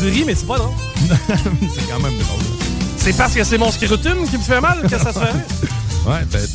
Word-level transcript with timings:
Tu 0.00 0.06
ris, 0.08 0.24
mais 0.24 0.34
c'est 0.34 0.46
pas 0.46 0.58
drôle. 0.58 0.74
c'est 1.08 1.88
quand 1.88 2.00
même 2.00 2.16
drôle. 2.18 2.40
C'est 2.96 3.16
parce 3.16 3.34
que 3.34 3.44
c'est 3.44 3.58
mon 3.58 3.70
scrotum 3.70 4.26
qui 4.28 4.38
me 4.38 4.42
fait 4.42 4.60
mal 4.60 4.82
que 4.82 4.98
ça 4.98 5.12
se 5.12 5.18
fait. 5.18 6.08
Ouais, 6.08 6.24
ben, 6.32 6.46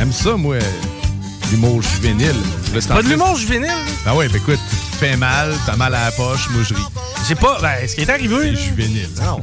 aime 0.00 0.12
ça, 0.12 0.36
moi, 0.36 0.56
l'humour 1.50 1.82
juvénile. 1.82 2.36
Là, 2.74 2.80
Pas 2.88 3.02
de 3.02 3.08
l'humour 3.08 3.36
juvénile? 3.36 3.70
Ah 4.06 4.14
ouais, 4.14 4.28
ben 4.28 4.36
écoute, 4.36 4.58
tu 4.70 4.76
te 4.76 4.96
fais 4.96 5.16
mal, 5.16 5.54
t'as 5.66 5.76
mal 5.76 5.94
à 5.94 6.06
la 6.06 6.10
poche, 6.12 6.48
moi 6.50 6.62
je 6.62 6.74
ris. 6.74 6.82
J'ai 7.28 7.34
pas. 7.34 7.58
Ben, 7.60 7.86
ce 7.86 7.94
qui 7.94 8.02
est 8.02 8.10
arrivé. 8.10 8.54
C'est 8.54 8.62
juvénile. 8.62 9.10
Non. 9.22 9.40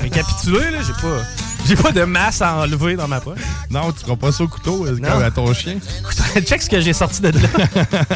Récapitulé, 0.00 0.70
là, 0.70 0.78
j'ai 0.84 0.92
pas. 0.94 1.22
J'ai 1.68 1.76
pas 1.76 1.92
de 1.92 2.02
masse 2.04 2.42
à 2.42 2.56
enlever 2.56 2.94
dans 2.96 3.08
ma 3.08 3.20
poche. 3.20 3.38
Non, 3.70 3.90
tu 3.92 4.00
feras 4.04 4.16
pas 4.16 4.32
ça 4.32 4.44
au 4.44 4.48
couteau, 4.48 4.86
euh, 4.86 4.96
comme 4.98 5.22
à 5.22 5.30
ton 5.30 5.52
chien. 5.54 5.76
Check 6.44 6.62
ce 6.62 6.68
que 6.68 6.80
j'ai 6.80 6.92
sorti 6.92 7.22
de 7.22 7.28
là. 7.28 7.48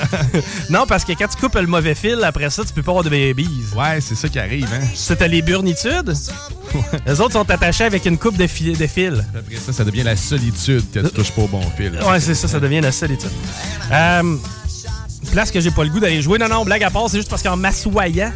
non, 0.70 0.84
parce 0.86 1.04
que 1.04 1.12
quand 1.12 1.28
tu 1.28 1.36
coupes 1.38 1.54
le 1.54 1.66
mauvais 1.66 1.94
fil, 1.94 2.22
après 2.24 2.50
ça, 2.50 2.64
tu 2.64 2.72
peux 2.72 2.82
pas 2.82 2.90
avoir 2.92 3.04
de 3.04 3.10
babies. 3.10 3.48
Ouais, 3.76 4.00
c'est 4.00 4.14
ça 4.14 4.28
qui 4.28 4.38
arrive, 4.38 4.68
hein. 4.72 4.84
C'était 4.94 5.28
les 5.28 5.40
burnitudes? 5.42 6.12
Les 7.06 7.20
autres 7.20 7.32
sont 7.32 7.50
attachés 7.50 7.84
avec 7.84 8.04
une 8.04 8.18
coupe 8.18 8.36
de, 8.36 8.46
fil- 8.46 8.76
de 8.76 8.86
fil. 8.86 9.24
Après 9.36 9.56
ça, 9.56 9.72
ça 9.72 9.84
devient 9.84 10.02
la 10.02 10.16
solitude 10.16 10.84
que 10.92 11.00
tu 11.00 11.10
touches 11.10 11.32
pas 11.32 11.42
au 11.42 11.48
bon 11.48 11.62
fil. 11.76 11.98
Ouais, 12.06 12.20
c'est 12.20 12.34
ça, 12.34 12.48
ça 12.48 12.60
devient 12.60 12.80
la 12.82 12.92
solitude. 12.92 13.30
Euh, 13.90 14.36
place 15.32 15.50
que 15.50 15.60
j'ai 15.60 15.70
pas 15.70 15.84
le 15.84 15.90
goût 15.90 16.00
d'aller 16.00 16.20
jouer. 16.20 16.38
Non, 16.38 16.48
non, 16.48 16.64
blague 16.64 16.82
à 16.84 16.90
part, 16.90 17.08
c'est 17.08 17.16
juste 17.18 17.30
parce 17.30 17.42
qu'en 17.42 17.56
m'assoyant, 17.56 18.32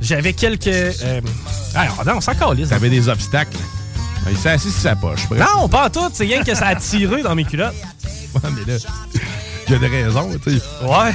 j'avais 0.00 0.32
quelques. 0.32 0.66
Euh... 0.66 1.20
Ah, 1.74 1.86
non, 2.04 2.14
on 2.16 2.20
s'en 2.20 2.34
calisse. 2.34 2.68
T'avais 2.70 2.90
des 2.90 3.08
obstacles. 3.08 3.56
Il 4.30 4.36
s'est 4.38 4.50
assis 4.50 4.70
sur 4.70 4.80
sa 4.80 4.96
poche. 4.96 5.26
bref. 5.28 5.40
Non, 5.54 5.68
pas 5.68 5.86
en 5.86 5.90
tout. 5.90 6.10
C'est 6.12 6.24
rien 6.24 6.42
que 6.42 6.54
ça 6.54 6.68
a 6.68 6.74
tiré 6.76 7.22
dans 7.22 7.34
mes 7.34 7.44
culottes. 7.44 7.74
Ouais, 8.34 8.50
mais 8.56 8.72
là, 8.72 8.78
il 9.66 9.72
y 9.72 9.76
a 9.76 9.78
des 9.78 9.86
raisons, 9.86 10.30
tu 10.42 10.58
sais. 10.58 10.62
Ouais. 10.82 11.14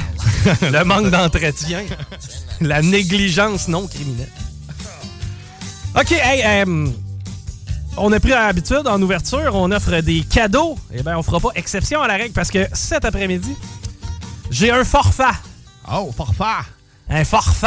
Le 0.70 0.84
manque 0.84 1.10
d'entretien. 1.10 1.82
La 2.60 2.80
négligence 2.82 3.68
non 3.68 3.86
criminelle. 3.86 4.28
OK, 5.98 6.12
hey, 6.12 6.42
euh, 6.66 6.86
on 7.96 8.12
a 8.12 8.20
pris 8.20 8.30
l'habitude 8.30 8.86
en 8.86 9.00
ouverture, 9.02 9.50
on 9.54 9.70
offre 9.72 10.00
des 10.00 10.22
cadeaux. 10.22 10.78
Eh 10.94 11.02
bien, 11.02 11.18
on 11.18 11.22
fera 11.22 11.40
pas 11.40 11.48
exception 11.56 12.00
à 12.00 12.06
la 12.08 12.14
règle 12.14 12.32
parce 12.32 12.50
que 12.50 12.66
cet 12.72 13.04
après-midi, 13.04 13.54
j'ai 14.50 14.70
un 14.70 14.84
forfait. 14.84 15.24
Oh, 15.92 16.12
forfait! 16.16 16.44
Un 17.08 17.24
forfait. 17.24 17.66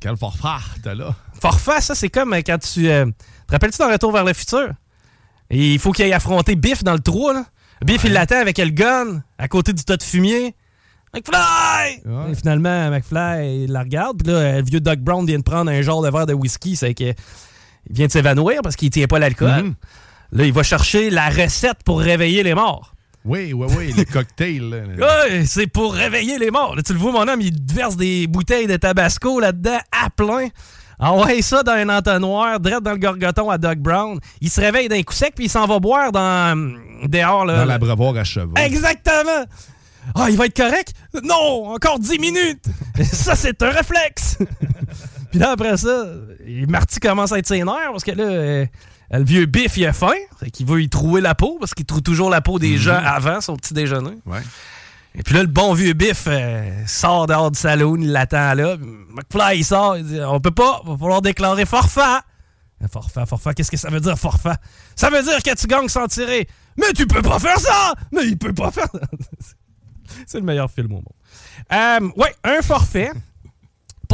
Quel 0.00 0.16
forfait 0.18 0.62
t'as 0.82 0.94
là? 0.94 1.14
Forfait, 1.40 1.80
ça, 1.80 1.94
c'est 1.94 2.10
comme 2.10 2.34
quand 2.44 2.58
tu. 2.58 2.90
euh, 2.90 3.06
rappelles-tu 3.54 3.78
dans 3.78 3.90
Retour 3.90 4.12
vers 4.12 4.24
le 4.24 4.32
futur? 4.32 4.68
Et 5.50 5.74
il 5.74 5.78
faut 5.78 5.92
qu'il 5.92 6.04
aille 6.04 6.12
affronter 6.12 6.56
Biff 6.56 6.82
dans 6.84 6.94
le 6.94 7.00
trou, 7.00 7.30
là. 7.30 7.44
Biff, 7.84 8.04
il 8.04 8.12
l'attend 8.12 8.40
avec 8.40 8.58
le 8.58 8.70
gun 8.70 9.22
à 9.38 9.48
côté 9.48 9.72
du 9.72 9.84
tas 9.84 9.96
de 9.96 10.02
fumier. 10.02 10.54
McFly! 11.14 12.00
Ouais. 12.04 12.32
Et 12.32 12.34
finalement, 12.34 12.90
McFly, 12.90 13.64
il 13.64 13.72
la 13.72 13.80
regarde. 13.80 14.22
Puis 14.22 14.32
là, 14.32 14.58
le 14.58 14.64
vieux 14.64 14.80
Doc 14.80 15.00
Brown 15.00 15.24
vient 15.26 15.38
de 15.38 15.42
prendre 15.42 15.70
un 15.70 15.82
genre 15.82 16.02
de 16.02 16.10
verre 16.10 16.26
de 16.26 16.34
whisky. 16.34 16.76
C'est 16.76 16.94
que. 16.94 17.12
Il 17.90 17.96
vient 17.96 18.06
de 18.06 18.12
s'évanouir 18.12 18.60
parce 18.62 18.76
qu'il 18.76 18.90
tient 18.90 19.06
pas 19.06 19.18
l'alcool. 19.18 19.62
Mhm. 19.62 19.74
Là, 20.32 20.44
il 20.44 20.52
va 20.52 20.62
chercher 20.62 21.10
la 21.10 21.28
recette 21.28 21.82
pour 21.84 22.00
réveiller 22.00 22.42
les 22.42 22.54
morts. 22.54 22.94
Oui, 23.24 23.52
oui, 23.52 23.66
oui, 23.76 23.92
le 23.96 24.04
cocktail. 24.04 25.44
C'est 25.46 25.66
pour 25.66 25.94
réveiller 25.94 26.38
les 26.38 26.50
morts. 26.50 26.76
Là, 26.76 26.82
tu 26.82 26.92
le 26.92 26.98
vois, 26.98 27.12
mon 27.12 27.28
homme, 27.28 27.40
il 27.40 27.54
verse 27.72 27.96
des 27.96 28.26
bouteilles 28.26 28.66
de 28.66 28.76
tabasco 28.76 29.40
là-dedans 29.40 29.78
à 29.92 30.10
plein. 30.10 30.48
Envoie 30.98 31.42
ça 31.42 31.62
dans 31.62 31.72
un 31.72 31.88
entonnoir, 31.88 32.60
direct 32.60 32.82
dans 32.82 32.92
le 32.92 32.98
gorgoton 32.98 33.50
à 33.50 33.58
Doc 33.58 33.78
Brown. 33.78 34.18
Il 34.40 34.50
se 34.50 34.60
réveille 34.60 34.88
d'un 34.88 35.02
coup 35.02 35.14
sec, 35.14 35.34
puis 35.34 35.46
il 35.46 35.48
s'en 35.48 35.66
va 35.66 35.78
boire 35.78 36.12
dans 36.12 36.52
hum, 36.52 36.78
dehors. 37.06 37.44
Là, 37.44 37.58
Dans 37.58 37.64
l'abreuvoir 37.64 38.16
à 38.16 38.24
chevaux. 38.24 38.54
Exactement! 38.56 39.44
Ah, 40.14 40.26
il 40.28 40.36
va 40.36 40.46
être 40.46 40.56
correct? 40.56 40.92
Non, 41.22 41.74
encore 41.74 41.98
10 41.98 42.18
minutes! 42.18 42.66
ça, 43.04 43.34
c'est 43.34 43.62
un 43.62 43.70
réflexe! 43.70 44.38
Puis 45.30 45.40
là, 45.40 45.52
après 45.52 45.76
ça, 45.76 46.06
Marty 46.68 47.00
commence 47.00 47.32
à 47.32 47.38
être 47.38 47.48
ses 47.48 47.64
nerfs 47.64 47.90
parce 47.90 48.04
que 48.04 48.12
là, 48.12 48.24
euh, 48.24 48.66
le 49.10 49.24
vieux 49.24 49.46
Biff, 49.46 49.76
il 49.76 49.86
a 49.86 49.92
faim. 49.92 50.12
Qu'il 50.52 50.66
veut 50.66 50.82
y 50.82 50.88
trouver 50.88 51.20
la 51.20 51.34
peau 51.34 51.56
parce 51.58 51.74
qu'il 51.74 51.86
trouve 51.86 52.02
toujours 52.02 52.30
la 52.30 52.40
peau 52.40 52.58
des 52.58 52.76
gens 52.76 53.00
avant 53.04 53.40
son 53.40 53.56
petit 53.56 53.74
déjeuner. 53.74 54.16
Ouais. 54.26 54.40
Et 55.16 55.22
puis 55.22 55.34
là, 55.34 55.42
le 55.42 55.48
bon 55.48 55.74
vieux 55.74 55.92
Biff 55.92 56.24
euh, 56.26 56.86
sort 56.86 57.26
dehors 57.26 57.50
du 57.50 57.58
salon, 57.58 57.96
il 57.96 58.10
l'attend 58.10 58.54
là. 58.54 58.76
McFly, 59.10 59.58
il 59.58 59.64
sort, 59.64 59.96
il 59.96 60.04
dit 60.04 60.20
On 60.20 60.40
peut 60.40 60.50
pas, 60.50 60.82
va 60.84 60.96
falloir 60.96 61.22
déclarer 61.22 61.66
forfait. 61.66 62.00
Un 62.80 62.88
Forfait, 62.88 63.24
forfait, 63.24 63.54
qu'est-ce 63.54 63.70
que 63.70 63.76
ça 63.76 63.88
veut 63.88 64.00
dire, 64.00 64.18
forfait? 64.18 64.56
Ça 64.96 65.08
veut 65.08 65.22
dire 65.22 65.42
que 65.42 65.54
tu 65.54 65.66
gagnes 65.66 65.88
sans 65.88 66.06
tirer. 66.08 66.48
Mais 66.76 66.92
tu 66.92 67.06
peux 67.06 67.22
pas 67.22 67.38
faire 67.38 67.58
ça 67.58 67.94
Mais 68.12 68.26
il 68.26 68.36
peut 68.36 68.52
pas 68.52 68.70
faire 68.72 68.88
ça 68.92 69.00
C'est 70.26 70.38
le 70.38 70.44
meilleur 70.44 70.70
film 70.70 70.92
au 70.92 70.96
monde. 70.96 71.12
Euh, 71.72 72.10
ouais, 72.16 72.34
un 72.42 72.60
forfait 72.62 73.10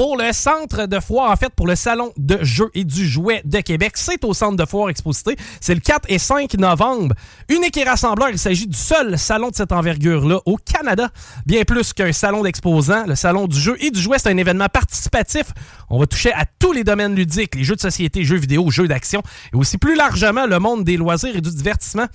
pour 0.00 0.16
le 0.16 0.32
centre 0.32 0.86
de 0.86 0.98
foire, 0.98 1.30
en 1.30 1.36
fait, 1.36 1.50
pour 1.54 1.66
le 1.66 1.76
salon 1.76 2.10
de 2.16 2.38
jeux 2.40 2.70
et 2.72 2.84
du 2.84 3.06
jouet 3.06 3.42
de 3.44 3.60
Québec. 3.60 3.92
C'est 3.96 4.24
au 4.24 4.32
centre 4.32 4.56
de 4.56 4.64
foire 4.64 4.88
Exposité. 4.88 5.36
C'est 5.60 5.74
le 5.74 5.80
4 5.80 6.06
et 6.08 6.18
5 6.18 6.54
novembre. 6.54 7.14
Unique 7.50 7.76
et 7.76 7.84
rassembleur, 7.84 8.30
il 8.30 8.38
s'agit 8.38 8.66
du 8.66 8.78
seul 8.78 9.18
salon 9.18 9.50
de 9.50 9.54
cette 9.56 9.72
envergure-là 9.72 10.40
au 10.46 10.56
Canada. 10.56 11.10
Bien 11.44 11.64
plus 11.64 11.92
qu'un 11.92 12.12
salon 12.12 12.44
d'exposants. 12.44 13.04
Le 13.06 13.14
salon 13.14 13.46
du 13.46 13.60
jeu 13.60 13.76
et 13.78 13.90
du 13.90 14.00
jouet, 14.00 14.16
c'est 14.18 14.30
un 14.30 14.38
événement 14.38 14.68
participatif. 14.72 15.48
On 15.90 15.98
va 15.98 16.06
toucher 16.06 16.32
à 16.32 16.44
tous 16.58 16.72
les 16.72 16.82
domaines 16.82 17.14
ludiques, 17.14 17.54
les 17.54 17.64
jeux 17.64 17.76
de 17.76 17.80
société, 17.82 18.24
jeux 18.24 18.38
vidéo, 18.38 18.70
jeux 18.70 18.88
d'action 18.88 19.20
et 19.52 19.56
aussi 19.56 19.76
plus 19.76 19.96
largement 19.96 20.46
le 20.46 20.58
monde 20.58 20.82
des 20.82 20.96
loisirs 20.96 21.36
et 21.36 21.42
du 21.42 21.50
divertissement. 21.50 22.06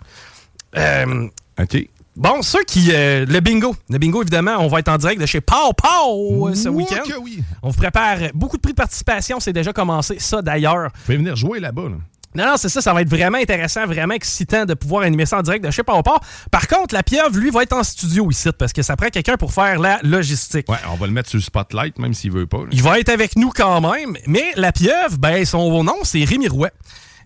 Euh, 0.77 1.27
OK. 1.59 1.89
Bon, 2.19 2.41
ceux 2.41 2.63
qui. 2.65 2.89
euh, 2.91 3.25
le 3.25 3.39
bingo. 3.39 3.73
Le 3.89 3.97
bingo, 3.97 4.21
évidemment, 4.21 4.57
on 4.59 4.67
va 4.67 4.79
être 4.79 4.89
en 4.89 4.97
direct 4.97 5.21
de 5.21 5.25
chez 5.25 5.39
Pow 5.39 5.71
Pow 5.75 6.49
euh, 6.49 6.53
ce 6.53 6.67
week-end. 6.67 7.01
oui. 7.23 7.41
On 7.63 7.69
vous 7.69 7.77
prépare 7.77 8.17
beaucoup 8.33 8.57
de 8.57 8.61
prix 8.61 8.73
de 8.73 8.77
participation. 8.77 9.39
C'est 9.39 9.53
déjà 9.53 9.71
commencé, 9.71 10.19
ça 10.19 10.41
d'ailleurs. 10.41 10.89
Vous 10.93 11.01
pouvez 11.05 11.17
venir 11.17 11.35
jouer 11.37 11.61
là-bas. 11.61 11.83
là. 11.83 11.95
Non, 12.35 12.45
non, 12.45 12.57
c'est 12.57 12.67
ça. 12.69 12.81
Ça 12.81 12.93
va 12.93 13.01
être 13.01 13.09
vraiment 13.09 13.37
intéressant, 13.37 13.85
vraiment 13.87 14.13
excitant 14.13 14.65
de 14.65 14.73
pouvoir 14.73 15.03
animer 15.03 15.25
ça 15.25 15.39
en 15.39 15.41
direct 15.41 15.63
de 15.65 15.71
chez 15.71 15.81
Pow 15.81 16.03
Pow. 16.03 16.17
Par 16.51 16.67
contre, 16.67 16.93
la 16.93 17.03
pieuvre, 17.03 17.35
lui, 17.37 17.49
va 17.51 17.63
être 17.63 17.73
en 17.73 17.83
studio 17.83 18.29
ici 18.29 18.49
parce 18.57 18.73
que 18.73 18.81
ça 18.83 18.95
prend 18.97 19.07
quelqu'un 19.07 19.37
pour 19.37 19.53
faire 19.53 19.79
la 19.79 19.99
logistique. 20.03 20.69
Ouais, 20.69 20.77
on 20.91 20.95
va 20.95 21.07
le 21.07 21.13
mettre 21.13 21.29
sur 21.29 21.37
le 21.37 21.43
spotlight, 21.43 21.97
même 21.99 22.13
s'il 22.13 22.31
veut 22.31 22.45
pas. 22.47 22.57
là. 22.59 22.65
Il 22.71 22.83
va 22.83 22.99
être 22.99 23.09
avec 23.09 23.35
nous 23.37 23.49
quand 23.49 23.79
même, 23.79 24.17
mais 24.27 24.43
la 24.57 24.71
pieuvre, 24.73 25.17
ben, 25.17 25.43
son 25.45 25.83
nom, 25.85 25.95
c'est 26.03 26.23
Rémi 26.25 26.49
Rouet. 26.49 26.71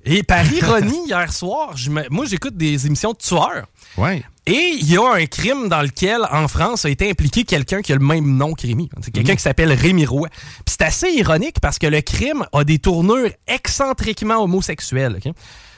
Et 0.06 0.24
par 0.24 0.46
ironie, 0.52 1.00
hier 1.08 1.32
soir, 1.32 1.76
je 1.78 1.90
me- 1.90 2.08
moi, 2.10 2.26
j'écoute 2.26 2.58
des 2.58 2.86
émissions 2.88 3.12
de 3.14 3.18
tueurs. 3.18 3.66
Ouais. 3.98 4.24
Et 4.46 4.76
il 4.82 4.92
y 4.92 4.98
a 4.98 5.14
un 5.14 5.26
crime 5.26 5.70
dans 5.70 5.82
lequel, 5.82 6.22
en 6.30 6.48
France, 6.50 6.84
a 6.84 6.90
été 6.90 7.10
impliqué 7.10 7.46
quelqu'un 7.46 7.82
qui 7.82 7.94
a 7.94 7.96
le 7.96 8.06
même 8.06 8.36
nom 8.36 8.54
que 8.54 8.68
Rémi. 8.68 8.90
C'est 9.02 9.12
quelqu'un 9.12 9.36
qui 9.36 9.42
s'appelle 9.42 9.72
Rémi 9.72 10.06
Roy. 10.06 10.28
Puis 10.30 10.76
c'est 10.78 10.82
assez 10.82 11.10
ironique 11.12 11.62
parce 11.62 11.80
que 11.80 11.88
le 11.88 12.02
crime 12.02 12.46
a 12.52 12.64
des 12.66 12.80
tournures 12.80 13.30
excentriquement 13.48 14.44
homosexuelles. 14.44 15.20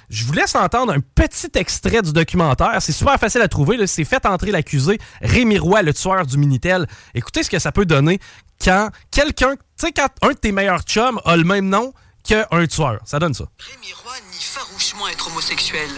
Je 0.10 0.24
vous 0.26 0.34
laisse 0.34 0.56
entendre 0.56 0.94
un 0.94 1.00
petit 1.00 1.50
extrait 1.56 2.02
du 2.02 2.12
documentaire. 2.12 2.76
C'est 2.80 2.92
super 2.92 3.20
facile 3.20 3.42
à 3.42 3.48
trouver. 3.48 3.86
C'est 3.86 4.04
fait 4.04 4.26
entrer 4.26 4.52
l'accusé 4.52 4.98
Rémi 5.22 5.60
Roy, 5.60 5.84
le 5.84 5.94
tueur 5.94 6.26
du 6.26 6.38
Minitel. 6.38 6.88
Écoutez 7.14 7.44
ce 7.44 7.50
que 7.52 7.60
ça 7.60 7.72
peut 7.72 7.86
donner 7.86 8.20
quand 8.64 8.90
quelqu'un, 9.12 9.56
tu 9.56 9.88
sais, 9.88 9.92
quand 9.92 10.08
un 10.24 10.30
de 10.30 10.34
tes 10.38 10.52
meilleurs 10.52 10.82
chums 10.84 11.20
a 11.26 11.36
le 11.36 11.44
même 11.44 11.70
nom 11.70 11.94
qu'un 12.26 12.68
tueur. 12.68 13.00
Ça 13.06 13.20
donne 13.20 13.34
ça. 13.34 13.46
Rémi 13.60 13.94
Roy 14.04 14.14
nie 14.32 14.44
farouchement 14.44 15.08
être 15.08 15.28
homosexuel, 15.28 15.90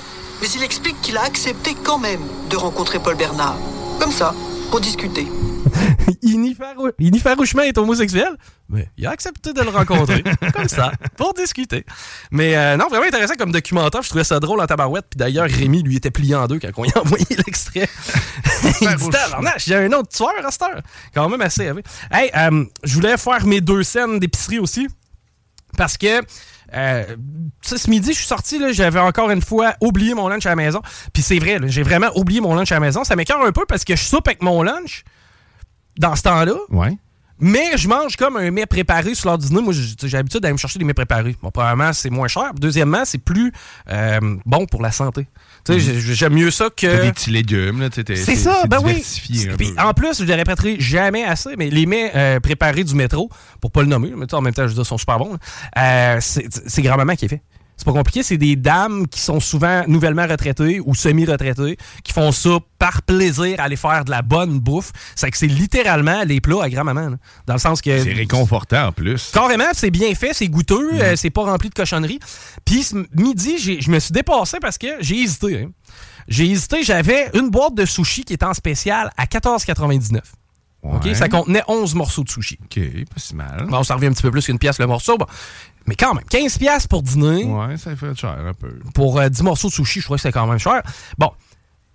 mais 0.41 0.47
il 0.49 0.63
explique 0.63 0.99
qu'il 1.01 1.17
a 1.17 1.23
accepté 1.23 1.75
quand 1.83 1.99
même 1.99 2.21
de 2.49 2.55
rencontrer 2.55 2.99
Paul 2.99 3.15
Bernard. 3.15 3.57
Comme 3.99 4.11
ça, 4.11 4.33
pour 4.69 4.81
discuter. 4.81 5.27
il 6.21 6.39
nie, 6.39 6.53
farou- 6.53 6.91
il 6.99 7.11
nie 7.11 7.19
farouchement 7.19 7.61
être 7.63 7.77
homosexuel, 7.79 8.37
mais 8.69 8.89
il 8.97 9.05
a 9.05 9.11
accepté 9.11 9.53
de 9.53 9.61
le 9.61 9.69
rencontrer, 9.69 10.23
comme 10.53 10.67
ça, 10.69 10.91
pour 11.17 11.33
discuter. 11.33 11.85
Mais 12.31 12.55
euh, 12.55 12.77
non, 12.77 12.87
vraiment 12.87 13.05
intéressant 13.05 13.33
comme 13.37 13.51
documentaire. 13.51 14.01
Je 14.01 14.09
trouvais 14.09 14.23
ça 14.23 14.39
drôle 14.39 14.61
en 14.61 14.65
tabarouette. 14.67 15.05
Puis 15.09 15.17
d'ailleurs, 15.17 15.47
Rémi, 15.49 15.83
lui, 15.83 15.97
était 15.97 16.11
plié 16.11 16.35
en 16.35 16.47
deux 16.47 16.59
quand 16.59 16.69
on 16.77 16.83
lui 16.83 16.91
a 16.95 17.01
envoyé 17.01 17.25
l'extrait. 17.45 17.89
il 18.81 18.95
dit 18.95 19.09
Tabarnak, 19.09 19.55
j'ai 19.59 19.75
un 19.75 19.91
autre 19.93 20.09
tueur 20.09 20.45
à 20.45 20.51
cette 20.51 20.61
heure. 20.61 20.81
Quand 21.13 21.27
même 21.29 21.41
assez 21.41 21.63
élevé. 21.63 21.83
Hey, 22.11 22.31
euh, 22.35 22.65
je 22.83 22.93
voulais 22.93 23.17
faire 23.17 23.45
mes 23.45 23.61
deux 23.61 23.83
scènes 23.83 24.19
d'épicerie 24.19 24.59
aussi. 24.59 24.87
Parce 25.77 25.97
que 25.97 26.21
euh, 26.73 27.15
ce 27.61 27.89
midi, 27.89 28.11
je 28.11 28.17
suis 28.17 28.27
sorti, 28.27 28.61
j'avais 28.73 28.99
encore 28.99 29.29
une 29.31 29.41
fois 29.41 29.75
oublié 29.81 30.13
mon 30.13 30.27
lunch 30.27 30.45
à 30.45 30.49
la 30.49 30.55
maison. 30.55 30.81
Puis 31.13 31.23
c'est 31.23 31.39
vrai, 31.39 31.59
j'ai 31.67 31.83
vraiment 31.83 32.09
oublié 32.15 32.41
mon 32.41 32.53
lunch 32.55 32.71
à 32.71 32.75
la 32.75 32.81
maison. 32.81 33.03
Ça 33.03 33.15
m'écœure 33.15 33.41
un 33.41 33.51
peu 33.51 33.65
parce 33.65 33.85
que 33.85 33.95
je 33.95 34.03
soupe 34.03 34.27
avec 34.27 34.41
mon 34.41 34.61
lunch 34.61 35.03
dans 35.97 36.15
ce 36.15 36.23
temps-là. 36.23 36.55
Mais 37.39 37.77
je 37.77 37.87
mange 37.87 38.15
comme 38.15 38.37
un 38.37 38.49
mets 38.51 38.65
préparé 38.65 39.13
sur 39.13 39.29
l'heure 39.29 39.37
dîner. 39.37 39.61
Moi, 39.61 39.73
j'ai 39.73 40.07
l'habitude 40.17 40.41
d'aller 40.41 40.53
me 40.53 40.57
chercher 40.57 40.79
des 40.79 40.85
mets 40.85 40.93
préparés. 40.93 41.35
Bon, 41.41 41.51
premièrement, 41.51 41.93
c'est 41.93 42.09
moins 42.09 42.27
cher. 42.27 42.51
Deuxièmement, 42.59 43.05
c'est 43.05 43.19
plus 43.19 43.51
euh, 43.89 44.19
bon 44.45 44.65
pour 44.65 44.81
la 44.81 44.91
santé. 44.91 45.27
Tu 45.65 45.73
sais, 45.73 45.79
j'ai- 45.79 46.15
j'aime 46.15 46.33
mieux 46.33 46.49
ça 46.51 46.69
que... 46.75 47.03
Des 47.03 47.11
petits 47.11 47.29
légumes, 47.29 47.81
là. 47.81 47.89
C'est 47.93 48.35
ça, 48.35 48.63
ben 48.67 48.79
oui. 48.83 49.03
Puis 49.57 49.73
en 49.77 49.93
plus, 49.93 50.17
je 50.17 50.23
ne 50.23 50.27
les 50.27 50.35
répéterai 50.35 50.77
jamais 50.79 51.23
assez, 51.23 51.55
mais 51.57 51.69
les 51.69 51.85
mets 51.85 52.11
euh, 52.15 52.39
préparés 52.39 52.83
du 52.83 52.95
métro, 52.95 53.29
pour 53.61 53.71
pas 53.71 53.81
le 53.81 53.87
nommer, 53.87 54.13
mais 54.15 54.33
en 54.33 54.41
même 54.41 54.53
temps, 54.53 54.63
je 54.63 54.69
veux 54.69 54.73
dire, 54.75 54.85
sont 54.85 54.97
super 54.97 55.19
bons. 55.19 55.37
Euh, 55.77 56.17
c'est 56.21 56.47
c'est 56.67 56.81
grand-maman 56.81 57.15
qui 57.15 57.25
est 57.25 57.29
fait. 57.29 57.41
C'est 57.77 57.85
pas 57.85 57.93
compliqué, 57.93 58.23
c'est 58.23 58.37
des 58.37 58.55
dames 58.55 59.07
qui 59.07 59.19
sont 59.21 59.39
souvent 59.39 59.83
nouvellement 59.87 60.25
retraitées 60.25 60.79
ou 60.83 60.95
semi-retraitées, 60.95 61.77
qui 62.03 62.11
font 62.11 62.31
ça 62.31 62.57
par 62.79 63.03
plaisir 63.03 63.59
à 63.59 63.63
aller 63.65 63.75
faire 63.75 64.03
de 64.03 64.09
la 64.09 64.23
bonne 64.23 64.59
bouffe. 64.59 64.91
C'est 65.15 65.29
que 65.29 65.37
c'est 65.37 65.45
littéralement 65.47 66.23
les 66.23 66.41
plats 66.41 66.63
à 66.63 66.69
grand-maman. 66.69 67.09
là. 67.11 67.17
Dans 67.45 67.53
le 67.53 67.59
sens 67.59 67.81
que. 67.81 68.03
C'est 68.03 68.13
réconfortant 68.13 68.87
en 68.87 68.91
plus. 68.91 69.29
Carrément, 69.31 69.69
c'est 69.73 69.91
bien 69.91 70.13
fait, 70.15 70.33
c'est 70.33 70.47
goûteux, 70.47 70.89
euh, 70.93 71.15
c'est 71.15 71.29
pas 71.29 71.43
rempli 71.43 71.69
de 71.69 71.75
cochonneries. 71.75 72.19
Puis 72.65 72.81
ce 72.83 72.95
midi, 73.13 73.57
j'ai- 73.59 73.79
je 73.79 73.91
me 73.91 73.99
suis 73.99 74.11
dépassé 74.11 74.57
parce 74.59 74.77
que 74.79 74.87
j'ai 75.01 75.21
hésité. 75.21 75.61
hein. 75.63 75.69
J'ai 76.27 76.49
hésité, 76.49 76.83
j'avais 76.83 77.29
une 77.35 77.49
boîte 77.49 77.75
de 77.75 77.85
sushi 77.85 78.23
qui 78.25 78.33
était 78.33 78.45
en 78.45 78.53
spécial 78.55 79.11
à 79.17 79.27
14,99. 79.27 80.21
OK? 80.83 81.05
Ouais. 81.05 81.15
Ça 81.15 81.29
contenait 81.29 81.63
11 81.67 81.95
morceaux 81.95 82.23
de 82.23 82.29
sushi. 82.29 82.57
OK, 82.63 82.79
pas 83.05 83.15
si 83.17 83.35
mal. 83.35 83.65
Bon, 83.69 83.83
ça 83.83 83.95
revient 83.95 84.07
un 84.07 84.11
petit 84.13 84.21
peu 84.23 84.31
plus 84.31 84.45
qu'une 84.45 84.59
pièce 84.59 84.79
le 84.79 84.87
morceau. 84.87 85.17
bon. 85.17 85.25
Mais 85.87 85.95
quand 85.95 86.13
même, 86.13 86.23
15 86.25 86.57
pièces 86.57 86.85
pour 86.87 87.01
dîner, 87.01 87.45
Ouais, 87.45 87.77
ça 87.77 87.95
fait 87.95 88.13
cher 88.15 88.31
un 88.45 88.53
peu. 88.53 88.77
pour 88.93 89.19
euh, 89.19 89.29
10 89.29 89.43
morceaux 89.43 89.69
de 89.69 89.73
sushi, 89.73 89.99
je 90.01 90.05
trouvais 90.05 90.17
que 90.17 90.21
c'était 90.23 90.33
quand 90.33 90.45
même 90.47 90.59
cher. 90.59 90.81
Bon, 91.17 91.31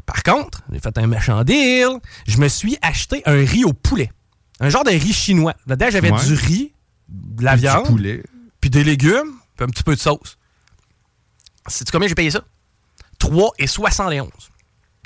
par 0.07 0.23
contre, 0.23 0.63
j'ai 0.73 0.79
fait 0.81 0.97
un 0.99 1.07
méchant 1.07 1.45
deal. 1.45 1.89
Je 2.27 2.39
me 2.39 2.49
suis 2.49 2.77
acheté 2.83 3.23
un 3.27 3.45
riz 3.45 3.65
au 3.65 3.73
poulet. 3.73 4.11
Un 4.61 4.71
genre 4.71 4.85
de 4.85 4.91
riz 4.91 5.13
chinois. 5.13 5.55
Là-dedans, 5.67 5.91
j'avais 5.91 6.11
Ouais. 6.11 6.25
du 6.25 6.35
riz, 6.35 6.73
de 7.09 7.45
la 7.45 7.55
Du 7.57 7.63
viande, 7.63 7.85
poulet. 7.87 8.23
puis 8.61 8.71
des 8.71 8.83
légumes, 8.85 9.33
puis 9.57 9.65
un 9.65 9.69
petit 9.69 9.83
peu 9.83 9.95
de 9.95 10.01
sauce. 10.01 10.39
Sais-tu 11.67 11.93
combien 11.93 12.09
j'ai 12.09 12.15
payé 12.15 12.31
ça? 12.31 12.43
3,71. 13.21 14.29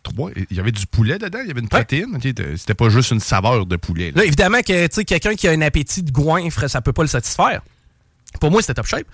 Trois. 0.03 0.31
Il 0.51 0.57
y 0.57 0.61
avait 0.61 0.71
du 0.73 0.87
poulet 0.87 1.19
dedans, 1.19 1.41
il 1.43 1.49
y 1.49 1.51
avait 1.51 1.61
une 1.61 1.69
protéine. 1.69 2.19
C'était 2.57 2.75
pas 2.75 2.89
juste 2.89 3.11
une 3.11 3.21
saveur 3.21 3.67
de 3.67 3.77
poulet. 3.77 4.13
là. 4.13 4.19
Là, 4.19 4.25
évidemment 4.25 4.61
que 4.63 5.03
quelqu'un 5.03 5.35
qui 5.35 5.49
a 5.49 5.51
un 5.51 5.61
appétit 5.63 6.03
de 6.03 6.13
goinfre, 6.13 6.69
ça 6.71 6.81
peut 6.81 6.93
pas 6.93 7.03
le 7.03 7.09
satisfaire. 7.09 7.63
Pour 8.39 8.51
moi, 8.51 8.61
c'était 8.63 8.75
top 8.75 8.87
shape. 8.87 9.07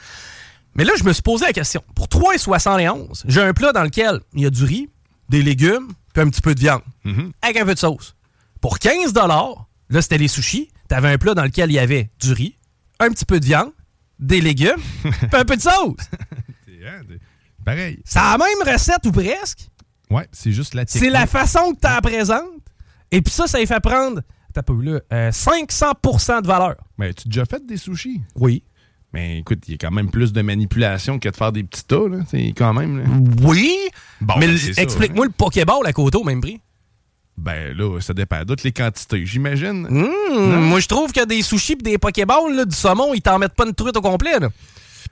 Mais 0.75 0.85
là, 0.85 0.93
je 0.99 1.05
me 1.05 1.13
suis 1.13 1.23
posé 1.23 1.45
la 1.45 1.53
question. 1.53 1.83
Pour 1.95 2.07
3,71, 2.09 3.23
j'ai 3.27 3.41
un 3.43 3.53
plat 3.53 3.73
dans 3.73 3.83
lequel 3.83 4.21
il 4.35 4.43
y 4.43 4.47
a 4.47 4.51
du 4.51 4.65
riz, 4.65 4.89
des 5.29 5.43
légumes, 5.43 5.89
puis 6.15 6.23
un 6.23 6.29
petit 6.31 6.41
peu 6.41 6.55
de 6.55 6.61
viande, 6.61 6.83
avec 7.43 7.57
un 7.59 7.65
peu 7.65 7.75
de 7.75 7.79
sauce. 7.79 8.15
Pour 8.61 8.79
15 8.79 9.13
là, 9.15 10.03
c'était 10.03 10.19
les 10.19 10.29
sushis. 10.29 10.71
T'avais 10.89 11.11
un 11.11 11.19
plat 11.19 11.35
dans 11.35 11.45
lequel 11.45 11.71
il 11.71 11.75
y 11.75 11.79
avait 11.79 12.11
du 12.21 12.33
riz, 12.33 12.57
un 13.01 13.11
petit 13.11 13.25
peu 13.25 13.41
de 13.41 13.45
viande, 13.45 13.73
des 14.19 14.41
légumes, 14.41 14.81
puis 15.03 15.13
un 15.33 15.45
peu 15.45 15.57
de 15.57 15.63
sauce. 15.63 15.97
C'est, 16.67 16.87
hein, 16.87 17.03
c'est- 17.09 17.21
Pareil. 17.65 18.01
C'est 18.05 18.19
la 18.19 18.39
même 18.39 18.73
recette 18.75 19.07
ou 19.07 19.13
presque? 19.13 19.69
Ouais, 20.11 20.27
c'est 20.33 20.51
juste 20.53 20.75
la 20.75 20.83
C'est 20.87 20.99
technique. 20.99 21.13
la 21.13 21.27
façon 21.27 21.73
que 21.75 21.81
tu 21.81 21.87
la 21.93 22.01
présentes. 22.01 22.45
Et 23.11 23.23
puis 23.23 23.33
ça, 23.33 23.47
ça 23.47 23.59
lui 23.61 23.67
fait 23.67 23.79
prendre, 23.81 24.21
t'as 24.53 24.63
pas 24.63 24.73
vu 24.73 24.83
là, 24.85 25.01
euh, 25.13 25.31
500% 25.31 26.43
de 26.43 26.47
valeur. 26.47 26.75
Mais 26.99 27.15
tu 27.15 27.23
as 27.27 27.31
déjà 27.31 27.45
fait 27.47 27.65
des 27.65 27.77
sushis? 27.77 28.21
Oui. 28.35 28.65
Mais 29.13 29.39
écoute, 29.39 29.61
il 29.69 29.73
y 29.73 29.75
a 29.75 29.79
quand 29.79 29.91
même 29.91 30.11
plus 30.11 30.33
de 30.33 30.41
manipulation 30.41 31.19
que 31.19 31.29
de 31.29 31.37
faire 31.37 31.53
des 31.53 31.65
petits 31.65 31.85
tas, 31.85 32.09
là. 32.09 32.19
C'est 32.31 32.55
quand 32.57 32.73
même. 32.73 32.99
là. 32.99 33.05
Oui. 33.43 33.77
Bon, 34.21 34.35
mais 34.39 34.47
ben, 34.47 34.59
explique-moi 34.77 35.27
le 35.27 35.33
Pokéball 35.33 35.87
à 35.87 35.93
côté 35.93 36.17
au 36.17 36.25
même 36.25 36.41
prix. 36.41 36.61
Ben 37.37 37.77
là, 37.77 37.99
ça 38.01 38.15
dépend 38.15 38.45
d'autres 38.45 38.63
les 38.65 38.73
quantités, 38.73 39.25
j'imagine. 39.27 39.87
Mmh, 39.89 40.69
moi, 40.69 40.81
je 40.81 40.87
trouve 40.87 41.13
que 41.13 41.25
des 41.25 41.43
sushis 41.43 41.73
et 41.73 41.77
des 41.77 41.99
Pokéballs, 41.99 42.55
là, 42.55 42.65
du 42.65 42.77
saumon, 42.77 43.15
ils 43.15 43.23
t'en 43.23 43.39
mettent 43.39 43.55
pas 43.55 43.67
une 43.67 43.75
truite 43.75 43.97
au 43.97 44.03
complet. 44.03 44.39
Là. 44.39 44.49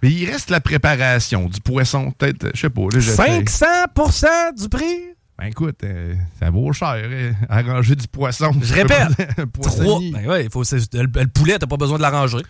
Mais 0.02 0.10
il 0.10 0.30
reste 0.30 0.50
la 0.50 0.60
préparation 0.60 1.46
du 1.46 1.60
poisson, 1.60 2.12
peut-être, 2.12 2.50
je 2.54 2.60
sais 2.60 2.70
pas. 2.70 2.82
Là, 2.82 2.98
500% 2.98 4.62
du 4.62 4.68
prix? 4.68 5.00
Ben 5.38 5.46
écoute, 5.46 5.82
euh, 5.84 6.14
ça 6.38 6.50
vaut 6.50 6.70
cher, 6.72 7.02
hein, 7.02 7.32
arranger 7.48 7.96
du 7.96 8.06
poisson. 8.06 8.52
Je 8.62 8.74
répète, 8.74 9.08
trois. 9.62 10.00
Ben 10.12 10.26
ouais, 10.28 10.48
faut, 10.52 10.62
le, 10.62 11.02
le, 11.02 11.26
poulet, 11.28 11.58
t'as 11.58 11.66
pas 11.66 11.78
besoin 11.78 11.96
de 11.96 12.02
l'arranger. 12.02 12.42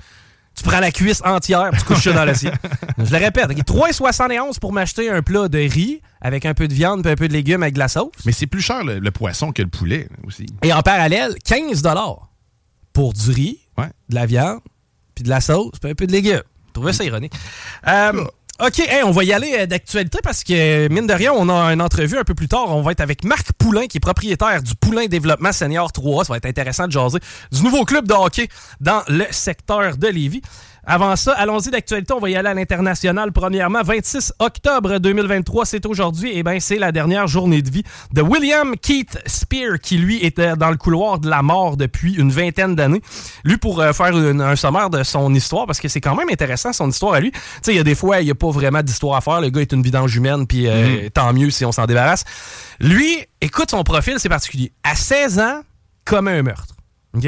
Tu 0.54 0.62
prends 0.64 0.80
la 0.80 0.90
cuisse 0.90 1.22
entière, 1.24 1.70
tu 1.78 1.84
couches 1.84 2.04
ça 2.04 2.12
dans 2.12 2.24
l'assiette. 2.24 2.54
Je 2.98 3.10
le 3.10 3.18
répète, 3.18 3.50
3,71 3.50 4.58
pour 4.58 4.72
m'acheter 4.72 5.08
un 5.08 5.22
plat 5.22 5.48
de 5.48 5.58
riz 5.58 6.02
avec 6.20 6.44
un 6.44 6.52
peu 6.54 6.68
de 6.68 6.74
viande 6.74 7.06
et 7.06 7.10
un 7.10 7.14
peu 7.14 7.28
de 7.28 7.32
légumes 7.32 7.62
avec 7.62 7.74
de 7.74 7.78
la 7.78 7.88
sauce. 7.88 8.12
Mais 8.26 8.32
c'est 8.32 8.46
plus 8.46 8.60
cher 8.60 8.84
le, 8.84 9.10
poisson 9.10 9.52
que 9.52 9.62
le 9.62 9.68
poulet 9.68 10.08
aussi. 10.26 10.46
Et 10.62 10.72
en 10.72 10.82
parallèle, 10.82 11.34
15 11.44 11.82
pour 12.92 13.14
du 13.14 13.30
riz, 13.30 13.58
de 13.78 14.14
la 14.14 14.26
viande, 14.26 14.60
puis 15.14 15.24
de 15.24 15.30
la 15.30 15.40
sauce, 15.40 15.78
puis 15.80 15.90
un 15.90 15.94
peu 15.94 16.06
de 16.06 16.12
légumes. 16.12 16.42
Je 16.68 16.72
trouvais 16.72 16.92
ça 16.92 17.04
ironique. 17.04 17.32
Euh, 17.88 18.24
OK, 18.62 18.82
on 19.04 19.10
va 19.10 19.24
y 19.24 19.32
aller 19.32 19.54
euh, 19.58 19.66
d'actualité 19.66 20.18
parce 20.22 20.44
que, 20.44 20.86
mine 20.88 21.06
de 21.06 21.14
rien, 21.14 21.32
on 21.32 21.48
a 21.48 21.72
une 21.72 21.80
entrevue 21.80 22.18
un 22.18 22.24
peu 22.24 22.34
plus 22.34 22.48
tard. 22.48 22.66
On 22.68 22.82
va 22.82 22.92
être 22.92 23.00
avec 23.00 23.24
Marc 23.24 23.52
Poulain, 23.54 23.86
qui 23.86 23.96
est 23.96 24.00
propriétaire 24.00 24.62
du 24.62 24.74
Poulain 24.74 25.06
Développement 25.06 25.52
Senior 25.52 25.90
3. 25.90 26.26
Ça 26.26 26.34
va 26.34 26.36
être 26.36 26.44
intéressant 26.44 26.86
de 26.86 26.92
jaser 26.92 27.20
du 27.52 27.62
nouveau 27.62 27.86
club 27.86 28.06
de 28.06 28.12
hockey 28.12 28.48
dans 28.78 29.02
le 29.08 29.24
secteur 29.30 29.96
de 29.96 30.08
Lévis. 30.08 30.42
Avant 30.84 31.14
ça, 31.16 31.32
allons-y 31.32 31.70
d'actualité. 31.70 32.12
On 32.12 32.20
va 32.20 32.30
y 32.30 32.36
aller 32.36 32.48
à 32.48 32.54
l'international. 32.54 33.32
Premièrement, 33.32 33.82
26 33.82 34.32
octobre 34.38 34.98
2023, 34.98 35.66
c'est 35.66 35.86
aujourd'hui. 35.86 36.30
Et 36.30 36.38
eh 36.38 36.42
bien, 36.42 36.58
c'est 36.60 36.78
la 36.78 36.92
dernière 36.92 37.26
journée 37.26 37.62
de 37.62 37.70
vie 37.70 37.82
de 38.12 38.22
William 38.22 38.74
Keith 38.76 39.18
Spear, 39.26 39.78
qui 39.78 39.98
lui 39.98 40.24
était 40.24 40.56
dans 40.56 40.70
le 40.70 40.76
couloir 40.76 41.18
de 41.18 41.28
la 41.28 41.42
mort 41.42 41.76
depuis 41.76 42.14
une 42.14 42.30
vingtaine 42.30 42.74
d'années. 42.74 43.02
Lui, 43.44 43.58
pour 43.58 43.80
euh, 43.80 43.92
faire 43.92 44.14
un 44.14 44.56
sommaire 44.56 44.90
de 44.90 45.02
son 45.02 45.34
histoire, 45.34 45.66
parce 45.66 45.80
que 45.80 45.88
c'est 45.88 46.00
quand 46.00 46.14
même 46.14 46.28
intéressant 46.30 46.72
son 46.72 46.88
histoire 46.88 47.14
à 47.14 47.20
lui. 47.20 47.30
Tu 47.30 47.38
sais, 47.62 47.72
il 47.72 47.76
y 47.76 47.80
a 47.80 47.84
des 47.84 47.94
fois, 47.94 48.20
il 48.20 48.24
n'y 48.24 48.30
a 48.30 48.34
pas 48.34 48.50
vraiment 48.50 48.82
d'histoire 48.82 49.16
à 49.16 49.20
faire. 49.20 49.40
Le 49.40 49.50
gars 49.50 49.60
est 49.60 49.72
une 49.72 49.82
vidange 49.82 50.16
humaine, 50.16 50.46
puis 50.46 50.66
euh, 50.66 50.72
mm-hmm. 51.06 51.10
tant 51.10 51.32
mieux 51.32 51.50
si 51.50 51.64
on 51.64 51.72
s'en 51.72 51.86
débarrasse. 51.86 52.24
Lui, 52.80 53.18
écoute 53.40 53.70
son 53.70 53.84
profil, 53.84 54.14
c'est 54.18 54.28
particulier. 54.28 54.72
À 54.82 54.94
16 54.94 55.38
ans, 55.40 55.60
comme 56.04 56.28
un 56.28 56.42
meurtre. 56.42 56.74
OK? 57.14 57.26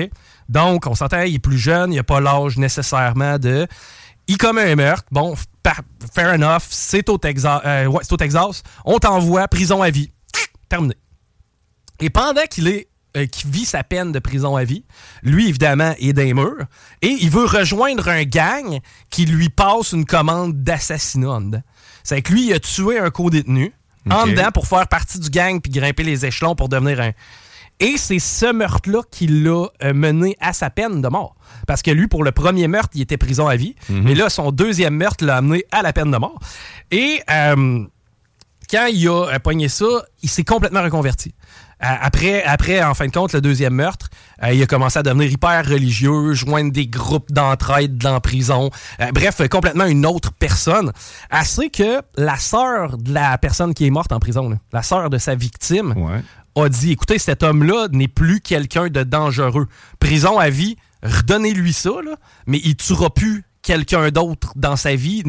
Donc, 0.49 0.87
on 0.87 0.95
s'entend, 0.95 1.23
il 1.23 1.37
est 1.37 1.39
plus 1.39 1.59
jeune, 1.59 1.93
il 1.93 1.97
n'a 1.97 2.03
pas 2.03 2.21
l'âge 2.21 2.59
nécessairement 2.59 3.39
de. 3.39 3.67
Il 4.29 4.39
commet 4.39 4.71
un 4.71 4.77
meurtre. 4.77 5.05
Bon, 5.11 5.35
fair 6.15 6.35
enough, 6.35 6.63
c'est 6.71 7.09
au, 7.09 7.19
Texas, 7.19 7.61
euh, 7.65 7.87
au 7.87 8.17
Texas. 8.17 8.63
On 8.85 8.99
t'envoie 8.99 9.49
prison 9.49 9.83
à 9.83 9.91
vie. 9.91 10.11
Terminé. 10.69 10.95
Et 12.01 12.11
pendant 12.11 12.43
qu'il 12.49 12.69
est 12.69 12.89
euh, 13.17 13.27
vit 13.45 13.67
sa 13.67 13.85
peine 13.85 14.11
de 14.11 14.19
prison 14.19 14.57
à 14.57 14.65
vie. 14.65 14.85
Lui, 15.23 15.49
évidemment, 15.49 15.95
est 15.99 16.15
d'un 16.15 16.33
mur. 16.33 16.65
Et 17.03 17.09
il 17.21 17.29
veut 17.29 17.45
rejoindre 17.45 18.09
un 18.09 18.23
gang 18.23 18.81
qui 19.11 19.27
lui 19.27 19.51
passe 19.51 19.93
une 19.93 20.07
commande 20.07 20.63
d'assassinat. 20.63 21.41
C'est 22.05 22.23
que 22.23 22.33
lui, 22.33 22.47
il 22.47 22.53
a 22.55 22.59
tué 22.59 22.99
un 22.99 23.11
co-détenu 23.11 23.75
en 24.11 24.27
dedans 24.27 24.51
pour 24.53 24.67
faire 24.67 24.89
partie 24.89 25.21
du 25.21 25.29
gang 25.29 25.61
puis 25.61 25.71
grimper 25.71 26.05
les 26.05 26.25
échelons 26.25 26.55
pour 26.55 26.69
devenir 26.69 27.01
un, 27.01 27.13
et 27.81 27.97
c'est 27.97 28.21
ce 28.21 28.53
meurtre-là 28.53 29.01
qui 29.11 29.27
l'a 29.27 29.67
euh, 29.83 29.93
mené 29.93 30.37
à 30.41 30.53
sa 30.53 30.71
peine 30.71 31.03
de 31.03 31.09
mort. 31.09 31.35
Parce 31.67 31.83
que 31.83 31.91
lui, 31.91 32.07
pour 32.07 32.23
le 32.23 32.31
premier 32.31 32.69
meurtre, 32.69 32.91
il 32.95 33.03
était 33.03 33.17
prison 33.17 33.49
à 33.49 33.57
vie. 33.57 33.75
Mhm. 33.89 34.03
Mais 34.05 34.15
là, 34.15 34.31
son 34.31 34.53
deuxième 34.53 34.95
meurtre 34.95 35.25
l'a 35.25 35.39
amené 35.39 35.65
à 35.73 35.83
la 35.83 35.93
peine 35.93 36.11
de 36.11 36.17
mort. 36.17 36.39
Et 36.93 37.21
euh, 37.29 37.85
quand 38.71 38.87
il 38.87 39.09
a 39.09 39.13
euh, 39.13 39.39
pogné 39.41 39.69
ça, 39.69 39.87
il 40.23 40.29
s'est 40.29 40.45
complètement 40.45 40.83
reconverti. 40.83 41.35
Après, 41.85 42.45
après, 42.45 42.81
en 42.81 42.95
fin 42.95 43.09
de 43.09 43.11
compte, 43.11 43.33
le 43.33 43.41
deuxième 43.41 43.75
meurtre, 43.75 44.09
il 44.49 44.63
a 44.63 44.67
commencé 44.67 45.01
à 45.01 45.03
devenir 45.03 45.29
hyper 45.29 45.67
religieux, 45.67 46.33
joindre 46.33 46.71
des 46.71 46.87
groupes 46.87 47.33
d'entraide 47.33 47.99
dans 47.99 48.13
la 48.13 48.21
prison. 48.21 48.71
bref, 49.13 49.43
complètement 49.49 49.87
une 49.87 50.07
autre 50.07 50.31
personne. 50.31 50.93
Assez 51.29 51.71
que 51.71 52.01
la 52.17 52.37
sœur 52.37 52.99
de 52.99 53.13
la 53.13 53.37
personne 53.37 53.75
qui 53.75 53.85
est 53.85 53.91
morte 53.91 54.13
en 54.13 54.21
prison, 54.21 54.57
la 54.73 54.83
sœur 54.85 55.11
de 55.11 55.19
sa 55.19 55.35
victime, 55.35 55.93
a 56.57 56.69
dit 56.69 56.93
écoutez, 56.93 57.19
cet 57.19 57.43
homme-là 57.43 57.89
n'est 57.93 58.09
plus 58.09 58.41
quelqu'un 58.41 58.89
de 58.89 59.03
dangereux. 59.03 59.67
Prison 60.01 60.39
à 60.39 60.51
vie, 60.51 60.77
redonnez-lui 61.03 61.73
ça, 61.73 61.91
mais 62.47 62.61
il 62.65 62.77
tuera 62.77 63.11
plus 63.11 63.45
quelqu'un 63.63 64.11
d'autre 64.11 64.53
dans 64.57 64.77
sa 64.77 64.95
vie 64.95 65.23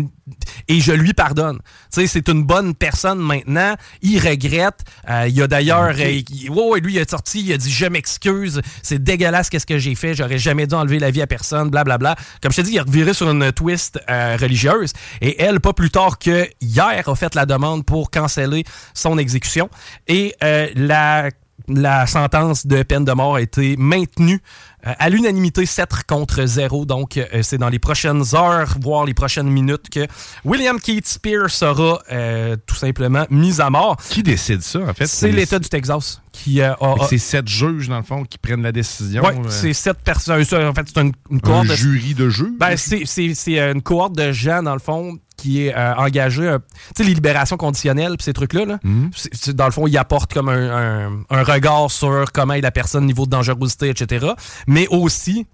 et 0.68 0.80
je 0.80 0.92
lui 0.92 1.13
pardonne. 1.13 1.60
Tu 1.92 2.02
sais, 2.02 2.08
c'est 2.08 2.28
une 2.30 2.44
bonne 2.44 2.74
personne 2.74 3.20
maintenant. 3.20 3.75
Il 4.02 4.20
regrette. 4.20 4.80
Euh, 5.10 5.28
il 5.28 5.42
a 5.42 5.48
d'ailleurs, 5.48 5.94
euh, 5.98 6.80
lui 6.80 6.94
il 6.94 7.00
a 7.00 7.06
sorti, 7.06 7.42
il 7.42 7.54
a 7.54 7.58
dit 7.58 7.72
je 7.72 7.86
m'excuse, 7.86 8.62
c'est 8.82 9.02
dégueulasse 9.02 9.50
qu'est-ce 9.50 9.66
que 9.66 9.78
j'ai 9.78 9.96
fait, 9.96 10.16
j'aurais 10.16 10.40
jamais 10.40 10.68
dû 10.68 10.75
enlever 10.75 11.00
la 11.00 11.12
vie 11.12 11.22
à 11.22 11.28
personne, 11.28 11.70
blablabla. 11.70 12.16
Bla, 12.16 12.16
bla. 12.16 12.25
Comme 12.42 12.52
je 12.52 12.58
t'ai 12.58 12.63
dit, 12.63 12.72
il 12.74 12.80
a 12.80 12.84
reviré 12.84 13.13
sur 13.13 13.30
une 13.30 13.52
twist 13.52 14.00
euh, 14.10 14.38
religieuse 14.40 14.94
et 15.22 15.42
elle, 15.42 15.60
pas 15.60 15.74
plus 15.74 15.92
tard 15.92 16.18
que 16.18 16.48
hier, 16.60 17.08
a 17.08 17.16
fait 17.16 17.36
la 17.36 17.46
demande 17.46 17.86
pour 17.86 18.10
canceller 18.10 18.63
son 18.94 19.18
exécution 19.18 19.70
et 20.08 20.36
la 20.75 21.30
la 21.67 22.08
sentence 22.08 22.67
de 22.67 22.84
peine 22.84 23.05
de 23.05 23.12
mort 23.13 23.36
a 23.36 23.41
été 23.41 23.75
maintenue 23.77 24.41
euh, 24.86 24.91
à 25.00 25.10
l'unanimité 25.10 25.65
7 25.65 25.89
contre 26.08 26.46
0. 26.46 26.86
Donc, 26.86 27.17
euh, 27.17 27.25
c'est 27.41 27.58
dans 27.58 27.70
les 27.70 27.79
prochaines 27.79 28.24
heures, 28.34 28.75
voire 28.82 29.05
les 29.05 29.13
prochaines 29.13 29.50
minutes, 29.50 29.89
que 29.89 30.05
William 30.43 30.79
Keith 30.79 31.08
Spear 31.08 31.50
sera 31.50 32.01
euh, 32.12 32.58
tout 32.65 32.75
simplement 32.75 33.25
mis 33.29 33.62
à 33.62 33.70
mort. 33.70 33.98
Qui 34.10 34.24
décide 34.24 34.62
ça, 34.62 34.79
en 34.79 34.93
fait? 34.93 35.05
C'est 35.05 35.32
l'État 35.32 35.60
du 35.60 35.70
Texas 35.70 36.22
qui 36.34 36.62
a... 36.62 36.77
C'est 37.08 37.17
sept 37.17 37.48
juges, 37.48 37.88
dans 37.88 37.98
le 37.98 38.03
fond, 38.03 38.24
qui 38.25 38.38
prennent 38.38 38.63
la 38.63 38.72
décision. 38.72 39.24
Oui, 39.24 39.36
c'est 39.50 39.74
sept 39.74 40.00
personnes. 40.00 40.41
En 40.41 40.74
fait, 40.74 40.88
c'est 40.93 41.01
une, 41.01 41.41
cohorte... 41.41 41.70
Un 41.70 41.75
jury 41.75 42.13
de 42.13 42.29
juges? 42.29 42.58
Ben, 42.60 42.75
c'est 42.75 43.36
une 43.48 43.82
cohorte 43.82 44.17
de 44.17 44.32
gens, 44.32 44.63
dans 44.63 44.74
le 44.74 44.79
fond, 44.79 45.17
qui 45.43 45.65
est 45.67 45.75
euh, 45.75 45.93
engagé, 45.95 46.43
euh, 46.43 46.57
tu 46.95 47.03
sais, 47.03 47.03
les 47.03 47.13
libérations 47.13 47.57
conditionnelles, 47.57 48.15
ces 48.19 48.31
trucs-là, 48.31 48.79
mhm. 48.81 49.12
dans 49.55 49.65
le 49.65 49.71
fond, 49.71 49.88
il 49.88 49.97
apporte 49.97 50.33
comme 50.33 50.47
un, 50.47 51.25
regard 51.29 51.91
sur 51.91 52.31
comment 52.31 52.53
est 52.53 52.62
la 52.62 52.71
personne, 52.71 53.05
niveau 53.05 53.25
de 53.25 53.31
dangerosité, 53.31 53.89
etc. 53.89 54.27
Mais 54.67 54.88
aussi, 54.88 55.45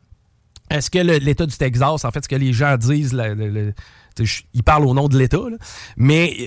est-ce 0.70 0.92
que 0.92 1.00
l'État 1.00 1.48
du 1.48 1.58
Texas, 1.58 2.06
en 2.06 2.12
fait, 2.12 2.24
ce 2.24 2.30
que 2.30 2.36
les 2.36 2.54
gens 2.54 2.78
disent, 2.78 3.20
ils 4.54 4.64
parlent 4.64 4.86
au 4.86 4.94
nom 4.94 5.08
de 5.08 5.18
l'État, 5.18 5.40
mais 5.98 6.38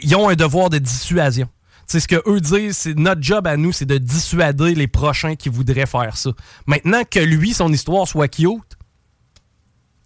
ils 0.00 0.14
ont 0.14 0.28
un 0.28 0.36
devoir 0.36 0.70
de 0.70 0.78
dissuasion. 0.78 1.48
C'est 1.88 1.98
ce 1.98 2.06
que 2.06 2.22
eux 2.28 2.40
disent, 2.40 2.76
c'est 2.76 2.96
notre 2.96 3.22
job 3.22 3.48
à 3.48 3.56
nous, 3.56 3.72
c'est 3.72 3.84
de 3.84 3.98
dissuader 3.98 4.76
les 4.76 4.86
prochains 4.86 5.34
qui 5.34 5.48
voudraient 5.48 5.86
faire 5.86 6.16
ça. 6.16 6.30
Maintenant 6.66 7.02
que 7.08 7.18
lui, 7.18 7.52
son 7.52 7.72
histoire 7.72 8.06
soit 8.06 8.28
cute, 8.28 8.76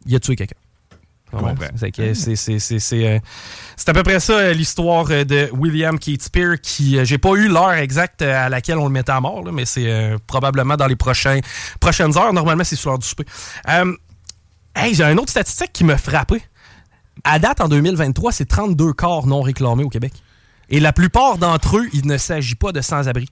il 0.07 0.15
a 0.15 0.21
tué 0.21 0.37
quelqu'un. 0.37 0.57
Euh, 2.93 3.19
c'est 3.77 3.89
à 3.89 3.93
peu 3.93 4.03
près 4.03 4.21
ça 4.21 4.33
euh, 4.33 4.53
l'histoire 4.53 5.07
euh, 5.11 5.25
de 5.25 5.49
William 5.53 5.99
Keith 5.99 6.23
Spear 6.23 6.61
qui 6.61 7.05
j'ai 7.05 7.19
pas 7.19 7.31
eu 7.35 7.49
l'heure 7.49 7.73
exacte 7.73 8.23
à 8.23 8.49
laquelle 8.49 8.79
on 8.79 8.85
le 8.85 8.93
mettait 8.93 9.13
à 9.13 9.21
mort 9.21 9.45
mais 9.53 9.65
c'est 9.65 10.17
probablement 10.27 10.77
dans 10.77 10.87
les 10.87 10.97
prochains, 10.97 11.41
prochaines 11.81 12.17
heures 12.17 12.33
normalement 12.33 12.65
c'est 12.65 12.77
sur 12.77 12.91
l'heure 12.91 12.99
du 12.99 13.07
souper. 13.07 13.25
hey, 14.75 14.95
j'ai 14.95 15.05
une 15.05 15.19
autre 15.19 15.31
statistique 15.31 15.73
qui 15.73 15.85
me 15.85 15.97
frappé. 15.97 16.43
À 17.23 17.39
date 17.39 17.61
en 17.61 17.69
2023, 17.69 18.33
c'est 18.33 18.47
32 18.47 18.95
corps 18.95 19.27
non 19.27 19.43
réclamés 19.43 19.85
au 19.85 19.91
Québec. 19.91 20.15
Et 20.71 20.81
la 20.81 20.93
plupart 20.93 21.37
d'entre 21.37 21.79
eux, 21.79 21.87
il 21.93 22.07
ne 22.07 22.17
s'agit 22.17 22.55
pas 22.55 22.73
de 22.73 22.81
sans-abri. 22.81 23.29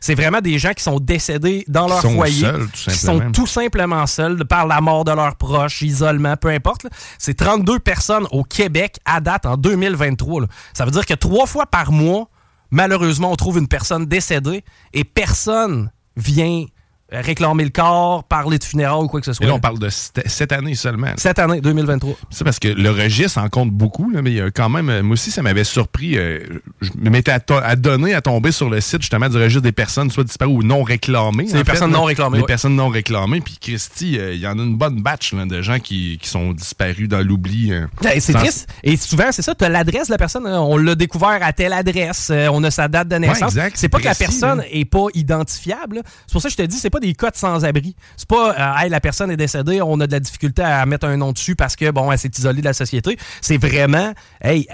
C'est 0.00 0.14
vraiment 0.14 0.40
des 0.40 0.58
gens 0.58 0.72
qui 0.72 0.82
sont 0.82 1.00
décédés 1.00 1.64
dans 1.68 1.88
leur 1.88 2.00
foyer, 2.00 2.48
qui 2.72 2.90
sont 2.90 3.30
tout 3.32 3.46
simplement 3.46 4.06
seuls 4.06 4.44
par 4.44 4.66
la 4.66 4.80
mort 4.80 5.04
de 5.04 5.12
leurs 5.12 5.36
proches, 5.36 5.82
isolement, 5.82 6.36
peu 6.36 6.48
importe. 6.48 6.86
C'est 7.18 7.34
32 7.34 7.78
personnes 7.78 8.26
au 8.30 8.44
Québec 8.44 8.96
à 9.04 9.20
date 9.20 9.46
en 9.46 9.56
2023. 9.56 10.44
Ça 10.72 10.84
veut 10.84 10.90
dire 10.90 11.06
que 11.06 11.14
trois 11.14 11.46
fois 11.46 11.66
par 11.66 11.92
mois, 11.92 12.28
malheureusement, 12.70 13.32
on 13.32 13.36
trouve 13.36 13.58
une 13.58 13.68
personne 13.68 14.06
décédée 14.06 14.64
et 14.92 15.04
personne 15.04 15.90
vient 16.16 16.64
réclamer 17.10 17.64
le 17.64 17.70
corps, 17.70 18.24
parler 18.24 18.58
de 18.58 18.64
funérailles 18.64 19.04
ou 19.04 19.08
quoi 19.08 19.20
que 19.20 19.26
ce 19.26 19.32
soit. 19.32 19.44
Et 19.44 19.48
là, 19.48 19.54
on 19.54 19.60
parle 19.60 19.78
de 19.78 19.88
cette 19.88 20.52
année 20.52 20.74
seulement. 20.74 21.08
Cette 21.16 21.38
année, 21.38 21.60
2023. 21.60 22.16
C'est 22.30 22.44
parce 22.44 22.58
que 22.58 22.68
le 22.68 22.90
registre 22.90 23.38
en 23.38 23.48
compte 23.48 23.70
beaucoup, 23.70 24.10
mais 24.12 24.30
il 24.30 24.36
y 24.36 24.40
a 24.40 24.50
quand 24.50 24.68
même, 24.68 25.00
moi 25.02 25.14
aussi, 25.14 25.30
ça 25.30 25.40
m'avait 25.40 25.64
surpris. 25.64 26.18
Euh, 26.18 26.40
je 26.82 26.90
me 26.98 27.08
mettais 27.08 27.32
à, 27.32 27.76
donner, 27.76 28.14
à 28.14 28.20
tomber 28.20 28.52
sur 28.52 28.68
le 28.68 28.80
site 28.80 29.00
justement 29.00 29.28
du 29.28 29.36
registre 29.38 29.62
des 29.62 29.72
personnes 29.72 30.10
soit 30.10 30.24
disparues 30.24 30.52
ou 30.52 30.62
non 30.62 30.82
réclamées. 30.82 31.46
C'est 31.48 31.58
des 31.58 31.64
personnes 31.64 31.92
non 31.92 32.04
réclamées. 32.04 32.38
Des 32.38 32.44
personnes 32.44 32.76
non 32.76 32.88
réclamées. 32.88 33.40
Puis 33.40 33.56
Christy, 33.58 34.18
euh, 34.18 34.34
il 34.34 34.40
y 34.40 34.46
en 34.46 34.58
a 34.58 34.62
une 34.62 34.76
bonne 34.76 35.00
batch 35.02 35.34
de 35.34 35.62
gens 35.62 35.78
qui, 35.78 36.18
sont 36.22 36.52
disparus 36.52 37.08
dans 37.08 37.26
l'oubli. 37.26 37.72
Euh, 37.72 37.86
c'est 38.18 38.34
triste. 38.34 38.68
Et 38.82 38.96
souvent, 38.98 39.30
c'est 39.30 39.40
ça, 39.40 39.54
tu 39.54 39.64
as 39.64 39.70
l'adresse 39.70 40.08
de 40.08 40.12
la 40.12 40.18
personne. 40.18 40.46
Hein. 40.46 40.60
On 40.60 40.76
l'a 40.76 40.94
découvert 40.94 41.38
à 41.40 41.54
telle 41.54 41.72
adresse. 41.72 42.30
on 42.30 42.62
a 42.64 42.70
sa 42.70 42.88
date 42.88 43.08
de 43.08 43.16
naissance. 43.16 43.56
c'est 43.74 43.88
pas 43.88 43.98
que 43.98 44.04
la 44.04 44.14
personne 44.14 44.62
est 44.70 44.84
pas 44.84 45.06
identifiable. 45.14 46.02
C'est 46.26 46.32
pour 46.32 46.42
ça 46.42 46.48
que 46.48 46.52
je 46.52 46.56
te 46.58 46.62
dis, 46.62 46.76
c'est 46.76 46.90
pas 46.90 46.97
des 47.00 47.14
cas 47.14 47.30
de 47.30 47.36
sans-abri. 47.36 47.96
C'est 48.16 48.28
pas, 48.28 48.52
euh, 48.52 48.82
hey, 48.82 48.90
la 48.90 49.00
personne 49.00 49.30
est 49.30 49.36
décédée, 49.36 49.80
on 49.82 50.00
a 50.00 50.06
de 50.06 50.12
la 50.12 50.20
difficulté 50.20 50.62
à 50.62 50.84
mettre 50.86 51.06
un 51.06 51.16
nom 51.16 51.32
dessus 51.32 51.56
parce 51.56 51.76
que, 51.76 51.90
bon, 51.90 52.10
elle 52.10 52.18
s'est 52.18 52.30
isolée 52.36 52.60
de 52.60 52.66
la 52.66 52.72
société. 52.72 53.16
C'est 53.40 53.58
vraiment, 53.58 54.12
hey, 54.42 54.66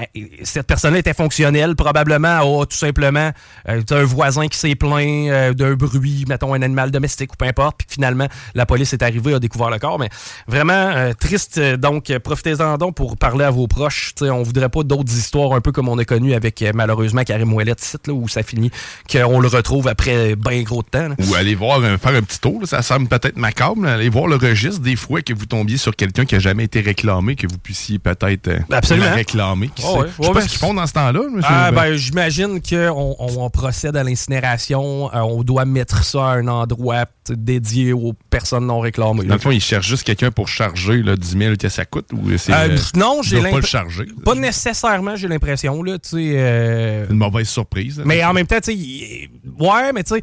cette 0.43 0.67
personne-là 0.67 0.99
était 1.01 1.15
fonctionnelle, 1.15 1.77
probablement, 1.77 2.41
oh, 2.45 2.65
tout 2.67 2.77
simplement, 2.77 3.31
euh, 3.69 3.83
un 3.91 4.05
voisin 4.05 4.49
qui 4.49 4.59
s'est 4.59 4.75
plaint 4.75 5.31
euh, 5.31 5.53
d'un 5.55 5.75
bruit, 5.75 6.25
mettons 6.29 6.55
un 6.55 6.63
animal 6.63 6.91
domestique 6.91 7.33
ou 7.33 7.37
peu 7.37 7.47
importe, 7.47 7.79
puis 7.79 7.87
finalement, 7.91 8.29
la 8.55 8.67
police 8.67 8.93
est 8.93 9.03
arrivée, 9.03 9.35
a 9.35 9.39
découvert 9.39 9.71
le 9.71 9.79
corps. 9.79 9.99
Mais 9.99 10.09
vraiment 10.47 11.13
triste. 11.19 11.59
Donc, 11.59 12.17
profitez-en 12.19 12.79
donc 12.79 12.95
pour 12.95 13.17
parler 13.17 13.45
à 13.45 13.51
vos 13.51 13.67
proches. 13.67 14.15
T'sais, 14.15 14.31
on 14.31 14.43
voudrait 14.43 14.69
pas 14.69 14.83
d'autres 14.83 15.13
histoires 15.13 15.53
un 15.53 15.61
peu 15.61 15.73
comme 15.73 15.89
on 15.89 15.99
a 15.99 16.05
connu 16.05 16.35
avec, 16.35 16.65
malheureusement, 16.75 17.23
Karim 17.25 17.53
Ouellet, 17.53 17.75
là, 18.07 18.13
où 18.13 18.29
ça 18.29 18.43
finit 18.43 18.71
qu'on 19.11 19.41
le 19.41 19.49
retrouve 19.49 19.89
après 19.89 20.37
bien 20.37 20.63
gros 20.63 20.83
de 20.83 20.89
temps. 20.89 21.09
Ou 21.19 21.35
aller 21.35 21.55
voir, 21.55 21.81
faire 21.99 22.14
un 22.15 22.23
petit 22.23 22.41
tour, 22.41 22.67
ça 22.67 22.83
semble 22.83 23.09
peut-être 23.09 23.37
macabre, 23.37 23.87
aller 23.87 24.09
voir 24.09 24.27
le 24.27 24.37
registre 24.37 24.81
des 24.81 24.97
fois 24.97 25.23
que 25.23 25.33
vous 25.33 25.47
tombiez 25.47 25.77
sur 25.77 25.95
quelqu'un 25.97 26.25
qui 26.25 26.35
a 26.35 26.39
jamais 26.39 26.65
été 26.65 26.81
réclamé, 26.81 27.37
que 27.37 27.47
vous 27.47 27.59
puissiez 27.59 27.99
peut-être 27.99 28.49
euh, 28.49 28.59
réclamer. 29.15 29.71
Oh, 29.83 30.01
ouais. 30.01 30.09
Je 30.19 30.25
sais 30.25 30.33
pas 30.33 30.41
ce 30.41 30.49
qu'ils 30.49 30.59
font 30.59 30.75
dans 30.75 30.87
ce 30.87 30.93
temps-là. 30.93 31.21
Ah, 31.43 31.71
ben, 31.73 31.95
J'imagine 31.95 32.61
qu'on 32.61 33.17
on, 33.19 33.51
procède 33.51 33.97
à 33.97 34.05
l'incinération, 34.05 35.13
euh, 35.15 35.21
on 35.21 35.43
doit 35.43 35.65
mettre 35.65 36.05
ça 36.05 36.31
à 36.31 36.35
un 36.37 36.49
endroit 36.49 37.07
dédié 37.31 37.93
aux 37.93 38.13
personnes 38.31 38.67
non 38.67 38.81
réclamées. 38.81 39.25
Dans 39.25 39.35
le 39.35 39.41
fond, 39.41 39.51
ils 39.51 39.61
cherchent 39.61 39.89
juste 39.89 40.05
quelqu'un 40.05 40.31
pour 40.31 40.49
charger 40.49 41.03
là, 41.03 41.17
10 41.17 41.39
000 41.39 41.55
que 41.57 41.69
ça 41.69 41.85
coûte 41.85 42.09
ou 42.13 42.37
c'est 42.37 42.53
euh, 42.53 42.77
Non, 42.97 43.23
j'ai 43.23 43.41
pas 43.41 43.57
le 43.57 43.63
charger. 43.63 44.07
Pas 44.25 44.35
nécessairement, 44.35 45.17
j'ai 45.17 45.29
l'impression. 45.29 45.83
là 45.83 45.97
Une 46.13 47.17
mauvaise 47.17 47.49
surprise. 47.49 48.03
mais 48.05 48.25
en 48.25 48.33
même 48.33 48.47
temps, 48.47 48.61
tu 48.63 48.73
sais, 48.73 49.31
ouais, 49.59 49.93
mais 49.93 50.05
tu 50.05 50.15
sais, 50.15 50.23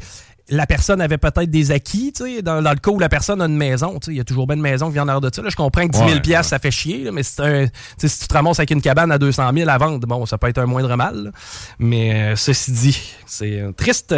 la 0.52 0.66
personne 0.66 1.00
avait 1.00 1.18
peut-être 1.18 1.50
des 1.50 1.70
acquis, 1.70 2.12
dans, 2.42 2.60
dans, 2.62 2.70
le 2.70 2.78
cas 2.78 2.90
où 2.90 2.98
la 2.98 3.08
personne 3.08 3.40
a 3.40 3.46
une 3.46 3.56
maison, 3.56 3.98
il 4.06 4.16
y 4.16 4.20
a 4.20 4.24
toujours 4.24 4.46
bien 4.46 4.56
une 4.56 4.62
maison 4.62 4.88
qui 4.88 4.94
vient 4.94 5.08
en 5.08 5.20
de 5.20 5.30
ça. 5.32 5.42
je 5.48 5.56
comprends 5.56 5.86
que 5.88 5.92
10 5.92 6.28
000 6.28 6.42
ça 6.42 6.58
fait 6.58 6.70
chier, 6.70 7.10
mais 7.10 7.22
si 7.22 7.36
tu 7.36 8.08
te 8.28 8.34
ramasses 8.34 8.58
avec 8.58 8.70
une 8.70 8.82
cabane 8.82 9.10
à 9.10 9.18
200 9.18 9.50
000 9.54 9.68
à 9.68 9.78
vendre, 9.78 10.06
bon, 10.06 10.26
ça 10.26 10.36
peut 10.36 10.48
être 10.48 10.58
un 10.58 10.66
moindre 10.66 10.94
mal. 10.96 11.32
Mais 11.78 12.32
euh, 12.32 12.36
ceci 12.36 12.72
dit, 12.72 13.02
c'est 13.26 13.60
euh, 13.60 13.72
triste. 13.72 14.14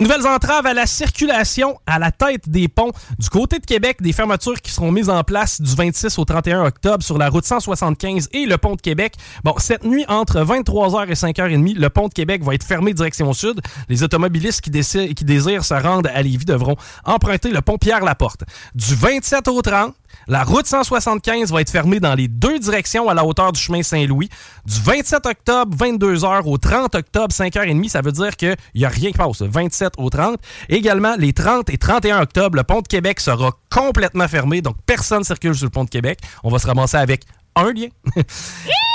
nouvelles 0.00 0.26
entraves 0.26 0.66
à 0.66 0.74
la 0.74 0.86
circulation 0.86 1.78
à 1.86 1.98
la 1.98 2.12
tête 2.12 2.48
des 2.48 2.68
ponts. 2.68 2.92
Du 3.18 3.28
côté 3.28 3.58
de 3.58 3.66
Québec, 3.66 4.00
des 4.00 4.12
fermetures 4.12 4.60
qui 4.60 4.70
seront 4.70 4.92
mises 4.92 5.10
en 5.10 5.24
place 5.24 5.60
du 5.60 5.74
26 5.74 6.18
au 6.20 6.24
31 6.24 6.64
octobre 6.64 7.02
sur 7.02 7.18
la 7.18 7.28
route 7.28 7.44
175 7.44 8.28
et 8.32 8.46
le 8.46 8.58
pont 8.58 8.76
de 8.76 8.80
Québec. 8.80 9.14
Bon, 9.42 9.54
cette 9.58 9.84
nuit, 9.84 10.04
entre 10.08 10.40
23h 10.44 11.08
et 11.08 11.14
5h30, 11.14 11.76
le 11.76 11.90
pont 11.90 12.06
de 12.06 12.14
Québec 12.14 12.44
va 12.44 12.54
être 12.54 12.64
fermé 12.64 12.94
direction 12.94 13.32
sud. 13.32 13.60
Les 13.88 14.04
automobilistes 14.04 14.60
qui, 14.60 14.70
qui 14.70 15.24
désirent 15.24 15.63
se 15.64 15.74
rendre 15.74 16.10
à 16.12 16.22
Lévis 16.22 16.44
devront 16.44 16.76
emprunter 17.04 17.50
le 17.50 17.60
pont 17.60 17.78
Pierre-Laporte. 17.78 18.44
Du 18.74 18.94
27 18.94 19.48
au 19.48 19.62
30, 19.62 19.94
la 20.26 20.44
route 20.44 20.66
175 20.66 21.52
va 21.52 21.60
être 21.60 21.70
fermée 21.70 22.00
dans 22.00 22.14
les 22.14 22.28
deux 22.28 22.58
directions 22.58 23.08
à 23.08 23.14
la 23.14 23.24
hauteur 23.24 23.52
du 23.52 23.60
chemin 23.60 23.82
Saint-Louis. 23.82 24.28
Du 24.64 24.80
27 24.80 25.26
octobre, 25.26 25.76
22h 25.76 26.42
au 26.44 26.56
30 26.56 26.94
octobre, 26.94 27.34
5h30, 27.34 27.88
ça 27.88 28.00
veut 28.00 28.12
dire 28.12 28.36
qu'il 28.36 28.56
n'y 28.74 28.84
a 28.84 28.88
rien 28.88 29.10
qui 29.10 29.18
passe. 29.18 29.42
27 29.42 29.94
au 29.98 30.10
30. 30.10 30.38
Également, 30.68 31.14
les 31.18 31.32
30 31.32 31.68
et 31.70 31.78
31 31.78 32.22
octobre, 32.22 32.56
le 32.56 32.64
pont 32.64 32.80
de 32.80 32.88
Québec 32.88 33.20
sera 33.20 33.52
complètement 33.70 34.28
fermé, 34.28 34.62
donc 34.62 34.76
personne 34.86 35.20
ne 35.20 35.24
circule 35.24 35.54
sur 35.54 35.66
le 35.66 35.70
pont 35.70 35.84
de 35.84 35.90
Québec. 35.90 36.20
On 36.42 36.50
va 36.50 36.58
se 36.58 36.66
ramasser 36.66 36.96
avec 36.96 37.24
un 37.56 37.72
lien. 37.72 37.88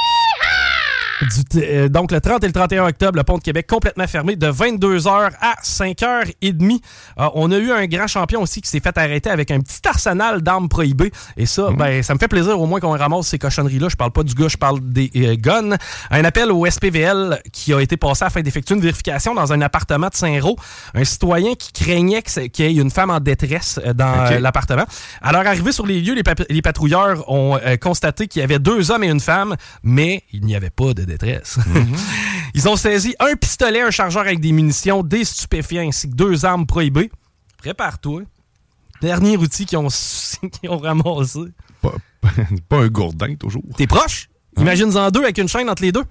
Euh, 1.56 1.90
donc, 1.90 2.12
le 2.12 2.22
30 2.22 2.44
et 2.44 2.48
le 2.48 2.54
31 2.54 2.88
octobre, 2.88 3.18
le 3.18 3.24
pont 3.24 3.38
de 3.38 3.44
Québec 3.44 3.68
complètement 3.68 4.08
fermé 4.08 4.36
de 4.36 4.48
22h 4.48 5.32
à 5.42 5.56
5h30. 5.64 6.82
Euh, 7.20 7.30
on 7.34 7.52
a 7.52 7.58
eu 7.58 7.72
un 7.72 7.86
grand 7.88 8.08
champion 8.08 8.42
aussi 8.42 8.62
qui 8.62 8.70
s'est 8.70 8.80
fait 8.80 8.98
arrêter 8.98 9.30
avec 9.30 9.52
un 9.52 9.60
petit 9.60 9.82
arsenal 9.88 10.42
d'armes 10.42 10.70
prohibées. 10.70 11.12
Et 11.38 11.46
ça, 11.46 11.70
mhm. 11.70 11.78
ben, 11.78 12.04
ça 12.04 12.14
me 12.14 12.20
fait 12.20 12.28
plaisir 12.28 12.60
au 12.60 12.66
moins 12.66 12.80
qu'on 12.80 12.98
ramasse 12.98 13.28
ces 13.28 13.40
cochonneries-là. 13.40 13.90
Je 13.90 13.96
parle 13.96 14.12
pas 14.12 14.24
du 14.24 14.34
gars, 14.34 14.48
je 14.48 14.58
parle 14.58 14.80
des 14.82 15.12
euh, 15.18 15.36
guns. 15.36 15.78
Un 16.12 16.24
appel 16.24 16.52
au 16.52 16.66
SPVL 16.66 17.42
qui 17.52 17.74
a 17.74 17.82
été 17.82 17.98
passé 17.98 18.26
afin 18.26 18.42
d'effectuer 18.42 18.76
une 18.76 18.82
vérification 18.82 19.34
dans 19.34 19.52
un 19.52 19.62
appartement 19.62 20.08
de 20.08 20.16
Saint-Roch. 20.16 20.58
Un 20.94 21.04
citoyen 21.04 21.56
qui 21.56 21.72
craignait 21.74 22.22
qu'il 22.22 22.66
y 22.66 22.80
ait 22.80 22.82
une 22.82 22.92
femme 22.92 23.10
en 23.10 23.20
détresse 23.20 23.80
dans 23.96 24.40
l'appartement. 24.40 24.86
À 25.22 25.32
leur 25.32 25.46
arrivée 25.46 25.72
sur 25.72 25.86
les 25.86 26.02
lieux, 26.02 26.16
les, 26.16 26.62
patrouilleurs 26.62 27.30
ont 27.30 27.60
constaté 27.82 28.28
qu'il 28.28 28.42
y 28.42 28.44
avait 28.44 28.60
deux 28.60 28.92
hommes 28.92 29.04
et 29.04 29.10
une 29.10 29.20
femme, 29.20 29.56
mais 29.84 30.24
il 30.32 30.46
n'y 30.46 30.56
avait 30.56 30.70
pas 30.70 30.94
de 30.94 31.04
détresse. 31.10 31.58
Mhm. 31.68 31.96
Ils 32.54 32.68
ont 32.68 32.76
saisi 32.76 33.16
un 33.20 33.36
pistolet, 33.36 33.82
un 33.82 33.92
chargeur 33.92 34.24
avec 34.24 34.40
des 34.40 34.52
munitions, 34.52 35.04
des 35.04 35.26
stupéfiants 35.26 35.88
ainsi 35.88 36.10
que 36.10 36.16
deux 36.16 36.46
armes 36.46 36.66
prohibées. 36.66 37.12
Prépare-toi. 37.58 38.24
Dernier 39.02 39.38
outil 39.38 39.66
qu'ils 39.66 39.78
ont, 39.78 39.88
ont 40.70 40.78
ramassé. 40.78 41.40
Pas, 41.82 41.94
pas, 42.70 42.78
un 42.78 42.88
gourdin, 42.88 43.36
toujours. 43.36 43.64
T'es 43.78 43.88
proche? 43.88 44.30
Hein? 44.56 44.64
Imagine-en 44.64 45.12
deux 45.12 45.24
avec 45.24 45.38
une 45.38 45.48
chaîne 45.48 45.70
entre 45.70 45.84
les 45.84 45.92
deux. 45.92 46.04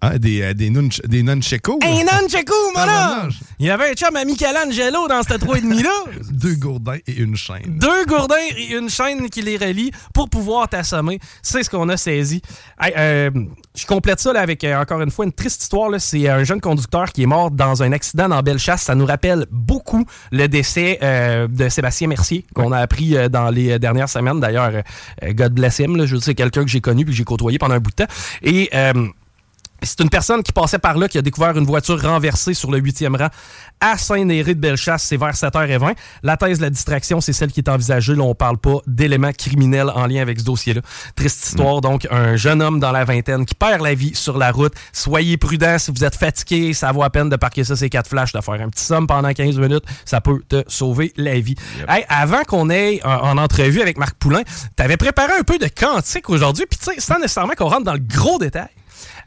Ah, 0.00 0.16
des, 0.16 0.42
euh, 0.42 0.54
des, 0.54 0.70
nun, 0.70 0.88
des 1.08 1.24
nunchakus. 1.24 1.74
Un 1.82 1.88
mon 1.88 3.28
Il 3.58 3.66
y 3.66 3.70
avait 3.70 3.90
un 3.90 3.94
chum 3.94 4.14
à 4.14 4.24
Michelangelo 4.24 5.08
dans 5.08 5.24
cette 5.24 5.42
3,5-là. 5.42 5.90
Deux 6.30 6.54
gourdins 6.54 6.98
et 7.04 7.16
une 7.16 7.34
chaîne. 7.34 7.78
Deux 7.80 8.04
gourdins 8.04 8.36
et 8.56 8.76
une 8.76 8.88
chaîne 8.88 9.28
qui 9.28 9.42
les 9.42 9.56
relie 9.56 9.90
pour 10.14 10.30
pouvoir 10.30 10.68
t'assommer. 10.68 11.18
C'est 11.42 11.64
ce 11.64 11.70
qu'on 11.70 11.88
a 11.88 11.96
saisi. 11.96 12.42
Euh, 12.96 13.30
je 13.74 13.86
complète 13.86 14.20
ça 14.20 14.30
avec, 14.38 14.62
euh, 14.62 14.80
encore 14.80 15.02
une 15.02 15.10
fois, 15.10 15.24
une 15.24 15.32
triste 15.32 15.62
histoire. 15.62 15.90
C'est 15.98 16.28
un 16.28 16.44
jeune 16.44 16.60
conducteur 16.60 17.10
qui 17.10 17.24
est 17.24 17.26
mort 17.26 17.50
dans 17.50 17.82
un 17.82 17.90
accident 17.90 18.28
dans 18.28 18.40
Bellechasse. 18.40 18.82
Ça 18.82 18.94
nous 18.94 19.06
rappelle 19.06 19.46
beaucoup 19.50 20.04
le 20.30 20.46
décès 20.46 21.00
de 21.02 21.68
Sébastien 21.68 22.06
Mercier, 22.06 22.44
qu'on 22.54 22.70
a 22.70 22.78
appris 22.78 23.16
dans 23.30 23.50
les 23.50 23.80
dernières 23.80 24.08
semaines. 24.08 24.38
D'ailleurs, 24.38 24.70
God 25.30 25.54
bless 25.54 25.80
him. 25.80 26.06
je 26.06 26.16
sais, 26.18 26.36
quelqu'un 26.36 26.62
que 26.62 26.70
j'ai 26.70 26.80
connu 26.80 27.02
et 27.02 27.06
que 27.06 27.12
j'ai 27.12 27.24
côtoyé 27.24 27.58
pendant 27.58 27.74
un 27.74 27.80
bout 27.80 27.90
de 27.90 28.04
temps. 28.04 28.12
Et... 28.42 28.70
C'est 29.82 30.00
une 30.00 30.10
personne 30.10 30.42
qui 30.42 30.52
passait 30.52 30.78
par 30.78 30.98
là 30.98 31.08
qui 31.08 31.18
a 31.18 31.22
découvert 31.22 31.56
une 31.56 31.64
voiture 31.64 32.00
renversée 32.02 32.52
sur 32.52 32.70
le 32.70 32.80
8e 32.80 33.16
rang 33.16 33.28
à 33.80 33.96
Saint-Néry 33.96 34.56
de 34.56 34.60
Bellechasse. 34.60 35.04
C'est 35.04 35.16
vers 35.16 35.34
7h20. 35.34 35.94
La 36.24 36.36
thèse 36.36 36.58
de 36.58 36.64
la 36.64 36.70
distraction, 36.70 37.20
c'est 37.20 37.32
celle 37.32 37.52
qui 37.52 37.60
est 37.60 37.68
envisagée. 37.68 38.14
Là, 38.14 38.22
on 38.22 38.34
parle 38.34 38.58
pas 38.58 38.78
d'éléments 38.88 39.32
criminels 39.32 39.90
en 39.94 40.06
lien 40.06 40.20
avec 40.20 40.40
ce 40.40 40.44
dossier-là. 40.44 40.80
Triste 41.14 41.44
histoire. 41.44 41.78
Mm. 41.78 41.80
Donc, 41.80 42.08
un 42.10 42.34
jeune 42.34 42.60
homme 42.60 42.80
dans 42.80 42.90
la 42.90 43.04
vingtaine 43.04 43.46
qui 43.46 43.54
perd 43.54 43.80
la 43.82 43.94
vie 43.94 44.14
sur 44.14 44.36
la 44.36 44.50
route. 44.50 44.74
Soyez 44.92 45.36
prudents. 45.36 45.78
Si 45.78 45.92
vous 45.92 46.04
êtes 46.04 46.16
fatigué, 46.16 46.72
ça 46.72 46.90
vaut 46.90 47.04
à 47.04 47.10
peine 47.10 47.28
de 47.28 47.36
parquer 47.36 47.62
ça, 47.62 47.76
ces 47.76 47.88
quatre 47.88 48.08
flashs, 48.08 48.32
de 48.32 48.40
faire 48.40 48.60
un 48.60 48.70
petit 48.70 48.84
somme 48.84 49.06
pendant 49.06 49.32
15 49.32 49.58
minutes. 49.58 49.84
Ça 50.04 50.20
peut 50.20 50.40
te 50.48 50.64
sauver 50.66 51.12
la 51.16 51.38
vie. 51.38 51.54
avant 52.08 52.42
qu'on 52.42 52.68
ait 52.70 53.00
en, 53.04 53.38
entrevue 53.38 53.80
avec 53.80 53.96
Marc 53.96 54.16
Poulain, 54.16 54.42
tu 54.76 54.82
avais 54.82 54.96
préparé 54.96 55.34
un 55.38 55.44
peu 55.44 55.58
de 55.58 55.68
quantique 55.68 56.28
aujourd'hui. 56.30 56.66
Puis, 56.68 56.78
tu 56.78 56.92
sais, 56.92 57.00
sans 57.00 57.18
nécessairement 57.20 57.54
qu'on 57.56 57.68
rentre 57.68 57.84
dans 57.84 57.94
le 57.94 58.00
gros 58.00 58.38
détail 58.38 58.68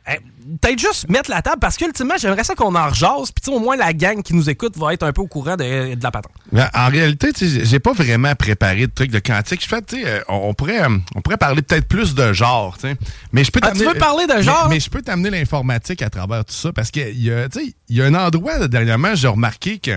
peut-être 0.05 0.79
juste 0.79 1.09
mettre 1.09 1.29
la 1.29 1.41
table 1.41 1.59
parce 1.59 1.77
qu'ultimement, 1.77 2.15
j'aimerais 2.19 2.43
ça 2.43 2.55
qu'on 2.55 2.75
en 2.75 2.89
rejase. 2.89 3.31
Puis 3.31 3.51
au 3.53 3.59
moins, 3.59 3.75
la 3.75 3.93
gang 3.93 4.21
qui 4.21 4.33
nous 4.33 4.49
écoute 4.49 4.77
va 4.77 4.93
être 4.93 5.03
un 5.03 5.13
peu 5.13 5.21
au 5.21 5.27
courant 5.27 5.55
de, 5.55 5.95
la 6.01 6.11
patente. 6.11 6.31
en 6.73 6.87
réalité, 6.89 7.31
j'ai 7.39 7.79
pas 7.79 7.93
vraiment 7.93 8.33
préparé 8.35 8.87
de 8.87 8.91
trucs 8.93 9.11
de 9.11 9.19
quantique. 9.19 9.61
Je 9.61 9.67
fais, 9.67 9.83
euh, 10.05 10.21
on 10.27 10.53
pourrait, 10.53 10.81
euh, 10.81 10.97
on 11.15 11.21
pourrait 11.21 11.37
parler 11.37 11.61
peut-être 11.61 11.87
plus 11.87 12.15
de 12.15 12.33
genre. 12.33 12.77
Mais 13.31 13.43
je 13.43 13.51
peux 13.51 13.59
ah, 13.63 13.71
tu 13.71 13.85
veux 13.85 13.93
parler 13.93 14.27
de 14.27 14.41
genre? 14.41 14.67
Mais, 14.69 14.79
je 14.79 14.89
peux 14.89 15.01
t'amener 15.01 15.29
l'informatique 15.29 16.01
à 16.01 16.09
travers 16.09 16.45
tout 16.45 16.53
ça 16.53 16.73
parce 16.73 16.91
qu'il 16.91 17.21
y, 17.21 17.31
a, 17.31 17.47
y 17.89 18.01
a 18.01 18.05
un 18.05 18.15
endroit, 18.15 18.67
dernièrement, 18.67 19.15
j'ai 19.15 19.27
remarqué 19.27 19.79
que 19.79 19.91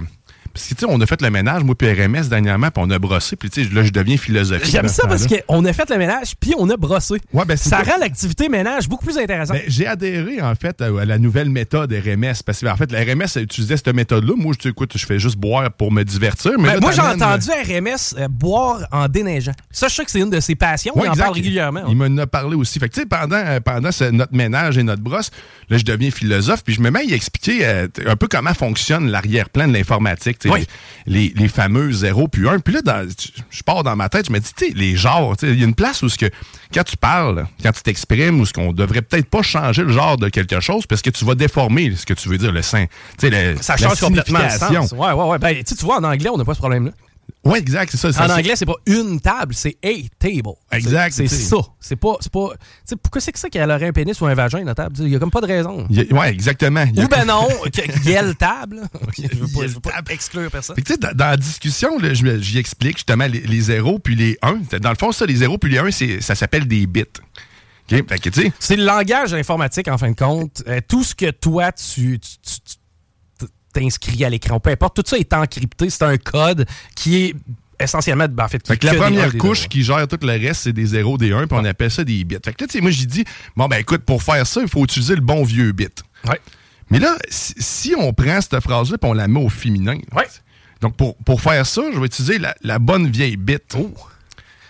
parce 0.55 0.69
que, 0.69 0.75
tu 0.75 0.81
sais, 0.81 0.87
on 0.89 1.01
a 1.01 1.07
fait 1.07 1.21
le 1.21 1.31
ménage, 1.31 1.65
moi, 1.65 1.75
puis 1.75 1.93
RMS 1.93 2.29
dernièrement, 2.31 2.71
puis 2.71 2.83
on 2.87 2.91
a 2.91 2.99
brossé, 3.01 3.35
puis, 3.35 3.51
tu 3.51 3.65
sais, 3.65 3.75
là, 3.75 3.83
je 3.83 3.91
deviens 3.91 4.17
philosophique. 4.17 4.71
J'aime 4.71 4.87
ça 4.87 5.07
parce 5.09 5.27
qu'on 5.27 5.65
a 5.65 5.73
fait 5.73 5.91
le 5.91 5.99
ménage, 5.99 6.37
puis 6.39 6.55
on 6.57 6.71
a 6.71 6.77
brossé. 6.77 7.21
Ouais, 7.33 7.45
ben, 7.45 7.57
ça 7.57 7.79
rend 7.79 7.99
l'activité 7.99 8.49
ménage 8.49 8.89
beaucoup 8.89 9.05
plus 9.05 9.19
intéressante. 9.19 9.57
Ben, 9.57 9.65
j'ai 9.67 9.87
adhéré, 9.87 10.41
en 10.41 10.55
fait, 10.55 10.81
à, 10.81 10.91
la 11.05 11.19
nouvelle 11.19 11.51
méthode 11.51 11.93
RMS, 11.93 12.35
parce 12.47 12.61
que, 12.61 12.67
en 12.67 12.77
fait, 12.77 12.93
la 12.93 13.01
RMS 13.01 13.27
utilisait 13.37 13.77
cette 13.77 13.93
méthode-là. 13.93 14.35
Moi, 14.37 14.55
je 14.63 14.69
écoute, 14.69 14.93
je 14.97 15.05
fais 15.05 15.19
juste 15.19 15.37
boire 15.37 15.73
pour 15.73 15.91
me 15.91 16.05
divertir. 16.05 16.53
Mais 16.59 16.75
ben, 16.75 16.81
moi, 16.81 16.93
j'ai 16.93 17.01
entendu 17.01 17.49
RMS 17.51 18.15
euh, 18.19 18.29
boire 18.29 18.87
en 18.93 19.09
déneigeant. 19.09 19.53
Ça, 19.73 19.89
je 19.89 19.95
sais 19.95 20.05
que 20.05 20.11
c'est 20.13 20.21
une 20.21 20.31
de 20.31 20.41
ses 20.41 20.55
passions. 20.55 20.95
il 20.97 21.09
en 21.09 21.15
parle 21.15 21.35
régulièrement. 21.35 21.83
Il 21.89 21.97
m'en 21.97 22.17
a 22.19 22.27
parlé 22.29 22.55
aussi. 22.55 22.79
Fait 22.79 22.89
que, 22.89 22.95
tu 22.95 23.01
sais, 23.01 23.07
pendant, 23.07 23.37
euh, 23.37 23.59
pendant 23.59 23.91
notre 24.13 24.35
ménage 24.35 24.79
et 24.79 24.85
notre 24.85 25.03
brosse, 25.03 25.33
là, 25.69 25.79
je 25.79 25.85
deviens 25.85 26.13
philosophe, 26.13 26.63
puis 26.63 26.75
je 26.75 26.81
me 26.81 26.91
mets 26.91 27.01
à 27.01 27.05
y 27.05 27.13
expliquer 27.13 27.67
euh, 27.67 27.89
un 28.07 28.17
peu 28.17 28.29
comment 28.29 28.55
fonctionne 28.55 29.11
l'arrière-plan 29.11 29.67
de 29.67 29.73
l'informatique. 29.73 30.39
Oui. 30.51 30.67
Les, 31.07 31.33
les, 31.37 31.49
fameux 31.49 31.93
0 31.93 32.29
puis 32.29 32.49
1. 32.49 32.61
Puis 32.61 32.75
là, 32.75 33.03
je 33.51 33.63
pars 33.63 33.83
dans 33.83 33.97
ma 33.97 34.09
tête, 34.09 34.27
je 34.27 34.33
me 34.33 34.39
dis, 34.39 34.51
tu 34.57 34.67
sais, 34.67 34.73
les 34.75 34.97
genres, 34.97 35.35
il 35.43 35.59
y 35.59 35.63
a 35.63 35.67
une 35.67 35.75
place 35.75 36.03
où 36.03 36.09
ce 36.09 36.17
que, 36.17 36.27
quand 36.73 36.85
tu 36.85 36.97
parles, 36.97 37.47
quand 37.63 37.73
tu 37.73 37.83
t'exprimes, 37.83 38.41
où 38.41 38.47
ce 38.47 38.53
qu'on 38.53 38.73
devrait 38.73 39.03
peut-être 39.03 39.29
pas 39.29 39.43
changer 39.43 39.83
le 39.83 39.93
genre 39.93 40.17
de 40.17 40.29
quelque 40.29 40.61
chose 40.61 40.87
parce 40.87 41.03
que 41.03 41.11
tu 41.11 41.25
vas 41.25 41.35
déformer 41.35 41.95
ce 41.95 42.07
que 42.07 42.15
tu 42.15 42.29
veux 42.29 42.39
dire, 42.39 42.53
le 42.53 42.63
sein. 42.63 42.87
Ça 43.61 43.77
change 43.77 44.01
complètement 44.01 44.41
le 44.41 44.51
sens. 44.51 44.93
Ouais, 44.93 45.13
ouais, 45.13 45.25
ouais. 45.25 45.39
Ben, 45.39 45.63
tu 45.63 45.75
vois, 45.85 45.99
en 45.99 46.05
anglais, 46.05 46.31
on 46.31 46.39
n'a 46.39 46.45
pas 46.45 46.55
ce 46.55 46.61
problème-là. 46.61 46.93
Ouais, 47.45 47.59
exact, 47.59 47.91
c'est 47.91 47.99
ça. 47.99 48.13
ça 48.13 48.25
En 48.25 48.29
c'est- 48.29 48.33
anglais, 48.35 48.57
c'est 48.57 48.65
pas 48.67 48.77
une 48.87 49.21
table, 49.21 49.55
c'est 49.55 49.77
a 49.85 49.91
table. 50.19 50.51
Exact, 50.73 51.13
C'est 51.13 51.27
ça. 51.29 51.57
C'est 51.79 51.97
pas. 51.97 52.17
c'est 52.21 52.33
pas 52.33 52.49
pourquoi 53.03 53.21
c'est 53.21 53.33
que 53.33 53.39
ça 53.39 53.49
qu'elle 53.51 53.71
aurait 53.71 53.89
un 53.89 53.93
pénis 53.93 54.19
ou 54.21 54.27
un 54.27 54.35
vagin, 54.35 54.65
la 54.65 54.75
table? 54.75 54.97
Il 55.01 55.09
y 55.09 55.17
a 55.17 55.19
comme 55.19 55.31
pas 55.31 55.41
de 55.43 55.47
raison. 55.47 55.87
ouais, 55.91 56.31
exactement. 56.31 56.81
A- 56.81 57.01
Ou 57.05 57.09
ben 57.09 57.25
non, 57.27 57.47
que- 57.73 58.09
Yel 58.09 58.35
table. 58.37 58.83
je 59.19 59.37
veux 59.39 59.47
pas, 59.49 59.67
je 59.67 59.75
veux 59.75 59.81
pas 59.81 60.01
exclure 60.11 60.51
personne. 60.51 60.77
Tu 60.77 60.85
sais, 60.93 60.97
dans, 60.99 61.13
dans 61.15 61.27
la 61.27 61.37
discussion, 61.37 61.99
j'y 62.41 62.59
explique 62.59 62.97
justement 62.99 63.27
les, 63.27 63.41
les 63.41 63.61
zéros 63.61 63.99
puis 63.99 64.15
les 64.15 64.39
1. 64.43 64.79
Dans 64.81 64.91
le 64.91 64.97
fond, 64.97 65.13
ça, 65.13 65.27
les 65.27 65.37
zéros 65.37 65.59
puis 65.59 65.71
les 65.71 65.79
1, 65.79 65.91
c'est- 65.91 66.21
ça 66.21 66.35
s'appelle 66.35 66.67
des 66.67 66.87
bits. 66.87 67.03
OK? 67.93 68.09
Fait 68.09 68.19
que, 68.19 68.31
tu 68.31 68.43
sais, 68.43 68.53
C'est 68.59 68.77
le 68.77 68.85
langage 68.85 69.35
informatique, 69.35 69.89
en 69.89 69.99
fin 69.99 70.11
de 70.11 70.17
compte. 70.17 70.63
Euh, 70.67 70.81
tout 70.89 71.05
ce 71.05 71.15
que 71.15 71.31
toi, 71.31 71.71
tu, 71.73 72.19
tu- 72.19 72.37
tu- 72.43 72.61
tu 72.61 72.77
t'inscris 73.75 74.25
à 74.25 74.31
l'écran, 74.31 74.59
peu 74.61 74.71
importe, 74.71 74.97
tout 74.97 75.03
ça 75.07 75.19
est 75.19 75.33
encrypté. 75.33 75.91
C'est 75.91 76.05
un 76.05 76.17
code 76.17 76.67
qui 76.97 77.17
est 77.25 77.35
essentiellement, 77.79 78.27
ben, 78.31 78.45
en 78.45 78.49
fait, 78.49 78.67
Fait 78.67 78.77
que 78.77 78.87
la 78.87 78.95
première 78.95 79.33
des 79.33 79.39
couche 79.39 79.69
qui 79.69 79.83
gère 79.83 80.07
tout 80.09 80.19
le 80.23 80.29
reste, 80.33 80.63
c'est 80.63 80.73
des 80.73 80.87
0, 80.87 81.19
des 81.19 81.33
1, 81.33 81.47
puis 81.47 81.59
on 81.61 81.65
appelle 81.65 81.91
ça 81.91 82.05
des 82.05 82.25
bits. 82.25 82.37
Fait 82.45 82.55
que 82.55 82.63
là, 82.63 82.69
tu 82.69 82.79
sais, 82.79 82.81
moi, 82.81 82.91
j'ai 82.91 83.07
dit, 83.07 83.25
bon, 83.57 83.67
ben 83.67 83.79
écoute, 83.79 84.03
pour 84.05 84.23
faire 84.23 84.47
ça, 84.47 84.61
il 84.63 84.69
faut 84.69 84.85
utiliser 84.85 85.15
le 85.17 85.21
bon 85.21 85.45
vieux 85.45 85.73
bit. 85.73 86.03
Ouais. 86.27 86.41
Mais 86.91 86.99
là, 87.01 87.17
si, 87.29 87.55
si 87.59 87.95
on 87.99 88.13
prend 88.13 88.41
cette 88.41 88.61
phrase-là 88.61 88.97
et 89.03 89.07
on 89.07 89.13
la 89.13 89.27
met 89.29 89.41
au 89.41 89.49
féminin, 89.49 89.99
Ouais. 90.15 90.27
donc 90.81 90.97
pour, 90.97 91.17
pour 91.17 91.41
faire 91.41 91.67
ça, 91.67 91.83
je 91.93 91.99
vais 91.99 92.07
utiliser 92.07 92.39
la, 92.39 92.55
la 92.63 92.79
bonne 92.79 93.09
vieille 93.11 93.37
bit. 93.37 93.63
C'est 93.71 93.79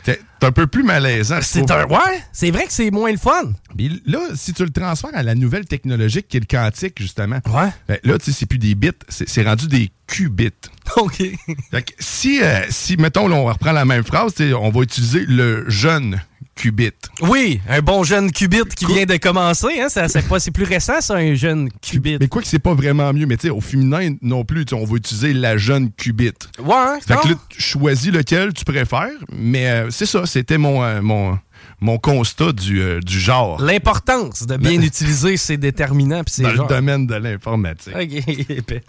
c'est 0.05 0.21
un 0.43 0.53
peu 0.53 0.67
plus 0.67 0.83
malaisant. 0.83 1.39
C'est 1.41 1.71
un. 1.71 1.87
Ouais, 1.87 2.23
c'est 2.33 2.51
vrai 2.51 2.67
que 2.67 2.73
c'est 2.73 2.91
moins 2.91 3.11
le 3.11 3.17
fun. 3.19 3.53
Mais 3.77 3.89
là, 4.07 4.19
si 4.35 4.53
tu 4.53 4.63
le 4.65 4.71
transfères 4.71 5.11
à 5.15 5.23
la 5.23 5.35
nouvelle 5.35 5.65
technologique 5.65 6.29
qui 6.29 6.37
est 6.37 6.41
le 6.41 6.47
quantique, 6.47 7.01
justement, 7.01 7.41
Ouais. 7.53 7.71
ben 7.89 7.99
là, 8.05 8.19
tu 8.19 8.27
sais, 8.27 8.33
c'est 8.33 8.47
plus 8.47 8.59
des 8.59 8.75
bits, 8.75 8.91
c'est 9.09 9.43
rendu 9.43 9.67
des 9.69 9.91
qubits. 10.07 10.51
OK. 10.97 11.23
Fait 11.71 11.83
que 11.83 11.93
si, 11.99 12.43
euh, 12.43 12.61
si, 12.69 12.97
mettons, 12.99 13.27
là, 13.29 13.37
on 13.37 13.45
reprend 13.47 13.73
la 13.73 13.85
même 13.87 14.05
phrase, 14.05 14.35
on 14.41 14.69
va 14.71 14.81
utiliser 14.83 15.25
le 15.27 15.69
jeune 15.71 16.21
qubit. 16.55 16.93
Oui, 17.21 17.61
un 17.69 17.81
bon 17.81 18.03
jeune 18.05 18.31
qubit 18.31 18.65
qui 18.77 18.87
vient 18.87 19.07
de 19.07 19.17
commencer. 19.17 19.81
Hein, 19.81 19.89
c'est, 19.89 20.29
pas, 20.29 20.41
c'est 20.41 20.51
plus 20.51 20.65
récent, 20.65 21.01
ça, 21.01 21.15
un 21.15 21.35
jeune 21.35 21.71
qubit. 21.81 22.19
Mais 22.21 22.29
quoi 22.29 22.43
que 22.43 22.49
c'est 22.49 22.59
pas 22.59 22.75
vraiment 22.75 23.13
mieux, 23.13 23.27
mais 23.27 23.37
tu 23.37 23.49
sais, 23.49 23.51
au 23.51 23.61
féminin 23.61 24.15
non 24.23 24.45
plus, 24.45 24.65
on 24.73 24.85
va 24.85 24.97
utiliser 24.97 25.33
la 25.33 25.57
jeune 25.57 25.91
qubit. 25.93 26.33
Ouais, 26.59 26.75
hein, 26.75 26.99
Fait 27.07 27.17
que 27.17 27.29
là, 27.29 27.35
tu 27.49 27.61
choisis 27.61 28.13
lequel 28.13 28.53
tu 28.53 28.65
préfères, 28.65 29.11
mais 29.33 29.69
euh, 29.69 29.91
c'est 29.91 30.07
ça, 30.07 30.27
c'était 30.27 30.59
mon, 30.59 30.83
euh, 30.83 31.01
mon, 31.03 31.39
mon 31.85 31.99
constat 31.99 32.53
du, 32.53 32.81
euh, 32.81 33.01
du 33.01 33.21
genre 33.21 33.61
L'importance 33.61 34.45
de 34.47 34.57
bien 34.57 34.81
utiliser 34.81 35.37
ces 35.37 35.59
déterminants 35.59 36.23
dans 36.39 36.51
genres. 36.55 36.67
le 36.67 36.75
domaine 36.75 37.07
de 37.07 37.15
l'informatique. 37.15 37.95
OK, 37.95 38.29
épais. 38.49 38.83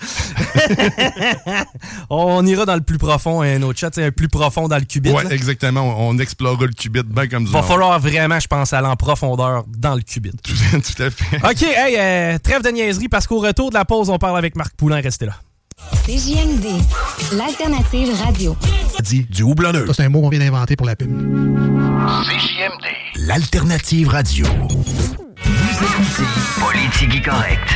on 2.10 2.46
ira 2.46 2.66
dans 2.66 2.76
le 2.76 2.82
plus 2.82 2.98
profond, 2.98 3.42
un 3.42 3.62
autre 3.64 3.78
chat, 3.80 3.98
un 3.98 4.12
plus 4.12 4.30
profond 4.30 4.70
dans 4.70 4.78
le 4.78 4.86
qubit. 4.86 5.12
Ouais, 5.12 5.26
là. 5.26 5.32
exactement. 5.32 5.82
On, 6.08 6.16
on 6.16 6.20
explorera 6.20 6.68
le 6.68 6.72
qubit 6.72 7.04
bien 7.04 7.28
comme 7.28 7.44
du 7.44 7.52
Va 7.52 7.64
falloir 7.64 8.00
vraiment, 8.00 8.40
je 8.40 8.48
pense, 8.48 8.72
aller 8.72 8.88
en 8.88 8.96
profondeur 8.96 9.66
dans 9.68 9.96
le 9.96 10.02
qubit. 10.02 10.32
Tout, 10.42 10.54
tout 10.72 11.04
à 11.04 11.10
fait. 11.10 11.38
OK, 11.38 11.64
hey, 11.64 11.96
euh, 11.98 12.38
trêve 12.40 12.64
de 12.64 12.70
niaiserie 12.70 13.10
parce 13.10 13.28
qu'au 13.28 13.40
retour 13.40 13.72
de 13.72 13.76
la 13.76 13.84
pause, 13.84 14.10
on 14.10 14.18
parle 14.18 14.38
avec 14.38 14.56
Marc 14.56 14.74
Poulain. 14.78 15.02
Restez 15.02 15.26
là. 15.26 15.34
CJMD, 16.06 16.68
l'alternative 17.34 18.10
radio. 18.24 18.56
Dit 19.02 19.26
du 19.30 19.44
houblonneux. 19.44 19.86
Ça, 19.88 19.94
c'est 19.94 20.04
un 20.04 20.10
mot 20.10 20.22
qu'on 20.22 20.30
vient 20.30 20.40
d'inventer 20.40 20.76
pour 20.76 20.88
la 20.88 20.96
pub. 20.96 21.10
CJMD. 21.10 22.86
L'alternative 23.28 24.08
radio. 24.08 24.46
Vous 24.46 25.84
écoutez 25.84 26.24
Politique 26.60 27.24
correct. 27.26 27.70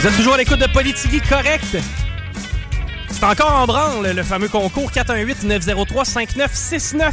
Vous 0.00 0.06
êtes 0.06 0.16
toujours 0.16 0.34
à 0.34 0.38
l'écoute 0.38 0.60
de 0.60 0.72
Politique 0.72 1.28
Correct. 1.28 1.76
C'est 3.10 3.24
encore 3.24 3.52
en 3.52 3.66
branle, 3.66 4.12
le 4.14 4.22
fameux 4.22 4.46
concours 4.48 4.92
418-903-5969. 4.92 7.12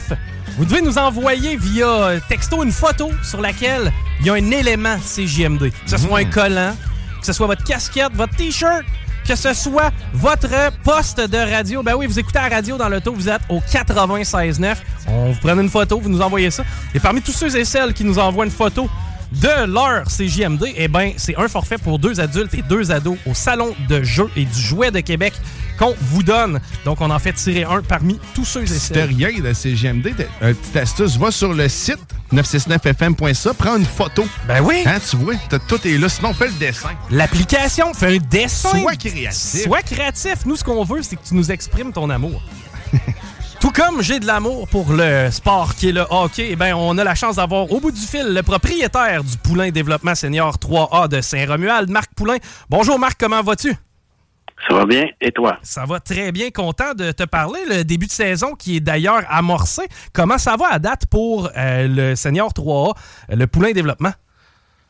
Vous 0.58 0.64
devez 0.64 0.82
nous 0.82 0.98
envoyer 0.98 1.58
via 1.58 1.88
euh, 1.88 2.20
texto 2.30 2.64
une 2.64 2.72
photo 2.72 3.12
sur 3.24 3.42
laquelle 3.42 3.92
il 4.22 4.28
y 4.28 4.30
a 4.30 4.34
un 4.34 4.52
élément 4.52 4.96
CJMD. 5.00 5.70
Que 5.70 5.90
ce 5.90 5.98
soit 5.98 6.20
un 6.20 6.26
collant, 6.26 6.74
que 7.20 7.26
ce 7.26 7.34
soit 7.34 7.48
votre 7.48 7.64
casquette, 7.66 8.14
votre 8.14 8.34
T-shirt, 8.38 8.86
que 9.28 9.36
ce 9.36 9.54
soit 9.54 9.92
votre 10.14 10.72
poste 10.82 11.20
de 11.20 11.38
radio. 11.38 11.84
Ben 11.84 11.96
oui, 11.96 12.08
vous 12.08 12.18
écoutez 12.18 12.40
la 12.40 12.48
radio 12.48 12.78
dans 12.78 12.88
l'auto, 12.88 13.12
vous 13.14 13.28
êtes 13.28 13.42
au 13.50 13.60
96.9. 13.60 14.76
On 15.08 15.32
vous 15.34 15.40
prend 15.42 15.60
une 15.60 15.70
photo, 15.70 16.00
vous 16.00 16.10
nous 16.10 16.22
envoyez 16.22 16.52
ça. 16.52 16.64
Et 16.94 17.02
parmi 17.02 17.22
tous 17.22 17.34
ceux 17.34 17.54
et 17.58 17.66
celles 17.66 17.94
qui 17.94 18.06
nous 18.06 18.18
envoient 18.18 18.46
une 18.46 18.52
photo 18.52 18.90
de 19.34 19.66
leur 19.66 20.06
CJMD, 20.06 20.68
eh 20.78 20.88
ben, 20.88 21.12
c'est 21.18 21.36
un 21.36 21.50
forfait 21.50 21.78
pour 21.78 22.00
deux 22.00 22.22
adultes 22.22 22.54
et 22.54 22.62
deux 22.62 22.92
ados 22.92 23.18
au 23.26 23.34
Salon 23.34 23.76
de 23.90 24.04
jeux 24.04 24.30
et 24.38 24.46
du 24.46 24.60
jouet 24.62 24.92
de 24.92 25.02
Québec 25.02 25.34
qu'on 25.78 25.96
vous 26.00 26.24
donne. 26.24 26.60
Donc, 26.84 27.02
on 27.02 27.10
en 27.10 27.20
fait 27.20 27.34
tirer 27.34 27.64
un 27.64 27.82
parmi 27.82 28.20
tous 28.34 28.46
ceux 28.46 28.64
et 28.64 28.68
celles. 28.68 29.10
rien 29.10 29.32
de 29.40 29.54
CGMD, 29.54 30.14
un 30.42 30.54
petit 30.54 30.78
astuce, 30.78 31.18
va 31.18 31.32
sur 31.32 31.54
le 31.54 31.68
site 31.70 32.00
969fm.ca, 32.34 33.54
prends 33.54 33.78
une 33.78 33.86
photo. 33.86 34.26
Ben 34.48 34.62
oui! 34.62 34.84
Hein, 34.86 34.98
tu 35.08 35.16
vois, 35.18 35.36
tout 35.68 35.88
est 35.88 35.98
là. 35.98 36.10
Sinon, 36.10 36.34
fais 36.34 36.48
le 36.48 36.54
dessin. 36.54 36.90
L'application 37.12 37.94
fait 37.94 38.18
un 38.18 38.20
dessin. 38.20 38.78
Sois 38.80 38.96
créatif. 38.96 39.64
Sois 39.64 39.82
créatif. 39.82 40.46
Nous, 40.46 40.56
ce 40.56 40.64
qu'on 40.64 40.84
veut, 40.84 41.02
c'est 41.02 41.16
que 41.16 41.28
tu 41.28 41.36
nous 41.36 41.52
exprimes 41.52 41.92
ton 41.92 42.10
amour. 42.10 42.42
Tout 43.60 43.72
comme 43.72 44.04
j'ai 44.04 44.20
de 44.20 44.28
l'amour 44.28 44.68
pour 44.68 44.92
le 44.92 45.32
sport 45.32 45.76
qui 45.76 45.90
est 45.90 45.92
le 45.92 46.06
hockey, 46.10 46.50
eh 46.52 46.56
ben, 46.56 46.76
on 46.76 46.98
a 46.98 47.04
la 47.04 47.16
chance 47.16 47.38
d'avoir 47.38 47.72
au 47.72 47.80
bout 47.80 47.92
du 47.92 48.02
fil 48.02 48.34
le 48.34 48.44
propriétaire 48.44 49.24
du 49.24 49.38
Poulain 49.38 49.72
Développement 49.72 50.14
Senior 50.14 50.58
3A 50.58 51.08
de 51.08 51.22
Saint-Romuald, 51.22 51.90
Marc 51.90 52.14
Poulain. 52.16 52.38
Bonjour 52.70 53.00
Marc, 53.00 53.20
comment 53.20 53.42
vas-tu? 53.42 53.76
Ça 54.68 54.74
va 54.74 54.86
bien, 54.86 55.06
et 55.22 55.32
toi? 55.32 55.58
Ça 55.62 55.86
va 55.86 56.00
très 56.00 56.32
bien, 56.32 56.50
content 56.50 56.94
de 56.94 57.12
te 57.12 57.24
parler. 57.24 57.60
Le 57.70 57.84
début 57.84 58.08
de 58.08 58.12
saison 58.12 58.56
qui 58.56 58.78
est 58.78 58.80
d'ailleurs 58.80 59.22
amorcé. 59.30 59.84
Comment 60.14 60.38
ça 60.38 60.56
va 60.56 60.68
à 60.72 60.80
date 60.80 61.06
pour 61.08 61.50
euh, 61.58 61.88
le 61.88 62.16
Senior 62.16 62.52
3A, 62.52 62.96
euh, 63.32 63.36
le 63.36 63.48
Poulain 63.48 63.72
Développement? 63.74 64.14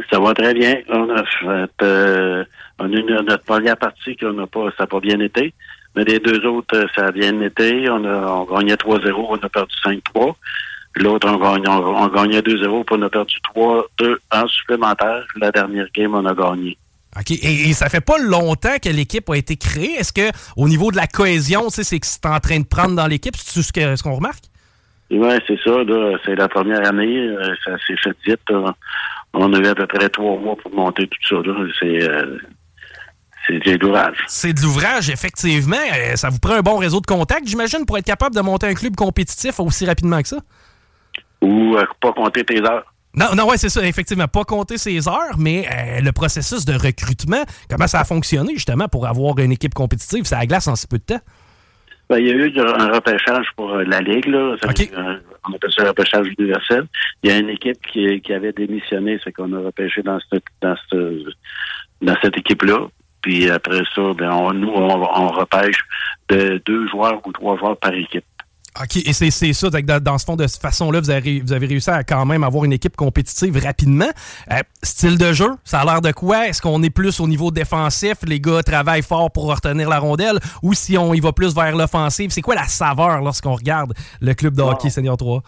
Ça 0.09 0.19
va 0.19 0.33
très 0.33 0.53
bien. 0.53 0.75
On 0.89 1.09
a 1.09 1.23
fait, 1.25 1.83
euh, 1.83 2.43
on 2.79 2.85
a 2.85 2.95
eu 2.95 3.03
notre 3.03 3.43
première 3.43 3.77
partie 3.77 4.15
qu'on 4.15 4.33
n'a 4.33 4.47
pas, 4.47 4.65
ça 4.77 4.83
n'a 4.83 4.87
pas 4.87 4.99
bien 4.99 5.19
été. 5.19 5.53
Mais 5.95 6.03
les 6.03 6.19
deux 6.19 6.45
autres, 6.45 6.75
euh, 6.77 6.87
ça 6.95 7.07
a 7.07 7.11
bien 7.11 7.39
été. 7.41 7.89
On 7.89 8.03
a, 8.05 8.27
on 8.27 8.43
gagnait 8.45 8.75
3-0, 8.75 9.25
on 9.29 9.35
a 9.35 9.49
perdu 9.49 9.73
5-3. 9.83 10.35
L'autre, 10.97 11.27
on 11.27 11.41
on, 11.41 12.03
on 12.03 12.07
gagnait 12.07 12.39
2-0, 12.39 12.85
puis 12.85 12.95
on 12.97 13.01
a 13.01 13.09
perdu 13.09 13.35
3-2 13.55 14.15
en 14.31 14.47
supplémentaire. 14.47 15.25
La 15.37 15.51
dernière 15.51 15.87
game, 15.93 16.13
on 16.13 16.25
a 16.25 16.33
gagné. 16.33 16.77
OK? 17.19 17.31
Et, 17.31 17.69
et 17.69 17.73
ça 17.73 17.89
fait 17.89 18.01
pas 18.01 18.17
longtemps 18.17 18.77
que 18.81 18.89
l'équipe 18.89 19.29
a 19.29 19.37
été 19.37 19.55
créée. 19.55 19.93
Est-ce 19.93 20.11
que 20.13 20.29
au 20.57 20.67
niveau 20.67 20.91
de 20.91 20.97
la 20.97 21.07
cohésion, 21.07 21.69
c'est 21.69 21.99
que 21.99 22.05
c'est 22.05 22.25
en 22.25 22.39
train 22.39 22.59
de 22.59 22.65
prendre 22.65 22.95
dans 22.95 23.07
l'équipe? 23.07 23.35
C'est 23.37 23.61
ce 23.61 24.03
qu'on 24.03 24.15
remarque? 24.15 24.43
Oui, 25.11 25.33
c'est 25.47 25.59
ça. 25.63 25.71
C'est 26.25 26.35
la 26.35 26.47
première 26.47 26.87
année. 26.87 27.17
euh, 27.19 27.53
ça 27.63 27.73
s'est 27.87 27.95
fait 28.03 28.17
vite. 28.25 28.41
On 29.33 29.53
a 29.53 29.59
eu 29.59 29.67
à 29.67 29.75
peu 29.75 29.85
près 29.87 30.09
trois 30.09 30.37
mois 30.39 30.55
pour 30.55 30.73
monter 30.73 31.07
tout 31.07 31.17
ça. 31.29 31.35
C'est, 31.79 32.03
euh, 32.03 32.37
de 33.49 33.77
l'ouvrage. 33.79 34.17
C'est 34.27 34.53
de 34.53 34.61
l'ouvrage, 34.61 35.09
effectivement. 35.09 35.75
Euh, 35.77 36.15
Ça 36.15 36.29
vous 36.29 36.39
prend 36.39 36.53
un 36.55 36.61
bon 36.61 36.77
réseau 36.77 36.99
de 36.99 37.05
contacts, 37.05 37.47
j'imagine, 37.47 37.85
pour 37.85 37.97
être 37.97 38.05
capable 38.05 38.35
de 38.35 38.41
monter 38.41 38.65
un 38.65 38.73
club 38.73 38.95
compétitif 38.95 39.59
aussi 39.59 39.85
rapidement 39.85 40.21
que 40.21 40.27
ça? 40.29 40.37
Ou 41.41 41.75
euh, 41.77 41.85
pas 42.01 42.11
compter 42.13 42.43
tes 42.43 42.59
heures. 42.63 42.91
Non, 43.15 43.27
non, 43.35 43.47
ouais, 43.47 43.57
c'est 43.57 43.69
ça, 43.69 43.85
effectivement. 43.85 44.27
Pas 44.27 44.43
compter 44.43 44.77
ses 44.77 45.07
heures, 45.07 45.37
mais 45.37 45.65
euh, 45.67 46.01
le 46.01 46.11
processus 46.11 46.65
de 46.65 46.73
recrutement, 46.73 47.43
comment 47.69 47.87
ça 47.87 48.01
a 48.01 48.03
fonctionné, 48.03 48.53
justement, 48.53 48.87
pour 48.87 49.07
avoir 49.07 49.39
une 49.39 49.53
équipe 49.53 49.73
compétitive? 49.73 50.25
Ça 50.25 50.45
glace 50.45 50.67
en 50.67 50.75
si 50.75 50.85
peu 50.85 50.97
de 50.97 51.03
temps? 51.03 51.21
Ben, 52.09 52.17
il 52.19 52.27
y 52.27 52.29
a 52.29 52.33
eu 52.33 52.59
un 52.59 52.91
repêchage 52.91 53.47
pour 53.55 53.71
euh, 53.71 53.83
la 53.83 54.01
Ligue. 54.01 54.27
Là. 54.27 54.55
Euh, 54.63 55.17
on 55.47 55.53
appelle 55.53 55.71
ça 55.71 55.83
un 55.83 55.87
repêchage 55.87 56.27
universel. 56.37 56.85
Il 57.23 57.31
y 57.31 57.33
a 57.33 57.37
une 57.37 57.49
équipe 57.49 57.81
qui, 57.91 58.21
qui 58.21 58.33
avait 58.33 58.51
démissionné, 58.51 59.19
c'est 59.23 59.31
qu'on 59.31 59.51
a 59.53 59.59
repêché 59.59 60.03
dans 60.03 60.19
cette, 60.29 60.43
dans 60.61 60.75
cette, 60.89 60.99
dans 62.01 62.15
cette 62.21 62.37
équipe-là. 62.37 62.87
Puis 63.21 63.49
après 63.49 63.81
ça, 63.95 64.13
ben, 64.15 64.29
on, 64.31 64.53
nous, 64.53 64.69
on, 64.69 65.01
on 65.01 65.29
repêche 65.29 65.79
de 66.29 66.61
deux 66.65 66.87
joueurs 66.89 67.19
ou 67.25 67.31
trois 67.31 67.57
joueurs 67.57 67.77
par 67.77 67.93
équipe. 67.93 68.25
OK, 68.81 68.97
et 68.97 69.13
c'est 69.13 69.31
c'est 69.31 69.53
ça. 69.53 69.69
donc, 69.69 69.85
Dans, 69.85 70.01
dans 70.03 70.17
ce 70.17 70.25
fond, 70.25 70.35
de 70.35 70.45
cette 70.47 70.61
façon-là, 70.61 70.99
vous 70.99 71.09
avez, 71.09 71.39
vous 71.39 71.53
avez 71.53 71.65
réussi 71.67 71.89
à 71.89 72.03
quand 72.03 72.25
même 72.25 72.43
avoir 72.43 72.65
une 72.65 72.73
équipe 72.73 72.95
compétitive 72.97 73.57
rapidement. 73.63 74.09
Euh, 74.51 74.55
style 74.83 75.17
de 75.17 75.31
jeu, 75.31 75.47
ça 75.63 75.79
a 75.81 75.85
l'air 75.85 76.01
de 76.01 76.11
quoi? 76.11 76.47
Est-ce 76.47 76.61
qu'on 76.61 76.83
est 76.83 76.89
plus 76.89 77.19
au 77.21 77.27
niveau 77.27 77.51
défensif? 77.51 78.15
Les 78.27 78.39
gars 78.41 78.61
travaillent 78.63 79.01
fort 79.01 79.31
pour 79.31 79.45
retenir 79.53 79.87
la 79.89 79.99
rondelle? 79.99 80.39
Ou 80.61 80.73
si 80.73 80.97
on 80.97 81.13
y 81.13 81.19
va 81.21 81.31
plus 81.31 81.55
vers 81.55 81.75
l'offensive? 81.75 82.31
C'est 82.31 82.41
quoi 82.41 82.55
la 82.55 82.65
saveur 82.67 83.21
lorsqu'on 83.21 83.53
regarde 83.53 83.93
le 84.19 84.33
club 84.33 84.55
de 84.55 84.61
hockey 84.61 84.89
Senior 84.89 85.15
3? 85.17 85.41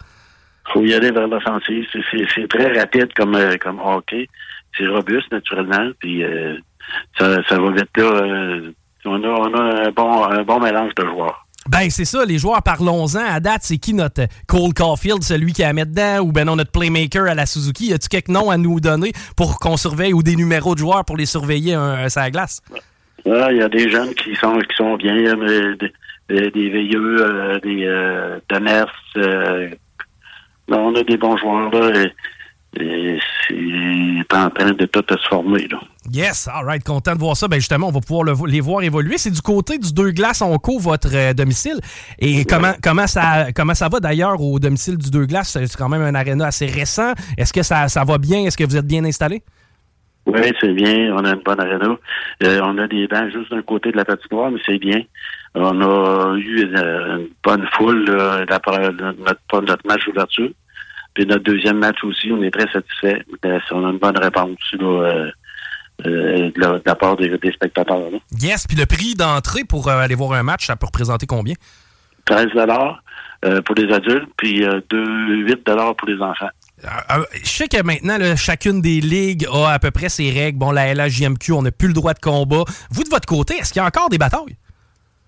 faut 0.72 0.82
y 0.84 0.92
aller 0.94 1.10
vers 1.10 1.28
l'offensive. 1.28 1.84
C'est- 1.92 2.00
C'est 2.10 2.26
c'est 2.34 2.48
très 2.48 2.78
rapide 2.78 3.12
comme, 3.14 3.34
euh, 3.34 3.56
comme 3.60 3.78
hockey. 3.80 4.28
C'est 4.76 4.86
robuste, 4.86 5.30
naturellement. 5.32 5.90
Puis 5.98 6.22
euh, 6.22 6.56
ça, 7.18 7.42
ça 7.48 7.58
va 7.58 7.70
vite 7.72 7.88
là. 7.96 8.04
euh, 8.04 8.72
on, 9.04 9.22
a, 9.22 9.28
on 9.28 9.54
a 9.54 9.86
un 9.86 9.90
bon, 9.90 10.24
un 10.24 10.42
bon 10.44 10.60
mélange 10.60 10.94
de 10.94 11.04
joueurs. 11.06 11.46
Ben, 11.68 11.90
c'est 11.90 12.06
ça, 12.06 12.24
les 12.24 12.38
joueurs, 12.38 12.62
parlons-en. 12.62 13.18
À 13.18 13.40
date, 13.40 13.60
c'est 13.62 13.76
qui 13.76 13.92
notre 13.92 14.22
Cole 14.46 14.72
Caulfield, 14.72 15.22
celui 15.22 15.52
qui 15.52 15.62
a 15.62 15.72
mettre 15.74 15.90
dedans, 15.90 16.20
ou 16.20 16.32
ben 16.32 16.46
non, 16.46 16.56
notre 16.56 16.72
playmaker 16.72 17.26
à 17.26 17.34
la 17.34 17.44
Suzuki? 17.44 17.88
Y 17.88 17.92
a-tu 17.92 18.08
quelques 18.08 18.28
noms 18.28 18.50
à 18.50 18.56
nous 18.56 18.80
donner 18.80 19.12
pour 19.36 19.58
qu'on 19.58 19.76
surveille, 19.76 20.14
ou 20.14 20.22
des 20.22 20.34
numéros 20.34 20.74
de 20.74 20.80
joueurs 20.80 21.04
pour 21.04 21.16
les 21.16 21.26
surveiller 21.26 21.74
un, 21.74 22.06
à 22.06 22.08
la 22.16 22.30
glace? 22.30 22.62
Il 23.26 23.56
y 23.56 23.62
a 23.62 23.68
des 23.68 23.90
jeunes 23.90 24.14
qui 24.14 24.34
sont 24.36 24.58
qui 24.60 24.76
sont 24.76 24.96
bien, 24.96 25.36
mais 25.36 25.76
des, 26.28 26.50
des, 26.50 26.68
veilleux, 26.70 27.16
euh, 27.20 27.60
des 27.60 27.84
euh, 27.84 28.38
Daners, 28.48 28.86
euh, 29.18 29.68
on 30.68 30.94
a 30.94 31.02
des 31.02 31.16
bons 31.16 31.36
joueurs 31.36 31.70
là. 31.70 32.06
C'est 32.78 34.36
en 34.36 34.50
train 34.50 34.72
de 34.72 34.84
tout 34.86 35.04
se 35.08 35.28
former. 35.28 35.66
Là. 35.68 35.78
Yes, 36.10 36.48
all 36.52 36.64
right, 36.64 36.82
content 36.84 37.14
de 37.14 37.18
voir 37.20 37.36
ça. 37.36 37.48
Ben 37.48 37.56
justement, 37.56 37.88
on 37.88 37.92
va 37.92 38.00
pouvoir 38.00 38.24
le- 38.24 38.34
les 38.50 38.60
voir 38.60 38.82
évoluer. 38.82 39.18
C'est 39.18 39.30
du 39.30 39.42
côté 39.42 39.78
du 39.78 39.92
Deux 39.92 40.10
Glaces 40.10 40.40
en 40.42 40.56
co, 40.58 40.78
votre 40.78 41.08
euh, 41.14 41.32
domicile. 41.34 41.78
Et 42.18 42.44
comment, 42.44 42.72
comment, 42.82 43.06
ça, 43.06 43.52
comment 43.54 43.74
ça 43.74 43.88
va 43.88 44.00
d'ailleurs 44.00 44.40
au 44.40 44.58
domicile 44.58 44.96
du 44.96 45.10
Deux 45.10 45.26
Glaces? 45.26 45.58
C'est 45.58 45.76
quand 45.76 45.88
même 45.88 46.02
un 46.02 46.14
aréna 46.14 46.46
assez 46.46 46.66
récent. 46.66 47.12
Est-ce 47.36 47.52
que 47.52 47.62
ça, 47.62 47.88
ça 47.88 48.04
va 48.04 48.18
bien? 48.18 48.40
Est-ce 48.44 48.56
que 48.56 48.64
vous 48.64 48.76
êtes 48.76 48.86
bien 48.86 49.04
installé? 49.04 49.42
Oui, 50.26 50.40
c'est 50.60 50.74
bien. 50.74 51.14
On 51.14 51.24
a 51.24 51.30
une 51.30 51.42
bonne 51.42 51.58
arena. 51.60 51.96
Euh, 52.42 52.60
on 52.62 52.76
a 52.78 52.86
des 52.86 53.06
bancs 53.06 53.30
juste 53.32 53.50
d'un 53.50 53.62
côté 53.62 53.90
de 53.92 53.96
la 53.96 54.04
patinoire, 54.04 54.50
mais 54.50 54.60
c'est 54.66 54.78
bien. 54.78 55.00
On 55.54 55.80
a 55.80 56.36
eu 56.36 56.62
une, 56.64 56.76
une 56.76 57.28
bonne 57.42 57.66
foule 57.72 58.04
là, 58.04 58.44
d'après 58.44 58.90
notre, 58.92 59.60
notre 59.62 59.86
match 59.86 60.04
d'ouverture. 60.06 60.50
Puis 61.18 61.26
notre 61.26 61.42
deuxième 61.42 61.78
match 61.78 61.96
aussi, 62.04 62.30
on 62.30 62.40
est 62.44 62.50
très 62.52 62.70
satisfait. 62.70 63.20
On 63.72 63.84
a 63.84 63.90
une 63.90 63.98
bonne 63.98 64.16
réponse 64.16 64.56
là, 64.78 64.86
euh, 64.86 65.30
euh, 66.06 66.52
de, 66.52 66.60
la, 66.60 66.68
de 66.74 66.82
la 66.86 66.94
part 66.94 67.16
des, 67.16 67.36
des 67.38 67.50
spectateurs. 67.50 68.08
là. 68.12 68.18
Yes, 68.40 68.68
puis 68.68 68.76
le 68.76 68.86
prix 68.86 69.16
d'entrée 69.16 69.64
pour 69.64 69.88
euh, 69.88 69.98
aller 69.98 70.14
voir 70.14 70.34
un 70.34 70.44
match, 70.44 70.68
ça 70.68 70.76
peut 70.76 70.86
représenter 70.86 71.26
combien? 71.26 71.54
13 72.26 72.46
euh, 73.44 73.60
pour 73.62 73.74
les 73.74 73.92
adultes, 73.92 74.28
puis 74.36 74.64
euh, 74.64 74.80
2, 74.90 75.44
8 75.48 75.64
pour 75.64 76.08
les 76.08 76.22
enfants. 76.22 76.50
Euh, 76.84 76.88
euh, 77.16 77.24
je 77.42 77.48
sais 77.48 77.66
que 77.66 77.82
maintenant, 77.82 78.16
là, 78.16 78.36
chacune 78.36 78.80
des 78.80 79.00
ligues 79.00 79.44
a 79.52 79.70
à 79.72 79.78
peu 79.80 79.90
près 79.90 80.08
ses 80.10 80.30
règles. 80.30 80.58
Bon, 80.58 80.70
la 80.70 80.94
LHJMQ, 80.94 81.50
on 81.52 81.62
n'a 81.62 81.72
plus 81.72 81.88
le 81.88 81.94
droit 81.94 82.14
de 82.14 82.20
combat. 82.20 82.62
Vous, 82.92 83.02
de 83.02 83.08
votre 83.08 83.26
côté, 83.26 83.54
est-ce 83.54 83.72
qu'il 83.72 83.80
y 83.80 83.84
a 83.84 83.88
encore 83.88 84.08
des 84.08 84.18
batailles? 84.18 84.56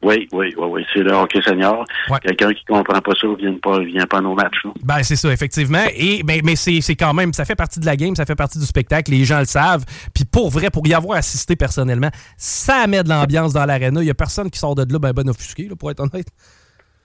Oui, 0.02 0.28
oui, 0.32 0.54
oui, 0.56 0.66
oui. 0.70 0.86
C'est 0.92 1.00
le 1.00 1.12
hockey 1.12 1.40
senior. 1.42 1.84
Quelqu'un 2.22 2.52
qui 2.54 2.64
comprend 2.64 3.00
pas 3.00 3.12
ça 3.20 3.26
ne 3.26 3.36
vient 3.36 3.54
pas, 3.62 3.80
vient 3.80 4.06
pas 4.06 4.18
à 4.18 4.20
nos 4.22 4.34
matchs. 4.34 4.64
là. 4.64 4.70
Ben, 4.82 5.02
c'est 5.02 5.16
ça, 5.16 5.30
effectivement. 5.30 5.84
Et, 5.94 6.22
ben, 6.22 6.40
mais 6.42 6.56
c'est 6.56 6.80
c'est 6.80 6.96
quand 6.96 7.12
même, 7.12 7.32
ça 7.32 7.44
fait 7.44 7.54
partie 7.54 7.80
de 7.80 7.86
la 7.86 7.96
game, 7.96 8.16
ça 8.16 8.24
fait 8.24 8.34
partie 8.34 8.58
du 8.58 8.64
spectacle, 8.64 9.10
les 9.10 9.24
gens 9.24 9.40
le 9.40 9.44
savent. 9.44 9.84
Puis 10.14 10.24
pour 10.24 10.50
vrai, 10.50 10.70
pour 10.70 10.86
y 10.86 10.94
avoir 10.94 11.18
assisté 11.18 11.54
personnellement, 11.54 12.10
ça 12.36 12.86
met 12.86 13.02
de 13.02 13.08
l'ambiance 13.08 13.52
dans 13.52 13.66
l'aréna. 13.66 14.00
Il 14.02 14.06
y 14.06 14.10
a 14.10 14.14
personne 14.14 14.50
qui 14.50 14.58
sort 14.58 14.74
de 14.74 14.90
là 14.90 14.98
ben, 14.98 15.12
ben 15.12 15.28
offusqué, 15.28 15.68
là, 15.68 15.76
pour 15.76 15.90
être 15.90 16.00
honnête. 16.00 16.28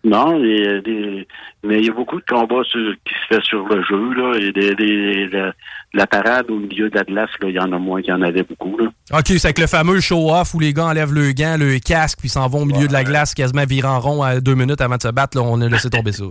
Non, 0.06 0.38
mais 0.40 1.80
il 1.80 1.86
y 1.86 1.90
a 1.90 1.94
beaucoup 1.94 2.20
de 2.20 2.26
combats 2.26 2.64
sur- 2.64 2.94
qui 3.06 3.14
se 3.14 3.36
fait 3.36 3.44
sur 3.44 3.68
le 3.68 3.84
jeu. 3.84 4.14
Là, 4.14 4.38
et 4.38 5.30
la 5.94 6.06
parade 6.06 6.50
au 6.52 6.60
milieu 6.60 6.90
de 6.90 6.96
la 6.96 7.04
glace, 7.04 7.30
il 7.42 7.50
y 7.50 7.60
en 7.60 7.72
a 7.72 7.80
moins 7.80 8.02
qu'il 8.02 8.12
y 8.12 8.14
en 8.14 8.22
avait 8.22 8.44
beaucoup. 8.44 8.78
Là. 8.78 8.86
OK, 9.14 9.26
c'est 9.28 9.46
avec 9.46 9.60
le 9.60 9.68
fameux 9.68 10.00
show-off 10.00 10.54
où 10.54 10.60
les 10.60 10.74
gars 10.74 10.86
enlèvent 10.86 11.14
le 11.14 11.32
gant, 11.32 11.56
le 11.58 11.80
casque, 11.80 12.20
puis 12.20 12.30
s'en 12.30 12.48
vont 12.48 12.62
au 12.62 12.66
milieu 12.66 12.88
de 12.88 12.94
la 12.94 13.04
glace, 13.04 13.34
quasiment 13.34 13.66
virant 13.66 14.00
rond 14.00 14.22
à 14.22 14.40
deux 14.40 14.56
minutes 14.56 14.82
avant 14.82 14.98
de 14.98 15.02
se 15.02 15.08
battre. 15.08 15.38
Là, 15.38 15.44
on 15.44 15.60
a 15.62 15.68
laissé 15.68 15.90
tomber 15.90 16.12
ça. 16.12 16.26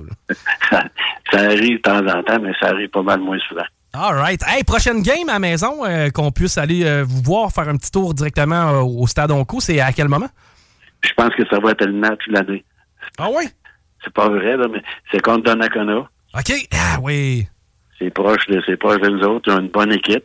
Ça, 0.70 0.84
ça 1.32 1.38
arrive 1.40 1.78
de 1.78 1.82
temps 1.82 1.98
en 2.06 2.22
temps, 2.22 2.38
mais 2.40 2.52
ça 2.60 2.68
arrive 2.68 2.90
pas 2.90 3.02
mal 3.02 3.20
moins 3.20 3.38
souvent. 3.48 3.64
All 3.92 4.14
right. 4.16 4.42
Hey, 4.46 4.64
prochaine 4.64 5.02
game 5.02 5.28
à 5.28 5.34
la 5.34 5.38
maison, 5.38 5.84
euh, 5.84 6.10
qu'on 6.10 6.30
puisse 6.30 6.58
aller 6.58 6.84
euh, 6.84 7.04
vous 7.06 7.22
voir, 7.22 7.50
faire 7.52 7.68
un 7.68 7.76
petit 7.76 7.90
tour 7.90 8.12
directement 8.14 8.70
euh, 8.70 8.80
au 8.82 9.06
stade 9.06 9.30
Onco, 9.30 9.60
c'est 9.60 9.80
à 9.80 9.92
quel 9.92 10.08
moment? 10.08 10.28
Je 11.00 11.12
pense 11.16 11.30
que 11.36 11.42
ça 11.48 11.58
va 11.60 11.70
être 11.72 11.84
le 11.84 11.92
match 11.92 12.20
de 12.28 12.32
l'année. 12.34 12.64
Ah 13.18 13.28
oui? 13.34 13.44
C'est 14.04 14.12
pas 14.12 14.28
vrai, 14.28 14.56
là, 14.56 14.66
mais 14.70 14.82
c'est 15.10 15.20
contre 15.20 15.44
Donnacona. 15.44 15.96
OK. 16.36 16.52
Ah 16.72 16.98
oui. 17.02 17.46
C'est 17.98 18.10
proche 18.10 18.46
de, 18.48 18.62
c'est 18.66 18.76
proche 18.76 19.00
de 19.00 19.08
nous 19.08 19.22
autres. 19.24 19.50
Ils 19.50 19.56
ont 19.56 19.60
une 19.60 19.68
bonne 19.68 19.92
équipe. 19.92 20.24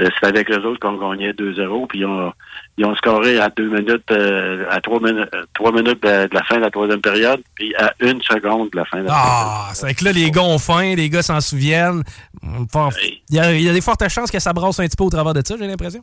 Euh, 0.00 0.08
c'est 0.20 0.28
avec 0.28 0.48
eux 0.50 0.64
autres 0.64 0.78
qu'on 0.78 0.96
gagnait 0.96 1.32
2-0. 1.32 1.86
Puis 1.88 2.00
ils 2.00 2.06
ont, 2.06 2.32
ils 2.76 2.84
ont 2.84 2.94
scoré 2.96 3.40
à 3.40 3.48
deux 3.48 3.68
minutes, 3.68 4.04
euh, 4.10 4.64
à 4.70 4.80
trois 4.80 5.00
minutes, 5.00 5.28
euh, 5.34 5.44
trois 5.54 5.72
minutes 5.72 6.02
de, 6.02 6.28
de 6.28 6.34
la 6.34 6.44
fin 6.44 6.56
de 6.56 6.60
la 6.60 6.70
troisième 6.70 7.00
période, 7.00 7.40
puis 7.56 7.74
à 7.76 7.92
une 8.00 8.20
seconde 8.22 8.70
de 8.70 8.76
la 8.76 8.84
fin 8.84 9.00
de 9.00 9.06
la 9.06 9.12
Ah, 9.14 9.70
c'est 9.74 9.94
que 9.94 10.04
là, 10.04 10.12
les 10.12 10.30
gars 10.30 10.42
ont 10.42 10.58
faim, 10.58 10.94
les 10.94 11.08
gars 11.08 11.22
s'en 11.22 11.40
souviennent. 11.40 12.02
Il 12.42 13.36
y, 13.36 13.40
a, 13.40 13.52
il 13.52 13.62
y 13.62 13.68
a 13.68 13.72
des 13.72 13.80
fortes 13.80 14.08
chances 14.08 14.30
que 14.30 14.38
ça 14.38 14.52
brasse 14.52 14.78
un 14.78 14.84
petit 14.86 14.96
peu 14.96 15.04
au 15.04 15.10
travers 15.10 15.34
de 15.34 15.42
ça, 15.44 15.56
j'ai 15.58 15.66
l'impression. 15.66 16.02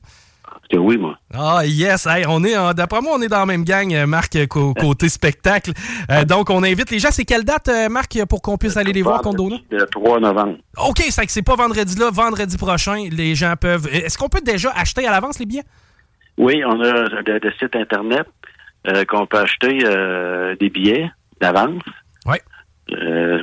Que 0.69 0.77
oui, 0.77 0.97
moi. 0.97 1.17
Ah, 1.34 1.62
yes. 1.65 2.08
Hey, 2.08 2.25
on 2.27 2.43
est, 2.43 2.55
d'après 2.73 3.01
moi, 3.01 3.13
on 3.17 3.21
est 3.21 3.27
dans 3.27 3.39
la 3.39 3.45
même 3.45 3.63
gang, 3.63 3.93
euh, 3.93 4.08
Marc, 4.08 4.36
euh, 4.36 4.47
cô- 4.47 4.73
côté 4.79 5.10
spectacle. 5.10 5.71
Euh, 6.12 6.25
donc, 6.25 6.49
on 6.49 6.63
invite 6.63 6.89
les 6.89 6.99
gens. 6.99 7.12
C'est 7.12 7.25
quelle 7.25 7.43
date, 7.43 7.69
Marc, 7.89 8.17
pour 8.27 8.41
qu'on 8.41 8.58
puisse 8.58 8.75
aller 8.77 8.91
les 8.93 9.01
voir 9.03 9.21
contre 9.21 9.38
Dona? 9.38 9.58
Le 9.69 9.86
3 9.86 10.19
novembre. 10.19 10.58
OK, 10.77 11.03
c'est 11.10 11.25
que 11.25 11.31
c'est 11.31 11.43
pas 11.43 11.55
vendredi 11.55 11.95
là, 11.97 12.10
vendredi 12.12 12.58
prochain, 12.58 13.08
les 13.12 13.36
gens 13.36 13.53
peuvent. 13.60 13.88
Est-ce 13.91 14.17
qu'on 14.17 14.29
peut 14.29 14.41
déjà 14.41 14.71
acheter 14.71 15.05
à 15.08 15.12
l'avance 15.12 15.39
les 15.39 15.45
billets? 15.45 15.63
Oui, 16.38 16.62
on 16.65 16.81
a 16.81 16.91
le, 17.03 17.51
site 17.60 17.75
Internet 17.75 18.27
euh, 18.88 19.05
qu'on 19.05 19.25
peut 19.25 19.38
acheter 19.38 19.79
euh, 19.86 20.55
des 20.60 20.69
billets 20.69 21.10
d'avance. 21.39 21.81
Oui. 22.25 22.38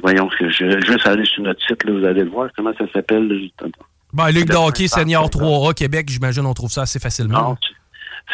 Voyons, 0.02 0.28
que 0.28 0.50
je, 0.50 0.80
juste 0.86 1.06
aller 1.06 1.24
sur 1.24 1.42
notre 1.42 1.60
site, 1.64 1.84
là, 1.84 1.92
vous 1.92 2.04
allez 2.04 2.24
le 2.24 2.30
voir. 2.30 2.48
Comment 2.56 2.72
ça 2.78 2.84
s'appelle? 2.92 3.28
Ben, 4.12 4.30
Ligue 4.30 4.48
de 4.48 4.56
hockey 4.56 4.88
senior 4.88 5.28
3A 5.28 5.74
Québec, 5.74 6.08
j'imagine, 6.10 6.44
on 6.46 6.54
trouve 6.54 6.70
ça 6.70 6.82
assez 6.82 6.98
facilement. 6.98 7.42
Non, 7.50 7.56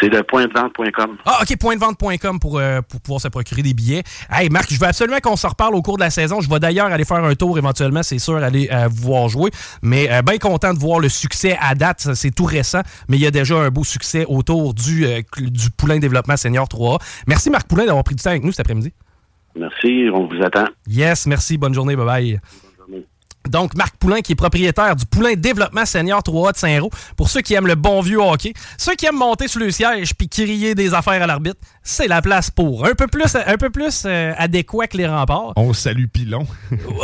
c'est 0.01 0.09
le 0.09 0.23
point 0.23 0.47
de 0.47 0.53
vente.com. 0.53 1.17
Ah, 1.25 1.39
OK, 1.43 1.57
pointdevente.com 1.57 2.39
pour, 2.39 2.59
euh, 2.59 2.81
pour 2.83 3.01
pouvoir 3.01 3.21
se 3.21 3.29
procurer 3.29 3.63
des 3.63 3.75
billets. 3.75 4.03
Hey, 4.31 4.49
Marc, 4.49 4.73
je 4.73 4.79
veux 4.79 4.87
absolument 4.87 5.19
qu'on 5.21 5.37
se 5.37 5.47
reparle 5.47 5.75
au 5.75 5.83
cours 5.83 5.97
de 5.97 6.03
la 6.03 6.11
saison. 6.11 6.41
Je 6.41 6.49
vais 6.49 6.61
d'ailleurs 6.61 6.87
aller 6.87 7.05
faire 7.05 7.25
un 7.25 7.35
tour 7.35 7.59
éventuellement, 7.59 8.03
c'est 8.03 8.19
sûr, 8.19 8.37
aller 8.37 8.69
euh, 8.73 8.89
vous 8.89 9.09
voir 9.09 9.29
jouer. 9.29 9.51
Mais 9.83 10.11
euh, 10.11 10.23
bien 10.23 10.39
content 10.39 10.73
de 10.73 10.79
voir 10.79 11.01
le 11.01 11.09
succès 11.09 11.57
à 11.61 11.75
date. 11.75 12.15
C'est 12.15 12.35
tout 12.35 12.45
récent, 12.45 12.83
mais 13.09 13.17
il 13.17 13.23
y 13.23 13.27
a 13.27 13.31
déjà 13.31 13.57
un 13.57 13.71
beau 13.71 13.85
succès 13.85 14.25
autour 14.29 14.75
du, 14.75 15.05
euh, 15.07 15.23
du 15.39 15.71
Poulain 15.71 15.99
Développement 15.99 16.37
Senior 16.37 16.67
3A. 16.67 17.01
Merci, 17.27 17.51
Marc 17.51 17.67
Poulain, 17.67 17.87
d'avoir 17.87 18.05
pris 18.05 18.15
du 18.15 18.23
temps 18.23 18.31
avec 18.31 18.45
nous 18.45 18.53
cet 18.53 18.61
après-midi. 18.61 18.93
Merci, 19.57 20.09
on 20.13 20.27
vous 20.27 20.43
attend. 20.45 20.67
Yes, 20.87 21.27
merci. 21.27 21.59
Bonne 21.59 21.75
journée. 21.75 21.97
Bye-bye. 21.97 22.39
Donc, 23.49 23.75
Marc 23.77 23.97
Poulain, 23.97 24.21
qui 24.21 24.33
est 24.33 24.37
propriétaire 24.37 24.95
du 24.97 25.07
Poulain 25.07 25.35
Développement 25.35 25.85
Senior 25.87 26.21
3A 26.23 26.53
de 26.53 26.57
Saint-Roch. 26.59 26.93
Pour 27.17 27.29
ceux 27.31 27.41
qui 27.41 27.55
aiment 27.55 27.67
le 27.67 27.75
bon 27.75 28.01
vieux 28.01 28.21
hockey, 28.21 28.53
ceux 28.77 28.95
qui 28.95 29.07
aiment 29.07 29.17
monter 29.19 29.49
sur 29.49 29.61
le 29.61 29.71
siège 29.71 30.15
puis 30.15 30.29
crier 30.29 30.75
des 30.75 30.95
affaires 30.95 31.23
à 31.23 31.27
l'arbitre, 31.27 31.57
c'est 31.83 32.09
la 32.09 32.21
place 32.23 32.51
pour. 32.51 32.87
Un 32.87 32.95
peu 32.95 33.07
plus, 33.07 33.35
un 33.35 33.57
peu 33.57 33.71
plus 33.71 34.03
euh, 34.07 34.33
adéquat 34.37 34.87
que 34.87 34.97
les 34.97 35.07
remparts. 35.07 35.53
On 35.57 35.73
salue 35.73 36.05
Pilon. 36.13 36.47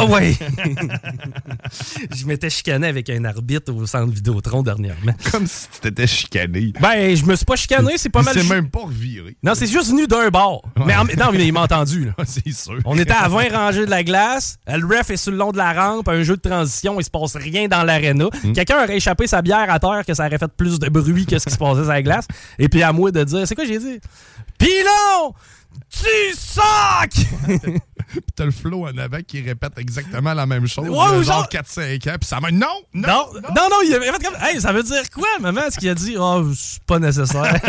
oui. 0.09 0.37
je 2.15 2.27
m'étais 2.27 2.51
chicané 2.51 2.87
avec 2.87 3.09
un 3.11 3.25
arbitre 3.25 3.73
au 3.73 3.87
centre 3.87 4.13
Vidéotron 4.13 4.63
dernièrement. 4.63 5.13
Comme 5.33 5.47
si 5.47 5.69
tu 5.73 5.81
t'étais 5.81 6.07
chicané. 6.07 6.73
Ben, 6.81 7.15
je 7.17 7.25
me 7.25 7.35
suis 7.37 7.45
pas 7.45 7.57
chicané, 7.57 7.93
c'est 7.97 8.09
pas 8.11 8.23
mal. 8.23 8.35
s'est 8.35 8.43
ju- 8.43 8.49
même 8.49 8.69
pas 8.69 8.83
reviré. 8.85 9.37
Non, 9.43 9.55
c'est 9.55 9.67
juste 9.67 9.91
venu 9.91 10.07
d'un 10.07 10.29
bord. 10.29 10.63
Mais 10.85 10.95
en- 10.95 11.05
non, 11.05 11.31
mais 11.33 11.47
il 11.47 11.53
m'a 11.53 11.63
entendu. 11.63 12.11
c'est 12.27 12.53
sûr. 12.53 12.79
On 12.85 12.99
était 12.99 13.13
à 13.13 13.29
20 13.29 13.49
rangées 13.53 13.87
de 13.87 13.91
la 13.91 14.05
glace. 14.05 14.59
Le 14.67 14.85
ref 14.87 15.11
est 15.11 15.17
sur 15.17 15.33
le 15.33 15.39
long 15.39 15.53
de 15.53 15.59
la 15.59 15.73
rampe. 15.73 16.09
Un 16.09 16.23
jeu 16.23 16.34
de 16.37 16.41
transition. 16.41 16.99
Il 17.01 17.05
se 17.05 17.11
passe 17.11 17.37
rien 17.37 17.69
dans 17.69 17.83
l'aréna. 17.83 18.27
Quelqu'un 18.55 18.83
aurait 18.85 18.97
échappé 18.97 19.27
sa 19.27 19.43
bière 19.43 19.71
à 19.71 19.79
terre 19.79 20.03
que 20.07 20.15
ça 20.15 20.27
aurait 20.27 20.39
fait 20.39 20.53
plus 20.57 20.79
de 20.79 20.89
bruit 20.89 21.27
que 21.27 21.39
ce 21.39 21.45
qui 21.45 21.53
se 21.53 21.59
passait 21.59 21.83
sur 21.83 21.91
la 21.93 22.03
glace. 22.03 22.27
Et 22.59 22.69
puis 22.69 22.83
à 22.83 22.93
moi 22.93 23.11
de 23.11 23.25
dire, 23.25 23.47
c'est 23.47 23.55
quoi 23.55 23.65
j'ai 23.65 23.79
dit? 23.79 24.01
Pilon! 24.59 25.35
Tu 25.91 26.35
sacs! 26.37 27.27
Puis 28.07 28.21
t'as 28.37 28.45
le 28.45 28.51
flow 28.51 28.87
en 28.87 28.97
avant 28.99 29.19
qui 29.27 29.41
répète 29.41 29.73
exactement 29.79 30.35
la 30.35 30.47
même 30.47 30.67
chose. 30.69 30.89
Ouais, 30.89 30.95
genre 30.95 31.23
genre- 31.23 31.49
4-5 31.49 32.11
ans, 32.11 32.17
puis 32.21 32.29
ça 32.29 32.39
m'a 32.39 32.51
non, 32.51 32.67
non, 32.93 33.09
Non, 33.09 33.41
non, 33.57 33.69
non, 33.71 33.77
il 33.85 33.93
avait 33.95 34.13
fait 34.13 34.23
comme. 34.23 34.37
Hey, 34.41 34.61
ça 34.61 34.73
veut 34.73 34.83
dire 34.85 35.03
quoi, 35.13 35.27
maman? 35.41 35.63
Ce 35.71 35.79
qu'il 35.79 35.89
a 35.89 35.95
dit, 35.95 36.15
oh, 36.19 36.45
c'est 36.55 36.83
pas 36.85 36.99
nécessaire. 36.99 37.57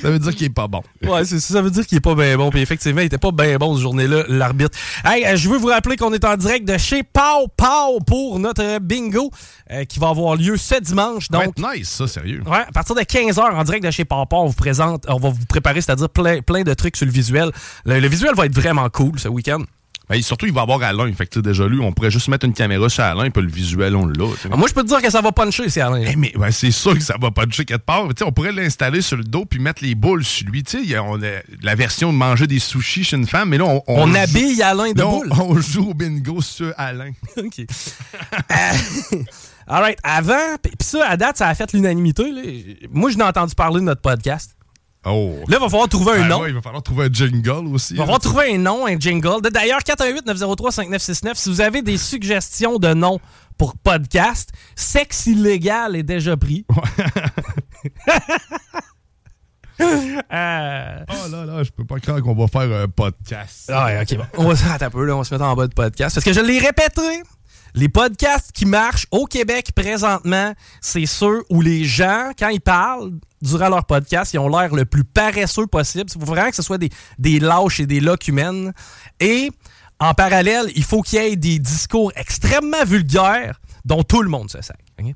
Ça 0.00 0.10
veut 0.10 0.18
dire 0.18 0.34
qu'il 0.34 0.46
est 0.46 0.50
pas 0.50 0.68
bon. 0.68 0.82
Ouais, 1.02 1.24
c'est 1.24 1.40
ça, 1.40 1.54
ça 1.54 1.62
veut 1.62 1.70
dire 1.70 1.86
qu'il 1.86 1.98
est 1.98 2.00
pas 2.00 2.14
bien 2.14 2.36
bon. 2.36 2.50
Puis 2.50 2.60
effectivement, 2.60 3.00
il 3.00 3.06
était 3.06 3.18
pas 3.18 3.32
bien 3.32 3.56
bon 3.56 3.74
cette 3.74 3.82
journée-là, 3.82 4.24
l'arbitre. 4.28 4.78
Hey, 5.04 5.26
euh, 5.26 5.36
je 5.36 5.48
veux 5.48 5.58
vous 5.58 5.66
rappeler 5.66 5.96
qu'on 5.96 6.12
est 6.12 6.24
en 6.24 6.36
direct 6.36 6.66
de 6.66 6.78
chez 6.78 7.02
Pau 7.02 7.48
Pau 7.56 7.98
pour 8.06 8.38
notre 8.38 8.78
bingo 8.78 9.30
euh, 9.70 9.84
qui 9.84 9.98
va 9.98 10.08
avoir 10.10 10.36
lieu 10.36 10.56
ce 10.56 10.80
dimanche. 10.80 11.28
Donc, 11.30 11.56
Donc, 11.56 11.74
nice, 11.74 11.88
ça, 11.90 12.06
sérieux. 12.06 12.42
Ouais, 12.46 12.58
à 12.66 12.72
partir 12.72 12.94
de 12.94 13.00
15h 13.00 13.40
en 13.40 13.64
direct 13.64 13.84
de 13.84 13.90
chez 13.90 14.04
Papa, 14.04 14.36
on 14.36 14.46
vous 14.46 14.52
présente, 14.54 15.04
on 15.08 15.18
va 15.18 15.30
vous 15.30 15.44
préparer, 15.46 15.80
c'est-à-dire 15.80 16.08
plein, 16.08 16.40
plein 16.40 16.62
de 16.62 16.72
trucs 16.74 16.85
sur 16.94 17.06
le 17.06 17.12
visuel. 17.12 17.50
Le, 17.86 17.98
le 17.98 18.08
visuel 18.08 18.34
va 18.36 18.46
être 18.46 18.54
vraiment 18.54 18.88
cool 18.90 19.18
ce 19.18 19.28
week-end. 19.28 19.62
Ben, 20.08 20.22
surtout, 20.22 20.46
il 20.46 20.52
va 20.52 20.60
avoir 20.60 20.80
Alain. 20.84 21.12
Fait 21.14 21.26
que, 21.26 21.40
déjà, 21.40 21.66
lui, 21.66 21.80
on 21.80 21.90
pourrait 21.92 22.12
juste 22.12 22.28
mettre 22.28 22.46
une 22.46 22.52
caméra 22.52 22.88
sur 22.88 23.02
Alain, 23.02 23.28
puis 23.30 23.42
le 23.42 23.48
visuel, 23.50 23.96
on 23.96 24.06
l'a. 24.06 24.26
sais. 24.40 24.48
Moi, 24.50 24.68
je 24.68 24.72
peux 24.72 24.82
te 24.84 24.86
dire 24.86 25.02
que 25.02 25.10
ça 25.10 25.20
va 25.20 25.32
puncher, 25.32 25.68
c'est 25.68 25.80
Alain. 25.80 26.00
Eh, 26.06 26.14
mais 26.14 26.32
c'est 26.52 26.70
sûr 26.70 26.94
que 26.94 27.00
ça 27.02 27.16
va 27.20 27.32
pas 27.32 27.44
toucher 27.44 27.64
quelque 27.64 27.84
part. 27.84 28.06
On 28.24 28.30
pourrait 28.30 28.52
l'installer 28.52 29.00
sur 29.00 29.16
le 29.16 29.24
dos 29.24 29.44
puis 29.46 29.58
mettre 29.58 29.82
les 29.82 29.96
boules 29.96 30.22
sur 30.24 30.46
lui. 30.48 30.62
A- 30.94 31.02
on 31.02 31.20
a 31.24 31.40
la 31.60 31.74
version 31.74 32.12
de 32.12 32.16
manger 32.18 32.46
des 32.46 32.60
sushis 32.60 33.02
chez 33.02 33.16
une 33.16 33.26
femme, 33.26 33.48
mais 33.48 33.58
là, 33.58 33.64
on, 33.64 33.82
On 33.88 34.06
joue- 34.06 34.14
habille 34.16 34.62
Alain 34.62 34.92
de 34.92 34.98
là, 35.00 35.06
boules. 35.06 35.28
On, 35.40 35.60
joue 35.60 35.90
au 35.90 35.94
bingo 35.94 36.40
sur 36.40 36.72
Alain. 36.76 37.10
OK. 37.36 37.58
Euh, 37.58 39.16
All 39.66 39.82
right. 39.82 39.98
Avant, 40.04 40.54
puis 40.62 40.72
ça, 40.82 41.04
à 41.08 41.16
date, 41.16 41.38
ça 41.38 41.48
a 41.48 41.54
fait 41.56 41.72
l'unanimité. 41.72 42.78
Moi, 42.92 43.10
je 43.10 43.16
n'ai 43.16 43.24
entendu 43.24 43.56
parler 43.56 43.80
de 43.80 43.86
notre 43.86 44.02
podcast. 44.02 44.55
Oh. 45.08 45.36
Là, 45.48 45.56
il 45.56 45.60
va 45.60 45.68
falloir 45.68 45.88
trouver 45.88 46.12
un 46.14 46.22
Ben 46.22 46.28
nom. 46.28 46.40
ouais, 46.40 46.48
il 46.50 46.54
va 46.54 46.60
falloir 46.62 46.82
trouver 46.82 47.06
un 47.06 47.12
jingle 47.12 47.68
aussi. 47.72 47.94
Il 47.94 47.98
va 47.98 48.02
falloir 48.04 48.20
trouver 48.20 48.54
un 48.54 48.58
nom, 48.58 48.86
un 48.86 48.98
jingle. 48.98 49.40
D'ailleurs, 49.52 49.78
418-903-5969, 49.80 51.34
si 51.34 51.48
vous 51.48 51.60
avez 51.60 51.80
des 51.82 51.96
suggestions 51.96 52.78
de 52.78 52.92
noms 52.92 53.20
pour 53.56 53.76
podcast, 53.76 54.50
sexe 54.74 55.26
illégal 55.26 55.94
est 55.96 56.02
déjà 56.02 56.36
pris. 56.36 56.66
Euh, 59.78 61.04
Oh 61.08 61.30
là 61.30 61.44
là, 61.44 61.62
je 61.62 61.70
peux 61.70 61.84
pas 61.84 62.00
croire 62.00 62.22
qu'on 62.22 62.34
va 62.34 62.46
faire 62.46 62.80
un 62.82 62.88
podcast. 62.88 63.70
Ah 63.72 63.84
ouais, 63.86 64.00
ok, 64.00 64.16
bon. 64.16 64.24
On 64.38 64.48
va 64.48 64.56
se 64.56 64.64
un 64.84 64.90
peu, 64.90 65.04
là, 65.04 65.14
on 65.14 65.18
va 65.18 65.24
se 65.24 65.34
mettre 65.34 65.44
en 65.44 65.54
bas 65.54 65.66
de 65.66 65.74
podcast. 65.74 66.16
Parce 66.16 66.24
que 66.24 66.32
je 66.32 66.40
l'ai 66.40 66.58
répété, 66.58 67.22
les 67.76 67.88
podcasts 67.88 68.50
qui 68.52 68.64
marchent 68.66 69.06
au 69.12 69.26
Québec 69.26 69.70
présentement, 69.74 70.52
c'est 70.80 71.06
ceux 71.06 71.44
où 71.50 71.60
les 71.60 71.84
gens, 71.84 72.32
quand 72.38 72.48
ils 72.48 72.60
parlent 72.60 73.12
durant 73.42 73.68
leur 73.68 73.84
podcast, 73.84 74.32
ils 74.34 74.38
ont 74.38 74.48
l'air 74.48 74.74
le 74.74 74.84
plus 74.86 75.04
paresseux 75.04 75.66
possible. 75.66 76.04
Il 76.08 76.18
faut 76.18 76.26
vraiment 76.26 76.50
que 76.50 76.56
ce 76.56 76.62
soit 76.62 76.78
des, 76.78 76.90
des 77.18 77.38
lâches 77.38 77.78
et 77.80 77.86
des 77.86 78.00
locumènes. 78.00 78.72
Et 79.20 79.50
en 80.00 80.14
parallèle, 80.14 80.66
il 80.74 80.84
faut 80.84 81.02
qu'il 81.02 81.22
y 81.22 81.22
ait 81.26 81.36
des 81.36 81.58
discours 81.58 82.12
extrêmement 82.16 82.84
vulgaires 82.84 83.60
dont 83.84 84.02
tout 84.02 84.22
le 84.22 84.28
monde 84.28 84.50
se 84.50 84.60
sac. 84.62 84.78
ok? 84.98 85.06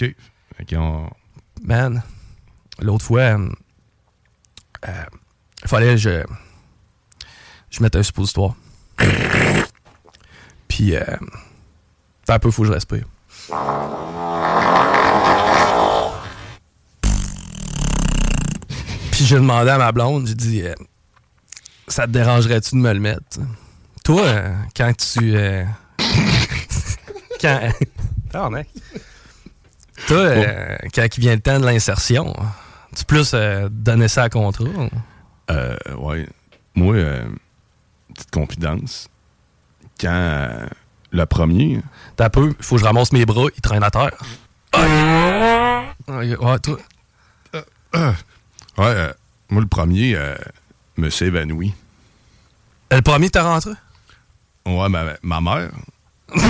OK. 0.00 0.14
Fait 0.56 0.64
qu'on- 0.74 1.10
Man, 1.62 2.02
l'autre 2.80 3.04
fois, 3.04 3.20
euh, 3.20 3.48
euh, 4.88 5.04
il 5.62 5.68
fallait 5.68 5.92
que 5.92 5.96
je, 5.96 6.24
je 7.70 7.82
mette 7.82 7.96
un 7.96 8.02
suppositoire. 8.02 8.54
Puis, 10.68 10.94
euh, 10.96 11.04
un 12.34 12.38
peu, 12.38 12.50
faut 12.50 12.62
que 12.62 12.68
je 12.68 12.72
respire. 12.72 13.04
Puis 19.10 19.24
j'ai 19.24 19.36
demandé 19.36 19.70
à 19.70 19.78
ma 19.78 19.92
blonde, 19.92 20.26
j'ai 20.26 20.34
dit, 20.34 20.62
euh, 20.62 20.74
ça 21.88 22.06
te 22.06 22.12
dérangerait-tu 22.12 22.74
de 22.74 22.80
me 22.80 22.92
le 22.92 23.00
mettre? 23.00 23.38
Toi, 24.04 24.22
euh, 24.22 24.54
quand 24.76 24.92
tu... 24.96 25.36
euh, 25.36 25.64
quand... 27.40 27.70
Ah, 28.34 28.50
mec. 28.50 28.68
Toi, 30.06 30.18
euh, 30.18 30.76
quand 30.94 31.06
il 31.16 31.20
vient 31.20 31.34
le 31.34 31.40
temps 31.40 31.58
de 31.58 31.64
l'insertion, 31.64 32.34
tu 32.94 33.04
plus 33.04 33.34
donner 33.70 34.08
ça 34.08 34.24
à 34.24 34.28
contrat? 34.28 34.64
ou? 34.64 34.88
Euh, 35.50 35.76
ouais. 35.96 36.28
Moi, 36.74 36.96
euh, 36.96 37.24
petite 38.14 38.30
confidence. 38.30 39.08
Quand 39.98 40.10
euh, 40.10 40.66
le 41.16 41.26
premier, 41.26 41.82
T'as 42.16 42.30
peu, 42.30 42.54
il 42.58 42.64
faut 42.64 42.76
que 42.76 42.80
je 42.80 42.86
ramasse 42.86 43.12
mes 43.12 43.26
bras, 43.26 43.46
il 43.54 43.60
traîne 43.60 43.82
à 43.82 43.90
terre. 43.90 44.12
Ouais, 46.08 46.36
ouais, 46.36 46.58
toi. 46.60 46.76
ouais, 47.54 48.14
euh, 48.78 49.12
moi, 49.50 49.60
le 49.60 49.66
premier 49.66 50.14
euh, 50.14 50.36
me 50.96 51.10
s'est 51.10 51.26
évanoui. 51.26 51.74
Le 52.90 53.00
premier, 53.00 53.30
t'as 53.30 53.42
rentré? 53.42 53.72
Ouais, 54.66 54.88
ma, 54.88 55.04
ma 55.22 55.40
mère. 55.40 55.70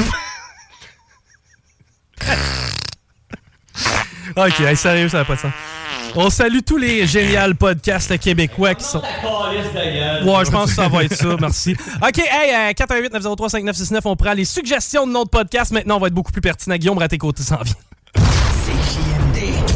Ok, 4.36 4.60
hey, 4.60 4.76
sérieux, 4.76 5.08
ça 5.08 5.18
n'a 5.18 5.24
pas 5.24 5.34
de 5.34 5.40
sens. 5.40 5.52
On 6.18 6.30
salue 6.30 6.60
tous 6.66 6.78
les 6.78 7.06
géniaux 7.06 7.54
podcasts 7.58 8.18
québécois 8.18 8.74
qui 8.74 8.84
sont. 8.84 9.00
Ouais, 9.00 10.44
je 10.44 10.50
pense 10.50 10.70
que 10.70 10.76
ça 10.76 10.88
va 10.88 11.04
être 11.04 11.14
ça, 11.14 11.36
merci. 11.38 11.76
OK, 12.02 12.18
hey, 12.18 12.70
euh, 12.70 12.72
418-903-5969, 12.72 14.00
on 14.06 14.16
prend 14.16 14.32
les 14.32 14.46
suggestions 14.46 15.06
de 15.06 15.12
notre 15.12 15.30
podcast. 15.30 15.72
Maintenant, 15.72 15.96
on 15.96 16.00
va 16.00 16.06
être 16.06 16.14
beaucoup 16.14 16.32
plus 16.32 16.40
pertinent. 16.40 16.76
Guillaume 16.76 16.96
Raté-Côté 16.96 17.42
s'en 17.42 17.58
vient. 17.62 17.74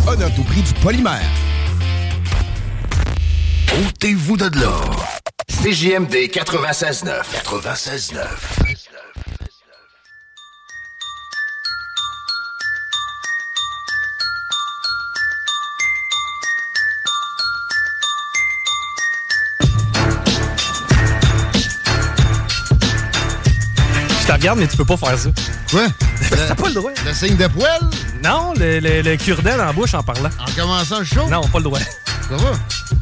Honnête 0.07 0.33
au 0.39 0.43
prix 0.43 0.63
du 0.63 0.73
polymère. 0.75 1.21
Ôtez-vous 3.87 4.39
de 4.39 4.61
là. 4.61 4.73
CJMD 5.63 6.15
96.9. 6.33 7.23
96.9. 7.45 8.90
regarde, 24.41 24.59
mais 24.59 24.67
tu 24.67 24.77
peux 24.77 24.85
pas 24.85 24.97
faire 24.97 25.19
ça. 25.19 25.29
Quoi? 25.71 25.87
T'as 26.49 26.55
pas 26.55 26.69
le 26.69 26.75
droit. 26.75 26.91
Le 27.07 27.15
signe 27.15 27.37
de 27.37 27.47
poêle? 27.47 27.81
Non, 28.25 28.53
le, 28.57 28.81
le, 28.81 29.03
le 29.03 29.17
cure-dent 29.17 29.57
la 29.57 29.73
bouche 29.73 29.95
en 29.95 30.03
parlant. 30.03 30.31
En 30.39 30.51
commençant 30.53 30.99
le 31.01 31.05
show? 31.05 31.29
Non, 31.29 31.43
pas 31.49 31.59
le 31.59 31.65
droit. 31.65 31.79
Ça 32.29 32.37
va? 32.37 32.53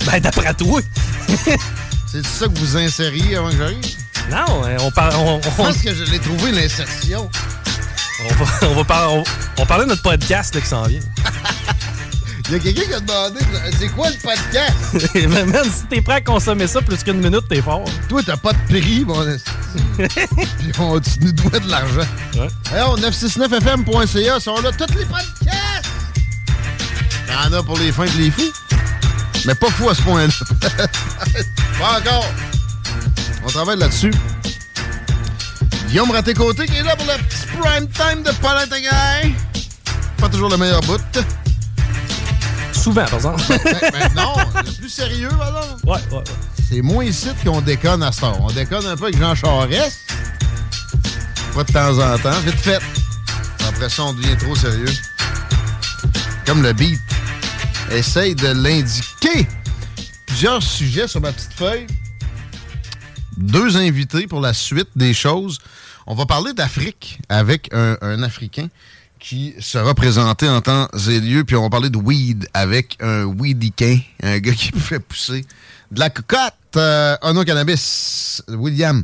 Ben, 0.06 0.20
d'après 0.20 0.54
toi. 0.54 0.80
C'est 2.06 2.24
ça 2.26 2.46
que 2.46 2.58
vous 2.58 2.76
insériez 2.76 3.36
avant 3.36 3.50
que 3.50 3.56
j'arrive? 3.56 3.84
Non, 4.30 4.64
euh, 4.64 4.76
on 4.80 4.90
parle. 4.90 5.14
On, 5.16 5.40
Je 5.42 5.48
on, 5.48 5.50
pense 5.64 5.76
que 5.78 5.94
je 5.94 6.04
l'ai 6.04 6.18
trouvé, 6.18 6.52
l'insertion. 6.52 7.30
on 8.24 8.34
va, 8.34 8.50
on 8.68 8.74
va 8.74 8.84
par- 8.84 9.12
on- 9.12 9.24
on 9.58 9.66
parlait 9.66 9.84
de 9.84 9.90
notre 9.90 10.02
podcast 10.02 10.54
là, 10.54 10.60
qui 10.60 10.66
s'en 10.68 10.82
vient. 10.84 11.00
Il 12.48 12.54
y 12.54 12.56
a 12.56 12.60
quelqu'un 12.60 12.82
qui 12.82 12.94
a 12.94 13.00
demandé 13.00 13.40
c'est 13.78 13.88
quoi 13.88 14.08
le 14.08 14.16
podcast? 14.16 15.14
Mais 15.14 15.44
man, 15.44 15.64
si 15.64 15.84
t'es 15.86 16.00
prêt 16.00 16.14
à 16.14 16.20
consommer 16.22 16.66
ça 16.66 16.80
plus 16.80 17.02
qu'une 17.02 17.20
minute, 17.20 17.42
t'es 17.46 17.60
fort. 17.60 17.84
Toi, 18.08 18.22
t'as 18.24 18.38
pas 18.38 18.54
de 18.54 18.58
prix, 18.68 19.04
mon. 19.04 19.22
Puis 19.98 20.72
on, 20.78 20.98
tu 20.98 21.10
nous 21.20 21.32
dois 21.32 21.60
de 21.60 21.68
l'argent. 21.68 22.08
Ouais. 22.36 22.48
Alors, 22.72 22.98
969fm.ca 23.00 24.40
sont 24.40 24.62
là, 24.62 24.70
tous 24.72 24.94
les 24.94 25.04
podcasts! 25.04 25.88
Il 27.26 27.34
y 27.34 27.36
en 27.36 27.52
a 27.52 27.62
pour 27.62 27.78
les 27.78 27.92
fins 27.92 28.06
de 28.06 28.16
les 28.16 28.30
fous. 28.30 28.52
Mais 29.44 29.54
pas 29.54 29.68
fou 29.68 29.90
à 29.90 29.94
ce 29.94 30.00
point-là. 30.02 30.32
pas 31.78 31.98
encore. 32.00 32.26
On 33.44 33.48
travaille 33.48 33.78
là-dessus. 33.78 34.12
Guillaume 35.88 36.10
Raté-Côté 36.10 36.66
qui 36.66 36.76
est 36.76 36.82
là 36.82 36.96
pour 36.96 37.06
le 37.06 37.22
petit 37.24 37.46
prime 37.58 37.88
time 37.88 38.22
de 38.22 38.30
Tagay. 38.70 39.34
Pas 40.16 40.28
toujours 40.30 40.48
le 40.48 40.56
meilleur 40.56 40.80
bout. 40.80 40.98
Souvent, 42.78 43.04
par 43.04 43.14
exemple. 43.14 43.42
Mais, 43.48 43.90
mais 43.92 44.08
non, 44.14 44.34
le 44.54 44.72
plus 44.78 44.88
sérieux, 44.88 45.30
alors. 45.40 45.76
Ouais, 45.84 45.98
ouais, 46.10 46.18
ouais. 46.18 46.24
C'est 46.68 46.82
moins 46.82 47.04
ici 47.04 47.28
qu'on 47.44 47.60
déconne 47.60 48.02
à 48.02 48.12
cette 48.12 48.24
heure. 48.24 48.40
On 48.40 48.52
déconne 48.52 48.86
un 48.86 48.96
peu 48.96 49.04
avec 49.04 49.18
Jean 49.18 49.34
Charest. 49.34 50.00
Pas 51.54 51.64
de 51.64 51.72
temps 51.72 51.98
en 51.98 52.18
temps, 52.18 52.40
vite 52.40 52.54
fait. 52.60 52.80
Après 53.66 53.88
ça, 53.88 54.04
on 54.04 54.12
devient 54.12 54.36
trop 54.36 54.54
sérieux. 54.54 54.92
Comme 56.46 56.62
le 56.62 56.72
beat. 56.72 57.00
Essaye 57.90 58.34
de 58.34 58.48
l'indiquer. 58.48 59.48
Plusieurs 60.26 60.62
sujets 60.62 61.08
sur 61.08 61.20
ma 61.20 61.32
petite 61.32 61.54
feuille. 61.54 61.86
Deux 63.36 63.76
invités 63.76 64.26
pour 64.26 64.40
la 64.40 64.52
suite 64.52 64.90
des 64.94 65.14
choses. 65.14 65.58
On 66.06 66.14
va 66.14 66.26
parler 66.26 66.52
d'Afrique 66.52 67.18
avec 67.28 67.72
un, 67.72 67.96
un 68.02 68.22
Africain 68.22 68.68
qui 69.18 69.54
sera 69.58 69.94
présenté 69.94 70.48
en 70.48 70.60
temps 70.60 70.88
et 71.08 71.20
lieu. 71.20 71.44
Puis 71.44 71.56
on 71.56 71.62
va 71.62 71.70
parler 71.70 71.90
de 71.90 71.98
weed 71.98 72.48
avec 72.54 72.96
un 73.00 73.26
weedicain, 73.26 73.98
un 74.22 74.38
gars 74.38 74.52
qui 74.52 74.70
fait 74.72 75.00
pousser 75.00 75.44
de 75.90 76.00
la 76.00 76.10
cocotte. 76.10 76.54
Euh, 76.76 77.16
Ono 77.22 77.44
Cannabis, 77.44 78.42
William, 78.48 79.02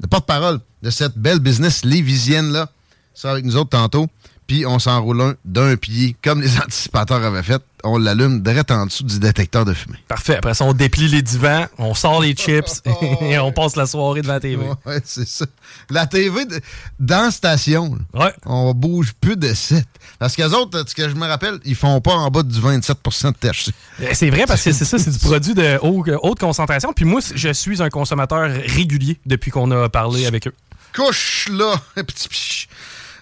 le 0.00 0.06
porte-parole 0.06 0.60
de 0.82 0.90
cette 0.90 1.16
belle 1.16 1.40
business 1.40 1.84
lévisienne-là, 1.84 2.70
sera 3.14 3.32
avec 3.32 3.44
nous 3.44 3.56
autres 3.56 3.70
tantôt. 3.70 4.06
Puis 4.46 4.66
on 4.66 4.78
s'enroule 4.78 5.20
un 5.20 5.34
d'un 5.44 5.76
pied, 5.76 6.16
comme 6.22 6.40
les 6.42 6.58
anticipateurs 6.64 7.22
avaient 7.24 7.42
fait. 7.42 7.62
On 7.84 7.98
l'allume 7.98 8.42
direct 8.42 8.70
en 8.70 8.86
dessous 8.86 9.02
du 9.02 9.18
détecteur 9.18 9.64
de 9.64 9.74
fumée. 9.74 9.98
Parfait. 10.06 10.36
Après 10.36 10.54
ça, 10.54 10.64
on 10.64 10.72
déplie 10.72 11.08
les 11.08 11.20
divans, 11.22 11.66
on 11.78 11.94
sort 11.94 12.20
les 12.22 12.32
chips 12.34 12.80
et 13.22 13.38
on 13.40 13.50
passe 13.50 13.74
la 13.74 13.86
soirée 13.86 14.22
devant 14.22 14.34
la 14.34 14.40
TV. 14.40 14.64
Ouais, 14.86 15.00
c'est 15.04 15.26
ça. 15.26 15.46
La 15.90 16.06
TV 16.06 16.44
de- 16.44 16.60
dans 17.00 17.30
station, 17.32 17.98
là, 18.14 18.26
Ouais. 18.26 18.32
on 18.46 18.72
bouge 18.72 19.12
plus 19.20 19.36
de 19.36 19.52
7. 19.52 19.84
Parce 20.20 20.36
qu'eux 20.36 20.50
autres, 20.52 20.84
ce 20.88 20.94
que 20.94 21.08
je 21.08 21.14
me 21.16 21.26
rappelle, 21.26 21.58
ils 21.64 21.74
font 21.74 22.00
pas 22.00 22.12
en 22.14 22.30
bas 22.30 22.44
du 22.44 22.60
27% 22.60 23.32
de 23.32 23.36
THC. 23.36 23.72
Euh, 24.00 24.10
C'est 24.12 24.30
vrai 24.30 24.44
parce 24.46 24.62
que 24.62 24.70
c'est 24.70 24.84
ça, 24.84 24.96
c'est 25.00 25.10
du 25.10 25.18
produit 25.18 25.54
de 25.54 25.78
haut- 25.82 26.04
haute 26.22 26.38
concentration. 26.38 26.92
Puis 26.92 27.04
moi, 27.04 27.20
je 27.34 27.52
suis 27.52 27.82
un 27.82 27.90
consommateur 27.90 28.48
régulier 28.48 29.18
depuis 29.26 29.50
qu'on 29.50 29.70
a 29.72 29.88
parlé 29.88 30.26
avec 30.26 30.46
eux. 30.46 30.54
couche 30.94 31.48
là. 31.50 31.74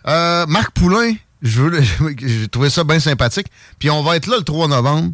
Euh, 0.06 0.46
Marc 0.46 0.72
Poulain, 0.72 1.14
j'ai 1.42 2.48
trouvé 2.48 2.70
ça 2.70 2.84
bien 2.84 3.00
sympathique. 3.00 3.46
Puis 3.78 3.90
on 3.90 4.02
va 4.02 4.16
être 4.16 4.26
là 4.26 4.36
le 4.38 4.44
3 4.44 4.68
novembre. 4.68 5.12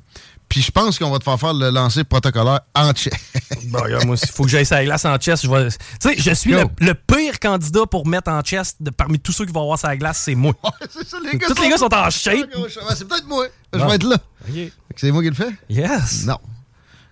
Puis 0.48 0.62
je 0.62 0.70
pense 0.70 0.96
qu'on 0.96 1.10
va 1.10 1.18
te 1.18 1.24
faire 1.24 1.40
faire 1.40 1.54
le 1.54 1.70
lancer 1.70 2.04
protocolaire 2.04 2.60
en 2.74 2.92
tchèque. 2.92 3.14
Bon, 3.64 3.80
regarde, 3.80 4.04
moi, 4.04 4.14
il 4.22 4.28
faut 4.28 4.44
que 4.44 4.48
j'aille 4.50 4.64
sur 4.64 4.76
la 4.76 4.84
glace 4.84 5.04
en. 5.04 5.16
Je 5.20 5.48
vais- 5.50 5.68
Tu 5.70 5.76
sais, 5.98 6.14
je 6.16 6.32
suis 6.34 6.52
le, 6.52 6.64
le 6.78 6.94
pire 6.94 7.40
candidat 7.40 7.84
pour 7.90 8.06
mettre 8.06 8.30
en 8.30 8.40
chest 8.42 8.76
de, 8.78 8.90
parmi 8.90 9.18
tous 9.18 9.32
ceux 9.32 9.44
qui 9.44 9.52
vont 9.52 9.62
avoir 9.62 9.76
sa 9.78 9.96
glace, 9.96 10.22
c'est 10.24 10.36
moi. 10.36 10.54
c'est 10.88 11.04
ça, 11.08 11.16
Tous 11.48 11.60
les 11.62 11.68
gars 11.68 11.78
sont 11.78 11.92
en 11.92 12.08
shape. 12.10 12.48
C'est 12.94 13.08
peut-être 13.08 13.26
moi. 13.26 13.46
Je 13.72 13.78
vais 13.80 13.94
être 13.96 14.04
là. 14.04 14.16
C'est 14.94 15.10
moi 15.10 15.22
qui 15.22 15.30
le 15.30 15.34
fais? 15.34 15.50
Yes. 15.68 16.26
Non. 16.26 16.38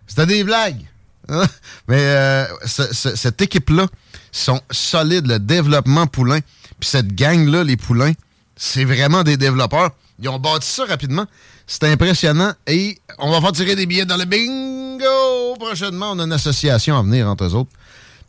C'était 0.07 0.27
des 0.27 0.45
blagues. 0.45 0.83
Hein? 1.29 1.45
Mais 1.89 1.99
euh, 2.01 2.47
ce- 2.67 2.93
ce- 2.95 3.17
cette 3.17 3.43
équipe-là 3.43 3.87
sont 4.31 4.61
solides, 4.71 5.27
le 5.27 5.41
développement 5.41 6.07
poulain. 6.07 6.39
Cette 6.85 7.15
gang-là, 7.15 7.65
les 7.65 7.77
poulains, 7.77 8.13
c'est 8.57 8.85
vraiment 8.85 9.23
des 9.23 9.37
développeurs. 9.37 9.91
Ils 10.21 10.29
ont 10.29 10.39
bâti 10.39 10.69
ça 10.69 10.85
rapidement. 10.85 11.27
C'est 11.67 11.85
impressionnant. 11.85 12.53
Et 12.67 12.99
on 13.19 13.31
va 13.31 13.41
faire 13.41 13.53
tirer 13.53 13.75
des 13.75 13.87
billets 13.87 14.05
dans 14.05 14.17
le 14.17 14.25
bingo 14.25 15.57
prochainement. 15.59 16.13
On 16.13 16.19
a 16.19 16.25
une 16.25 16.33
association 16.33 16.99
à 16.99 17.03
venir 17.03 17.29
entre 17.29 17.45
eux 17.45 17.55
autres. 17.55 17.71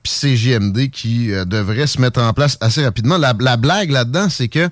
Puis 0.02 0.14
c'est 0.16 0.90
qui 0.90 1.32
euh, 1.32 1.46
devrait 1.46 1.88
se 1.88 2.00
mettre 2.00 2.22
en 2.22 2.32
place 2.34 2.58
assez 2.62 2.84
rapidement. 2.84 3.18
La 3.18 3.58
blague 3.58 3.92
là-dedans, 3.92 4.30
c'est 4.30 4.48
que 4.48 4.70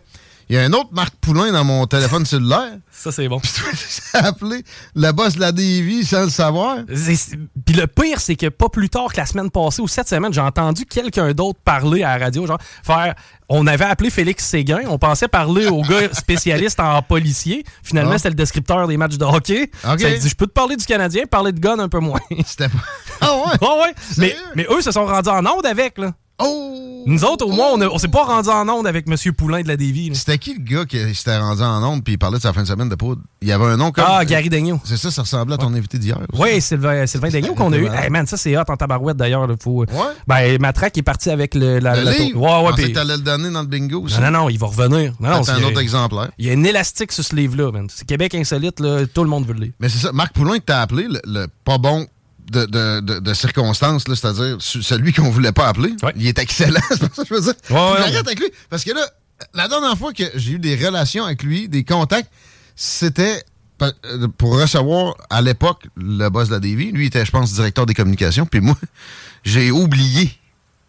il 0.49 0.55
y 0.55 0.59
a 0.59 0.61
un 0.63 0.73
autre 0.73 0.89
Marc 0.91 1.15
Poulain 1.21 1.51
dans 1.51 1.63
mon 1.63 1.85
téléphone 1.87 2.25
cellulaire. 2.25 2.73
Ça, 2.91 3.11
c'est 3.11 3.27
bon. 3.27 3.41
Ça 3.43 4.19
a 4.19 4.27
appelé 4.27 4.63
le 4.95 5.11
boss 5.11 5.35
de 5.35 5.41
la 5.41 5.51
DV 5.51 6.03
sans 6.03 6.23
le 6.23 6.29
savoir. 6.29 6.77
Puis 6.87 7.75
le 7.75 7.85
pire, 7.87 8.19
c'est 8.21 8.35
que 8.35 8.47
pas 8.47 8.69
plus 8.69 8.89
tard 8.89 9.11
que 9.11 9.17
la 9.17 9.25
semaine 9.25 9.49
passée 9.51 9.81
ou 9.81 9.87
cette 9.87 10.07
semaine, 10.07 10.31
j'ai 10.33 10.39
entendu 10.41 10.85
quelqu'un 10.85 11.33
d'autre 11.33 11.59
parler 11.65 12.03
à 12.03 12.17
la 12.17 12.25
radio, 12.25 12.45
genre 12.47 12.59
faire. 12.83 13.15
On 13.49 13.67
avait 13.67 13.83
appelé 13.85 14.09
Félix 14.09 14.45
Séguin, 14.45 14.83
on 14.87 14.97
pensait 14.97 15.27
parler 15.27 15.67
au 15.67 15.81
gars 15.81 16.07
spécialiste 16.13 16.79
en 16.79 17.01
policier. 17.01 17.65
Finalement, 17.83 18.13
Ah. 18.13 18.17
c'était 18.17 18.29
le 18.29 18.35
descripteur 18.35 18.87
des 18.87 18.95
matchs 18.97 19.17
de 19.17 19.25
hockey. 19.25 19.69
Ok. 19.87 19.99
Ça 19.99 20.07
a 20.07 20.11
dit, 20.17 20.29
je 20.29 20.35
peux 20.35 20.47
te 20.47 20.53
parler 20.53 20.75
du 20.77 20.85
Canadien, 20.85 21.25
parler 21.25 21.51
de 21.51 21.59
gun 21.59 21.77
un 21.79 21.89
peu 21.89 21.99
moins. 21.99 22.19
C'était 22.45 22.69
pas. 22.69 22.79
Ah 23.21 23.35
ouais? 23.35 23.57
Ah 23.61 23.75
ouais. 23.81 23.93
Mais, 24.17 24.35
mais 24.55 24.65
eux 24.71 24.81
se 24.81 24.91
sont 24.91 25.05
rendus 25.05 25.29
en 25.29 25.45
onde 25.45 25.65
avec, 25.65 25.97
là. 25.97 26.13
Oh! 26.39 27.03
Nous 27.05 27.25
autres, 27.25 27.45
au 27.45 27.51
moins, 27.51 27.67
on, 27.73 27.81
a- 27.81 27.88
on 27.89 27.97
s'est 27.97 28.07
pas 28.07 28.23
rendus 28.23 28.47
en 28.49 28.67
onde 28.69 28.88
avec 28.88 29.05
M. 29.09 29.15
Poulain 29.34 29.61
de 29.61 29.67
la 29.67 29.75
là. 29.75 30.13
C'était 30.13 30.38
qui 30.38 30.53
le 30.53 30.61
gars 30.63 30.86
qui 30.86 30.97
s'était 31.13 31.38
rendu 31.38 31.61
en 31.61 31.84
onde 31.84 32.01
puis 32.03 32.13
il 32.13 32.17
parlait 32.17 32.38
de 32.38 32.41
sa 32.41 32.53
fin 32.53 32.61
de 32.63 32.67
semaine 32.67 32.88
de 32.88 32.95
poudre? 32.95 33.21
Il 33.41 33.49
y 33.49 33.51
avait 33.51 33.65
un 33.65 33.75
nom 33.75 33.91
comme. 33.91 34.05
Ah, 34.07 34.23
Gary 34.23 34.47
Daigneault. 34.47 34.79
C'est 34.86 34.95
ça, 34.95 35.11
ça 35.11 35.23
ressemblait 35.23 35.55
à 35.55 35.57
ton 35.57 35.73
invité 35.73 35.99
d'hier. 35.99 36.17
aussi. 36.31 36.41
Oui, 36.41 36.61
Sylvain, 36.61 37.05
Sylvain 37.05 37.27
Daigneault 37.29 37.55
qu'on 37.55 37.73
a 37.73 37.77
eu. 37.77 37.88
Hey 37.88 38.09
man, 38.09 38.25
ça 38.25 38.38
c'est 38.38 38.55
hot 38.57 38.63
en 38.69 38.77
tabarouette 38.77 39.17
d'ailleurs. 39.17 39.47
là, 39.47 39.55
Faut... 39.61 39.86
Ben, 40.27 40.57
Matraque 40.61 40.97
est 40.97 41.01
parti 41.03 41.29
avec 41.29 41.55
le, 41.55 41.79
la, 41.79 41.97
Le 41.97 42.03
la- 42.03 42.11
livre? 42.13 42.39
Ouais, 42.39 42.49
Je 42.49 42.55
ouais, 42.63 42.69
pensais 42.71 42.84
puis- 42.84 42.93
que 42.93 42.97
t'allais 42.99 43.17
le 43.17 43.21
donner 43.23 43.49
dans 43.51 43.61
le 43.61 43.67
bingo 43.67 44.01
aussi. 44.03 44.15
Non, 44.21 44.31
non, 44.31 44.39
non, 44.43 44.49
il 44.49 44.57
va 44.57 44.67
revenir. 44.67 45.13
Non, 45.19 45.29
non, 45.29 45.43
C'est 45.43 45.51
un 45.51 45.63
autre 45.63 45.81
exemplaire. 45.81 46.31
Il 46.38 46.45
y 46.45 46.49
a 46.49 46.53
une 46.53 46.65
élastique 46.65 47.11
sur 47.11 47.23
ce 47.25 47.36
livre-là, 47.36 47.71
man. 47.73 47.88
C'est 47.93 48.07
Québec 48.07 48.34
insolite, 48.36 48.79
là, 48.79 49.05
tout 49.13 49.23
le 49.25 49.29
monde 49.29 49.45
veut 49.45 49.53
le 49.53 49.59
lire. 49.65 49.73
Mais 49.81 49.89
c'est 49.89 49.99
ça, 49.99 50.13
Marc 50.13 50.34
Poulain 50.34 50.57
que 50.59 50.63
t'as 50.65 50.79
appelé, 50.81 51.07
le, 51.09 51.19
le 51.25 51.47
pas 51.65 51.77
bon 51.77 52.07
de, 52.51 52.65
de, 52.65 52.99
de, 52.99 53.19
de 53.19 53.33
circonstances, 53.33 54.03
c'est-à-dire 54.05 54.57
celui 54.59 55.13
qu'on 55.13 55.29
voulait 55.29 55.51
pas 55.51 55.67
appeler. 55.67 55.93
Il 56.15 56.27
est 56.27 56.39
excellent, 56.39 56.81
c'est 56.89 57.07
pour 57.07 57.15
ça 57.15 57.23
que 57.23 57.29
je 57.29 57.33
veux 57.33 57.41
dire. 57.41 57.53
Ouais, 57.69 58.17
avec 58.17 58.39
lui. 58.39 58.47
Parce 58.69 58.83
que 58.83 58.91
là, 58.91 59.05
la 59.53 59.67
dernière 59.67 59.97
fois 59.97 60.13
que 60.13 60.23
j'ai 60.35 60.53
eu 60.53 60.59
des 60.59 60.75
relations 60.75 61.25
avec 61.25 61.43
lui, 61.43 61.67
des 61.67 61.83
contacts, 61.83 62.29
c'était 62.75 63.43
euh, 63.81 64.27
pour 64.37 64.59
recevoir 64.59 65.15
à 65.29 65.41
l'époque 65.41 65.87
le 65.95 66.29
boss 66.29 66.47
de 66.47 66.53
la 66.53 66.59
DV. 66.59 66.91
Lui 66.91 67.07
était, 67.07 67.25
je 67.25 67.31
pense, 67.31 67.53
directeur 67.53 67.85
des 67.85 67.93
communications. 67.93 68.45
Puis 68.45 68.61
moi, 68.61 68.77
j'ai 69.43 69.71
oublié. 69.71 70.37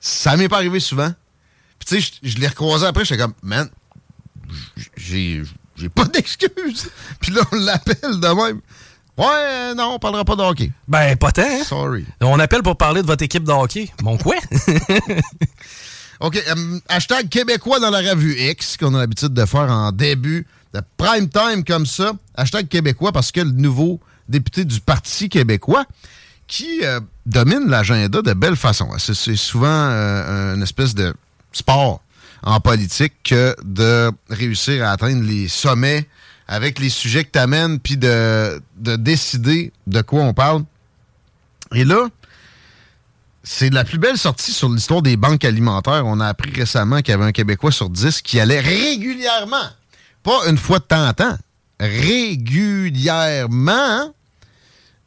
Ça 0.01 0.37
m'est 0.37 0.49
pas 0.49 0.57
arrivé 0.57 0.81
souvent. 0.81 1.13
Puis 1.79 1.87
tu 1.89 2.03
sais, 2.03 2.19
je, 2.23 2.29
je 2.29 2.39
l'ai 2.39 2.47
recroisé 2.49 2.87
après, 2.87 3.05
j'étais 3.05 3.21
comme, 3.21 3.35
man, 3.43 3.69
j'ai 4.97 5.43
j'ai 5.77 5.89
pas 5.89 6.05
d'excuses. 6.13 6.91
Puis 7.21 7.33
là, 7.33 7.43
on 7.53 7.57
l'appelle 7.57 8.21
de 8.21 8.43
même. 8.45 8.61
Ouais, 9.17 9.27
euh, 9.27 9.75
non, 9.75 9.93
on 9.95 9.99
parlera 9.99 10.25
pas 10.25 10.37
de 10.37 10.43
hockey. 10.43 10.71
Ben, 10.89 11.17
pas 11.17 11.31
tant, 11.31 11.43
hein? 11.43 11.63
Sorry. 11.65 12.05
On 12.21 12.39
appelle 12.41 12.63
pour 12.63 12.77
parler 12.77 13.03
de 13.03 13.07
votre 13.07 13.23
équipe 13.23 13.45
de 13.45 13.53
hockey. 13.53 13.89
Mon 14.03 14.19
quoi? 14.19 14.35
OK, 16.21 16.37
euh, 16.37 16.79
hashtag 16.89 17.29
québécois 17.29 17.81
dans 17.81 17.91
la 17.91 17.99
revue 17.99 18.35
X, 18.39 18.77
qu'on 18.77 18.95
a 18.95 18.99
l'habitude 18.99 19.33
de 19.35 19.45
faire 19.45 19.71
en 19.71 19.93
début 19.93 20.47
de 20.73 20.81
prime 20.97 21.29
time 21.29 21.65
comme 21.65 21.87
ça. 21.87 22.13
Hashtag 22.37 22.69
québécois 22.69 23.13
parce 23.13 23.31
que 23.31 23.41
le 23.41 23.51
nouveau 23.51 24.01
député 24.29 24.65
du 24.65 24.81
Parti 24.81 25.29
québécois 25.29 25.85
qui 26.47 26.85
euh, 26.85 27.01
domine 27.27 27.69
l'agenda 27.69 28.23
de 28.23 28.33
belle 28.33 28.57
façon. 28.57 28.89
C'est 28.99 29.15
c'est 29.15 29.37
souvent 29.37 29.69
euh, 29.69 30.55
une 30.55 30.63
espèce 30.63 30.95
de 30.95 31.15
sport 31.53 32.01
en 32.43 32.61
politique 32.61 33.15
que 33.25 33.57
de 33.65 34.11
réussir 34.29 34.85
à 34.85 34.93
atteindre 34.93 35.23
les 35.23 35.49
sommets 35.49 36.07
avec 36.47 36.79
les 36.79 36.91
sujets 36.91 37.25
que 37.25 37.31
tu 37.33 37.39
amènes, 37.39 37.79
puis 37.79 37.97
de, 37.97 38.61
de 38.77 38.97
décider 38.97 39.73
de 39.87 40.03
quoi 40.03 40.23
on 40.23 40.35
parle. 40.35 40.65
Et 41.73 41.85
là, 41.85 42.09
c'est 43.43 43.71
la 43.71 43.85
plus 43.85 43.99
belle 43.99 44.17
sortie 44.17 44.53
sur 44.53 44.71
l'histoire 44.71 45.03
des 45.03 45.17
banques 45.17 45.45
alimentaires. 45.45 46.07
On 46.07 46.21
a 46.21 46.27
appris 46.27 46.51
récemment 46.51 46.99
qu'il 46.99 47.11
y 47.11 47.15
avait 47.15 47.25
un 47.25 47.33
Québécois 47.33 47.73
sur 47.73 47.91
10 47.91 48.23
qui 48.23 48.39
allait 48.41 48.61
régulièrement, 48.61 49.69
pas 50.23 50.49
une 50.49 50.59
fois 50.59 50.79
de 50.79 50.85
temps 50.85 51.07
en 51.07 51.13
temps, 51.13 51.37
régulièrement. 51.79 54.15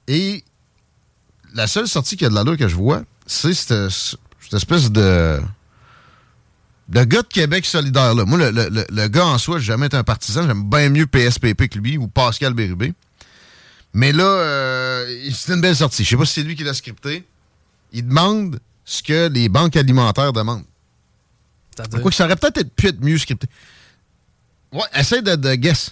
Et 0.08 0.44
la 1.54 1.68
seule 1.68 1.88
sortie 1.88 2.18
qui 2.18 2.26
a 2.26 2.30
de 2.30 2.36
l'allure 2.36 2.58
que 2.58 2.68
je 2.68 2.76
vois, 2.76 3.04
c'est 3.26 3.54
cette, 3.54 3.90
cette 3.90 4.54
espèce 4.54 4.92
de, 4.92 5.40
de 6.90 7.04
gars 7.04 7.22
de 7.22 7.28
Québec 7.28 7.66
solidaire. 7.66 8.16
Là. 8.16 8.26
Moi, 8.26 8.38
le, 8.38 8.52
le- 8.52 8.70
le- 8.70 8.86
le 8.90 9.08
gars 9.08 9.26
en 9.26 9.38
soi, 9.38 9.60
j'ai 9.60 9.66
jamais 9.66 9.88
été 9.88 9.98
un 9.98 10.04
partisan. 10.04 10.46
J'aime 10.48 10.70
bien 10.70 10.90
mieux 10.90 11.06
PSPP 11.08 11.68
que 11.68 11.78
lui 11.80 11.98
ou 11.98 12.08
Pascal 12.08 12.54
Bérubé. 12.54 12.94
Mais 13.94 14.12
là, 14.12 14.24
euh, 14.24 15.30
c'est 15.34 15.54
une 15.54 15.62
belle 15.62 15.76
sortie. 15.76 16.04
Je 16.04 16.10
sais 16.10 16.18
pas 16.18 16.26
si 16.26 16.34
c'est 16.34 16.44
lui 16.44 16.56
qui 16.56 16.64
l'a 16.64 16.74
scripté. 16.74 17.26
Il 17.94 18.08
demande 18.08 18.60
ce 18.86 19.02
que 19.04 19.28
les 19.30 19.50
banques 19.50 19.76
alimentaires 19.76 20.34
demandent. 20.34 20.64
Quoi 22.02 22.10
que 22.10 22.16
ça 22.16 22.26
aurait 22.26 22.36
peut-être 22.36 22.74
pu 22.76 22.88
être 22.88 23.02
mieux 23.04 23.18
scripté. 23.18 23.48
Ouais, 24.72 24.82
essaye 24.96 25.22
de, 25.24 25.36
de 25.36 25.54
guess. 25.56 25.92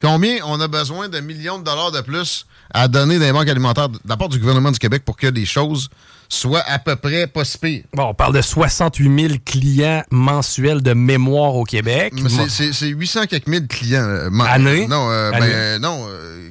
Combien 0.00 0.38
on 0.44 0.60
a 0.60 0.68
besoin 0.68 1.08
de 1.08 1.20
millions 1.20 1.58
de 1.58 1.64
dollars 1.64 1.92
de 1.92 2.00
plus 2.00 2.46
à 2.72 2.88
donner 2.88 3.18
des 3.18 3.32
banques 3.32 3.48
alimentaires 3.48 3.88
de 3.88 3.98
la 4.06 4.16
part 4.16 4.28
du 4.28 4.38
gouvernement 4.38 4.70
du 4.70 4.78
Québec 4.78 5.02
pour 5.04 5.16
que 5.16 5.26
les 5.26 5.44
choses 5.46 5.88
soient 6.28 6.62
à 6.68 6.78
peu 6.78 6.94
près 6.94 7.26
pas 7.26 7.44
si 7.44 7.58
pires? 7.58 7.82
Bon, 7.92 8.04
on 8.04 8.14
parle 8.14 8.34
de 8.34 8.40
68 8.40 9.20
000 9.28 9.34
clients 9.44 10.04
mensuels 10.12 10.80
de 10.80 10.92
mémoire 10.92 11.56
au 11.56 11.64
Québec. 11.64 12.12
C'est- 12.28 12.48
c'est- 12.48 12.72
C'est 12.72 12.86
800 12.88 13.26
quelques 13.28 13.48
mille 13.48 13.66
clients. 13.66 14.04
euh, 14.04 14.30
Année? 14.46 14.86
Non, 14.86 15.10
euh, 15.10 15.30
Année? 15.32 15.40
ben, 15.40 15.46
euh, 15.52 15.78
non. 15.80 16.06
euh, 16.08 16.50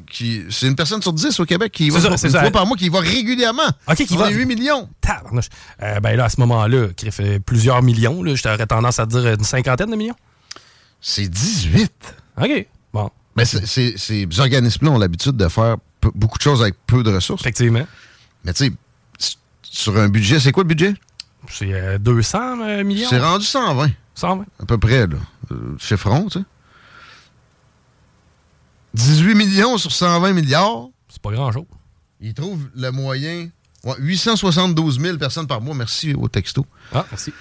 c'est 0.50 0.68
une 0.68 0.76
personne 0.76 1.02
sur 1.02 1.14
10 1.14 1.40
au 1.40 1.46
Québec 1.46 1.72
qui 1.72 1.90
va 1.90 2.00
ça, 2.02 2.18
c'est 2.18 2.28
une 2.28 2.34
ça. 2.34 2.42
fois 2.42 2.52
par 2.52 2.66
mois 2.66 2.76
qui 2.76 2.90
va 2.90 3.00
régulièrement. 3.00 3.62
OK, 3.88 3.96
qui 4.06 4.18
va. 4.18 4.26
a 4.26 4.30
8 4.30 4.46
millions. 4.46 4.90
Tabarnouche. 5.00 5.48
Euh, 5.82 6.00
ben 6.02 6.16
là, 6.18 6.26
à 6.26 6.30
ce 6.30 6.40
moment-là, 6.42 6.88
qui 6.96 7.10
fait 7.12 7.40
plusieurs 7.40 7.82
millions, 7.82 8.22
j'aurais 8.36 8.68
tendance 8.68 9.00
à 9.00 9.06
dire 9.06 9.26
une 9.34 9.44
cinquantaine 9.46 9.92
de 9.92 9.96
millions. 9.96 10.16
C'est 11.00 11.30
18. 11.30 11.92
OK. 12.42 12.68
Bon. 12.94 13.10
Mais 13.38 13.46
ces 13.46 14.28
organismes-là 14.40 14.92
ont 14.92 14.98
l'habitude 14.98 15.38
de 15.38 15.48
faire 15.48 15.78
beaucoup 16.16 16.38
de 16.38 16.44
choses 16.44 16.62
avec 16.62 16.76
peu 16.86 17.04
de 17.04 17.14
ressources. 17.14 17.42
Effectivement. 17.42 17.86
Mais 18.44 18.54
tu 18.54 18.66
sais, 19.20 19.36
sur 19.62 19.98
un 19.98 20.10
budget, 20.10 20.40
c'est 20.40 20.52
quoi 20.52 20.64
le 20.64 20.70
budget? 20.70 20.94
C'est 21.50 21.74
euh, 21.74 21.98
200 21.98 22.62
euh, 22.62 22.84
millions. 22.84 23.10
C'est 23.10 23.20
rendu 23.20 23.46
120. 23.46 23.92
120. 24.16 24.46
À 24.62 24.66
peu 24.66 24.78
près, 24.78 25.08
là. 25.08 25.18
Euh, 25.52 25.76
chiffron, 25.78 26.28
tu 26.28 26.40
sais. 26.40 26.46
18 28.94 29.36
millions 29.36 29.78
sur 29.78 29.92
120 29.92 30.34
milliards. 30.34 30.88
C'est 31.08 31.22
pas 31.22 31.32
grand-chose. 31.32 31.66
Ils 32.20 32.34
trouvent 32.34 32.70
le 32.76 32.92
moyen. 32.92 33.50
ouais, 33.84 33.96
872 34.00 35.00
000 35.00 35.18
personnes 35.18 35.48
par 35.48 35.62
mois. 35.62 35.76
Merci 35.76 36.14
au 36.14 36.28
texto. 36.28 36.66
Ah, 36.94 37.06
merci. 37.10 37.34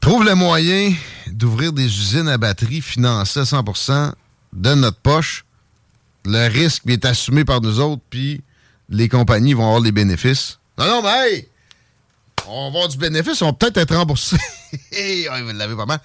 Trouve 0.00 0.24
le 0.24 0.34
moyen 0.34 0.92
d'ouvrir 1.28 1.72
des 1.72 1.84
usines 1.84 2.28
à 2.28 2.38
batterie 2.38 2.80
financées 2.80 3.40
à 3.40 3.44
100 3.44 4.14
de 4.52 4.74
notre 4.74 4.98
poche. 4.98 5.44
Le 6.24 6.48
risque 6.48 6.82
est 6.86 7.04
assumé 7.04 7.44
par 7.44 7.60
nous 7.60 7.80
autres, 7.80 8.02
puis 8.10 8.42
les 8.88 9.08
compagnies 9.08 9.54
vont 9.54 9.66
avoir 9.66 9.80
les 9.80 9.92
bénéfices. 9.92 10.58
Non, 10.78 10.86
non, 10.86 11.02
mais 11.02 11.08
hey! 11.08 11.48
On 12.48 12.62
va 12.62 12.66
avoir 12.66 12.88
du 12.88 12.98
bénéfice, 12.98 13.40
on 13.42 13.46
va 13.46 13.52
peut-être 13.52 13.78
être 13.78 13.94
ouais, 14.92 15.42
vous 15.42 15.52
l'avez 15.52 15.76
pas 15.76 15.86
mal. 15.86 16.00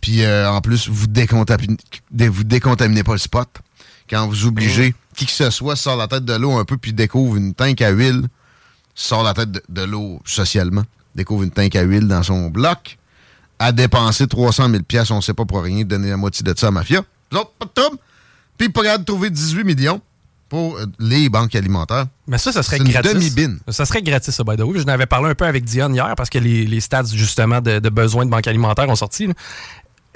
Puis 0.00 0.24
euh, 0.24 0.50
en 0.50 0.60
plus, 0.60 0.88
vous 0.88 1.06
décontaminez, 1.06 1.76
vous 2.10 2.44
décontaminez 2.44 3.02
pas 3.02 3.12
le 3.12 3.18
spot. 3.18 3.48
Quand 4.08 4.26
vous 4.26 4.46
obligez 4.46 4.94
qui 5.14 5.26
que 5.26 5.32
ce 5.32 5.50
soit 5.50 5.76
sort 5.76 5.96
la 5.96 6.08
tête 6.08 6.24
de 6.24 6.34
l'eau 6.34 6.52
un 6.52 6.64
peu 6.64 6.76
puis 6.76 6.92
découvre 6.92 7.36
une 7.36 7.54
tank 7.54 7.80
à 7.82 7.90
huile, 7.90 8.26
sort 8.94 9.22
la 9.22 9.34
tête 9.34 9.52
de, 9.52 9.62
de 9.68 9.82
l'eau 9.82 10.20
socialement, 10.24 10.84
découvre 11.14 11.44
une 11.44 11.50
tank 11.50 11.74
à 11.76 11.82
huile 11.82 12.08
dans 12.08 12.22
son 12.22 12.48
bloc, 12.48 12.98
a 13.58 13.72
dépensé 13.72 14.26
300 14.26 14.70
000 14.70 14.82
pièces, 14.82 15.10
on 15.10 15.20
sait 15.20 15.34
pas 15.34 15.44
pour 15.44 15.62
rien, 15.62 15.84
donner 15.84 16.10
la 16.10 16.16
moitié 16.16 16.42
de 16.42 16.58
ça 16.58 16.68
à 16.68 16.70
Mafia. 16.70 17.04
Vous 17.30 17.38
autres, 17.38 17.52
pas 17.58 17.66
de 17.66 17.70
trouble. 17.70 17.98
Puis 18.60 18.68
pas 18.68 18.82
capable 18.82 19.04
de 19.04 19.10
trouver 19.10 19.30
18 19.30 19.64
millions 19.64 20.02
pour 20.50 20.76
euh, 20.76 20.84
les 20.98 21.30
banques 21.30 21.54
alimentaires. 21.54 22.06
Mais 22.26 22.36
ça, 22.36 22.52
ça 22.52 22.62
serait 22.62 22.76
une 22.76 22.88
gratis. 22.90 23.14
demi-bine. 23.14 23.58
Ça 23.68 23.86
serait 23.86 24.02
gratis, 24.02 24.34
ça, 24.34 24.44
by 24.44 24.54
the 24.56 24.60
way. 24.60 24.78
Je 24.80 24.84
n'avais 24.84 25.06
parlé 25.06 25.30
un 25.30 25.34
peu 25.34 25.46
avec 25.46 25.64
Diane 25.64 25.94
hier 25.94 26.12
parce 26.14 26.28
que 26.28 26.38
les, 26.38 26.66
les 26.66 26.80
stats, 26.80 27.04
justement, 27.10 27.62
de, 27.62 27.78
de 27.78 27.88
besoins 27.88 28.26
de 28.26 28.30
banque 28.30 28.46
alimentaire 28.46 28.86
ont 28.88 28.96
sorti. 28.96 29.28
là. 29.28 29.32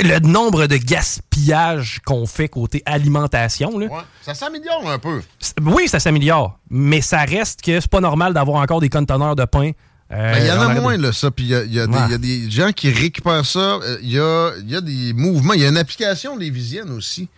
Le 0.01 0.18
nombre 0.18 0.66
de 0.66 0.76
gaspillage 0.76 2.01
qu'on 2.05 2.26
fait 2.26 2.49
côté 2.49 2.82
alimentation, 2.84 3.78
là, 3.78 3.86
Ça 4.22 4.34
s'améliore 4.34 4.90
un 4.90 4.99
peu. 4.99 5.22
oui, 5.62 5.88
ça 5.88 6.01
s'améliore, 6.01 6.59
mais 6.68 7.01
ça 7.01 7.20
reste 7.20 7.62
que 7.62 7.80
c'est 7.80 7.88
pas 7.90 8.01
normal 8.01 8.34
d'avoir 8.34 8.61
encore 8.61 8.80
des 8.80 8.88
conteneurs 8.90 9.36
de 9.36 9.45
pain. 9.45 9.70
euh, 10.12 10.32
Ben, 10.32 10.38
Il 10.42 10.47
y 10.49 10.51
en 10.53 10.61
a 10.61 10.74
de- 10.74 10.80
moins, 10.80 10.97
là, 10.97 11.12
ça. 11.12 11.30
Puis 11.30 11.45
il 11.45 11.49
y 11.49 11.74
y 11.74 11.80
a 11.80 11.86
des- 11.86 11.92
Ouais. 11.92 11.99
il 12.09 12.11
y 12.11 12.14
a 12.14 12.18
des 12.18 12.51
gens 12.51 12.72
qui 12.72 12.90
récupèrent 12.90 13.47
ça. 13.47 13.61
Euh, 13.82 13.99
Il 14.03 14.11
y, 14.11 14.18
a, 14.18 14.51
il 14.61 14.70
y 14.70 14.76
a 14.76 14.80
des 14.80 15.12
mouvements. 15.14 15.55
Il 15.55 15.61
y 15.61 15.64
a 15.64 15.68
une 15.68 15.78
application 15.78 16.36
lévisienne 16.36 16.90
aussi. 16.90 17.28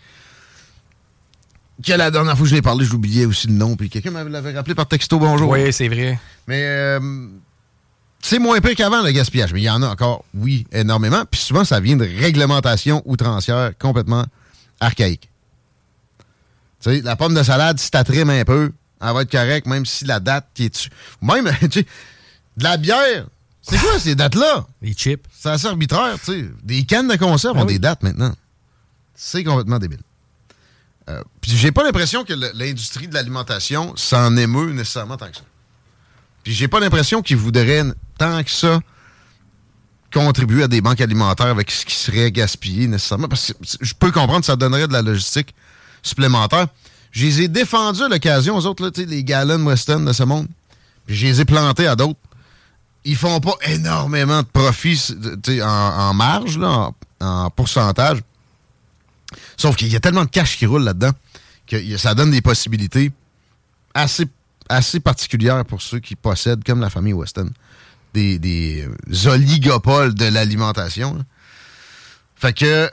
Que 1.84 1.92
la 1.92 2.10
dernière 2.10 2.36
fois 2.36 2.44
que 2.44 2.50
je 2.50 2.54
l'ai 2.54 2.62
parlé, 2.62 2.84
j'oubliais 2.84 3.26
aussi 3.26 3.48
le 3.48 3.52
nom. 3.54 3.76
Puis 3.76 3.90
quelqu'un 3.90 4.10
m'avait 4.10 4.30
l'avait 4.30 4.54
rappelé 4.54 4.74
par 4.74 4.86
texto 4.88 5.18
bonjour. 5.18 5.50
Oui, 5.50 5.72
c'est 5.72 5.88
vrai. 5.88 6.18
Mais 6.46 6.62
euh, 6.64 7.28
c'est 8.22 8.38
moins 8.38 8.60
pire 8.60 8.74
qu'avant, 8.74 9.02
le 9.02 9.10
gaspillage. 9.12 9.52
Mais 9.52 9.60
il 9.60 9.64
y 9.64 9.70
en 9.70 9.82
a 9.82 9.88
encore, 9.88 10.24
oui, 10.34 10.66
énormément. 10.72 11.24
Puis 11.30 11.40
souvent, 11.40 11.64
ça 11.64 11.78
vient 11.80 11.96
de 11.96 12.04
réglementations 12.04 13.02
outrancières 13.04 13.72
complètement 13.78 14.24
archaïques. 14.80 15.28
Tu 16.80 16.90
sais, 16.90 17.00
la 17.02 17.14
pomme 17.16 17.34
de 17.34 17.42
salade, 17.42 17.78
si 17.78 17.90
tu 17.90 18.04
trimes 18.04 18.30
un 18.30 18.44
peu, 18.44 18.72
elle 19.02 19.12
va 19.12 19.22
être 19.22 19.30
correcte, 19.30 19.66
même 19.66 19.84
si 19.84 20.06
la 20.06 20.18
date 20.18 20.48
qui 20.54 20.64
est 20.64 20.70
dessus. 20.70 20.90
Même, 21.20 21.50
tu 21.60 21.80
sais, 21.80 21.86
de 22.56 22.64
la 22.64 22.76
bière. 22.78 23.26
C'est 23.60 23.78
quoi 23.78 23.98
ces 23.98 24.14
dates-là? 24.14 24.66
Les 24.80 24.92
chips. 24.94 25.24
C'est 25.36 25.50
assez 25.50 25.66
arbitraire, 25.66 26.16
tu 26.24 26.32
sais. 26.32 26.44
Des 26.62 26.84
cannes 26.84 27.08
de 27.08 27.16
conserve 27.16 27.56
Ah 27.58 27.62
ont 27.62 27.66
oui. 27.66 27.74
des 27.74 27.78
dates 27.80 28.02
maintenant. 28.02 28.32
C'est 29.14 29.44
complètement 29.44 29.78
débile. 29.78 30.00
Euh, 31.08 31.22
Puis 31.40 31.56
j'ai 31.56 31.72
pas 31.72 31.84
l'impression 31.84 32.24
que 32.24 32.32
l'industrie 32.54 33.08
de 33.08 33.14
l'alimentation 33.14 33.94
s'en 33.96 34.36
émeut 34.36 34.72
nécessairement 34.72 35.16
tant 35.16 35.30
que 35.30 35.36
ça. 35.36 35.42
Puis 36.42 36.52
j'ai 36.52 36.68
pas 36.68 36.80
l'impression 36.80 37.22
qu'ils 37.22 37.36
voudraient 37.36 37.84
tant 38.18 38.42
que 38.42 38.50
ça 38.50 38.80
contribuer 40.12 40.62
à 40.62 40.68
des 40.68 40.80
banques 40.80 41.00
alimentaires 41.00 41.46
avec 41.46 41.70
ce 41.70 41.84
qui 41.84 41.94
serait 41.94 42.30
gaspillé 42.32 42.86
nécessairement. 42.86 43.28
Parce 43.28 43.52
que 43.52 43.58
je 43.80 43.92
peux 43.94 44.10
comprendre 44.10 44.40
que 44.40 44.46
ça 44.46 44.56
donnerait 44.56 44.88
de 44.88 44.92
la 44.92 45.02
logistique 45.02 45.54
supplémentaire. 46.02 46.66
Je 47.10 47.24
les 47.24 47.42
ai 47.42 47.48
défendus 47.48 48.02
à 48.02 48.08
l'occasion, 48.08 48.56
aux 48.56 48.66
autres, 48.66 48.84
là, 48.84 48.90
les 48.96 49.24
Gallon 49.24 49.64
Weston 49.66 50.00
de 50.00 50.12
ce 50.12 50.22
monde. 50.22 50.48
Puis 51.06 51.16
je 51.16 51.26
les 51.26 51.40
ai 51.40 51.44
plantés 51.44 51.86
à 51.86 51.96
d'autres. 51.96 52.18
Ils 53.04 53.16
font 53.16 53.40
pas 53.40 53.54
énormément 53.66 54.42
de 54.42 54.46
profits 54.46 55.14
en, 55.62 55.66
en 55.66 56.14
marge, 56.14 56.58
là, 56.58 56.90
en 57.20 57.50
pourcentage. 57.50 58.18
Sauf 59.56 59.76
qu'il 59.76 59.88
y 59.88 59.96
a 59.96 60.00
tellement 60.00 60.24
de 60.24 60.30
cash 60.30 60.56
qui 60.56 60.66
roule 60.66 60.84
là-dedans 60.84 61.12
que 61.66 61.96
ça 61.96 62.14
donne 62.14 62.30
des 62.30 62.42
possibilités 62.42 63.10
assez, 63.94 64.26
assez 64.68 65.00
particulières 65.00 65.64
pour 65.64 65.82
ceux 65.82 65.98
qui 65.98 66.14
possèdent, 66.14 66.62
comme 66.64 66.80
la 66.80 66.90
famille 66.90 67.12
Weston, 67.12 67.50
des, 68.14 68.38
des 68.38 68.86
euh, 68.86 69.30
oligopoles 69.30 70.14
de 70.14 70.26
l'alimentation. 70.26 71.24
Fait 72.36 72.52
que. 72.52 72.88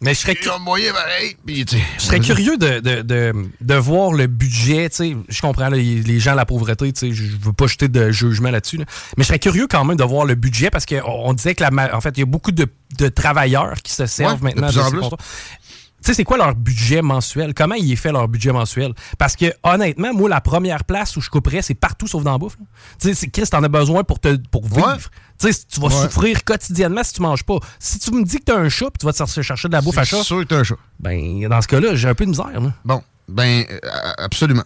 Mais 0.00 0.14
je 0.14 0.20
serais 0.20 0.36
moyen 0.60 0.92
pareil. 0.92 1.36
Je 1.46 1.76
serais 2.02 2.20
curieux 2.20 2.56
de, 2.56 2.78
de, 2.78 3.02
de, 3.02 3.32
de 3.60 3.74
voir 3.74 4.12
le 4.12 4.28
budget. 4.28 4.88
Je 5.28 5.40
comprends 5.40 5.68
là, 5.68 5.76
les 5.76 6.20
gens, 6.20 6.34
la 6.34 6.46
pauvreté, 6.46 6.92
je 7.02 7.36
veux 7.40 7.52
pas 7.52 7.66
jeter 7.66 7.88
de 7.88 8.12
jugement 8.12 8.50
là-dessus. 8.52 8.76
là. 8.76 8.84
Mais 9.16 9.24
je 9.24 9.28
serais 9.28 9.40
curieux 9.40 9.66
quand 9.66 9.84
même 9.84 9.96
de 9.96 10.04
voir 10.04 10.24
le 10.24 10.36
budget 10.36 10.70
parce 10.70 10.86
qu'on 10.86 11.02
on 11.04 11.32
disait 11.32 11.56
que 11.56 11.64
la, 11.64 11.96
en 11.96 12.00
fait, 12.00 12.10
il 12.16 12.20
y 12.20 12.22
a 12.22 12.26
beaucoup 12.26 12.52
de, 12.52 12.68
de 12.96 13.08
travailleurs 13.08 13.74
qui 13.82 13.92
se 13.92 14.06
servent 14.06 14.40
Ouais, 14.44 14.54
de 14.54 14.60
maintenant 14.60 14.68
plus 14.68 14.78
en 14.78 14.84
ces 14.84 14.96
plus. 14.96 15.16
Sais, 16.08 16.14
c'est 16.14 16.24
quoi 16.24 16.36
leur 16.36 16.54
budget 16.54 17.02
mensuel? 17.02 17.54
Comment 17.54 17.74
il 17.76 17.90
est 17.92 17.96
fait 17.96 18.12
leur 18.12 18.28
budget 18.28 18.52
mensuel? 18.52 18.92
Parce 19.18 19.36
que, 19.36 19.46
honnêtement, 19.62 20.12
moi, 20.12 20.28
la 20.28 20.40
première 20.40 20.84
place 20.84 21.16
où 21.16 21.20
je 21.20 21.30
couperais, 21.30 21.62
c'est 21.62 21.74
partout 21.74 22.06
sauf 22.06 22.22
dans 22.24 22.32
la 22.32 22.38
bouffe. 22.38 22.56
Tu 23.00 23.14
sais, 23.14 23.28
Chris, 23.28 23.44
t'en 23.50 23.62
as 23.62 23.68
besoin 23.68 24.04
pour, 24.04 24.18
te, 24.20 24.36
pour 24.50 24.64
vivre. 24.66 25.10
Tu 25.38 25.52
sais, 25.52 25.60
tu 25.68 25.80
vas 25.80 25.86
Ouais. 25.88 26.02
souffrir 26.04 26.42
quotidiennement 26.44 27.02
si 27.04 27.12
tu 27.14 27.22
manges 27.22 27.44
pas. 27.44 27.58
Si 27.78 27.98
tu 27.98 28.10
me 28.12 28.24
dis 28.24 28.38
que 28.38 28.44
t'as 28.44 28.58
un 28.58 28.68
chat 28.68 28.86
puis 28.90 28.98
tu 29.00 29.06
vas 29.06 29.12
te 29.12 29.18
chercher- 29.18 29.42
chercher 29.42 29.68
de 29.68 29.72
la 29.74 29.80
bouffe 29.80 29.98
à 29.98 30.04
C'est 30.04 30.16
chat, 30.16 30.24
sûr 30.24 30.38
que 30.40 30.44
t'as 30.44 30.58
un 30.58 30.64
chat. 30.64 30.76
ben, 30.98 31.46
dans 31.48 31.60
ce 31.62 31.68
cas-là, 31.68 31.94
j'ai 31.94 32.08
un 32.08 32.14
peu 32.14 32.24
de 32.24 32.30
misère. 32.30 32.60
là. 32.60 32.72
Bon, 32.84 33.02
ben, 33.28 33.64
euh, 33.70 33.78
absolument. 34.18 34.64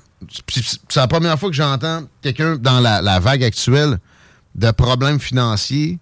C'est 0.48 0.96
la 0.96 1.08
première 1.08 1.38
fois 1.38 1.50
que 1.50 1.56
j'entends 1.56 2.04
quelqu'un 2.22 2.56
dans 2.56 2.80
la, 2.80 3.02
la 3.02 3.18
vague 3.20 3.42
actuelle 3.44 3.98
de 4.54 4.70
problèmes 4.70 5.18
financiers 5.20 5.98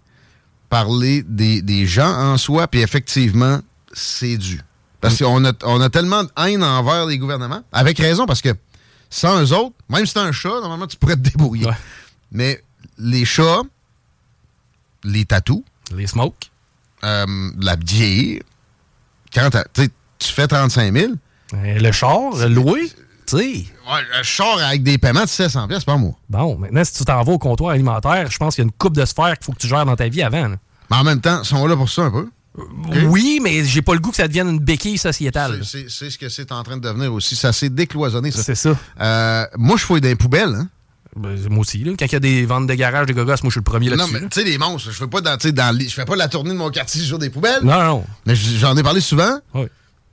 parler 0.68 1.22
des, 1.26 1.62
des 1.62 1.86
gens 1.86 2.12
en 2.12 2.36
soi, 2.36 2.68
puis 2.68 2.80
effectivement, 2.80 3.60
c'est 3.92 4.36
dû. 4.36 4.60
Parce 5.00 5.18
qu'on 5.18 5.44
a, 5.44 5.52
on 5.64 5.80
a 5.80 5.88
tellement 5.90 6.24
de 6.24 6.30
haine 6.44 6.62
envers 6.62 7.06
les 7.06 7.18
gouvernements, 7.18 7.62
avec 7.72 7.98
raison, 7.98 8.26
parce 8.26 8.42
que 8.42 8.50
sans 9.08 9.40
eux 9.42 9.52
autres, 9.54 9.74
même 9.88 10.04
si 10.06 10.14
t'as 10.14 10.22
un 10.22 10.32
chat, 10.32 10.60
normalement, 10.60 10.86
tu 10.86 10.96
pourrais 10.96 11.16
te 11.16 11.20
débrouiller. 11.20 11.64
Mais 12.32 12.62
les 12.98 13.24
chats, 13.24 13.62
les 15.04 15.24
tatous, 15.24 15.62
les 15.94 16.06
smokes, 16.06 16.50
euh, 17.04 17.26
la 17.60 17.76
bière, 17.76 18.40
quand 19.32 19.48
t'as- 19.50 19.64
tu 19.74 20.32
fais 20.32 20.46
35 20.46 20.92
000, 20.92 21.12
Euh, 21.52 21.78
le 21.80 21.90
char, 21.90 22.36
loué. 22.48 22.88
Ouais, 23.90 24.00
un 24.18 24.22
char 24.22 24.58
avec 24.58 24.82
des 24.84 24.98
paiements 24.98 25.24
de 25.24 25.28
700 25.28 25.66
pièces 25.66 25.84
par 25.84 25.98
mois. 25.98 26.14
Bon, 26.28 26.56
maintenant, 26.58 26.84
si 26.84 26.92
tu 26.94 27.04
t'en 27.04 27.22
vas 27.24 27.32
au 27.32 27.38
comptoir 27.38 27.70
alimentaire, 27.72 28.30
je 28.30 28.38
pense 28.38 28.54
qu'il 28.54 28.62
y 28.62 28.66
a 28.66 28.68
une 28.68 28.72
coupe 28.72 28.94
de 28.96 29.04
sphères 29.04 29.36
qu'il 29.36 29.46
faut 29.46 29.52
que 29.52 29.58
tu 29.58 29.66
gères 29.66 29.84
dans 29.84 29.96
ta 29.96 30.08
vie 30.08 30.22
avant. 30.22 30.46
là. 30.48 30.56
Mais 30.90 30.96
en 30.96 31.02
même 31.04 31.20
temps, 31.20 31.40
ils 31.42 31.46
sont 31.46 31.66
là 31.66 31.74
pour 31.76 31.88
ça 31.88 32.02
un 32.02 32.10
peu. 32.12 32.28
Oui, 33.06 33.40
mais 33.42 33.64
j'ai 33.64 33.82
pas 33.82 33.94
le 33.94 34.00
goût 34.00 34.10
que 34.10 34.16
ça 34.16 34.28
devienne 34.28 34.48
une 34.48 34.58
béquille 34.58 34.98
sociétale. 34.98 35.60
C'est 35.64 35.88
ce 35.88 36.18
que 36.18 36.28
c'est 36.28 36.52
en 36.52 36.62
train 36.62 36.76
de 36.76 36.82
devenir 36.82 37.12
aussi. 37.12 37.36
Ça 37.36 37.52
s'est 37.52 37.70
décloisonné, 37.70 38.30
ça. 38.30 38.42
C'est 38.42 38.54
ça. 38.54 38.76
Euh, 39.00 39.46
moi, 39.56 39.76
je 39.76 39.84
fouille 39.84 40.00
dans 40.00 40.08
les 40.08 40.16
poubelles. 40.16 40.54
Hein? 40.54 40.68
Ben, 41.16 41.36
moi 41.48 41.60
aussi, 41.60 41.78
là. 41.82 41.92
Quand 41.98 42.06
il 42.06 42.12
y 42.12 42.16
a 42.16 42.20
des 42.20 42.46
ventes 42.46 42.66
de 42.68 42.74
garage, 42.74 43.06
des 43.06 43.14
gogos, 43.14 43.26
moi, 43.26 43.36
je 43.44 43.50
suis 43.50 43.58
le 43.58 43.64
premier 43.64 43.90
Non, 43.90 43.96
là-dessus. 43.96 44.12
mais 44.14 44.20
là. 44.20 44.28
tu 44.30 44.40
sais, 44.40 44.46
les 44.46 44.58
monstres, 44.58 44.90
je 44.92 44.96
fais 44.96 45.06
pas 45.08 45.20
dans, 45.20 45.76
les- 45.76 45.88
je 45.88 45.94
fais 45.94 46.04
pas 46.04 46.14
la 46.16 46.28
tournée 46.28 46.50
de 46.50 46.56
mon 46.56 46.70
quartier 46.70 47.02
sur 47.02 47.18
des 47.18 47.30
poubelles. 47.30 47.62
Non, 47.64 47.82
non. 47.82 48.04
Mais 48.26 48.34
j'en 48.36 48.76
ai 48.76 48.82
parlé 48.82 49.00
souvent. 49.00 49.38
Oui. 49.54 49.66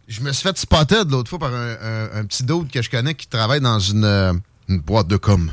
Je 0.08 0.22
me 0.22 0.32
suis 0.32 0.42
fait 0.44 0.58
spotter 0.58 1.04
l'autre 1.10 1.30
fois 1.30 1.38
par 1.40 1.54
un, 1.54 1.72
un- 1.82 2.20
un 2.22 2.26
petit 2.26 2.44
d'autre 2.44 2.72
que 2.72 2.82
je 2.82 2.90
connais 2.90 3.14
qui 3.14 3.28
travaille 3.28 3.62
dans 3.62 3.80
une, 3.80 4.06
euh, 4.06 4.34
une 4.70 4.80
boîte 4.80 5.08
de 5.08 5.18
com. 5.18 5.52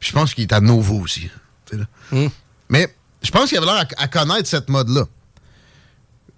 Puis 0.00 0.08
je 0.10 0.14
pense 0.14 0.34
qu'il 0.34 0.42
est 0.42 0.52
à 0.52 0.60
Novo 0.60 0.96
aussi. 0.98 1.30
là. 1.72 1.84
Hum. 2.12 2.28
Mais 2.68 2.94
je 3.22 3.30
pense 3.30 3.48
qu'il 3.48 3.56
avait 3.58 3.66
l'air 3.66 3.76
à, 3.96 4.02
à 4.02 4.08
connaître 4.08 4.48
cette 4.48 4.68
mode-là. 4.68 5.04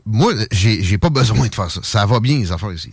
Moi, 0.07 0.35
j'ai 0.51 0.99
pas 0.99 1.11
besoin 1.11 1.49
de 1.49 1.55
faire 1.55 1.71
ça. 1.71 1.81
Ça 1.83 2.07
va 2.07 2.21
bien, 2.21 2.39
les 2.39 2.53
affaires 2.53 2.73
ici. 2.73 2.93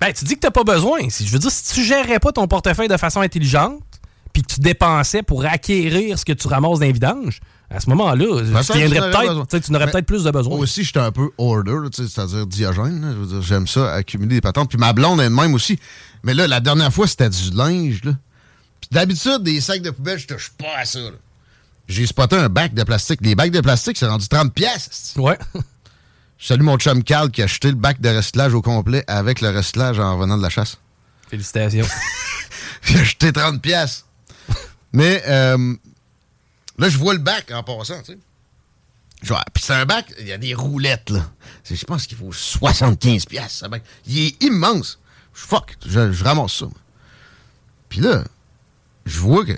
Ben, 0.00 0.12
tu 0.14 0.24
dis 0.24 0.34
que 0.34 0.40
t'as 0.40 0.50
pas 0.50 0.64
besoin. 0.64 1.00
Je 1.08 1.30
veux 1.30 1.38
dire, 1.38 1.50
si 1.50 1.74
tu 1.74 1.84
gérerais 1.84 2.18
pas 2.18 2.32
ton 2.32 2.48
portefeuille 2.48 2.88
de 2.88 2.96
façon 2.96 3.20
intelligente, 3.20 3.82
puis 4.32 4.42
que 4.42 4.54
tu 4.54 4.60
dépensais 4.60 5.22
pour 5.22 5.44
acquérir 5.44 6.18
ce 6.18 6.24
que 6.24 6.32
tu 6.32 6.48
ramasses 6.48 6.78
d'un 6.78 6.92
vidange, 6.92 7.40
à 7.68 7.80
ce 7.80 7.88
moment-là, 7.90 8.42
tu 8.42 8.72
viendrais 8.72 8.98
aurais 8.98 9.44
peut-être, 9.46 9.66
tu 9.66 9.72
n'aurais 9.72 9.90
peut-être 9.90 10.06
plus 10.06 10.24
de 10.24 10.30
besoin. 10.30 10.56
Aussi, 10.58 10.84
j'étais 10.84 11.00
un 11.00 11.12
peu 11.12 11.30
order, 11.38 11.76
c'est-à-dire 11.92 12.46
diogène. 12.46 13.14
j'aime 13.42 13.66
ça, 13.66 13.92
accumuler 13.92 14.36
des 14.36 14.40
patentes. 14.40 14.70
Puis 14.70 14.78
ma 14.78 14.92
blonde 14.92 15.20
elle-même 15.20 15.54
aussi. 15.54 15.78
Mais 16.24 16.34
là, 16.34 16.46
la 16.46 16.60
dernière 16.60 16.92
fois, 16.92 17.06
c'était 17.06 17.30
du 17.30 17.50
linge. 17.50 18.02
Là. 18.04 18.12
Puis 18.80 18.88
d'habitude, 18.90 19.42
des 19.42 19.60
sacs 19.60 19.82
de 19.82 19.90
poubelle, 19.90 20.18
je 20.18 20.26
touche 20.26 20.50
pas 20.58 20.78
à 20.78 20.84
ça. 20.84 20.98
J'ai 21.86 22.06
spoté 22.06 22.36
un 22.36 22.48
bac 22.48 22.74
de 22.74 22.82
plastique. 22.82 23.20
Les 23.22 23.34
bacs 23.34 23.50
de 23.50 23.60
plastique, 23.60 23.96
c'est 23.96 24.06
rendu 24.06 24.26
30 24.28 24.52
pièces. 24.52 25.14
Ouais. 25.16 25.38
Je 26.40 26.46
salue 26.46 26.62
mon 26.62 26.78
chum 26.78 27.04
Carl 27.04 27.30
qui 27.30 27.42
a 27.42 27.44
acheté 27.44 27.68
le 27.68 27.74
bac 27.74 28.00
de 28.00 28.08
recyclage 28.08 28.54
au 28.54 28.62
complet 28.62 29.04
avec 29.06 29.42
le 29.42 29.50
recyclage 29.50 30.00
en 30.00 30.16
revenant 30.16 30.38
de 30.38 30.42
la 30.42 30.48
chasse. 30.48 30.78
Félicitations. 31.28 31.86
A 32.94 32.98
acheté 32.98 33.30
30 33.30 33.60
pièces. 33.60 34.06
Mais 34.94 35.22
euh, 35.28 35.74
là, 36.78 36.88
je 36.88 36.96
vois 36.96 37.12
le 37.12 37.20
bac 37.20 37.50
en 37.52 37.62
passant, 37.62 38.00
tu 38.02 38.14
sais. 38.14 38.18
Puis 39.52 39.62
c'est 39.62 39.74
un 39.74 39.84
bac, 39.84 40.06
il 40.18 40.28
y 40.28 40.32
a 40.32 40.38
des 40.38 40.54
roulettes, 40.54 41.10
là. 41.10 41.30
Je 41.70 41.84
pense 41.84 42.06
qu'il 42.06 42.16
faut 42.16 42.32
75 42.32 43.26
pièces, 43.26 43.62
bac. 43.70 43.82
Il 44.06 44.18
est 44.18 44.42
immense. 44.42 44.98
Je 45.34 45.42
fuck, 45.42 45.76
je, 45.86 46.10
je 46.10 46.24
ramasse 46.24 46.54
ça. 46.54 46.66
Puis 47.90 48.00
là, 48.00 48.24
je 49.04 49.18
vois 49.20 49.44
que 49.44 49.56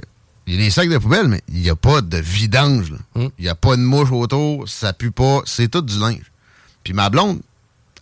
il 0.49 0.55
y 0.55 0.57
a 0.57 0.65
des 0.65 0.71
sacs 0.71 0.89
de 0.89 0.99
poubelle, 0.99 1.29
mais 1.29 1.43
il 1.47 1.61
n'y 1.61 1.71
a 1.71 1.77
pas 1.77 2.01
de 2.01 2.19
vidange, 2.19 2.91
là. 2.91 2.99
Il 3.39 3.43
n'y 3.45 3.49
a 3.49 3.55
pas 3.55 3.77
de 3.77 3.83
mouche 3.83 4.11
autour, 4.11 4.69
ça 4.69 4.93
pue 4.93 5.13
pas, 5.13 5.43
c'est 5.45 5.69
tout 5.69 5.83
du 5.83 5.97
linge. 6.01 6.32
Puis 6.85 6.93
ma 6.93 7.11
blonde, 7.11 7.41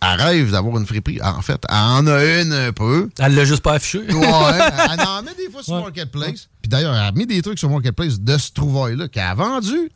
elle 0.01 0.21
rêve 0.21 0.51
d'avoir 0.51 0.77
une 0.77 0.85
friperie. 0.85 1.21
En 1.21 1.41
fait, 1.41 1.61
elle 1.69 1.75
en 1.75 2.07
a 2.07 2.41
une 2.41 2.53
un 2.53 2.71
peu. 2.71 3.09
Elle 3.19 3.35
l'a 3.35 3.45
juste 3.45 3.61
pas 3.61 3.73
affiché. 3.73 3.99
Ouais, 3.99 4.07
elle 4.09 5.01
en 5.07 5.21
met 5.21 5.35
des 5.35 5.49
fois 5.51 5.61
sur 5.61 5.79
Marketplace. 5.79 6.47
Puis 6.61 6.69
d'ailleurs, 6.69 6.95
elle 6.95 7.01
a 7.01 7.11
mis 7.11 7.27
des 7.27 7.41
trucs 7.41 7.59
sur 7.59 7.69
Marketplace 7.69 8.19
de 8.19 8.37
ce 8.37 8.51
trouvaille-là 8.51 9.07
qu'elle 9.09 9.23
a 9.23 9.35
vendu. 9.35 9.91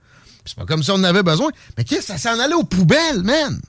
C'est 0.45 0.55
pas 0.55 0.65
comme 0.65 0.83
si 0.83 0.91
on 0.91 0.95
en 0.95 1.03
avait 1.03 1.23
besoin. 1.23 1.49
Mais 1.77 1.83
qu'est-ce 1.83 2.07
que 2.13 2.17
ça 2.17 2.35
s'en 2.35 2.39
allait 2.39 2.53
aux 2.53 2.63
poubelles, 2.63 3.23
man? 3.23 3.59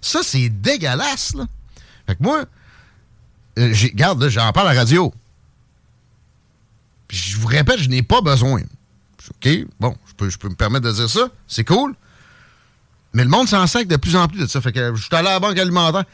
Ça, 0.00 0.20
c'est 0.24 0.48
dégueulasse, 0.48 1.34
là. 1.34 1.46
Fait 2.06 2.16
que 2.16 2.22
moi, 2.22 2.44
euh, 3.58 3.72
regarde, 3.82 4.20
là, 4.20 4.28
j'en 4.28 4.52
parle 4.52 4.68
à 4.68 4.74
la 4.74 4.80
radio. 4.80 5.14
Puis 7.06 7.16
je 7.16 7.38
vous 7.38 7.46
répète, 7.46 7.78
je 7.78 7.88
n'ai 7.88 8.02
pas 8.02 8.20
besoin. 8.20 8.62
OK, 9.30 9.48
bon, 9.80 9.96
je 10.06 10.12
peux, 10.14 10.28
je 10.28 10.38
peux 10.38 10.48
me 10.48 10.54
permettre 10.54 10.86
de 10.86 10.92
dire 10.92 11.08
ça. 11.08 11.28
C'est 11.46 11.64
cool. 11.64 11.94
Mais 13.14 13.22
le 13.22 13.30
monde 13.30 13.48
s'en 13.48 13.66
sac 13.66 13.86
de 13.86 13.96
plus 13.96 14.16
en 14.16 14.28
plus 14.28 14.40
de 14.40 14.46
ça. 14.46 14.60
Fait 14.60 14.72
que 14.72 14.94
je 14.94 15.02
suis 15.02 15.14
allé 15.14 15.28
à 15.28 15.34
la 15.34 15.40
banque 15.40 15.58
alimentaire. 15.58 16.04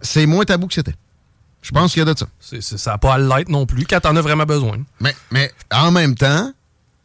C'est 0.00 0.26
moins 0.26 0.44
tabou 0.44 0.66
que 0.66 0.74
c'était. 0.74 0.94
Je 1.60 1.70
pense 1.70 1.92
qu'il 1.92 2.00
y 2.04 2.08
a 2.08 2.12
de 2.12 2.18
ça. 2.18 2.26
Ça 2.60 2.90
n'a 2.92 2.98
pas 2.98 3.14
à 3.14 3.18
l'être 3.18 3.48
non 3.48 3.66
plus 3.66 3.86
quand 3.86 4.00
t'en 4.00 4.16
as 4.16 4.20
vraiment 4.20 4.44
besoin. 4.44 4.78
Mais, 4.98 5.14
mais 5.30 5.52
en 5.70 5.92
même 5.92 6.16
temps, 6.16 6.52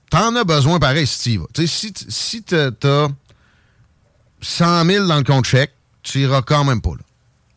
t'en 0.10 0.36
as 0.36 0.44
besoin 0.44 0.80
pareil 0.80 1.06
si 1.06 1.20
tu 1.22 1.30
y 1.32 1.38
vas. 1.38 1.68
Si, 1.68 1.94
si 2.08 2.42
t'as 2.42 2.72
t'as 2.72 3.10
100 4.42 4.86
000 4.86 5.08
dans 5.08 5.18
le 5.18 5.24
compte 5.24 5.46
chèque, 5.46 5.74
tu 6.02 6.20
iras 6.20 6.42
quand 6.42 6.64
même 6.64 6.82
pas 6.82 6.92
là. 6.92 7.04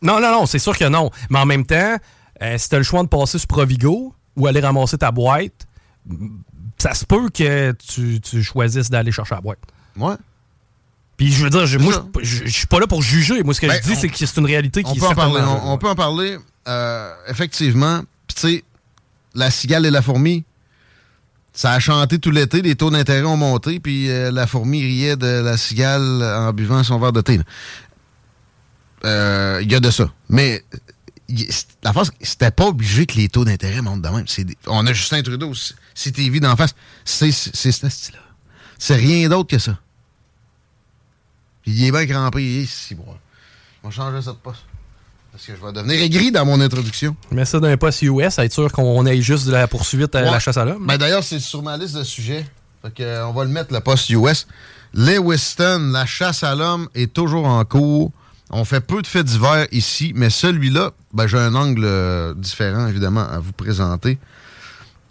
Non, 0.03 0.19
non, 0.19 0.31
non, 0.31 0.45
c'est 0.45 0.59
sûr 0.59 0.77
que 0.77 0.85
non. 0.85 1.09
Mais 1.29 1.39
en 1.39 1.45
même 1.45 1.65
temps, 1.65 1.97
euh, 2.41 2.57
si 2.57 2.69
tu 2.69 2.75
as 2.75 2.79
le 2.79 2.83
choix 2.83 3.01
de 3.01 3.07
passer 3.07 3.37
sur 3.39 3.47
Provigo 3.47 4.13
ou 4.35 4.47
aller 4.47 4.59
ramasser 4.59 4.97
ta 4.97 5.11
boîte, 5.11 5.67
ça 6.77 6.93
se 6.93 7.05
peut 7.05 7.29
que 7.29 7.71
tu, 7.73 8.19
tu 8.19 8.43
choisisses 8.43 8.89
d'aller 8.89 9.11
chercher 9.11 9.35
la 9.35 9.41
boîte. 9.41 9.59
Ouais. 9.95 10.15
Puis 11.21 11.31
je 11.31 11.43
veux 11.43 11.51
dire, 11.51 11.67
je- 11.67 11.77
moi, 11.77 11.93
je 12.23 12.47
suis 12.49 12.65
pas 12.65 12.79
là 12.79 12.87
pour 12.87 13.03
juger. 13.03 13.43
Moi, 13.43 13.53
ce 13.53 13.61
que 13.61 13.67
Ben, 13.67 13.79
je 13.79 13.87
dis, 13.87 13.93
on- 13.95 13.99
c'est 13.99 14.09
que 14.09 14.17
c'est 14.17 14.37
une 14.39 14.45
réalité 14.47 14.81
On 14.83 14.91
qui 14.91 14.99
peut 14.99 15.05
est 15.05 15.09
en 15.09 15.13
parler. 15.13 15.41
On, 15.45 15.73
on 15.73 15.77
peut 15.77 15.87
en 15.87 15.93
parler. 15.93 16.37
euh, 16.67 17.13
effectivement. 17.27 18.01
Puis 18.27 18.35
tu 18.35 18.41
sais, 18.41 18.63
la 19.35 19.51
cigale 19.51 19.85
et 19.85 19.91
la 19.91 20.01
fourmi, 20.01 20.43
ça 21.53 21.73
a 21.73 21.79
chanté 21.79 22.17
tout 22.17 22.31
l'été, 22.31 22.63
les 22.63 22.75
taux 22.75 22.89
d'intérêt 22.89 23.23
ont 23.25 23.37
monté, 23.37 23.79
puis 23.79 24.09
euh, 24.09 24.31
la 24.31 24.47
fourmi 24.47 24.81
riait 24.81 25.15
de 25.15 25.27
la 25.27 25.57
cigale 25.57 26.23
en 26.23 26.53
buvant 26.53 26.81
son 26.83 26.97
verre 26.97 27.13
de 27.13 27.21
thé. 27.21 27.39
Euh, 29.05 29.59
Il 29.63 29.71
y 29.71 29.75
a 29.75 29.79
de 29.79 29.91
ça. 29.91 30.11
Mais 30.29 30.63
la 31.83 31.93
face, 31.93 32.09
c'était 32.21 32.51
pas 32.51 32.65
obligé 32.65 33.05
que 33.05 33.15
les 33.17 33.29
taux 33.29 33.45
d'intérêt 33.45 33.81
montent 33.81 34.01
de 34.01 34.09
même. 34.09 34.25
On 34.67 34.85
a 34.87 34.93
Justin 34.93 35.21
Trudeau, 35.21 35.53
c'est- 35.53 35.75
c'est 35.93 36.11
TV 36.11 36.39
d'en 36.39 36.55
face. 36.55 36.73
C'est 37.05 37.31
c'est 37.31 37.55
c'est 37.55 37.71
ce 37.71 37.89
style-là. 37.89 38.19
C'est 38.77 38.95
rien 38.95 39.29
d'autre 39.29 39.49
que 39.49 39.59
ça. 39.59 39.77
Puis 41.63 41.71
il 41.73 41.85
est 41.85 41.91
bien 41.91 42.05
crampé, 42.07 42.43
il 42.43 42.63
est 42.63 42.65
si 42.65 42.95
bon. 42.95 43.05
On 43.83 43.89
va 43.89 43.93
changer 43.93 44.21
ça 44.21 44.31
de 44.31 44.37
poste. 44.37 44.61
Parce 45.31 45.45
que 45.45 45.53
je 45.55 45.65
vais 45.65 45.71
devenir 45.71 46.01
aigri 46.01 46.31
dans 46.31 46.45
mon 46.45 46.59
introduction. 46.59 47.15
Mets 47.31 47.45
ça 47.45 47.59
dans 47.59 47.67
un 47.69 47.77
poste 47.77 48.01
US, 48.01 48.37
à 48.37 48.45
être 48.45 48.51
sûr 48.53 48.71
qu'on 48.71 49.05
ait 49.05 49.21
juste 49.21 49.47
de 49.47 49.51
la 49.53 49.67
poursuite 49.67 50.13
à 50.15 50.23
Ouais. 50.23 50.31
la 50.31 50.39
chasse 50.39 50.57
à 50.57 50.65
l'homme. 50.65 50.85
Ben, 50.85 50.97
D'ailleurs, 50.97 51.23
c'est 51.23 51.39
sur 51.39 51.63
ma 51.63 51.77
liste 51.77 51.95
de 51.95 52.03
sujets. 52.03 52.45
Fait 52.81 52.93
que, 52.93 53.03
euh, 53.03 53.27
on 53.27 53.31
va 53.31 53.43
le 53.45 53.49
mettre, 53.49 53.73
le 53.73 53.79
poste 53.79 54.09
US. 54.09 54.45
Lewiston, 54.93 55.89
la 55.93 56.05
chasse 56.05 56.43
à 56.43 56.53
l'homme 56.55 56.89
est 56.95 57.13
toujours 57.13 57.45
en 57.47 57.63
cours. 57.65 58.11
On 58.49 58.65
fait 58.65 58.81
peu 58.81 59.01
de 59.01 59.07
faits 59.07 59.25
divers 59.25 59.67
ici, 59.71 60.11
mais 60.15 60.29
celui-là, 60.29 60.91
ben, 61.13 61.27
j'ai 61.27 61.37
un 61.37 61.55
angle 61.55 61.83
euh, 61.85 62.33
différent, 62.35 62.87
évidemment, 62.87 63.21
à 63.27 63.39
vous 63.39 63.53
présenter. 63.53 64.17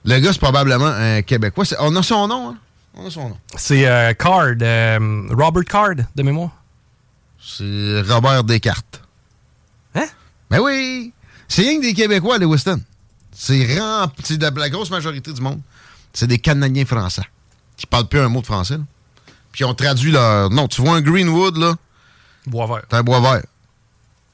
Le 0.04 0.18
gars, 0.18 0.32
c'est 0.32 0.38
probablement 0.40 0.86
un 0.86 1.22
Québécois. 1.22 1.64
On 1.80 1.96
a 1.96 2.02
son 2.02 2.28
nom, 2.28 2.50
hein? 2.50 2.56
On 2.94 3.06
a 3.06 3.10
son 3.10 3.28
nom. 3.30 3.38
C'est 3.56 3.86
euh, 3.86 4.12
Card, 4.14 4.54
euh, 4.60 5.28
Robert 5.30 5.64
Card, 5.64 5.94
de 6.14 6.22
mémoire. 6.22 6.50
C'est 7.40 8.02
Robert 8.08 8.44
Descartes. 8.44 9.02
Hein? 9.94 10.06
Ben 10.50 10.60
oui! 10.60 11.12
C'est 11.48 11.62
rien 11.62 11.76
que 11.78 11.82
des 11.82 11.94
Québécois 11.94 12.34
à 12.36 12.38
Lewiston. 12.38 12.80
C'est 13.32 13.66
la 13.66 14.68
grosse 14.70 14.90
majorité 14.90 15.32
du 15.32 15.40
monde. 15.40 15.60
C'est 16.12 16.26
des 16.26 16.38
Canadiens 16.38 16.84
français 16.84 17.22
qui 17.76 17.86
parlent 17.86 18.08
plus 18.08 18.20
un 18.20 18.28
mot 18.28 18.40
de 18.40 18.46
français. 18.46 18.76
là. 18.76 18.84
Puis 19.52 19.62
ils 19.62 19.64
ont 19.64 19.74
traduit 19.74 20.12
leur. 20.12 20.50
Non, 20.50 20.68
tu 20.68 20.82
vois 20.82 20.96
un 20.96 21.00
Greenwood, 21.00 21.56
là? 21.56 21.74
Bois 22.46 22.66
vert. 22.66 22.82
C'est 22.90 22.96
un 22.96 23.02
bois 23.02 23.20
vert. 23.20 23.42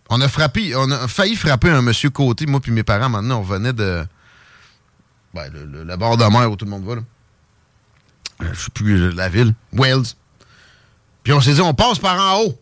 On 0.09 0.21
a 0.21 0.29
frappé, 0.29 0.75
on 0.77 0.91
a 0.91 1.09
failli 1.09 1.35
frapper 1.37 1.71
un 1.71 1.83
monsieur 1.83 2.11
côté, 2.11 2.47
moi 2.47 2.61
puis 2.61 2.71
mes 2.73 2.83
parents, 2.85 3.09
maintenant, 3.09 3.39
on 3.41 3.43
venait 3.43 3.73
de. 3.73 4.05
Ben, 5.35 5.51
le, 5.53 5.65
le- 5.65 5.83
la 5.85 5.97
bord 5.97 6.17
de 6.17 6.25
mer 6.25 6.51
où 6.51 6.57
tout 6.57 6.65
le 6.65 6.71
monde 6.71 6.85
va, 6.85 6.97
là. 6.97 7.01
Euh, 8.43 8.47
Je 8.53 8.61
sais 8.61 8.71
plus 8.73 9.01
euh, 9.01 9.13
la 9.13 9.29
ville. 9.29 9.55
Wales. 9.73 10.03
Puis 11.23 11.33
on 11.33 11.41
s'est 11.41 11.55
dit, 11.55 11.61
on 11.61 11.75
passe 11.75 11.99
par 11.99 12.19
en 12.21 12.43
haut. 12.45 12.59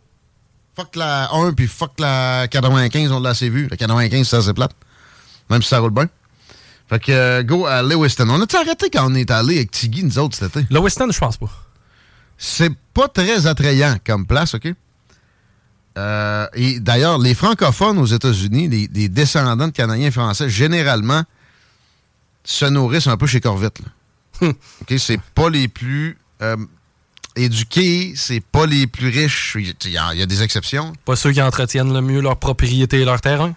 Fuck 0.77 0.97
la 0.97 1.31
1, 1.33 1.53
puis 1.53 1.67
fuck 1.69 1.93
la 2.01 2.49
95, 2.49 3.13
on 3.13 3.21
l'a 3.21 3.31
assez 3.31 3.49
vu. 3.49 3.69
La 3.71 3.77
95, 3.77 4.29
c'est 4.29 4.37
assez 4.37 4.53
plate. 4.55 4.73
Même 5.51 5.63
si 5.63 5.69
ça 5.69 5.79
roule 5.79 5.93
bien. 5.93 6.09
Fait 6.89 6.99
que 6.99 7.13
euh, 7.13 7.43
go 7.43 7.67
à 7.67 7.83
Lewiston. 7.83 8.29
On 8.29 8.41
a-tu 8.41 8.57
arrêté 8.57 8.91
quand 8.91 9.11
on 9.11 9.15
est 9.15 9.31
allé 9.31 9.57
avec 9.57 9.71
Tiggy, 9.71 10.03
nous 10.05 10.19
autres, 10.19 10.37
cet 10.37 10.57
été? 10.57 10.67
Lewiston, 10.75 11.11
je 11.11 11.19
pense 11.19 11.37
pas. 11.37 11.51
C'est 12.37 12.73
pas 12.93 13.09
très 13.09 13.47
attrayant 13.47 13.97
comme 14.05 14.27
place, 14.27 14.55
OK? 14.55 14.69
Euh, 15.97 16.47
et 16.55 16.81
d'ailleurs, 16.81 17.19
les 17.19 17.35
francophones 17.35 17.99
aux 17.99 18.07
États-Unis, 18.07 18.69
les, 18.69 18.91
les 18.93 19.09
descendants 19.09 19.69
de 19.69 19.73
Canadiens 19.73 20.11
français, 20.11 20.49
généralement, 20.49 21.23
se 22.43 22.65
nourrissent 22.65 23.07
un 23.07 23.17
peu 23.17 23.27
chez 23.27 23.41
Corvette. 23.41 23.79
là. 23.79 23.87
OK? 24.49 24.95
C'est 24.99 25.21
pas 25.35 25.51
les 25.51 25.69
plus 25.69 26.17
euh, 26.43 26.57
éduqués, 27.37 28.13
c'est 28.17 28.41
pas 28.41 28.67
les 28.67 28.87
plus 28.87 29.09
riches. 29.09 29.57
Il 29.59 29.91
y, 29.91 29.99
a- 29.99 30.13
il 30.15 30.19
y 30.19 30.23
a 30.23 30.27
des 30.27 30.43
exceptions. 30.43 30.93
Pas 31.05 31.17
ceux 31.17 31.33
qui 31.33 31.43
entretiennent 31.43 31.93
le 31.93 32.01
mieux 32.01 32.21
leur 32.21 32.37
propriété 32.39 33.01
et 33.01 33.05
leur 33.05 33.21
terrain? 33.21 33.55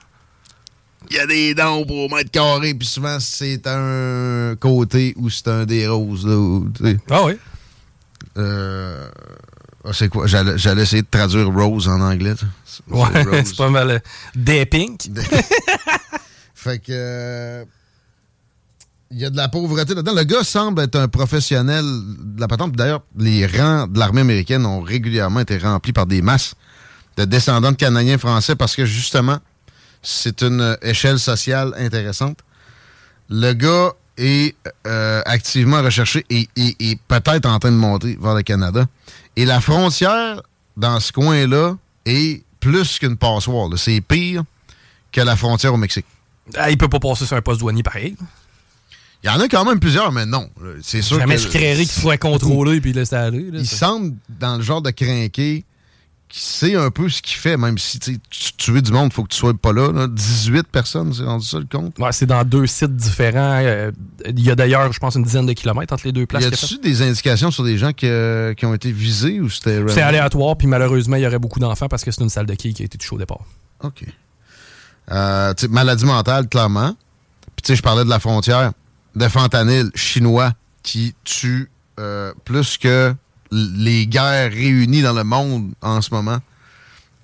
Il 1.09 1.15
y 1.15 1.19
a 1.19 1.27
des 1.27 1.53
dons 1.53 1.85
pour 1.85 2.13
mètre 2.13 2.31
carré, 2.31 2.73
puis 2.73 2.87
souvent, 2.87 3.17
c'est 3.19 3.65
un 3.67 4.55
côté 4.59 5.13
ou 5.17 5.29
c'est 5.29 5.47
un 5.47 5.65
des 5.65 5.87
roses. 5.87 6.25
Là. 6.27 6.93
Ah 7.09 7.23
oui? 7.23 7.33
Euh, 8.37 9.07
ah, 9.85 9.91
c'est 9.93 10.09
quoi? 10.09 10.25
J'allais 10.27 10.81
essayer 10.81 11.03
de 11.03 11.07
traduire 11.09 11.47
rose 11.49 11.87
en 11.87 12.01
anglais. 12.01 12.33
Ouais, 12.89 13.07
c'est 13.45 13.55
pas 13.57 13.69
mal. 13.69 13.89
euh, 13.91 13.99
Des 14.35 14.65
pink. 14.65 15.07
Fait 16.55 16.79
que. 16.79 17.65
Il 19.11 19.19
y 19.19 19.25
a 19.25 19.29
de 19.29 19.37
la 19.37 19.47
pauvreté 19.47 19.93
là-dedans. 19.95 20.13
Le 20.13 20.23
gars 20.23 20.43
semble 20.43 20.81
être 20.81 20.95
un 20.97 21.07
professionnel 21.07 21.85
de 21.85 22.41
la 22.41 22.47
patente. 22.47 22.73
D'ailleurs, 22.73 23.03
les 23.17 23.45
rangs 23.47 23.87
de 23.87 23.97
l'armée 23.97 24.21
américaine 24.21 24.65
ont 24.65 24.81
régulièrement 24.81 25.39
été 25.39 25.57
remplis 25.57 25.93
par 25.93 26.05
des 26.05 26.21
masses 26.21 26.55
de 27.15 27.23
descendants 27.25 27.71
de 27.71 27.77
Canadiens 27.77 28.17
français 28.17 28.55
parce 28.55 28.75
que 28.75 28.85
justement, 28.85 29.37
c'est 30.03 30.41
une 30.43 30.77
échelle 30.81 31.19
sociale 31.19 31.73
intéressante. 31.77 32.39
Le 33.29 33.53
gars 33.53 33.93
est 34.17 34.55
euh, 34.85 35.21
activement 35.25 35.81
recherché 35.81 36.25
et, 36.29 36.47
et- 36.57 36.97
peut-être 37.07 37.45
en 37.45 37.59
train 37.59 37.71
de 37.71 37.77
monter 37.77 38.17
vers 38.21 38.35
le 38.35 38.41
Canada. 38.43 38.85
Et 39.35 39.45
la 39.45 39.61
frontière 39.61 40.41
dans 40.75 40.99
ce 40.99 41.11
coin-là 41.13 41.75
est 42.05 42.43
plus 42.59 42.99
qu'une 42.99 43.15
passoire. 43.15 43.69
C'est 43.77 44.01
pire 44.01 44.43
que 45.11 45.21
la 45.21 45.35
frontière 45.35 45.73
au 45.73 45.77
Mexique. 45.77 46.05
Ah, 46.55 46.69
il 46.71 46.77
peut 46.77 46.89
pas 46.89 46.99
passer 46.99 47.25
sur 47.25 47.35
un 47.37 47.41
poste 47.41 47.59
douanier 47.61 47.83
pareil. 47.83 48.15
Il 49.27 49.33
y 49.33 49.35
en 49.35 49.39
a 49.41 49.47
quand 49.49 49.65
même 49.65 49.79
plusieurs, 49.79 50.11
mais 50.13 50.25
non. 50.25 50.49
C'est 50.81 51.01
sûr 51.01 51.19
Jamais 51.19 51.35
que- 51.35 51.41
je 51.41 51.47
créerais 51.49 51.83
qu'il 51.85 52.01
soit 52.01 52.17
contrôlé 52.17 52.79
puis 52.79 52.93
laissé 52.93 53.15
aller. 53.15 53.51
là. 53.51 53.59
Il 53.59 53.67
semble 53.67 54.13
dans 54.39 54.55
le 54.55 54.63
genre 54.63 54.81
de 54.81 54.89
crinqué 54.91 55.65
qui 56.29 56.39
sait 56.41 56.75
un 56.75 56.91
peu 56.91 57.07
ce 57.09 57.21
qu'il 57.21 57.35
fait, 57.37 57.55
même 57.57 57.77
si 57.77 57.99
tu 57.99 58.13
sais, 58.13 58.19
tu 58.29 58.53
tuer 58.53 58.81
du 58.81 58.91
monde, 58.91 59.09
il 59.11 59.13
faut 59.13 59.23
que 59.23 59.29
tu 59.29 59.37
sois 59.37 59.53
pas 59.53 59.71
là. 59.73 59.91
là. 59.91 60.07
18 60.07 60.67
personnes, 60.67 61.13
c'est 61.13 61.23
rendu 61.23 61.45
ça 61.45 61.57
le 61.59 61.65
compte. 61.69 61.97
Ouais, 61.99 62.11
c'est 62.13 62.25
dans 62.25 62.43
deux 62.45 62.67
sites 62.67 62.95
différents. 62.95 63.61
Euh, 63.63 63.91
Il 64.29 64.39
y 64.41 64.49
a 64.51 64.55
d'ailleurs, 64.55 64.91
je 64.93 64.99
pense, 64.99 65.15
une 65.15 65.23
dizaine 65.23 65.45
de 65.45 65.53
kilomètres 65.53 65.93
entre 65.93 66.05
les 66.05 66.11
deux 66.13 66.25
places. 66.25 66.43
Y 66.43 66.47
a-tu 66.47 66.77
des 66.79 67.01
indications 67.01 67.51
sur 67.51 67.63
des 67.65 67.77
gens 67.77 67.91
qui, 67.93 68.07
euh, 68.07 68.53
qui 68.53 68.65
ont 68.65 68.73
été 68.73 68.91
visés 68.93 69.39
ou 69.41 69.49
c'était. 69.49 69.81
C'est 69.89 70.01
aléatoire, 70.01 70.55
puis 70.57 70.67
malheureusement, 70.67 71.15
il 71.17 71.23
y 71.23 71.27
aurait 71.27 71.39
beaucoup 71.39 71.59
d'enfants 71.59 71.87
parce 71.89 72.03
que 72.05 72.11
c'est 72.11 72.21
une 72.23 72.29
salle 72.29 72.45
de 72.45 72.55
quilles 72.55 72.73
qui 72.73 72.81
a 72.81 72.85
été 72.85 72.97
touchée 72.97 73.15
au 73.15 73.19
départ. 73.19 73.41
OK. 73.83 74.03
Euh, 75.11 75.53
maladie 75.69 76.05
mentale, 76.05 76.47
clairement. 76.49 76.95
Puis, 77.55 77.63
tu 77.63 77.67
sais, 77.67 77.75
je 77.77 77.81
parlais 77.81 78.03
de 78.03 78.09
la 78.09 78.19
frontière 78.19 78.71
de 79.17 79.27
fentanyl 79.27 79.89
chinois 79.95 80.53
qui 80.83 81.15
tue 81.23 81.69
euh, 81.99 82.33
plus 82.45 82.77
que 82.77 83.13
les 83.51 84.05
guerres 84.05 84.51
réunies 84.51 85.01
dans 85.01 85.13
le 85.13 85.23
monde 85.23 85.73
en 85.81 86.01
ce 86.01 86.13
moment 86.13 86.37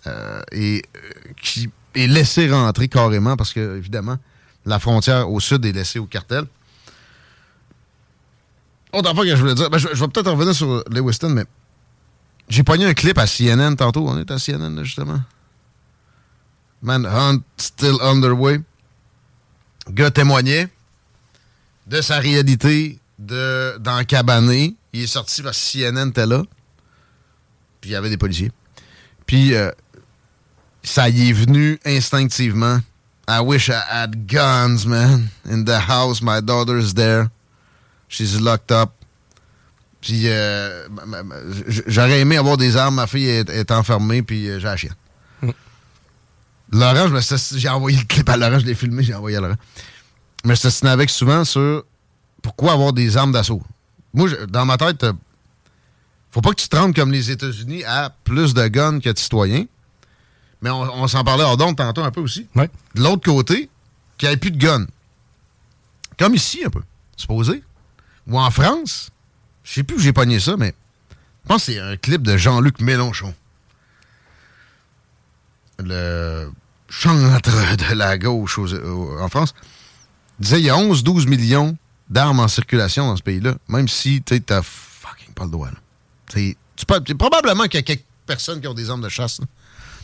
euh, 0.08 0.42
et 0.52 0.82
euh, 0.96 1.00
qui 1.42 1.70
est 1.94 2.08
laissé 2.08 2.50
rentrer 2.50 2.88
carrément 2.88 3.38
parce 3.38 3.54
que, 3.54 3.78
évidemment, 3.78 4.18
la 4.66 4.80
frontière 4.80 5.30
au 5.30 5.40
sud 5.40 5.66
est 5.66 5.72
laissée 5.72 6.00
au 6.00 6.06
cartel. 6.08 6.46
Autre 8.92 9.12
affaire 9.12 9.24
que 9.24 9.36
je 9.36 9.42
voulais 9.42 9.56
dire, 9.56 9.70
ben, 9.70 9.78
je, 9.78 9.88
vais 9.88 10.08
peut-être 10.08 10.32
revenir 10.32 10.56
sur 10.56 10.84
Lewiston, 10.90 11.30
mais 11.30 11.46
j'ai 12.50 12.64
pogné 12.64 12.86
un 12.86 12.94
clip 12.94 13.18
à 13.20 13.28
CNN 13.28 13.76
tantôt. 13.76 14.08
On 14.08 14.18
est 14.18 14.32
à 14.32 14.40
CNN, 14.40 14.84
justement. 14.84 15.22
Manhunt 16.82 17.42
still 17.58 17.98
underway. 18.02 18.60
Gars 19.90 20.12
témoignait 20.12 20.70
de 21.88 22.02
sa 22.02 22.20
réalité 22.20 23.00
de, 23.20 23.78
dans 23.80 24.04
Cabané. 24.06 24.76
Il 24.94 25.04
est 25.04 25.08
sorti 25.08 25.42
parce 25.42 25.58
que 25.58 25.80
CNN 25.80 26.10
était 26.10 26.26
là. 26.26 26.44
Puis 27.82 27.90
il 27.92 27.94
y 27.94 27.96
avait 27.96 28.10
des 28.10 28.18
policiers. 28.18 28.52
Puis 29.26 29.54
euh, 29.56 29.72
ça 30.84 31.10
y 31.10 31.30
est 31.30 31.34
venu 31.34 31.80
instinctivement. 31.86 32.80
I 33.28 33.40
wish 33.42 33.70
I 33.70 33.82
had 33.90 34.28
guns, 34.28 34.86
man. 34.86 35.30
In 35.50 35.64
the 35.64 35.80
house, 35.90 36.22
my 36.22 36.42
daughter's 36.42 36.94
there. 36.94 37.28
She's 38.10 38.40
locked 38.40 38.72
up. 38.72 38.92
Puis 40.02 40.24
euh, 40.26 40.88
j'aurais 41.88 42.20
aimé 42.20 42.36
avoir 42.38 42.58
des 42.58 42.76
armes. 42.76 42.96
Ma 42.96 43.08
fille 43.08 43.28
est, 43.28 43.50
est 43.50 43.72
enfermée, 43.72 44.22
puis 44.22 44.50
euh, 44.50 44.60
j'ai 44.60 44.66
la 44.66 44.76
chienne. 44.78 44.96
Laurent, 46.72 47.22
suis- 47.22 47.60
j'ai 47.60 47.70
envoyé 47.70 47.98
le 48.00 48.04
clip 48.06 48.28
à 48.30 48.36
Laurent, 48.38 48.60
je 48.60 48.66
l'ai 48.66 48.74
filmé, 48.76 49.04
j'ai 49.04 49.14
envoyé 49.14 49.38
à 49.38 49.42
Laurent. 49.42 49.56
Mais 50.44 50.56
je 50.56 50.62
t'assinais 50.64 50.92
avec 50.92 51.10
souvent 51.10 51.46
sur 51.46 51.84
pourquoi 52.42 52.74
avoir 52.74 52.94
des 52.94 53.16
armes 53.18 53.32
d'assaut. 53.32 53.62
Moi, 54.14 54.28
je- 54.28 54.46
dans 54.46 54.66
ma 54.66 54.78
tête, 54.78 55.06
faut 56.32 56.42
pas 56.42 56.50
que 56.52 56.62
tu 56.62 56.68
te 56.68 56.76
rendes 56.76 56.94
comme 56.96 57.12
les 57.12 57.32
États-Unis 57.32 57.84
à 57.86 58.10
plus 58.24 58.54
de 58.54 58.68
guns 58.68 59.00
que 59.00 59.10
de 59.10 59.18
citoyens. 59.18 59.66
Mais 60.62 60.70
on, 60.70 60.82
on 60.82 61.08
s'en 61.08 61.24
parlait 61.24 61.44
hors 61.44 61.58
d'onde 61.58 61.76
tantôt 61.78 62.04
un 62.04 62.12
peu 62.12 62.22
aussi. 62.22 62.48
De 62.96 63.02
l'autre 63.04 63.24
côté, 63.24 63.70
qu'il 64.18 64.28
n'y 64.30 64.34
ait 64.34 64.38
plus 64.38 64.52
de 64.52 64.58
guns. 64.58 64.86
Comme 66.20 66.36
ici, 66.36 66.62
un 66.66 66.70
peu. 66.70 66.82
Supposé. 67.18 67.64
Ou 68.28 68.40
en 68.40 68.52
France. 68.52 69.10
Je 69.64 69.74
sais 69.74 69.84
plus 69.84 69.96
où 69.98 70.00
j'ai 70.00 70.14
pogné 70.14 70.40
ça, 70.40 70.56
mais 70.58 70.74
je 71.44 71.48
pense 71.48 71.66
que 71.66 71.74
c'est 71.74 71.80
un 71.80 71.96
clip 71.98 72.22
de 72.22 72.36
Jean-Luc 72.38 72.82
Mélenchon. 72.82 73.34
Le 75.80 76.52
chantre 76.90 77.42
de 77.78 77.94
la 77.96 78.18
gauche 78.18 78.58
aux- 78.60 78.74
aux- 78.74 79.20
en 79.20 79.28
France 79.30 79.54
disait 80.40 80.60
il 80.60 80.66
y 80.66 80.70
a 80.70 80.76
11-12 80.76 81.28
millions 81.28 81.78
d'armes 82.10 82.40
en 82.40 82.48
circulation 82.48 83.08
dans 83.08 83.16
ce 83.16 83.24
pays-là, 83.24 83.56
même 83.68 83.88
si 83.88 84.22
tu 84.22 84.42
n'as 84.50 84.62
fucking 84.62 85.34
pas 85.34 85.46
le 85.46 85.52
droit. 85.52 85.70
tu 86.34 87.16
probablement 87.16 87.64
qu'il 87.64 87.76
y 87.76 87.78
a 87.78 87.84
quelques 87.84 88.06
personnes 88.26 88.62
qui 88.62 88.68
ont 88.68 88.74
des 88.74 88.90
armes 88.90 89.02
de 89.02 89.10
chasse. 89.10 89.40
là. 89.40 89.46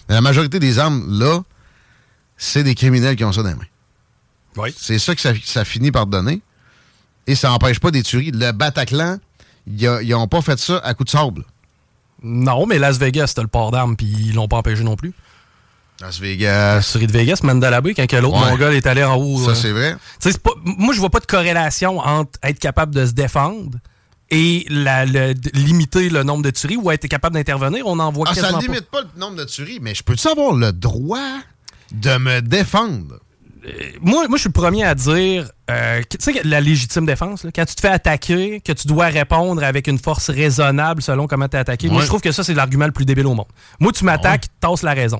Mais 0.08 0.16
la 0.16 0.22
majorité 0.22 0.60
des 0.60 0.80
armes, 0.80 1.20
là, 1.20 1.42
c'est 2.38 2.64
des 2.64 2.76
criminels 2.76 3.16
qui 3.16 3.24
ont 3.24 3.32
ça 3.32 3.44
dans 3.44 3.50
les 3.50 3.56
mains. 3.56 4.72
C'est 4.76 5.00
ça 5.00 5.16
que 5.16 5.22
ça, 5.22 5.34
ça 5.44 5.64
finit 5.64 5.92
par 5.92 6.08
donner. 6.08 6.42
Et 7.28 7.36
ça 7.36 7.50
n'empêche 7.50 7.80
pas 7.80 7.92
des 7.92 8.02
tueries. 8.02 8.32
Le 8.32 8.52
Bataclan, 8.52 9.20
ils 9.68 10.10
n'ont 10.10 10.28
pas 10.28 10.42
fait 10.42 10.58
ça 10.58 10.80
à 10.80 10.94
coup 10.94 11.04
de 11.04 11.10
sable. 11.10 11.46
Non, 12.24 12.66
mais 12.66 12.80
Las 12.80 12.98
Vegas, 12.98 13.28
c'était 13.28 13.44
le 13.44 13.48
port 13.48 13.72
d'armes, 13.72 13.96
puis 13.96 14.08
ils 14.08 14.34
l'ont 14.34 14.48
pas 14.48 14.58
empêché 14.58 14.84
non 14.84 14.96
plus. 14.96 15.14
Las 16.02 16.20
Vegas. 16.20 16.76
La 16.76 16.82
série 16.82 17.08
de 17.08 17.12
Vegas, 17.12 17.40
Mandala 17.44 17.82
Bay, 17.82 17.94
quand 17.94 18.12
l'autre 18.14 18.42
Ouais. 18.44 18.52
mongol 18.52 18.74
est 18.74 18.88
allé 18.88 19.04
en 19.04 19.16
haut. 19.16 19.38
Ça, 19.44 19.52
euh, 19.52 19.56
c'est 19.56 19.72
vrai. 19.72 19.96
Pas- 20.44 20.52
moi, 20.64 20.94
je 20.94 21.00
vois 21.00 21.10
pas 21.10 21.20
de 21.20 21.26
corrélation 21.26 22.00
entre 22.00 22.40
être 22.44 22.60
capable 22.60 22.96
de 22.96 23.06
se 23.06 23.12
défendre 23.12 23.78
et 24.32 24.66
la, 24.70 25.06
le- 25.06 25.34
de 25.34 25.50
limiter 25.54 26.10
le 26.10 26.24
nombre 26.24 26.44
de 26.44 26.52
tueries 26.52 26.78
ou 26.78 26.90
être 26.92 27.08
capable 27.08 27.36
d'intervenir. 27.36 27.86
On 27.86 28.00
en 28.00 28.12
voit 28.12 28.28
Ah, 28.30 28.36
ça 28.36 28.52
ne 28.54 28.62
limite 28.62 28.90
pas. 28.90 29.02
le 29.02 29.20
nombre 29.20 29.36
de 29.38 29.44
tueries, 29.44 29.80
mais 29.82 29.94
je 29.94 30.04
peux-tu 30.04 30.28
avoir 30.28 30.54
le 30.54 30.72
droit 30.72 31.20
de 31.92 32.18
me 32.18 32.42
défendre? 32.42 33.20
moi, 34.02 34.26
moi, 34.30 34.38
je 34.38 34.42
suis 34.44 34.48
le 34.50 34.54
premier 34.54 34.86
à 34.86 34.96
dire, 34.96 35.50
euh, 35.70 36.02
tu 36.10 36.18
sais, 36.22 36.42
la 36.46 36.62
légitime 36.62 37.06
défense, 37.06 37.44
là, 37.44 37.52
quand 37.54 37.66
tu 37.66 37.76
te 37.76 37.82
fais 37.82 37.90
attaquer, 37.90 38.62
que 38.62 38.72
tu 38.72 38.88
dois 38.88 39.08
répondre 39.08 39.62
avec 39.64 39.88
une 39.88 40.00
force 40.00 40.30
raisonnable 40.30 41.02
selon 41.02 41.28
comment 41.28 41.50
tu 41.50 41.58
es 41.58 41.60
attaqué, 41.60 41.88
moi, 41.90 41.98
Ouais. 41.98 42.04
je 42.04 42.08
trouve 42.08 42.22
que 42.22 42.32
ça, 42.32 42.44
c'est 42.46 42.54
l'argument 42.54 42.86
le 42.86 42.94
plus 42.94 43.04
débile 43.06 43.28
au 43.28 43.34
monde. 43.36 43.48
Moi, 43.82 43.92
tu 43.92 44.06
m'attaques, 44.06 44.46
tasse 44.62 44.82
la 44.82 44.94
raison. 44.94 45.20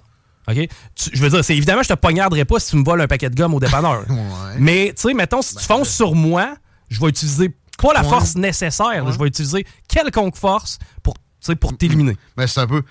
OK? 0.50 0.56
Tu- 0.96 1.10
je 1.14 1.22
veux 1.22 1.30
dire, 1.30 1.44
c'est 1.46 1.56
évidemment, 1.56 1.84
je 1.84 1.90
te 1.90 1.94
poignarderai 1.94 2.44
pas 2.46 2.60
si 2.60 2.72
tu 2.72 2.78
me 2.78 2.84
voles 2.84 3.02
un 3.02 3.08
paquet 3.08 3.30
de 3.30 3.36
gomme 3.36 3.54
au 3.54 3.60
dépanneur. 3.60 4.04
Mais, 4.58 4.94
tu 4.96 5.04
sais, 5.10 5.14
mettons, 5.14 5.42
si 5.42 5.56
tu 5.56 5.64
fonces 5.64 5.90
sur 5.90 6.16
moi, 6.16 6.56
je 6.90 7.00
vais 7.00 7.08
utiliser 7.08 7.56
pas 7.78 7.94
la 7.94 8.02
Ouais. 8.04 8.10
force 8.10 8.36
nécessaire, 8.36 9.10
je 9.12 9.18
vais 9.18 9.28
utiliser 9.28 9.66
quelconque 9.88 10.36
force 10.36 10.80
pour, 11.04 11.14
pour 11.60 11.78
t'éliminer. 11.78 12.18
Mais 12.38 12.48
c'est 12.48 12.60
un 12.62 12.68
peu. 12.68 12.82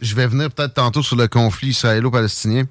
Je 0.00 0.14
vais 0.14 0.26
venir 0.26 0.50
peut-être 0.50 0.74
tantôt 0.74 1.02
sur 1.02 1.16
le 1.16 1.26
conflit 1.26 1.68
israélo-palestinien. 1.70 2.64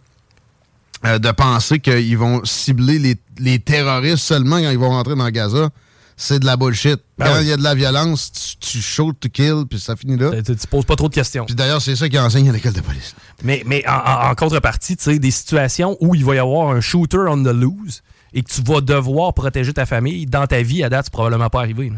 euh, 1.06 1.20
de 1.20 1.32
penser 1.32 1.80
qu'ils 1.80 2.18
vont 2.18 2.44
cibler 2.46 2.98
les, 3.00 3.16
les 3.38 3.60
terroristes 3.60 4.24
seulement 4.24 4.58
quand 4.58 4.70
ils 4.70 4.78
vont 4.78 4.90
rentrer 4.90 5.16
dans 5.16 5.30
Gaza, 5.30 5.70
c'est 6.18 6.40
de 6.40 6.46
la 6.46 6.56
bullshit. 6.58 7.00
Ben 7.18 7.26
quand 7.26 7.36
il 7.38 7.42
oui. 7.42 7.48
y 7.48 7.52
a 7.52 7.58
de 7.58 7.64
la 7.64 7.76
violence, 7.76 8.32
tu, 8.32 8.58
tu 8.58 8.82
shoot, 8.82 9.16
tu 9.20 9.30
kill, 9.30 9.64
puis 9.70 9.80
ça 9.80 9.96
finit 9.96 10.18
là. 10.18 10.32
Tu, 10.42 10.56
tu 10.56 10.68
poses 10.68 10.86
pas 10.86 10.96
trop 10.96 11.10
de 11.10 11.14
questions. 11.14 11.46
Puis 11.46 11.56
d'ailleurs, 11.56 11.82
c'est 11.82 11.96
ça 11.96 12.08
qu'ils 12.10 12.20
enseignent 12.20 12.50
à 12.50 12.54
l'école 12.54 12.74
de 12.74 12.82
police. 12.82 13.16
Mais, 13.44 13.64
mais 13.66 13.84
en, 13.88 14.34
contrepartie, 14.36 14.96
tu 14.98 15.04
sais, 15.04 15.20
des 15.20 15.32
situations 15.32 15.98
où 16.00 16.16
il 16.16 16.24
va 16.26 16.36
y 16.36 16.40
avoir 16.40 16.70
un 16.70 16.82
shooter 16.82 17.18
on 17.30 17.42
the 17.44 17.48
loose 17.48 18.02
et 18.34 18.44
que 18.44 18.52
tu 18.52 18.62
vas 18.64 18.82
devoir 18.82 19.34
protéger 19.34 19.74
ta 19.74 19.86
famille, 19.86 20.26
dans 20.26 20.46
ta 20.48 20.62
vie, 20.62 20.84
à 20.84 20.90
date, 20.90 21.06
c'est 21.06 21.14
probablement 21.14 21.50
pas 21.50 21.60
arrivé. 21.60 21.90
là. 21.90 21.98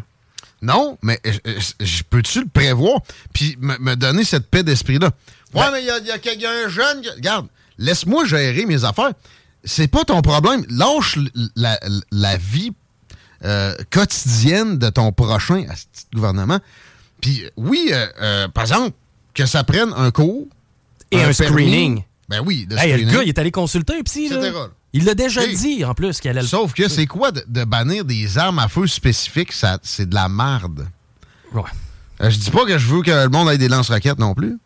Non, 0.64 0.98
mais 1.04 1.20
euh, 1.28 1.32
euh, 1.46 1.60
je 1.80 2.02
peux-tu 2.10 2.42
le 2.42 2.48
prévoir? 2.48 3.02
Puis 3.34 3.56
me, 3.60 3.78
me 3.78 3.96
donner 3.96 4.24
cette 4.24 4.48
paix 4.50 4.64
d'esprit-là? 4.64 5.12
Ouais, 5.54 5.62
Ben 5.62 5.72
mais 5.74 5.82
il 5.82 5.86
y 5.86 5.90
a, 5.92 6.00
il 6.00 6.08
y 6.08 6.12
a 6.12 6.18
quelqu'un 6.18 6.68
jeune. 6.68 7.02
qui- 7.02 7.10
Regarde, 7.12 7.48
laisse-moi 7.78 8.26
gérer 8.26 8.66
mes 8.66 8.84
affaires. 8.84 9.12
C'est 9.64 9.88
pas 9.88 10.04
ton 10.04 10.22
problème. 10.22 10.66
Lâche 10.70 11.20
la, 11.56 11.80
la 12.12 12.38
vie 12.38 12.72
euh, 13.46 13.74
quotidienne 13.90 14.78
de 14.78 14.90
ton 14.90 15.12
prochain 15.12 15.66
gouvernement. 16.14 16.60
Puis 17.22 17.44
oui, 17.58 17.90
euh, 17.92 18.06
euh, 18.22 18.48
par 18.48 18.64
exemple, 18.64 18.96
que 19.34 19.46
ça 19.46 19.64
prenne 19.64 19.92
un 19.96 20.12
cours. 20.12 20.46
Et 21.12 21.22
un 21.24 21.32
screening. 21.34 22.04
Ben 22.30 22.42
oui, 22.46 22.68
Hey, 22.78 23.04
le 23.06 23.12
gars, 23.12 23.24
il 23.24 23.30
est 23.30 23.40
allé 23.40 23.52
consulter 23.52 23.94
un 23.98 24.02
psy. 24.04 24.28
là. 24.30 24.38
Etc. 24.38 24.54
Il 24.94 25.06
l'a 25.06 25.14
déjà 25.16 25.46
dit, 25.48 25.86
en 25.86 25.94
plus, 25.94 26.20
qu'elle 26.20 26.32
allait 26.32 26.42
le 26.42 26.48
Sauf 26.48 26.74
que 26.74 26.88
c'est 26.90 27.06
quoi 27.06 27.32
de, 27.32 27.44
de 27.48 27.64
bannir 27.64 28.04
des 28.04 28.38
armes 28.38 28.60
à 28.60 28.68
feu 28.68 28.88
spécifiques? 28.88 29.54
Ça, 29.54 29.78
c'est 29.84 30.10
de 30.10 30.16
la 30.16 30.28
marde. 30.28 30.88
Ouais. 31.54 31.62
Je 32.20 32.36
dis 32.38 32.50
pas 32.52 32.66
que 32.66 32.78
je 32.78 32.88
veux 32.88 33.02
que 33.04 33.12
le 33.12 33.30
monde 33.30 33.50
ait 33.50 33.58
des 33.58 33.68
lance-roquettes 33.70 34.20
non 34.20 34.34
plus. 34.34 34.58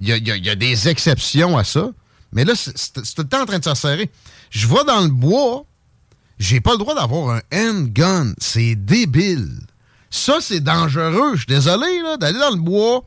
Il 0.00 0.08
y 0.08 0.10
y 0.10 0.30
a- 0.30 0.36
il 0.36 0.44
y 0.44 0.50
a 0.50 0.54
des 0.54 0.88
exceptions 0.88 1.56
à 1.58 1.64
ça. 1.64 1.90
Mais 2.32 2.44
là, 2.44 2.52
c'est 2.54 2.92
tout 2.92 3.22
le 3.22 3.28
temps 3.28 3.42
en 3.42 3.46
train 3.46 3.58
de 3.58 3.64
se 3.64 3.70
resserrer. 3.70 4.10
Je 4.50 4.66
vais 4.68 4.84
dans 4.86 5.00
le 5.00 5.08
bois, 5.08 5.64
j'ai 6.40 6.60
pas 6.60 6.72
le 6.72 6.78
droit 6.78 6.94
d'avoir 6.94 7.36
un 7.36 7.40
handgun. 7.52 8.32
C'est 8.38 8.74
débile. 8.74 9.60
Ça, 10.08 10.38
c'est 10.40 10.60
dangereux. 10.60 11.32
Je 11.34 11.40
suis 11.40 11.46
désolé 11.46 12.00
là, 12.02 12.16
d'aller 12.16 12.38
dans 12.38 12.50
le 12.50 12.60
bois. 12.60 13.04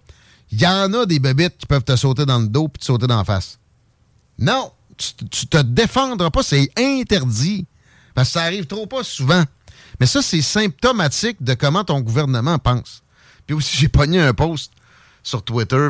Il 0.51 0.61
y 0.61 0.67
en 0.67 0.93
a 0.93 1.05
des 1.07 1.17
bébites 1.17 1.57
qui 1.57 1.65
peuvent 1.65 1.83
te 1.83 1.95
sauter 1.95 2.25
dans 2.25 2.37
le 2.37 2.47
dos 2.47 2.67
puis 2.67 2.79
te 2.79 2.85
sauter 2.85 3.07
dans 3.07 3.17
la 3.17 3.23
face. 3.23 3.57
Non, 4.37 4.71
tu, 4.95 5.25
tu 5.31 5.47
te 5.47 5.57
défendras 5.57 6.29
pas, 6.29 6.43
c'est 6.43 6.69
interdit. 6.77 7.65
Parce 8.13 8.29
que 8.29 8.33
ça 8.33 8.43
arrive 8.43 8.67
trop 8.67 8.85
pas 8.85 9.03
souvent. 9.03 9.43
Mais 9.99 10.05
ça, 10.05 10.21
c'est 10.21 10.43
symptomatique 10.43 11.37
de 11.41 11.55
comment 11.55 11.83
ton 11.83 12.01
gouvernement 12.01 12.59
pense. 12.59 13.01
Puis 13.47 13.55
aussi, 13.55 13.75
j'ai 13.75 13.87
pogné 13.87 14.19
un 14.19 14.33
post 14.35 14.71
sur 15.23 15.41
Twitter. 15.41 15.89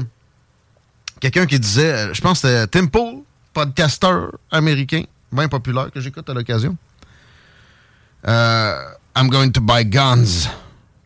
Quelqu'un 1.19 1.45
qui 1.45 1.59
disait, 1.59 1.91
euh, 1.91 2.13
je 2.13 2.21
pense 2.21 2.41
que 2.41 2.47
c'était 2.47 2.67
Tim 2.67 2.87
Pool, 2.87 3.23
podcasteur 3.53 4.31
américain, 4.49 5.03
bien 5.31 5.49
populaire, 5.49 5.91
que 5.91 5.99
j'écoute 5.99 6.29
à 6.29 6.33
l'occasion. 6.33 6.77
Euh, 8.27 8.79
I'm 9.15 9.29
going 9.29 9.51
to 9.51 9.61
buy 9.61 9.85
guns. 9.85 10.47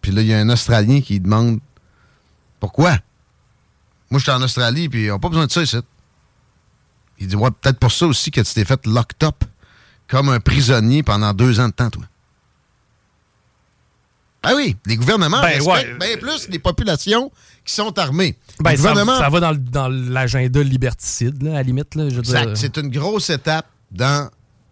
Puis 0.01 0.11
là, 0.11 0.22
il 0.22 0.28
y 0.28 0.34
a 0.34 0.39
un 0.39 0.49
Australien 0.49 1.01
qui 1.01 1.20
demande 1.20 1.59
pourquoi? 2.59 2.97
Moi, 4.09 4.20
j'étais 4.20 4.32
en 4.32 4.41
Australie, 4.41 4.88
puis 4.89 5.03
ils 5.05 5.09
n'ont 5.09 5.20
pas 5.20 5.30
besoin 5.30 5.45
de 5.47 5.51
ça 5.51 5.61
ici. 5.61 5.78
Il 7.20 7.28
dit, 7.28 7.36
ouais, 7.36 7.49
peut-être 7.51 7.80
pour 7.80 7.91
ça 7.91 8.05
aussi 8.07 8.32
que 8.32 8.41
tu 8.41 8.53
t'es 8.53 8.63
fait 8.65 8.86
locked 8.86 9.24
up 9.24 9.43
comme 10.07 10.30
un 10.30 10.39
prisonnier 10.39 11.03
pendant 11.03 11.34
deux 11.34 11.59
ans 11.59 11.68
de 11.68 11.74
temps, 11.74 11.89
toi. 11.89 12.03
Ah 14.43 14.53
oui, 14.55 14.78
les 14.86 14.95
gouvernements 14.95 15.41
Ben, 15.41 15.47
respectent 15.61 15.68
ouais. 15.68 15.97
bien 15.97 16.18
plus 16.18 16.47
les 16.47 16.59
populations 16.59 17.32
qui 17.65 17.74
sont 17.74 17.97
armées. 17.99 18.38
Ben, 18.61 18.72
Les 18.72 18.78
ça, 18.78 18.89
gouvernements- 18.93 19.18
ça 19.18 19.30
va 19.30 19.39
dans, 19.41 19.55
dans 19.55 19.88
l'agenda 19.89 20.61
liberticide, 20.63 21.41
là, 21.43 21.51
à 21.51 21.53
la 21.55 21.63
limite. 21.63 21.95
Là, 21.95 22.07
je 22.09 22.20
Exact. 22.20 22.45
dire. 22.47 22.57
C'est 22.57 22.78
une 22.78 22.89
grosse 22.89 23.30
étape 23.30 23.65
dans 23.91 24.30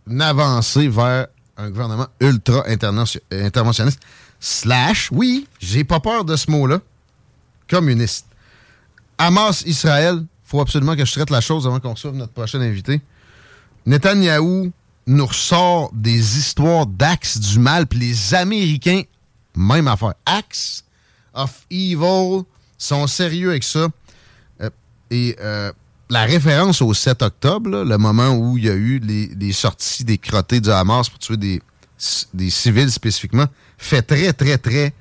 une 0.08 0.22
avancée 0.22 0.88
vers 0.88 1.28
un 1.58 1.70
gouvernement 1.70 2.08
ultra 2.20 2.64
interventionniste. 2.68 4.00
Slash, 4.40 5.10
oui, 5.12 5.48
j'ai 5.60 5.84
pas 5.84 6.00
peur 6.00 6.26
de 6.26 6.36
ce 6.36 6.52
mot-là, 6.52 6.80
communiste. 7.70 8.28
Hamas, 9.18 9.64
Israël, 9.66 10.24
faut 10.44 10.62
absolument 10.62 10.96
que 10.96 11.06
je 11.06 11.12
traite 11.12 11.30
la 11.30 11.42
chose 11.42 11.66
avant 11.66 11.80
qu'on 11.80 11.94
reçoive 11.94 12.16
notre 12.16 12.34
prochain 12.34 12.62
invité. 12.62 13.02
Netanyahou 13.86 14.72
nous 15.08 15.26
ressort 15.26 15.92
des 15.94 16.38
histoires 16.38 16.86
d'axe 16.86 17.40
du 17.40 17.60
mal, 17.60 17.88
puis 17.88 18.00
les 18.00 18.34
Américains, 18.34 19.02
même 19.56 19.88
affaire. 19.88 20.16
Axe 20.26 20.84
of 21.34 21.66
evil, 21.70 22.44
sont 22.78 23.08
sérieux 23.08 23.50
avec 23.50 23.64
ça. 23.64 23.88
Euh, 24.62 24.70
et 25.10 25.36
euh, 25.40 25.72
la 26.10 26.24
référence 26.26 26.82
au 26.82 26.94
7 26.94 27.22
octobre, 27.22 27.84
le 27.84 27.98
moment 27.98 28.30
où 28.32 28.58
il 28.58 28.66
y 28.66 28.70
a 28.70 28.74
eu 28.74 29.00
les, 29.00 29.52
sorties 29.54 30.04
des 30.04 30.18
crottés 30.18 30.60
du 30.62 30.70
Hamas 30.70 31.10
pour 31.10 31.20
tuer 31.20 31.38
des, 31.38 31.62
civils 32.50 32.92
spécifiquement, 32.92 33.46
fait 33.78 34.02
très, 34.02 34.32
très, 34.34 34.58
très 34.58 34.94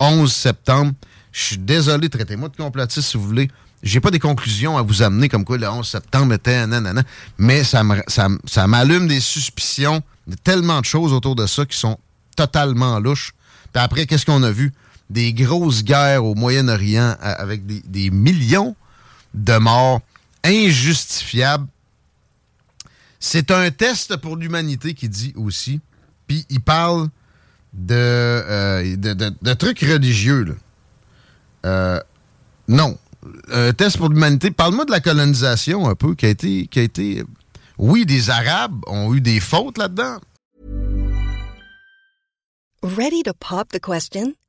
11 0.00 0.32
septembre. 0.32 0.92
Je 1.32 1.42
suis 1.42 1.58
désolé, 1.58 2.08
traitez-moi 2.08 2.48
de 2.48 2.56
complotiste 2.56 3.08
si 3.10 3.16
vous 3.16 3.26
voulez. 3.26 3.50
J'ai 3.82 4.00
pas 4.00 4.10
des 4.10 4.18
conclusions 4.18 4.78
à 4.78 4.82
vous 4.82 5.02
amener 5.02 5.28
comme 5.28 5.44
quoi 5.44 5.58
le 5.58 5.68
11 5.68 5.86
septembre 5.86 6.32
était 6.32 6.66
nanana, 6.66 7.02
mais 7.36 7.62
ça 7.62 7.84
me- 7.84 8.02
ça 8.08 8.28
ça 8.46 8.66
m'allume 8.66 9.06
des 9.06 9.20
suspicions 9.20 10.02
de 10.26 10.34
tellement 10.34 10.80
de 10.80 10.86
choses 10.86 11.12
autour 11.12 11.36
de 11.36 11.46
ça 11.46 11.66
qui 11.66 11.76
sont 11.76 11.98
totalement 12.36 12.98
louches. 12.98 13.32
Puis 13.72 13.82
après, 13.82 14.06
qu'est-ce 14.06 14.24
qu'on 14.24 14.42
a 14.42 14.50
vu? 14.50 14.72
Des 15.10 15.34
grosses 15.34 15.84
guerres 15.84 16.24
au 16.24 16.34
Moyen-Orient 16.34 17.16
avec 17.20 17.66
des 17.66 18.10
millions 18.10 18.74
de 19.34 19.58
morts 19.58 20.00
injustifiables. 20.46 21.68
C'est 23.18 23.50
un 23.50 23.70
test 23.70 24.16
pour 24.16 24.36
l'humanité 24.36 24.94
qui 24.94 25.08
dit 25.08 25.32
aussi. 25.36 25.80
Puis 26.26 26.44
il 26.50 26.60
parle 26.60 27.08
de, 27.72 27.94
euh, 27.94 28.96
de, 28.96 29.52
trucs 29.54 29.80
religieux. 29.80 30.56
Euh, 31.64 32.00
non. 32.68 32.98
Un 33.52 33.72
test 33.72 33.98
pour 33.98 34.08
l'humanité. 34.08 34.50
Parle-moi 34.50 34.84
de 34.84 34.90
la 34.90 35.00
colonisation 35.00 35.88
un 35.88 35.94
peu, 35.94 36.14
qui 36.14 36.26
a 36.26 36.28
été. 36.28 36.66
Qui 36.68 36.78
a 36.78 36.82
été 36.82 37.24
oui, 37.78 38.06
des 38.06 38.30
Arabes 38.30 38.80
ont 38.86 39.14
eu 39.14 39.20
des 39.20 39.38
fautes 39.38 39.76
là-dedans. 39.76 40.18
Ready 42.82 43.22
to 43.24 43.32
pop 43.34 43.68
the 43.72 43.80
question? 43.80 44.34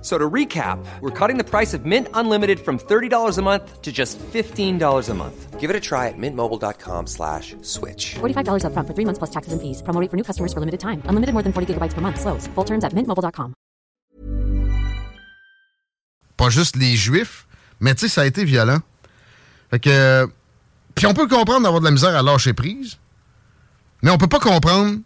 F- 0.00 0.04
So 0.04 0.16
to 0.16 0.30
recap, 0.30 0.78
we're 1.00 1.10
cutting 1.10 1.38
the 1.38 1.44
price 1.44 1.74
of 1.74 1.84
Mint 1.84 2.06
Unlimited 2.14 2.60
from 2.60 2.78
$30 2.78 3.36
a 3.38 3.42
month 3.42 3.82
to 3.82 3.90
just 3.90 4.16
$15 4.32 5.08
a 5.10 5.14
month. 5.14 5.58
Give 5.58 5.70
it 5.70 5.76
a 5.76 5.80
try 5.80 6.06
at 6.06 6.16
mintmobile.com 6.16 7.06
slash 7.08 7.56
switch. 7.62 8.14
$45 8.20 8.62
upfront 8.62 8.86
for 8.86 8.94
three 8.94 9.04
months 9.04 9.18
plus 9.18 9.30
taxes 9.30 9.52
and 9.52 9.60
fees. 9.60 9.82
Promo 9.82 10.00
rate 10.00 10.08
for 10.10 10.16
new 10.16 10.22
customers 10.22 10.52
for 10.52 10.60
limited 10.60 10.78
time. 10.78 11.02
Unlimited 11.08 11.34
more 11.34 11.42
than 11.42 11.52
40 11.52 11.74
gigabytes 11.74 11.94
per 11.94 12.00
month. 12.00 12.20
Slows. 12.20 12.46
Full 12.54 12.64
terms 12.64 12.84
at 12.84 12.94
mintmobile.com. 12.94 13.54
Pas 16.36 16.50
juste 16.50 16.76
les 16.76 16.94
Juifs, 16.96 17.46
mais 17.80 17.94
tu 17.96 18.02
sais, 18.02 18.08
ça 18.08 18.20
a 18.22 18.26
été 18.26 18.44
violent. 18.44 18.78
Fait 19.70 19.80
que. 19.80 20.26
Puis 20.94 21.06
on 21.06 21.14
peut 21.14 21.26
comprendre 21.28 21.62
d'avoir 21.62 21.80
de 21.80 21.84
la 21.84 21.90
misère 21.90 22.14
à 22.14 22.22
lâcher 22.22 22.52
prise, 22.52 22.98
mais 24.02 24.10
on 24.12 24.18
peut 24.18 24.28
pas 24.28 24.38
comprendre 24.40 24.98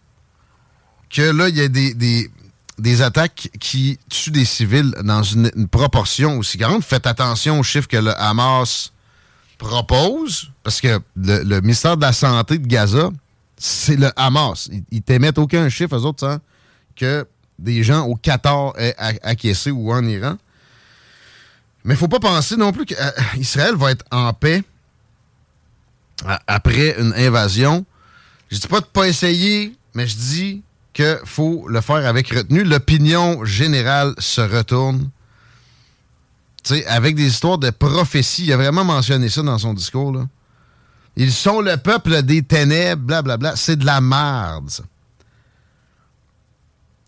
que 1.10 1.22
là, 1.22 1.48
il 1.48 1.56
y 1.56 1.60
a 1.62 1.68
des, 1.68 1.94
des, 1.94 2.30
des 2.78 3.02
attaques 3.02 3.50
qui 3.60 3.98
tuent 4.08 4.30
des 4.30 4.44
civils 4.44 4.94
dans 5.04 5.22
une, 5.22 5.50
proportion 5.68 6.38
aussi 6.38 6.58
grande. 6.58 6.82
Faites 6.82 7.06
attention 7.06 7.60
aux 7.60 7.62
chiffres 7.62 7.88
que 7.88 7.96
le 7.96 8.18
Hamas 8.20 8.92
propose, 9.58 10.50
parce 10.62 10.80
que 10.80 11.00
le, 11.16 11.60
ministère 11.60 11.96
de 11.96 12.02
la 12.02 12.12
Santé 12.12 12.58
de 12.58 12.66
Gaza, 12.66 13.10
c'est 13.56 13.96
le 13.96 14.10
Hamas. 14.16 14.68
Ils, 14.72 14.82
ils 14.90 15.02
t'émettent 15.02 15.38
aucun 15.38 15.68
chiffre, 15.68 15.96
eux 15.96 16.04
autres, 16.04 16.20
sans 16.20 16.38
que 16.96 17.26
des 17.58 17.84
gens 17.84 18.06
au 18.06 18.16
Qatar 18.16 18.72
aient 18.76 18.94
acquiescé 18.98 19.70
ou 19.70 19.92
en 19.92 20.04
Iran. 20.04 20.36
Mais 21.84 21.94
il 21.94 21.96
faut 21.96 22.08
pas 22.08 22.20
penser 22.20 22.56
non 22.56 22.72
plus 22.72 22.86
qu'Israël 22.86 23.74
va 23.74 23.90
être 23.90 24.04
en 24.10 24.32
paix 24.32 24.62
après 26.46 27.00
une 27.00 27.12
invasion. 27.14 27.84
Je 28.50 28.58
dis 28.58 28.68
pas 28.68 28.80
de 28.80 28.86
pas 28.86 29.08
essayer, 29.08 29.74
mais 29.94 30.06
je 30.06 30.16
dis 30.16 30.62
qu'il 30.92 31.18
faut 31.24 31.66
le 31.68 31.80
faire 31.80 32.06
avec 32.06 32.28
retenue. 32.30 32.64
L'opinion 32.64 33.44
générale 33.44 34.14
se 34.18 34.40
retourne. 34.40 35.10
Tu 36.64 36.74
sais, 36.74 36.86
avec 36.86 37.16
des 37.16 37.26
histoires 37.26 37.58
de 37.58 37.70
prophétie. 37.70 38.44
Il 38.46 38.52
a 38.52 38.56
vraiment 38.56 38.84
mentionné 38.84 39.28
ça 39.28 39.42
dans 39.42 39.58
son 39.58 39.74
discours. 39.74 40.24
Ils 41.16 41.32
sont 41.32 41.60
le 41.60 41.76
peuple 41.76 42.22
des 42.22 42.42
ténèbres, 42.42 43.02
blablabla. 43.02 43.56
C'est 43.56 43.76
de 43.76 43.84
la 43.84 44.00
merde. 44.00 44.70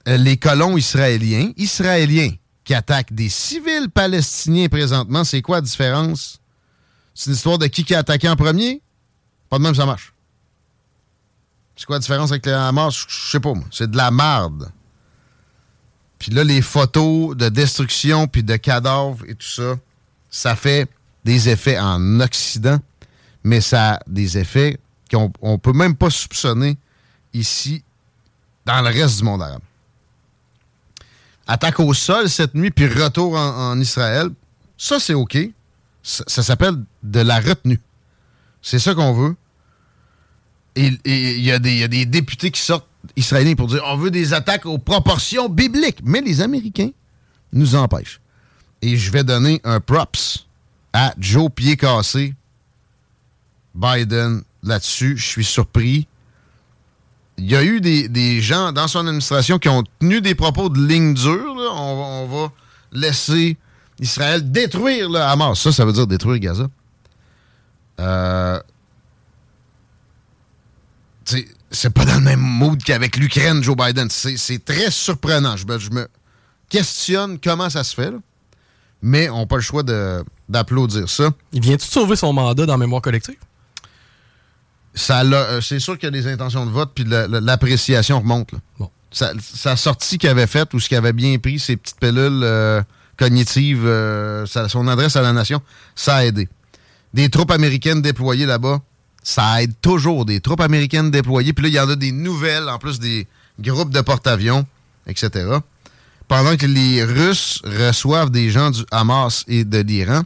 Euh, 0.08 0.16
Les 0.16 0.36
colons 0.36 0.76
israéliens, 0.76 1.52
israéliens 1.56 2.32
qui 2.64 2.74
attaquent 2.74 3.12
des 3.12 3.28
civils 3.28 3.90
palestiniens 3.92 4.68
présentement, 4.68 5.22
c'est 5.24 5.42
quoi 5.42 5.58
la 5.58 5.62
différence? 5.62 6.40
C'est 7.14 7.30
une 7.30 7.36
histoire 7.36 7.58
de 7.58 7.66
qui 7.66 7.84
qui 7.84 7.94
a 7.94 7.98
attaqué 7.98 8.28
en 8.28 8.36
premier? 8.36 8.80
Pas 9.50 9.58
de 9.58 9.62
même, 9.62 9.74
ça 9.74 9.86
marche. 9.86 10.13
C'est 11.76 11.86
quoi 11.86 11.96
la 11.96 12.00
différence 12.00 12.30
avec 12.30 12.46
le 12.46 12.54
Hamas? 12.54 13.06
Je 13.08 13.30
sais 13.30 13.40
pas, 13.40 13.52
moi. 13.52 13.64
C'est 13.70 13.90
de 13.90 13.96
la 13.96 14.10
merde. 14.10 14.70
Puis 16.18 16.32
là, 16.32 16.44
les 16.44 16.62
photos 16.62 17.36
de 17.36 17.48
destruction 17.48 18.26
puis 18.26 18.42
de 18.42 18.56
cadavres 18.56 19.24
et 19.28 19.34
tout 19.34 19.46
ça, 19.46 19.76
ça 20.30 20.56
fait 20.56 20.88
des 21.24 21.48
effets 21.48 21.78
en 21.78 22.20
Occident, 22.20 22.78
mais 23.42 23.60
ça 23.60 23.94
a 23.94 24.00
des 24.06 24.38
effets 24.38 24.78
qu'on 25.10 25.32
on 25.40 25.58
peut 25.58 25.72
même 25.72 25.96
pas 25.96 26.10
soupçonner 26.10 26.76
ici, 27.32 27.82
dans 28.64 28.80
le 28.80 28.88
reste 28.88 29.18
du 29.18 29.24
monde 29.24 29.42
arabe. 29.42 29.60
Attaque 31.46 31.80
au 31.80 31.92
sol 31.92 32.30
cette 32.30 32.54
nuit, 32.54 32.70
puis 32.70 32.86
retour 32.86 33.36
en, 33.36 33.72
en 33.72 33.80
Israël, 33.80 34.30
ça 34.78 34.98
c'est 34.98 35.14
OK. 35.14 35.36
Ça, 36.02 36.24
ça 36.26 36.42
s'appelle 36.42 36.76
de 37.02 37.20
la 37.20 37.40
retenue. 37.40 37.80
C'est 38.62 38.78
ça 38.78 38.94
qu'on 38.94 39.12
veut. 39.12 39.36
Et 40.76 40.92
il 41.04 41.40
y, 41.44 41.52
a 41.52 41.58
des- 41.58 41.72
il 41.72 41.78
y 41.78 41.84
a 41.84 41.88
des 41.88 42.04
députés 42.06 42.50
qui 42.50 42.60
sortent 42.60 42.88
israéliens 43.16 43.54
pour 43.54 43.68
dire 43.68 43.82
on 43.86 43.96
veut 43.96 44.10
des 44.10 44.32
attaques 44.32 44.66
aux 44.66 44.78
proportions 44.78 45.48
bibliques. 45.48 46.00
Mais 46.04 46.20
les 46.20 46.40
Américains 46.40 46.90
nous 47.52 47.74
empêchent. 47.76 48.20
Et 48.82 48.96
je 48.96 49.10
vais 49.12 49.22
donner 49.24 49.60
un 49.64 49.80
props 49.80 50.46
à 50.92 51.14
Joe 51.18 51.48
Pied 51.54 51.76
Cassé, 51.76 52.34
Biden, 53.74 54.42
là-dessus. 54.62 55.16
Je 55.16 55.24
suis 55.26 55.44
surpris. 55.44 56.06
Il 57.38 57.50
y 57.50 57.56
a 57.56 57.64
eu 57.64 57.80
des, 57.80 58.08
des 58.08 58.40
gens 58.40 58.72
dans 58.72 58.86
son 58.88 59.00
administration 59.06 59.58
qui 59.58 59.68
ont 59.68 59.82
tenu 60.00 60.20
des 60.20 60.34
propos 60.34 60.68
de 60.68 60.84
ligne 60.84 61.14
dure. 61.14 61.54
On, 61.74 61.96
va- 61.96 62.04
on 62.06 62.26
va 62.42 62.52
laisser 62.92 63.56
Israël 64.00 64.50
détruire 64.52 65.08
le 65.10 65.18
Hamas. 65.20 65.58
Ça, 65.60 65.72
ça 65.72 65.84
veut 65.84 65.92
dire 65.92 66.06
détruire 66.06 66.38
Gaza. 66.38 66.68
Euh, 68.00 68.60
c'est 71.70 71.90
pas 71.90 72.04
dans 72.04 72.14
le 72.16 72.20
même 72.20 72.40
mood 72.40 72.82
qu'avec 72.82 73.16
l'Ukraine, 73.16 73.62
Joe 73.62 73.76
Biden. 73.76 74.08
C'est 74.10 74.64
très 74.64 74.90
surprenant. 74.90 75.56
Je 75.56 75.66
me, 75.66 75.78
je 75.78 75.90
me 75.90 76.06
questionne 76.68 77.38
comment 77.38 77.68
ça 77.70 77.84
se 77.84 77.94
fait, 77.94 78.10
là. 78.10 78.18
mais 79.02 79.28
on 79.30 79.40
n'a 79.40 79.46
pas 79.46 79.56
le 79.56 79.62
choix 79.62 79.82
d'applaudir 80.48 81.08
ça. 81.08 81.30
Il 81.52 81.60
vient-tu 81.62 81.86
de 81.86 81.92
sauver 81.92 82.16
son 82.16 82.32
mandat 82.32 82.66
dans 82.66 82.78
Mémoire 82.78 83.02
collective? 83.02 83.36
Ça 84.94 85.22
euh, 85.22 85.60
c'est 85.60 85.80
sûr 85.80 85.94
qu'il 85.98 86.04
y 86.04 86.08
a 86.08 86.10
des 86.12 86.26
intentions 86.28 86.64
de 86.66 86.70
vote, 86.70 86.92
puis 86.94 87.04
la- 87.04 87.26
la- 87.26 87.40
l'appréciation 87.40 88.20
remonte. 88.20 88.52
Là. 88.52 88.58
Sa, 89.10 89.32
sa 89.40 89.76
sortie 89.76 90.18
qu'il 90.18 90.28
avait 90.28 90.46
faite 90.46 90.72
ou 90.74 90.80
ce 90.80 90.88
qu'il 90.88 90.96
avait 90.96 91.12
bien 91.12 91.36
pris, 91.38 91.58
ses 91.58 91.76
petites 91.76 91.98
pilules 91.98 92.42
euh, 92.44 92.82
cognitives, 93.16 93.84
euh, 93.86 94.46
sa- 94.46 94.68
son 94.68 94.86
adresse 94.88 95.16
à 95.16 95.22
la 95.22 95.32
nation, 95.32 95.60
ça 95.96 96.16
a 96.16 96.24
aidé. 96.24 96.48
Des 97.12 97.28
troupes 97.28 97.50
américaines 97.50 98.02
déployées 98.02 98.46
là-bas, 98.46 98.80
ça 99.24 99.62
aide 99.62 99.72
toujours. 99.80 100.24
Des 100.24 100.40
troupes 100.40 100.60
américaines 100.60 101.10
déployées, 101.10 101.52
puis 101.52 101.64
là, 101.64 101.68
il 101.70 101.74
y 101.74 101.80
en 101.80 101.88
a 101.88 101.96
des 101.96 102.12
nouvelles, 102.12 102.68
en 102.68 102.78
plus 102.78 103.00
des 103.00 103.26
groupes 103.58 103.90
de 103.90 104.00
porte-avions, 104.00 104.64
etc. 105.08 105.58
Pendant 106.28 106.56
que 106.56 106.66
les 106.66 107.02
Russes 107.02 107.60
reçoivent 107.64 108.30
des 108.30 108.50
gens 108.50 108.70
du 108.70 108.84
Hamas 108.92 109.44
et 109.48 109.64
de 109.64 109.78
l'Iran. 109.78 110.22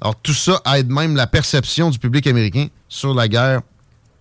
Alors, 0.00 0.16
tout 0.16 0.34
ça 0.34 0.62
aide 0.74 0.90
même 0.90 1.16
la 1.16 1.26
perception 1.26 1.90
du 1.90 1.98
public 1.98 2.26
américain 2.26 2.68
sur 2.88 3.14
la 3.14 3.28
guerre 3.28 3.62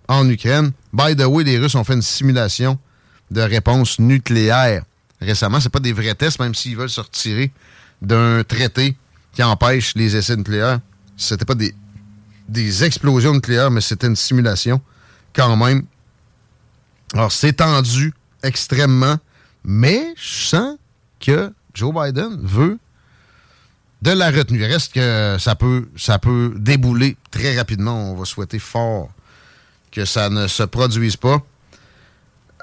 en 0.08 0.28
Ukraine. 0.30 0.72
By 0.92 1.16
the 1.16 1.26
way, 1.26 1.44
les 1.44 1.58
Russes 1.58 1.76
ont 1.76 1.84
fait 1.84 1.94
une 1.94 2.02
simulation 2.02 2.80
de 3.32 3.42
réponse 3.42 4.00
nucléaire 4.00 4.84
récemment. 5.22 5.60
C'est 5.60 5.70
pas 5.70 5.80
des 5.80 5.94
vrais 5.94 6.16
tests, 6.16 6.40
même 6.40 6.56
s'ils 6.56 6.76
veulent 6.76 6.90
se 6.90 7.02
retirer 7.02 7.52
d'un 8.02 8.44
traité 8.44 8.96
qui 9.34 9.44
empêche 9.44 9.94
les 9.96 10.16
essais 10.16 10.36
nucléaires. 10.36 10.80
C'était 11.18 11.46
pas 11.46 11.56
des, 11.56 11.74
des 12.48 12.84
explosions 12.84 13.34
nucléaires, 13.34 13.72
mais 13.72 13.82
c'était 13.82 14.08
une 14.08 14.16
simulation 14.16 14.82
quand 15.34 15.56
même. 15.56 15.84
Alors, 17.14 17.32
c'est 17.32 17.54
tendu 17.54 18.14
extrêmement, 18.44 19.18
mais 19.64 20.14
je 20.18 20.48
sens 20.48 20.78
que 21.20 21.52
Joe 21.74 21.94
Biden 21.94 22.40
veut 22.42 22.78
de 24.02 24.12
la 24.12 24.30
retenue. 24.32 24.60
Il 24.60 24.66
reste 24.66 24.94
que 24.94 25.38
ça 25.40 25.56
peut, 25.56 25.88
ça 25.98 26.20
peut 26.20 26.54
débouler 26.58 27.18
très 27.32 27.58
rapidement. 27.58 28.12
On 28.12 28.16
va 28.16 28.26
souhaiter 28.26 28.60
fort 28.60 29.10
que 29.92 30.06
ça 30.06 30.30
ne 30.30 30.48
se 30.48 30.64
produise 30.64 31.18
pas. 31.18 31.42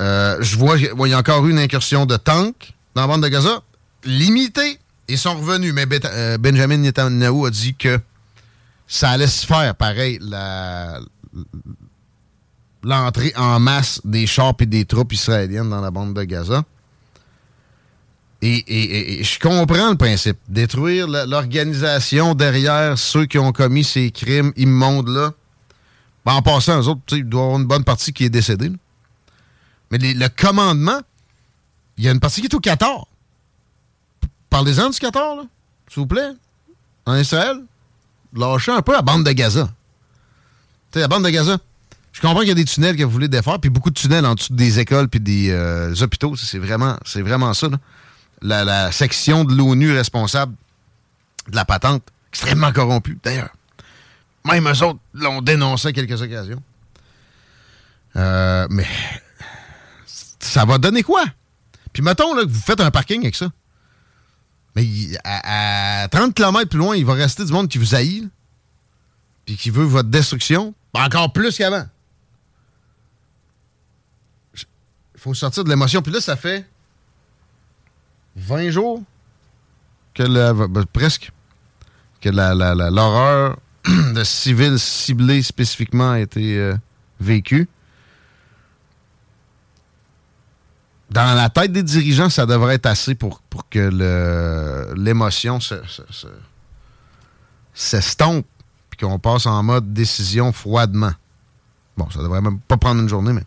Euh, 0.00 0.38
je 0.40 0.56
vois 0.56 0.78
qu'il 0.78 0.92
y 1.06 1.12
a 1.12 1.18
encore 1.18 1.46
eu 1.46 1.50
une 1.50 1.58
incursion 1.58 2.06
de 2.06 2.16
tanks 2.16 2.74
dans 2.94 3.02
la 3.02 3.06
bande 3.06 3.22
de 3.22 3.28
Gaza, 3.28 3.62
limitée. 4.04 4.78
Ils 5.08 5.18
sont 5.18 5.36
revenus, 5.36 5.74
mais 5.74 5.86
euh, 6.04 6.38
Benjamin 6.38 6.78
Netanyahu 6.78 7.46
a 7.46 7.50
dit 7.50 7.74
que 7.74 7.98
ça 8.92 9.08
allait 9.08 9.26
se 9.26 9.46
faire 9.46 9.74
pareil, 9.74 10.20
l'entrée 12.82 13.32
en 13.36 13.58
masse 13.58 14.02
des 14.04 14.26
chars 14.26 14.52
et 14.60 14.66
des 14.66 14.84
troupes 14.84 15.14
israéliennes 15.14 15.70
dans 15.70 15.80
la 15.80 15.90
bande 15.90 16.12
de 16.12 16.22
Gaza. 16.24 16.62
Et, 18.42 19.22
je 19.24 19.38
comprends 19.38 19.90
le 19.92 19.96
principe. 19.96 20.36
Détruire 20.46 21.08
l'organisation 21.08 22.34
derrière 22.34 22.98
ceux 22.98 23.24
qui 23.24 23.38
ont 23.38 23.52
commis 23.52 23.82
ces 23.82 24.10
crimes 24.10 24.52
immondes-là. 24.56 25.32
Ben, 26.26 26.34
en 26.34 26.42
passant, 26.42 26.82
eux 26.82 26.88
autres, 26.88 27.16
il 27.16 27.24
doit 27.24 27.40
y 27.40 27.44
avoir 27.44 27.60
une 27.60 27.66
bonne 27.66 27.84
partie 27.84 28.12
qui 28.12 28.26
est 28.26 28.30
décédée. 28.30 28.72
Mais 29.90 29.96
le 29.96 30.28
commandement, 30.28 31.00
il 31.96 32.04
y 32.04 32.08
a 32.08 32.10
une 32.10 32.20
partie 32.20 32.42
qui 32.42 32.48
est 32.48 32.54
au 32.54 32.60
Qatar. 32.60 33.06
Parlez-en 34.50 34.90
du 34.90 34.98
Qatar, 34.98 35.36
s'il 35.88 36.00
vous 36.00 36.06
plaît. 36.06 36.32
En 37.06 37.16
Israël, 37.16 37.56
lâchez 38.34 38.72
un 38.72 38.82
peu 38.82 38.92
la 38.92 39.02
bande 39.02 39.24
de 39.24 39.32
Gaza. 39.32 39.64
Tu 40.90 40.98
sais, 40.98 41.00
la 41.00 41.08
bande 41.08 41.24
de 41.24 41.30
Gaza. 41.30 41.58
Je 42.12 42.20
comprends 42.20 42.40
qu'il 42.40 42.48
y 42.48 42.52
a 42.52 42.54
des 42.54 42.64
tunnels 42.64 42.96
que 42.96 43.04
vous 43.04 43.10
voulez 43.10 43.28
défaire, 43.28 43.58
puis 43.58 43.70
beaucoup 43.70 43.90
de 43.90 43.98
tunnels 43.98 44.26
en 44.26 44.34
dessous 44.34 44.52
des 44.52 44.78
écoles 44.78 45.08
puis 45.08 45.20
des 45.20 45.50
euh, 45.50 45.94
hôpitaux. 46.00 46.36
C'est 46.36 46.58
vraiment, 46.58 46.96
vraiment 47.16 47.54
ça. 47.54 47.68
La, 48.42 48.64
la 48.64 48.92
section 48.92 49.44
de 49.44 49.54
l'ONU 49.54 49.92
responsable 49.92 50.54
de 51.48 51.56
la 51.56 51.64
patente, 51.64 52.02
extrêmement 52.30 52.72
corrompue, 52.72 53.18
d'ailleurs. 53.22 53.54
Même 54.44 54.68
eux 54.68 54.82
autres 54.82 54.98
l'ont 55.14 55.40
dénoncé 55.40 55.88
à 55.88 55.92
quelques 55.92 56.20
occasions. 56.20 56.62
Euh, 58.16 58.66
mais 58.70 58.86
ça 60.38 60.64
va 60.64 60.78
donner 60.78 61.02
quoi? 61.02 61.24
Puis 61.92 62.02
mettons 62.02 62.34
là, 62.34 62.42
que 62.42 62.48
vous 62.48 62.60
faites 62.60 62.80
un 62.80 62.90
parking 62.90 63.22
avec 63.22 63.36
ça. 63.36 63.48
Mais 64.74 64.86
à, 65.24 66.02
à 66.04 66.08
30 66.08 66.34
km 66.34 66.68
plus 66.68 66.78
loin, 66.78 66.96
il 66.96 67.04
va 67.04 67.14
rester 67.14 67.44
du 67.44 67.52
monde 67.52 67.68
qui 67.68 67.78
vous 67.78 67.94
haït, 67.94 68.28
puis 69.44 69.56
qui 69.56 69.70
veut 69.70 69.84
votre 69.84 70.08
destruction, 70.08 70.74
encore 70.94 71.32
plus 71.32 71.56
qu'avant. 71.56 71.86
Il 74.54 75.20
faut 75.20 75.34
sortir 75.34 75.62
de 75.64 75.68
l'émotion. 75.68 76.02
Puis 76.02 76.12
là, 76.12 76.20
ça 76.20 76.36
fait 76.36 76.66
20 78.36 78.70
jours 78.70 79.02
que 80.14 80.22
ben, 80.66 80.84
presque 80.92 81.30
que 82.20 82.28
la- 82.28 82.54
la- 82.54 82.74
l'horreur 82.90 83.58
de 84.14 84.24
civils 84.24 84.78
ciblés 84.78 85.42
spécifiquement 85.42 86.12
a 86.12 86.20
été 86.20 86.56
euh, 86.58 86.74
vécue. 87.20 87.68
Dans 91.12 91.34
la 91.34 91.48
tête 91.50 91.72
des 91.72 91.82
dirigeants, 91.82 92.28
ça 92.30 92.46
devrait 92.46 92.74
être 92.76 92.86
assez 92.86 93.14
pour, 93.14 93.40
pour 93.50 93.68
que 93.68 94.92
l'émotion 94.96 95.60
se, 95.60 95.74
se- 95.86 96.02
se- 96.10 96.26
s'estompe 97.74 98.46
puis 98.90 99.06
qu'on 99.06 99.18
passe 99.18 99.46
en 99.46 99.62
mode 99.62 99.92
décision 99.92 100.52
froidement. 100.52 101.12
Bon, 101.96 102.08
ça 102.10 102.20
devrait 102.20 102.40
même 102.42 102.58
pas 102.60 102.76
prendre 102.76 103.00
une 103.00 103.08
journée, 103.08 103.32
mais 103.32 103.44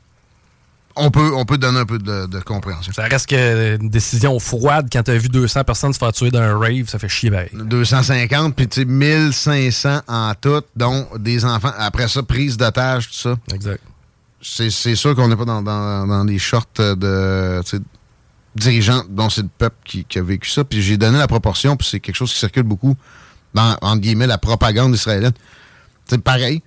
on 0.96 1.12
peut, 1.12 1.32
on 1.36 1.46
peut 1.46 1.58
donner 1.58 1.80
un 1.80 1.86
peu 1.86 2.00
de, 2.00 2.26
de 2.26 2.40
compréhension. 2.40 2.94
Ça 2.94 3.04
reste 3.04 3.28
que 3.28 3.76
une 3.76 3.90
décision 3.90 4.40
froide 4.40 4.88
quand 4.92 5.04
t'as 5.04 5.18
vu 5.18 5.28
200 5.28 5.64
personnes 5.64 5.94
se 5.94 5.98
faire 5.98 6.14
tuer 6.14 6.32
dans 6.32 6.40
un 6.42 6.58
rave, 6.58 6.88
ça 6.88 7.00
fait 7.00 7.10
chier 7.10 7.30
pareil. 7.30 7.50
250, 7.54 8.56
puis 8.56 8.68
tu 8.68 8.82
sais, 8.82 8.86
1500 8.86 10.02
en 10.08 10.34
tout, 10.40 10.62
dont 10.76 11.08
des 11.18 11.44
enfants. 11.46 11.74
Après 11.78 12.08
ça, 12.08 12.24
prise 12.24 12.56
d'otage, 12.58 13.08
tout 13.10 13.14
ça. 13.18 13.36
Exact. 13.54 13.82
C'est 14.48 14.96
sûr 14.96 15.16
qu'on 15.16 15.28
n'est 15.28 15.36
pas 15.36 15.46
dans, 15.46 15.62
dans, 15.62 16.08
dans 16.08 16.24
les 16.24 16.38
shorts 16.40 16.68
de 16.78 17.62
dirigeants 18.56 19.04
dont 19.10 19.30
c'est 19.30 19.42
le 19.42 19.50
peuple 19.58 19.76
qui, 19.84 20.06
qui 20.06 20.20
a 20.20 20.24
vécu 20.24 20.50
ça. 20.50 20.64
Puis 20.64 20.82
j'ai 20.82 20.98
donné 20.98 21.18
la 21.18 21.28
proportion, 21.28 21.76
puis 21.76 21.88
c'est 21.90 22.00
quelque 22.00 22.16
chose 22.16 22.32
qui 22.32 22.40
circule 22.40 22.64
beaucoup 22.64 22.96
dans, 23.54 23.76
entre 23.82 24.02
guillemets, 24.02 24.28
la 24.28 24.38
propagande 24.38 24.94
israélienne. 24.94 25.34
C'est 26.06 26.22
pareil. 26.22 26.62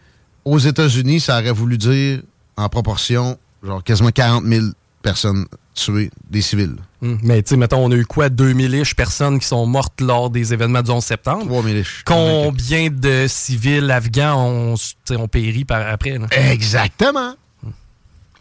Aux 0.44 0.58
États-Unis, 0.58 1.20
ça 1.20 1.38
aurait 1.38 1.52
voulu 1.52 1.78
dire, 1.78 2.20
en 2.56 2.68
proportion, 2.68 3.38
genre 3.62 3.82
quasiment 3.84 4.10
40 4.10 4.44
000 4.44 4.66
personnes 5.02 5.46
tuées, 5.74 6.10
des 6.28 6.42
civils. 6.42 6.76
Hum, 7.02 7.18
Mais 7.22 7.42
tu 7.42 7.50
sais, 7.50 7.56
mettons, 7.56 7.84
on 7.84 7.90
a 7.92 7.94
eu 7.94 8.04
quoi, 8.04 8.28
2000-ish 8.28 8.94
personnes 8.94 9.38
qui 9.38 9.46
sont 9.46 9.66
mortes 9.66 10.00
lors 10.00 10.30
des 10.30 10.52
événements 10.52 10.82
du 10.82 10.90
11 10.90 11.04
septembre? 11.04 11.46
3000-ish. 11.46 12.02
Combien 12.04 12.88
de 12.90 13.26
civils 13.28 13.90
afghans 13.90 14.74
ont, 14.74 15.28
péri 15.28 15.64
par 15.64 15.86
après? 15.86 16.18
là? 16.18 16.26
Exactement. 16.32 17.34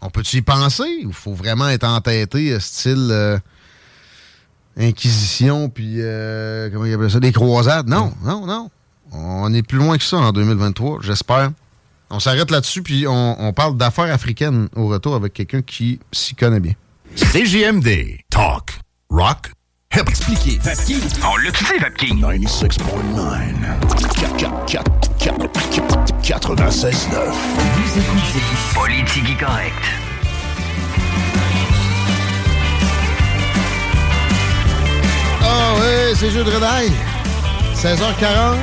On 0.00 0.10
peut-tu 0.10 0.36
y 0.38 0.42
penser? 0.42 1.00
Il 1.02 1.12
faut 1.12 1.34
vraiment 1.34 1.68
être 1.68 1.84
entêté, 1.84 2.52
euh, 2.52 2.60
style 2.60 3.08
euh, 3.10 3.38
Inquisition, 4.78 5.68
puis 5.68 5.94
euh, 5.98 6.70
comment 6.70 6.84
il 6.84 6.94
appelle 6.94 7.10
ça? 7.10 7.18
Des 7.18 7.32
croisades? 7.32 7.88
Non, 7.88 8.12
non, 8.22 8.46
non. 8.46 8.70
On 9.10 9.52
est 9.52 9.62
plus 9.62 9.78
loin 9.78 9.98
que 9.98 10.04
ça 10.04 10.18
en 10.18 10.32
2023, 10.32 11.00
j'espère. 11.02 11.50
On 12.10 12.20
s'arrête 12.20 12.50
là-dessus, 12.50 12.82
puis 12.82 13.06
on, 13.08 13.40
on 13.40 13.52
parle 13.52 13.76
d'affaires 13.76 14.12
africaines 14.12 14.68
au 14.76 14.86
retour 14.86 15.14
avec 15.14 15.32
quelqu'un 15.32 15.62
qui 15.62 15.98
s'y 16.12 16.34
connaît 16.34 16.60
bien. 16.60 16.74
CJMD. 17.16 18.20
Talk. 18.30 18.78
Rock. 19.10 19.50
Hip. 19.98 20.08
Expliqué. 20.08 20.58
Vapking. 20.62 21.00
On 21.24 21.36
l'a 21.38 21.50
dit, 21.50 21.64
Vapking. 21.80 22.20
96.9. 22.20 22.78
96.9. 26.22 27.32
Vous 27.74 27.98
écoutez 27.98 28.42
Politique 28.74 29.38
Correct. 29.40 29.74
Ah 35.42 35.74
oui, 35.76 36.14
c'est 36.14 36.30
Jeu 36.30 36.44
de 36.44 36.50
Redaille. 36.52 36.92
16h40. 37.74 38.56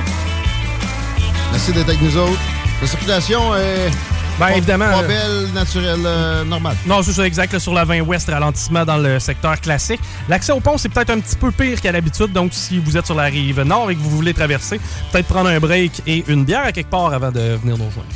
Merci 1.51 1.73
d'être 1.73 1.89
avec 1.89 2.01
nous 2.01 2.15
autres. 2.17 2.39
La 2.81 2.87
circulation 2.87 3.55
est 3.57 3.91
Ben, 4.37 4.47
pas, 4.47 4.57
évidemment, 4.57 4.91
pas 4.91 5.03
belle, 5.03 5.47
naturelle, 5.53 6.01
euh, 6.05 6.43
normale. 6.43 6.75
Non, 6.85 7.01
c'est 7.01 7.13
ça, 7.13 7.25
exact. 7.25 7.53
là, 7.53 7.59
sur 7.59 7.73
la 7.73 7.85
20 7.85 8.01
Ouest, 8.01 8.29
ralentissement 8.29 8.83
dans 8.83 8.97
le 8.97 9.17
secteur 9.17 9.59
classique. 9.61 10.01
L'accès 10.27 10.51
au 10.51 10.59
pont, 10.59 10.77
c'est 10.77 10.89
peut-être 10.89 11.11
un 11.11 11.21
petit 11.21 11.37
peu 11.37 11.51
pire 11.51 11.79
qu'à 11.79 11.93
l'habitude. 11.93 12.33
Donc, 12.33 12.53
si 12.53 12.77
vous 12.79 12.97
êtes 12.97 13.05
sur 13.05 13.15
la 13.15 13.25
rive 13.25 13.61
nord 13.61 13.89
et 13.91 13.95
que 13.95 14.01
vous 14.01 14.09
voulez 14.09 14.33
traverser, 14.33 14.81
peut-être 15.11 15.27
prendre 15.27 15.49
un 15.49 15.59
break 15.59 16.01
et 16.05 16.25
une 16.27 16.43
bière 16.43 16.65
à 16.65 16.73
quelque 16.73 16.89
part 16.89 17.13
avant 17.13 17.31
de 17.31 17.39
venir 17.39 17.77
nous 17.77 17.85
rejoindre. 17.85 18.09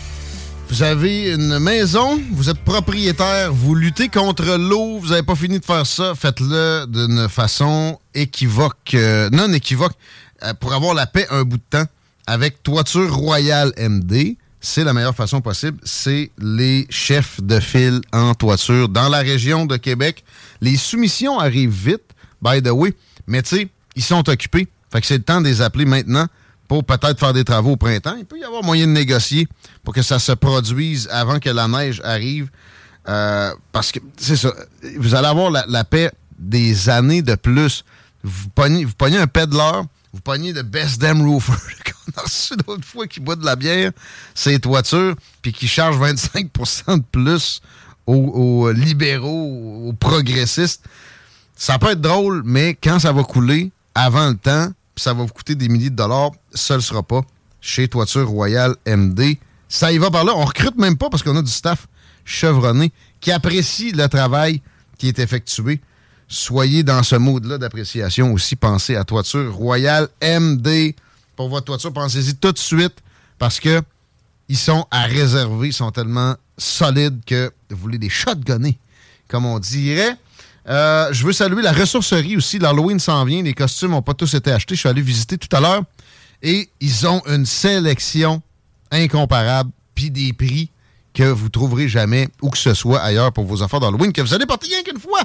Vous 0.68 0.84
avez 0.84 1.32
une 1.32 1.58
maison, 1.58 2.22
vous 2.32 2.50
êtes 2.50 2.64
propriétaire, 2.66 3.54
vous 3.54 3.74
luttez 3.74 4.10
contre 4.10 4.58
l'eau, 4.58 5.00
vous 5.00 5.10
n'avez 5.10 5.24
pas 5.24 5.36
fini 5.36 5.60
de 5.60 5.66
faire 5.66 5.86
ça, 5.86 6.14
faites-le 6.16 6.86
d'une 6.86 7.30
façon 7.30 7.98
équivoque, 8.14 8.92
euh, 8.94 9.30
non 9.32 9.52
équivoque, 9.54 9.94
euh, 10.44 10.54
pour 10.54 10.74
avoir 10.74 10.94
la 10.94 11.08
paix 11.08 11.26
un 11.32 11.44
bout 11.44 11.58
de 11.58 11.64
temps 11.70 11.86
avec 12.28 12.62
Toiture 12.62 13.16
Royale 13.16 13.72
MD. 13.80 14.38
C'est 14.62 14.84
la 14.84 14.94
meilleure 14.94 15.16
façon 15.16 15.42
possible. 15.42 15.80
C'est 15.84 16.32
les 16.38 16.86
chefs 16.90 17.42
de 17.42 17.60
file 17.60 18.02
en 18.12 18.34
toiture 18.34 18.90
dans 18.90 19.08
la 19.08 19.20
région 19.20 19.66
de 19.66 19.78
Québec. 19.78 20.24
Les 20.62 20.76
soumissions 20.76 21.40
arrivent 21.40 21.70
vite, 21.70 22.04
by 22.42 22.62
the 22.62 22.70
way, 22.70 22.94
mais 23.28 23.42
tu 23.42 23.56
sais, 23.56 23.70
ils 23.96 24.04
sont 24.04 24.28
occupés. 24.30 24.68
Fait 24.92 25.02
que 25.02 25.08
c'est 25.08 25.18
le 25.18 25.24
temps 25.24 25.40
de 25.40 25.48
les 25.48 25.62
appeler 25.62 25.86
maintenant 25.86 26.28
pour 26.68 26.84
peut-être 26.84 27.20
faire 27.20 27.34
des 27.34 27.44
travaux 27.44 27.72
au 27.72 27.78
printemps. 27.78 28.16
Il 28.18 28.26
peut 28.26 28.38
y 28.38 28.44
avoir 28.44 28.64
moyen 28.64 28.86
de 28.86 28.92
négocier 28.92 29.48
pour 29.84 29.94
que 29.94 30.02
ça 30.02 30.20
se 30.20 30.32
produise 30.32 31.08
avant 31.12 31.40
que 31.40 31.50
la 31.50 31.68
neige 31.68 32.02
arrive. 32.04 32.50
Euh, 33.08 33.52
parce 33.72 33.92
que, 33.92 34.00
c'est 34.18 34.36
ça, 34.36 34.54
vous 34.98 35.16
allez 35.16 35.28
avoir 35.28 35.50
la, 35.50 35.84
paix 35.84 36.12
des 36.38 36.90
années 36.90 37.22
de 37.22 37.36
plus. 37.36 37.84
Vous 38.24 38.50
pognez, 38.50 38.86
vous 38.86 38.94
pognez 38.96 39.18
un 39.18 39.28
peddler, 39.28 39.82
vous 40.14 40.22
pognez 40.22 40.54
le 40.54 40.64
best 40.64 41.00
damn 41.00 41.22
roofer 41.22 41.54
qu'on 41.86 42.20
a 42.20 42.24
reçu 42.24 42.56
d'autres 42.56 42.86
fois 42.86 43.08
qui 43.08 43.20
boit 43.20 43.36
de 43.36 43.46
la 43.46 43.56
bière, 43.56 43.92
ses 44.34 44.60
toitures, 44.60 45.16
puis 45.42 45.54
qui 45.54 45.68
charge 45.68 45.98
25% 45.98 46.98
de 46.98 47.04
plus 47.12 47.62
aux, 48.08 48.14
aux 48.16 48.72
libéraux, 48.72 49.88
aux 49.88 49.94
progressistes. 49.94 50.84
Ça 51.56 51.78
peut 51.78 51.92
être 51.92 52.02
drôle, 52.02 52.42
mais 52.46 52.74
quand 52.74 53.00
ça 53.00 53.12
va 53.12 53.24
couler 53.24 53.72
avant 53.94 54.30
le 54.30 54.36
temps, 54.36 54.72
puis 54.96 55.04
ça 55.04 55.14
va 55.14 55.24
vous 55.24 55.34
coûter 55.34 55.56
des 55.56 55.70
milliers 55.70 55.90
de 55.90 55.96
dollars, 55.96 56.32
ça 56.54 56.76
ne 56.76 56.82
sera 56.82 57.04
pas 57.04 57.22
chez 57.62 57.88
Toiture 57.88 58.28
Royale 58.28 58.76
MD. 58.88 59.38
Ça 59.68 59.92
y 59.92 59.98
va 59.98 60.10
par 60.10 60.24
là. 60.24 60.34
On 60.36 60.46
recrute 60.46 60.78
même 60.78 60.98
pas 60.98 61.10
parce 61.10 61.22
qu'on 61.22 61.36
a 61.36 61.42
du 61.42 61.52
staff 61.52 61.88
chevronné 62.26 62.92
qui 63.20 63.32
apprécie 63.32 63.92
le 63.92 64.08
travail 64.08 64.62
qui 64.98 65.08
est 65.08 65.20
effectué. 65.20 65.82
Soyez 66.32 66.84
dans 66.84 67.02
ce 67.02 67.16
mode-là 67.16 67.58
d'appréciation 67.58 68.32
aussi. 68.34 68.56
Pensez 68.56 68.96
à 68.96 69.04
Toiture 69.04 69.52
Royale 69.52 70.08
MD. 70.22 70.94
Pour 71.36 71.50
votre 71.50 71.66
toiture, 71.66 71.92
pensez-y 71.92 72.36
tout 72.36 72.52
de 72.52 72.58
suite 72.60 72.98
parce 73.40 73.60
que 73.60 73.82
ils 74.48 74.58
sont 74.58 74.86
à 74.92 75.06
réserver. 75.06 75.70
Ils 75.70 75.74
sont 75.74 75.90
tellement 75.90 76.36
solides 76.56 77.22
que 77.26 77.52
vous 77.72 77.78
voulez 77.78 77.98
des 77.98 78.10
shotgunnés, 78.10 78.78
comme 79.28 79.46
on 79.46 79.58
dirait. 79.58 80.18
Euh, 80.68 81.12
je 81.12 81.26
veux 81.26 81.34
saluer 81.34 81.64
la 81.64 81.72
ressourcerie 81.72 82.38
aussi. 82.38 82.60
L'Halloween 82.60 83.00
s'en 83.00 83.26
vient. 83.26 83.42
Les 83.42 83.56
costumes 83.56 83.92
n'ont 83.92 84.04
pas 84.04 84.14
tous 84.14 84.32
été 84.36 84.52
achetés. 84.52 84.76
Je 84.76 84.82
suis 84.82 84.90
allé 84.90 85.02
visiter 85.02 85.40
tout 85.40 85.54
à 85.56 85.60
l'heure. 85.60 85.82
Et 86.44 86.70
ils 86.80 87.08
ont 87.08 87.24
une 87.26 87.48
sélection 87.48 88.44
incomparable. 88.92 89.72
Puis 89.96 90.12
des 90.12 90.32
prix 90.34 90.70
que 91.16 91.24
vous 91.24 91.50
trouverez 91.50 91.88
jamais 91.88 92.30
où 92.44 92.52
que 92.52 92.58
ce 92.58 92.76
soit 92.76 93.00
ailleurs 93.00 93.34
pour 93.34 93.46
vos 93.46 93.64
affaires 93.64 93.80
d'Halloween 93.80 94.14
que 94.14 94.22
vous 94.22 94.34
allez 94.36 94.46
porter 94.46 94.68
rien 94.68 94.84
qu'une 94.84 95.00
fois. 95.00 95.24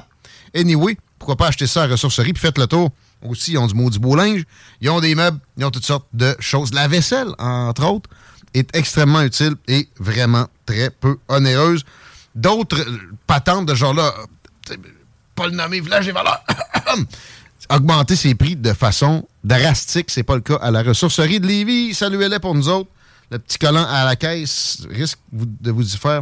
Anyway, 0.55 0.97
pourquoi 1.19 1.35
pas 1.35 1.47
acheter 1.47 1.67
ça 1.67 1.83
à 1.83 1.87
ressourcerie 1.87 2.33
puis 2.33 2.41
faites 2.41 2.57
le 2.57 2.67
tour. 2.67 2.91
Aussi, 3.21 3.53
ils 3.53 3.57
ont 3.57 3.67
du 3.67 3.73
maudit 3.73 3.99
beau 3.99 4.15
linge. 4.15 4.43
Ils 4.81 4.89
ont 4.89 4.99
des 4.99 5.15
meubles. 5.15 5.39
Ils 5.57 5.65
ont 5.65 5.71
toutes 5.71 5.85
sortes 5.85 6.07
de 6.13 6.35
choses. 6.39 6.73
La 6.73 6.87
vaisselle, 6.87 7.29
entre 7.39 7.85
autres, 7.85 8.09
est 8.53 8.75
extrêmement 8.75 9.21
utile 9.21 9.55
et 9.67 9.89
vraiment 9.99 10.47
très 10.65 10.89
peu 10.89 11.17
onéreuse. 11.27 11.83
D'autres 12.35 12.79
euh, 12.79 12.99
patentes 13.27 13.65
de 13.65 13.75
genre-là, 13.75 14.13
euh, 14.71 14.75
pas 15.35 15.47
le 15.47 15.53
nommer, 15.55 15.79
village 15.79 16.07
et 16.07 16.11
valeurs, 16.11 16.43
augmenter 17.69 18.15
ses 18.15 18.35
prix 18.35 18.55
de 18.55 18.73
façon 18.73 19.27
drastique. 19.43 20.09
C'est 20.09 20.23
pas 20.23 20.35
le 20.35 20.41
cas 20.41 20.55
à 20.55 20.71
la 20.71 20.83
ressourcerie 20.83 21.39
de 21.39 21.47
Lévis. 21.47 21.93
Saluez-les 21.93 22.39
pour 22.39 22.55
nous 22.55 22.69
autres. 22.69 22.89
Le 23.31 23.39
petit 23.39 23.57
collant 23.57 23.85
à 23.85 24.05
la 24.05 24.15
caisse 24.15 24.85
risque 24.89 25.17
de 25.31 25.71
vous 25.71 25.95
y 25.95 25.97
faire 25.97 26.21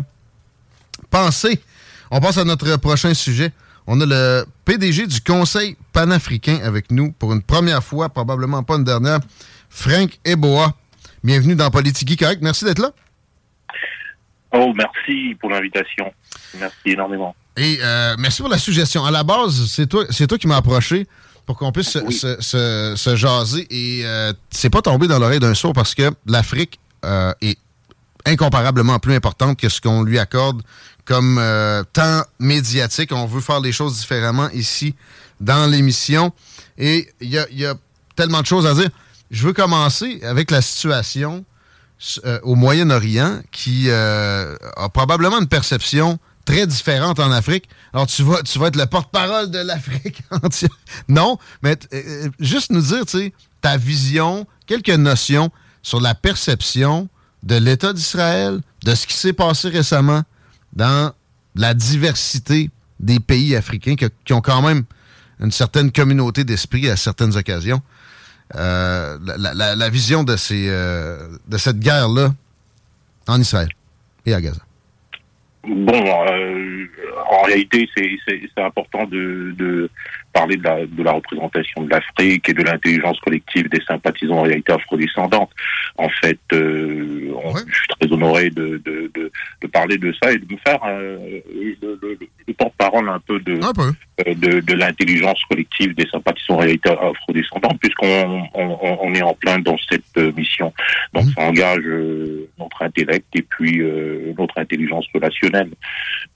penser. 1.09 1.61
On 2.09 2.19
passe 2.19 2.37
à 2.37 2.43
notre 2.43 2.77
prochain 2.77 3.13
sujet. 3.13 3.51
On 3.87 3.99
a 3.99 4.05
le 4.05 4.45
PDG 4.65 5.07
du 5.07 5.21
Conseil 5.21 5.75
panafricain 5.91 6.59
avec 6.63 6.89
nous 6.91 7.11
pour 7.11 7.33
une 7.33 7.41
première 7.41 7.83
fois, 7.83 8.09
probablement 8.09 8.63
pas 8.63 8.75
une 8.75 8.83
dernière, 8.83 9.19
Frank 9.69 10.09
Eboa. 10.23 10.73
Bienvenue 11.23 11.55
dans 11.55 11.69
Politique 11.69 12.17
Correct. 12.19 12.39
Merci 12.41 12.65
d'être 12.65 12.79
là. 12.79 12.91
Oh, 14.53 14.73
merci 14.75 15.35
pour 15.39 15.49
l'invitation. 15.49 16.13
Merci 16.59 16.77
énormément. 16.91 17.35
Et 17.57 17.79
euh, 17.81 18.15
merci 18.17 18.41
pour 18.41 18.49
la 18.51 18.57
suggestion. 18.57 19.03
À 19.05 19.11
la 19.11 19.23
base, 19.23 19.67
c'est 19.67 19.87
toi, 19.87 20.05
c'est 20.09 20.27
toi 20.27 20.37
qui 20.37 20.47
m'as 20.47 20.57
approché 20.57 21.07
pour 21.45 21.57
qu'on 21.57 21.71
puisse 21.71 21.89
se, 21.89 21.99
se- 22.11 22.41
se- 22.41 22.93
se 22.95 23.15
jaser. 23.15 23.67
Et 23.69 24.05
euh, 24.05 24.31
c'est 24.49 24.69
pas 24.69 24.81
tombé 24.81 25.07
dans 25.07 25.19
l'oreille 25.19 25.39
d'un 25.39 25.53
sourd 25.53 25.73
parce 25.73 25.93
que 25.95 26.11
l'Afrique 26.25 26.79
euh, 27.03 27.33
est 27.41 27.57
incomparablement 28.25 28.99
plus 28.99 29.13
importante 29.15 29.59
que 29.59 29.67
ce 29.69 29.81
qu'on 29.81 30.03
lui 30.03 30.17
accorde 30.19 30.61
comme 31.05 31.37
euh, 31.39 31.83
temps 31.93 32.23
médiatique. 32.39 33.11
On 33.11 33.25
veut 33.25 33.41
faire 33.41 33.59
les 33.59 33.71
choses 33.71 33.99
différemment 33.99 34.49
ici 34.51 34.95
dans 35.39 35.69
l'émission. 35.69 36.33
Et 36.77 37.09
il 37.21 37.29
y 37.29 37.37
a, 37.37 37.45
y 37.51 37.65
a 37.65 37.75
tellement 38.15 38.41
de 38.41 38.45
choses 38.45 38.65
à 38.65 38.73
dire. 38.73 38.89
Je 39.31 39.47
veux 39.47 39.53
commencer 39.53 40.19
avec 40.23 40.51
la 40.51 40.61
situation 40.61 41.45
euh, 42.25 42.39
au 42.43 42.55
Moyen-Orient 42.55 43.39
qui 43.51 43.85
euh, 43.87 44.57
a 44.75 44.89
probablement 44.89 45.39
une 45.39 45.47
perception 45.47 46.19
très 46.43 46.67
différentes 46.67 47.19
en 47.19 47.31
Afrique. 47.31 47.69
Alors, 47.93 48.07
tu 48.07 48.23
vas, 48.23 48.41
tu 48.43 48.59
vas 48.59 48.67
être 48.67 48.75
le 48.75 48.85
porte-parole 48.85 49.49
de 49.49 49.59
l'Afrique 49.59 50.21
entière. 50.31 50.77
Non, 51.07 51.37
mais 51.61 51.77
euh, 51.93 52.29
juste 52.39 52.71
nous 52.71 52.81
dire, 52.81 53.05
tu 53.05 53.17
sais, 53.17 53.33
ta 53.61 53.77
vision, 53.77 54.45
quelques 54.67 54.89
notions 54.89 55.49
sur 55.81 56.01
la 56.01 56.13
perception 56.13 57.07
de 57.43 57.55
l'État 57.55 57.93
d'Israël, 57.93 58.59
de 58.83 58.95
ce 58.95 59.07
qui 59.07 59.15
s'est 59.15 59.33
passé 59.33 59.69
récemment 59.69 60.23
dans 60.75 61.13
la 61.55 61.73
diversité 61.73 62.69
des 62.99 63.19
pays 63.19 63.55
africains 63.55 63.95
qui, 63.95 64.33
ont 64.33 64.41
quand 64.41 64.61
même 64.61 64.83
une 65.39 65.51
certaine 65.51 65.91
communauté 65.91 66.43
d'esprit 66.43 66.89
à 66.89 66.95
certaines 66.95 67.35
occasions. 67.35 67.81
Euh, 68.55 69.17
la, 69.37 69.89
vision 69.89 70.23
de, 70.23 70.35
ces, 70.35 70.67
euh, 70.69 71.37
de 71.47 71.57
cette 71.57 71.79
guerre-là 71.79 72.33
en 73.27 73.39
Israël 73.39 73.69
et 74.25 74.33
à 74.33 74.41
Gaza. 74.41 74.61
Bon, 75.67 76.03
euh, 76.29 76.85
en 77.31 77.43
réalité, 77.43 77.89
c'est 77.95 78.61
important 78.61 79.05
de, 79.05 79.55
de, 79.57 79.89
parler 80.33 80.57
de 80.57 80.63
la, 80.63 80.85
de 80.85 81.03
la 81.03 81.11
représentation 81.13 81.83
de 81.83 81.89
l'Afrique 81.89 82.49
et 82.49 82.53
de 82.53 82.63
l'intelligence 82.63 83.19
collective 83.19 83.69
des 83.69 83.81
sympathisants 83.87 84.39
en 84.39 84.41
réalité 84.41 84.73
afrodescendante. 84.73 85.51
En 85.97 86.09
fait, 86.09 86.39
euh, 86.51 87.31
je 87.67 87.75
suis 87.75 87.87
très 87.99 88.11
honoré 88.11 88.49
de, 88.49 88.81
de, 88.83 89.11
de, 89.13 89.31
de, 89.61 89.67
parler 89.67 89.97
de 89.97 90.13
ça 90.21 90.31
et 90.31 90.37
de 90.37 90.51
me 90.51 90.57
faire 90.65 90.79
euh, 90.85 91.39
le, 91.81 91.99
le, 92.01 92.17
le 92.47 92.53
porte-parole 92.55 93.07
un 93.07 93.19
peu 93.19 93.39
de, 93.39 93.59
euh, 93.63 94.33
de, 94.33 94.59
de 94.59 94.73
l'intelligence 94.73 95.39
collective 95.47 95.93
des 95.93 96.07
sympathisants 96.09 96.55
en 96.55 96.57
réalité 96.57 96.89
afrodescendante, 96.89 97.79
puisqu'on 97.79 98.47
on, 98.55 98.97
on, 99.01 99.13
est 99.13 99.21
en 99.21 99.35
plein 99.35 99.59
dans 99.59 99.77
cette 99.89 100.17
euh, 100.17 100.31
mission. 100.35 100.73
Donc, 101.13 101.25
ça 101.35 101.43
engage 101.43 101.85
notre 102.59 102.81
intellect 102.81 103.27
et 103.35 103.43
puis 103.43 103.81
notre 104.37 104.57
intelligence 104.57 105.05
relationnelle. 105.13 105.69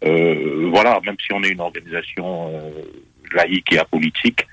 voilà, 0.01 0.99
même 1.03 1.15
si 1.19 1.33
on 1.33 1.41
est 1.43 1.49
une 1.49 1.61
organisation 1.61 2.51
laïque 3.33 3.73
et 3.73 3.79
apolitique, 3.79 4.47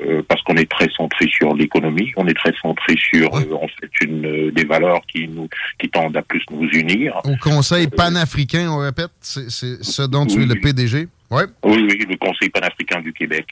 euh, 0.00 0.22
parce 0.28 0.42
qu'on 0.42 0.56
est 0.56 0.70
très 0.70 0.88
centré 0.90 1.26
sur 1.28 1.54
l'économie, 1.54 2.12
on 2.16 2.26
est 2.26 2.36
très 2.36 2.54
centré 2.60 2.94
sur 2.96 3.34
euh, 3.34 3.54
en 3.54 3.68
fait 3.68 3.90
une 4.02 4.26
euh, 4.26 4.50
des 4.50 4.64
valeurs 4.64 5.02
qui 5.06 5.28
nous 5.28 5.48
qui 5.78 5.88
tendent 5.88 6.16
à 6.16 6.22
plus 6.22 6.42
nous 6.50 6.68
unir. 6.68 7.20
Au 7.24 7.36
Conseil 7.36 7.88
panafricain, 7.88 8.70
on 8.70 8.78
répète, 8.78 9.10
c'est 9.20 9.82
ce 9.82 10.02
dont 10.02 10.26
tu 10.26 10.42
es 10.42 10.46
le 10.46 10.54
PDG. 10.56 11.08
Oui, 11.30 11.42
oui, 11.64 12.06
le 12.08 12.16
Conseil 12.16 12.50
panafricain 12.50 13.00
du 13.00 13.12
Québec. 13.12 13.46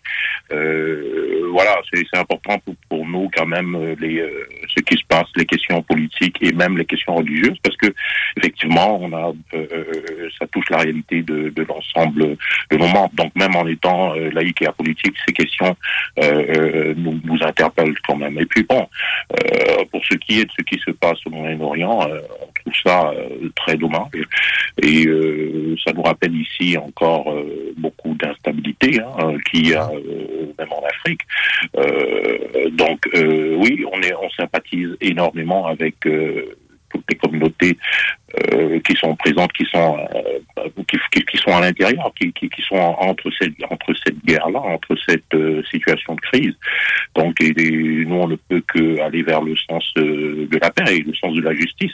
Euh, 0.52 1.48
voilà, 1.54 1.80
c'est 1.92 2.18
important 2.18 2.58
pour, 2.58 2.74
pour, 2.88 3.06
nous 3.06 3.30
quand 3.34 3.46
même 3.46 3.74
euh, 3.74 3.94
les, 4.00 4.18
euh, 4.18 4.46
ce 4.74 4.80
qui 4.80 4.96
se 4.96 5.04
passe, 5.08 5.26
les 5.36 5.46
questions 5.46 5.82
politiques 5.82 6.36
et 6.40 6.52
même 6.52 6.76
les 6.76 6.84
questions 6.84 7.14
religieuses, 7.14 7.58
parce 7.62 7.76
que 7.76 7.86
effectivement, 8.36 9.00
on 9.00 9.12
a, 9.12 9.32
euh, 9.54 10.28
ça 10.38 10.46
touche 10.48 10.68
la 10.70 10.78
réalité 10.78 11.22
de, 11.22 11.50
de 11.50 11.62
l'ensemble 11.62 12.36
de 12.70 12.76
membres. 12.76 13.10
Donc 13.14 13.34
même 13.36 13.54
en 13.56 13.66
étant 13.66 14.14
laïque 14.14 14.62
et 14.62 14.66
apolitique, 14.66 15.14
ces 15.26 15.32
questions 15.32 15.76
nous, 16.96 17.20
nous 17.24 17.38
interpellent 17.42 17.94
quand 18.06 18.16
même. 18.16 18.38
Et 18.38 18.46
puis 18.46 18.64
bon, 18.64 18.88
pour 19.90 20.04
ce 20.04 20.16
qui 20.16 20.40
est 20.40 20.44
de 20.44 20.50
ce 20.58 20.62
qui 20.64 20.80
se 20.84 20.90
passe 20.90 21.18
au 21.26 21.30
Moyen-Orient, 21.30 22.08
on 22.40 22.52
trouve 22.52 22.80
ça 22.84 23.12
très 23.56 23.76
dommage 23.76 24.26
et 24.82 25.06
ça 25.84 25.92
nous 25.92 26.02
rappelle 26.02 26.34
ici 26.34 26.76
encore 26.76 27.32
beaucoup 27.76 28.14
d'instabilité 28.14 29.00
hein, 29.00 29.36
qu'il 29.50 29.68
y 29.68 29.74
a 29.74 29.88
euh, 29.88 30.52
même 30.58 30.72
en 30.72 30.82
Afrique. 30.86 31.22
Euh, 31.76 32.70
donc 32.70 33.06
euh, 33.14 33.56
oui, 33.56 33.84
on 33.92 34.00
est 34.02 34.14
on 34.14 34.30
sympathise 34.30 34.96
énormément 35.00 35.66
avec 35.66 35.96
toutes 36.00 37.04
les 37.10 37.16
communautés 37.16 37.78
euh, 38.52 38.80
qui 38.80 38.96
sont 38.96 39.14
présentes, 39.16 39.52
qui 39.52 39.64
sont 39.66 39.96
euh, 40.14 40.68
qui, 40.88 41.24
qui, 41.24 41.36
sont 41.36 41.56
à 41.56 41.60
l'intérieur, 41.60 42.12
qui, 42.18 42.32
qui, 42.32 42.48
qui, 42.48 42.62
sont 42.62 42.76
entre 42.76 43.30
cette 43.38 43.52
entre 43.70 43.94
cette 44.04 44.24
guerre-là, 44.24 44.60
entre 44.60 44.96
cette 45.06 45.34
euh, 45.34 45.62
situation 45.70 46.14
de 46.14 46.20
crise. 46.20 46.54
Donc, 47.14 47.40
et, 47.40 47.52
nous 48.04 48.14
on 48.14 48.28
ne 48.28 48.36
peut 48.36 48.62
que 48.66 49.00
aller 49.00 49.22
vers 49.22 49.42
le 49.42 49.54
sens 49.56 49.84
de 49.94 50.58
la 50.60 50.70
paix 50.70 50.96
et 50.96 51.02
le 51.02 51.14
sens 51.14 51.34
de 51.34 51.42
la 51.42 51.54
justice 51.54 51.92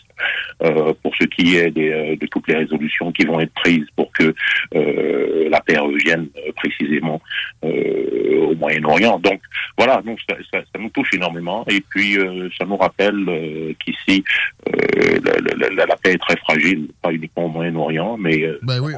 pour 1.03 1.15
ce 1.17 1.25
qui 1.25 1.57
est 1.57 1.71
des, 1.71 2.17
de 2.17 2.27
toutes 2.27 2.49
les 2.49 2.57
résolutions 2.57 3.13
qui 3.13 3.25
vont 3.25 3.41
être 3.41 3.53
prises 3.55 3.87
pour 3.97 4.11
que 4.13 4.35
la 4.73 5.61
paix 5.61 5.79
revienne 5.79 6.29
précisément 6.57 7.21
au 7.63 8.55
Moyen-Orient. 8.57 9.19
Donc 9.19 9.41
voilà, 9.77 10.01
donc 10.03 10.19
ça, 10.29 10.37
ça, 10.53 10.61
ça, 10.61 10.81
nous 10.81 10.91
touche 10.91 11.13
énormément 11.15 11.65
et 11.69 11.81
puis 11.81 12.17
ça 12.59 12.65
nous 12.65 12.77
rappelle 12.77 13.75
qu'ici 13.85 14.25
la, 14.67 15.69
la, 15.71 15.87
la, 15.87 15.97
paix 15.97 16.13
est 16.13 16.19
très 16.19 16.30
fragile, 16.37 16.91
pas 17.03 17.13
uniquement 17.13 17.47
au 17.47 17.49
Moyen-Orient, 17.49 18.17
mais... 18.19 18.43
Euh, 18.43 18.59
ben 18.63 18.81
oui, 18.81 18.93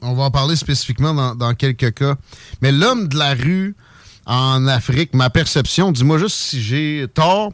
on 0.00 0.14
va 0.14 0.24
en 0.24 0.30
parler 0.30 0.56
spécifiquement 0.56 1.14
dans, 1.14 1.34
dans 1.34 1.54
quelques 1.54 1.94
cas. 1.94 2.14
Mais 2.62 2.72
l'homme 2.72 3.08
de 3.08 3.16
la 3.16 3.34
rue 3.34 3.74
en 4.26 4.66
Afrique, 4.66 5.14
ma 5.14 5.30
perception, 5.30 5.92
dis-moi 5.92 6.18
juste 6.18 6.36
si 6.36 6.62
j'ai 6.62 7.06
tort, 7.12 7.52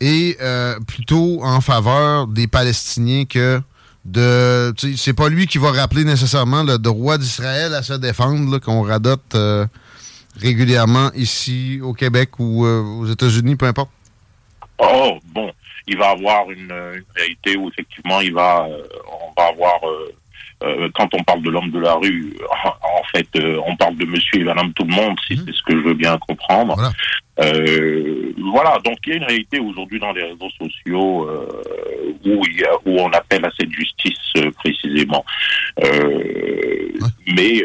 est 0.00 0.40
euh, 0.40 0.78
plutôt 0.80 1.42
en 1.42 1.60
faveur 1.60 2.26
des 2.26 2.46
Palestiniens 2.46 3.24
que 3.24 3.60
de... 4.04 4.72
C'est 4.96 5.14
pas 5.14 5.28
lui 5.28 5.46
qui 5.46 5.58
va 5.58 5.72
rappeler 5.72 6.04
nécessairement 6.04 6.62
le 6.62 6.78
droit 6.78 7.18
d'Israël 7.18 7.74
à 7.74 7.82
se 7.82 7.94
défendre, 7.94 8.58
qu'on 8.58 8.82
radote 8.82 9.34
euh, 9.34 9.66
régulièrement 10.36 11.10
ici 11.14 11.80
au 11.82 11.92
Québec 11.92 12.38
ou 12.38 12.64
aux 12.64 13.06
États-Unis, 13.06 13.56
peu 13.56 13.66
importe. 13.66 13.90
Oh, 14.78 15.18
bon 15.34 15.50
il 15.86 15.96
va 15.96 16.10
avoir 16.10 16.50
une, 16.50 16.70
une 16.70 17.04
réalité 17.14 17.56
où 17.56 17.68
effectivement 17.68 18.20
il 18.20 18.32
va, 18.32 18.66
euh, 18.66 18.82
on 19.06 19.40
va 19.40 19.48
avoir 19.48 19.88
euh, 19.88 20.14
euh, 20.64 20.88
quand 20.94 21.08
on 21.14 21.22
parle 21.22 21.42
de 21.42 21.50
l'homme 21.50 21.70
de 21.70 21.78
la 21.78 21.94
rue, 21.94 22.34
en, 22.64 23.02
fait, 23.14 23.28
on 23.66 23.76
parle 23.76 23.96
de 23.96 24.06
monsieur 24.06 24.40
et 24.40 24.44
madame 24.44 24.72
tout 24.72 24.84
le 24.84 24.94
monde, 24.94 25.16
si 25.26 25.34
mmh. 25.34 25.44
c'est 25.46 25.54
ce 25.54 25.62
que 25.62 25.72
je 25.72 25.82
veux 25.82 25.94
bien 25.94 26.18
comprendre. 26.18 26.74
Voilà. 26.74 26.92
Euh, 27.38 28.32
voilà, 28.50 28.78
donc 28.82 28.96
il 29.04 29.10
y 29.10 29.12
a 29.12 29.16
une 29.16 29.24
réalité 29.24 29.60
aujourd'hui 29.60 30.00
dans 30.00 30.12
les 30.12 30.22
réseaux 30.22 30.48
sociaux 30.58 31.28
euh, 31.28 32.14
où, 32.24 32.42
il 32.48 32.60
y 32.60 32.64
a, 32.64 32.72
où 32.86 32.98
on 32.98 33.10
appelle 33.10 33.44
à 33.44 33.50
cette 33.58 33.70
justice 33.70 34.32
euh, 34.38 34.50
précisément. 34.52 35.24
Mais 37.36 37.62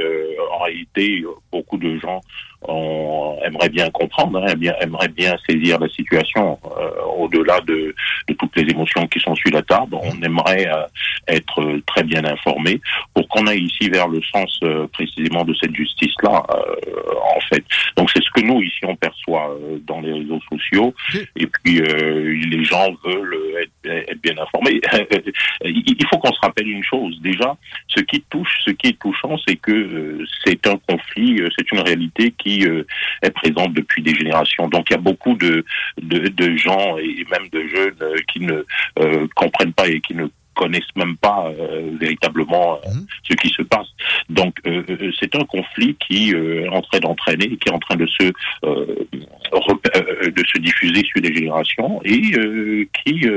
en 0.53 0.63
réalité, 0.63 1.23
beaucoup 1.51 1.77
de 1.77 1.97
gens 1.99 2.21
on 2.63 3.10
aimerait 3.51 3.69
bien 3.69 3.89
comprendre, 3.91 4.43
hein, 4.45 4.55
bien, 4.55 4.73
aimerait 4.81 5.07
bien 5.07 5.35
saisir 5.47 5.79
la 5.79 5.89
situation 5.89 6.59
au-delà 7.17 7.61
de, 7.61 7.93
de, 8.27 8.33
toutes 8.33 8.55
les 8.55 8.69
émotions 8.71 9.07
qui 9.07 9.19
sont 9.19 9.35
sur 9.35 9.51
la 9.51 9.61
table. 9.61 9.95
On 10.01 10.21
aimerait 10.21 10.67
être 11.27 11.79
très 11.85 12.03
bien 12.03 12.23
informé 12.25 12.81
pour 13.13 13.27
qu'on 13.27 13.47
aille 13.47 13.65
ici 13.65 13.89
vers 13.89 14.07
le 14.07 14.21
sens 14.21 14.59
précisément 14.93 15.43
de 15.43 15.53
cette 15.55 15.75
justice-là, 15.75 16.43
en 17.35 17.39
fait. 17.49 17.63
Donc 17.95 18.09
c'est 18.11 18.23
ce 18.23 18.29
que 18.31 18.41
nous 18.41 18.61
ici 18.61 18.79
on 18.83 18.95
perçoit 18.95 19.51
euh, 19.51 19.79
dans 19.85 20.01
les 20.01 20.13
réseaux 20.13 20.39
sociaux. 20.49 20.93
Et 21.35 21.47
puis 21.47 21.81
euh, 21.81 22.35
les 22.49 22.63
gens 22.63 22.87
veulent 23.03 23.37
être, 23.85 24.21
bien 24.21 24.37
informés. 24.37 24.81
Il 25.63 26.05
faut 26.09 26.17
qu'on 26.17 26.33
se 26.33 26.39
rappelle 26.41 26.67
une 26.67 26.83
chose. 26.83 27.19
Déjà, 27.21 27.55
ce 27.87 28.01
qui 28.01 28.21
touche, 28.29 28.61
ce 28.65 28.71
qui 28.71 28.87
est 28.89 28.99
touchant, 28.99 29.37
c'est 29.47 29.55
que 29.55 29.71
euh, 29.71 30.25
c'est 30.45 30.65
un 30.67 30.77
conflit, 30.87 31.41
c'est 31.57 31.71
une 31.71 31.79
réalité 31.79 32.33
qui 32.37 32.63
est 32.63 33.31
présente 33.41 33.73
depuis 33.73 34.01
des 34.01 34.13
générations. 34.13 34.67
Donc 34.67 34.89
il 34.89 34.93
y 34.93 34.95
a 34.95 35.01
beaucoup 35.01 35.35
de, 35.35 35.65
de, 36.01 36.27
de 36.27 36.55
gens 36.57 36.97
et 36.97 37.25
même 37.31 37.49
de 37.51 37.67
jeunes 37.67 38.15
qui 38.31 38.39
ne 38.41 38.63
comprennent 39.35 39.73
pas 39.73 39.87
et 39.87 40.01
qui 40.01 40.15
ne 40.15 40.27
connaissent 40.55 40.95
même 40.95 41.17
pas 41.17 41.47
euh, 41.47 41.91
véritablement 41.99 42.75
euh, 42.75 42.93
mhm. 42.93 43.05
ce 43.23 43.33
qui 43.35 43.49
se 43.49 43.61
passe. 43.61 43.87
Donc 44.29 44.55
euh, 44.65 44.83
c'est 45.19 45.33
un 45.35 45.45
conflit 45.45 45.95
qui 45.95 46.31
est 46.31 46.67
en 46.69 46.81
train 46.81 46.99
d'entraîner, 46.99 47.57
qui 47.57 47.69
est 47.69 47.73
en 47.73 47.79
train 47.79 47.95
de 47.95 48.05
se 48.05 48.31
de 49.51 50.43
se 50.45 50.59
diffuser 50.59 51.03
sur 51.03 51.21
des 51.21 51.33
générations 51.33 52.01
et 52.03 52.21
qui 53.03 53.27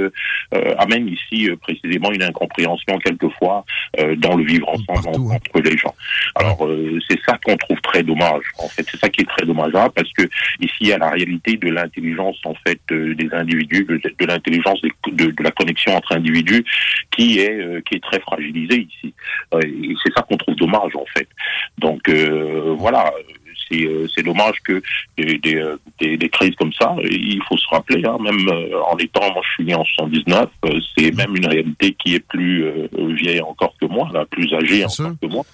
amène 0.79 1.09
ici 1.09 1.49
précisément 1.61 2.13
une 2.13 2.23
incompréhension 2.23 2.99
quelquefois 2.99 3.65
dans 4.19 4.37
le 4.37 4.45
vivre 4.45 4.69
ensemble 4.69 5.09
hein. 5.09 5.37
entre 5.37 5.61
les 5.61 5.77
gens. 5.77 5.95
Alors 6.35 6.69
c'est 7.09 7.19
ça 7.27 7.39
qu'on 7.45 7.57
trouve 7.57 7.81
très 7.81 8.03
dommage. 8.03 8.43
En 8.59 8.69
fait, 8.69 8.87
c'est 8.91 8.99
ça 8.99 9.09
qui 9.09 9.23
est 9.23 9.29
très 9.29 9.47
dommageable 9.47 9.93
parce 9.95 10.13
que 10.13 10.23
ici 10.61 10.75
il 10.81 10.89
y 10.89 10.93
a 10.93 10.99
la 10.99 11.11
réalité 11.11 11.57
de 11.57 11.71
l'intelligence 11.71 12.37
en 12.45 12.55
fait 12.67 12.81
des 12.91 13.29
individus, 13.33 13.85
de, 13.85 14.27
l'intelligence 14.27 14.81
de, 14.83 15.27
de, 15.31 15.43
la 15.43 15.51
connexion 15.51 15.97
entre 15.97 16.13
individus 16.15 16.65
qui 17.11 17.41
est 17.41 17.61
euh, 17.61 17.81
qui 17.83 17.97
est 17.97 18.03
très 18.03 18.21
fragilisé 18.21 18.87
ici. 18.89 19.15
Euh, 19.55 19.61
et 19.61 19.95
c'est 20.03 20.13
ça 20.15 20.23
qu'on 20.23 20.37
trouve 20.37 20.55
dommage 20.57 20.95
en 20.97 21.05
fait. 21.17 21.29
Donc 21.79 22.09
euh, 22.09 22.75
voilà, 22.79 23.13
c'est 23.71 23.85
euh, 23.87 24.07
c'est 24.15 24.23
dommage 24.23 24.57
que 24.65 24.83
des, 25.19 25.39
des, 25.39 25.57
euh, 25.57 25.77
des, 26.01 26.17
des 26.17 26.29
crises 26.29 26.55
comme 26.57 26.73
ça, 26.73 26.95
il 27.03 27.41
faut 27.49 27.57
se 27.57 27.67
rappeler, 27.71 28.03
hein, 28.05 28.17
même 28.21 28.49
euh, 28.49 28.81
en 28.91 28.97
étant, 28.99 29.21
moi 29.33 29.43
je 29.49 29.55
suis 29.55 29.65
né 29.65 29.75
en 29.75 29.85
79, 29.85 30.49
euh, 30.67 30.81
c'est 30.97 31.11
même 31.15 31.35
une 31.37 31.47
réalité 31.47 31.95
qui 32.03 32.15
est 32.15 32.21
plus 32.21 32.65
vieille 33.15 33.41
encore 33.43 33.75
que 33.81 33.87
moi, 33.87 34.09
là, 34.13 34.25
plus 34.31 34.53
âgée 34.55 34.85
encore 34.85 35.13
que 35.21 35.27
moi. 35.27 35.45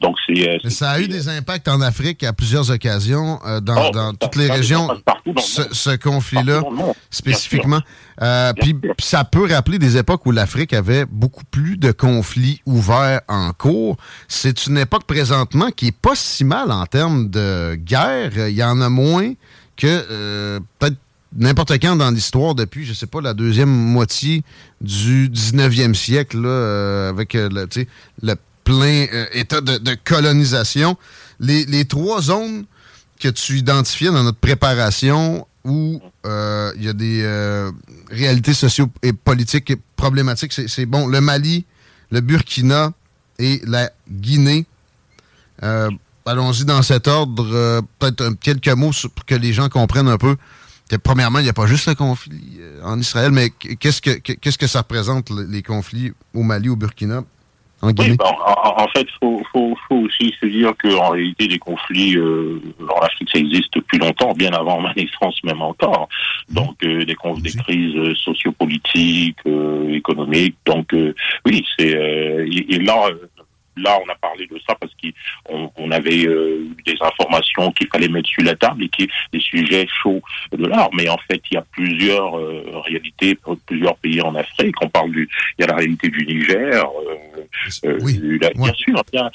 Donc 0.00 0.16
c'est 0.26 0.68
ça 0.70 0.90
a 0.90 1.00
eu 1.00 1.08
des 1.08 1.28
impacts 1.28 1.68
en 1.68 1.80
Afrique 1.80 2.22
à 2.24 2.32
plusieurs 2.32 2.70
occasions, 2.70 3.38
dans, 3.62 3.88
Oh, 3.88 3.90
dans 3.92 4.10
ça- 4.12 4.16
toutes 4.20 4.36
les 4.36 4.46
ça 4.48 4.54
régions, 4.54 4.88
partout 5.04 5.32
dans 5.32 5.40
le 5.42 5.46
ce, 5.46 5.60
monde. 5.62 5.70
ce 5.72 5.96
conflit-là 5.96 6.62
spécifiquement. 7.10 7.80
Euh, 8.22 8.52
puis 8.60 8.74
ça 8.98 9.24
peut 9.24 9.46
rappeler 9.52 9.78
des 9.78 9.96
époques 9.96 10.26
où 10.26 10.30
l'Afrique 10.30 10.72
avait 10.72 11.04
beaucoup 11.06 11.44
plus 11.50 11.76
de 11.76 11.92
conflits 11.92 12.60
ouverts 12.66 13.20
en 13.28 13.52
cours. 13.52 13.96
C'est 14.28 14.66
une 14.66 14.78
époque 14.78 15.04
présentement 15.04 15.70
qui 15.70 15.88
est 15.88 15.96
pas 15.96 16.14
si 16.14 16.44
mal 16.44 16.70
en 16.70 16.86
termes 16.86 17.28
de 17.28 17.74
guerre. 17.74 18.48
Il 18.48 18.54
y 18.54 18.64
en 18.64 18.80
a 18.80 18.88
moins 18.88 19.32
que 19.76 19.86
euh, 20.10 20.60
peut-être 20.78 20.96
n'importe 21.36 21.72
quand 21.80 21.96
dans 21.96 22.10
l'histoire 22.10 22.54
depuis, 22.54 22.84
je 22.84 22.92
sais 22.92 23.06
pas, 23.06 23.20
la 23.20 23.34
deuxième 23.34 23.70
moitié 23.70 24.42
du 24.80 25.28
19e 25.28 25.94
siècle, 25.94 26.40
là, 26.40 26.48
euh, 26.48 27.10
avec 27.10 27.34
euh, 27.34 27.48
le, 28.22 28.34
plein 28.64 29.06
euh, 29.12 29.26
état 29.32 29.60
de, 29.60 29.78
de 29.78 29.96
colonisation. 30.04 30.96
Les, 31.38 31.64
les 31.66 31.84
trois 31.84 32.22
zones 32.22 32.64
que 33.20 33.28
tu 33.28 33.58
identifiais 33.58 34.10
dans 34.10 34.24
notre 34.24 34.38
préparation 34.38 35.46
où 35.64 36.00
euh, 36.24 36.72
il 36.76 36.84
y 36.84 36.88
a 36.88 36.92
des 36.92 37.22
réalités 38.10 38.54
socio 38.54 38.88
et 39.02 39.12
politiques 39.12 39.74
problématiques, 39.96 40.52
c'est- 40.52 40.68
c'est 40.68 40.86
bon. 40.86 41.06
Le 41.06 41.20
Mali, 41.20 41.64
le 42.10 42.20
Burkina 42.20 42.92
et 43.38 43.60
la 43.66 43.90
Guinée. 44.10 44.66
Euh, 45.62 45.90
Allons-y 46.28 46.64
dans 46.64 46.82
cet 46.82 47.06
ordre. 47.06 47.46
euh, 47.54 47.80
Peut-être 48.00 48.32
quelques 48.40 48.68
mots 48.68 48.90
pour 49.14 49.24
que 49.24 49.34
les 49.36 49.52
gens 49.52 49.68
comprennent 49.68 50.08
un 50.08 50.18
peu. 50.18 50.36
que, 50.88 50.96
premièrement, 50.96 51.38
il 51.40 51.42
n'y 51.44 51.48
a 51.48 51.52
pas 51.52 51.66
juste 51.66 51.86
le 51.88 51.94
conflit 51.96 52.58
euh, 52.60 52.80
en 52.84 52.98
Israël, 53.00 53.32
mais 53.32 53.50
qu'est-ce 53.50 54.00
que 54.00 54.10
qu'est-ce 54.18 54.56
que 54.58 54.66
ça 54.68 54.78
représente 54.80 55.30
le- 55.30 55.42
les 55.44 55.62
conflits 55.62 56.12
au 56.32 56.42
Mali, 56.44 56.68
au 56.68 56.76
Burkina, 56.76 57.24
en 57.82 57.92
Guinée? 57.92 58.10
Oui, 58.10 58.16
bah, 58.16 58.32
en, 58.44 58.82
en 58.82 58.88
fait, 58.88 59.06
faut, 59.20 59.42
faut, 59.52 59.76
faut 59.88 59.96
aussi 59.96 60.34
se 60.40 60.46
dire 60.46 60.72
qu'en 60.82 61.10
réalité, 61.10 61.46
les 61.48 61.58
conflits 61.58 62.16
euh, 62.16 62.60
en 62.88 63.00
Afrique, 63.00 63.28
ça 63.30 63.38
existe 63.38 63.74
depuis 63.74 63.98
longtemps, 63.98 64.32
bien 64.32 64.52
avant 64.52 64.80
ma 64.80 64.92
naissance 64.94 65.42
même 65.44 65.62
encore. 65.62 66.08
Donc, 66.48 66.76
euh, 66.84 67.04
des, 67.04 67.14
conf- 67.14 67.42
des 67.42 67.52
crises 67.52 67.96
euh, 67.96 68.14
sociopolitiques, 68.14 69.38
euh, 69.46 69.92
économiques. 69.94 70.56
Donc, 70.64 70.92
euh, 70.94 71.14
oui, 71.44 71.64
c'est 71.78 71.96
euh, 71.96 72.46
et, 72.50 72.74
et 72.74 72.78
là. 72.78 73.08
Là, 73.78 73.98
on 74.04 74.08
a 74.10 74.14
parlé 74.14 74.46
de 74.46 74.58
ça 74.66 74.74
parce 74.80 74.92
qu'on 74.94 75.70
on 75.76 75.90
avait 75.90 76.26
euh, 76.26 76.64
des 76.86 76.94
informations 77.00 77.70
qu'il 77.72 77.88
fallait 77.88 78.08
mettre 78.08 78.28
sur 78.28 78.42
la 78.42 78.54
table 78.56 78.84
et 78.84 78.88
qui 78.88 79.06
des 79.32 79.40
sujets 79.40 79.86
chauds 80.02 80.22
de 80.52 80.66
l'art. 80.66 80.88
Mais 80.94 81.08
en 81.08 81.18
fait, 81.28 81.42
il 81.50 81.54
y 81.54 81.58
a 81.58 81.64
plusieurs 81.72 82.38
euh, 82.38 82.62
réalités, 82.86 83.34
pour 83.34 83.58
plusieurs 83.66 83.96
pays 83.98 84.20
en 84.22 84.34
Afrique. 84.34 84.74
On 84.82 84.88
parle 84.88 85.10
du, 85.12 85.28
il 85.58 85.62
y 85.62 85.64
a 85.64 85.68
la 85.68 85.76
réalité 85.76 86.08
du 86.08 86.24
Niger. 86.26 86.84
Euh, 86.84 87.40
euh, 87.84 87.98
la- 88.40 88.50
Bien 88.54 88.72
sûr, 88.74 89.02
il 89.12 89.16
y, 89.16 89.22
a, 89.22 89.30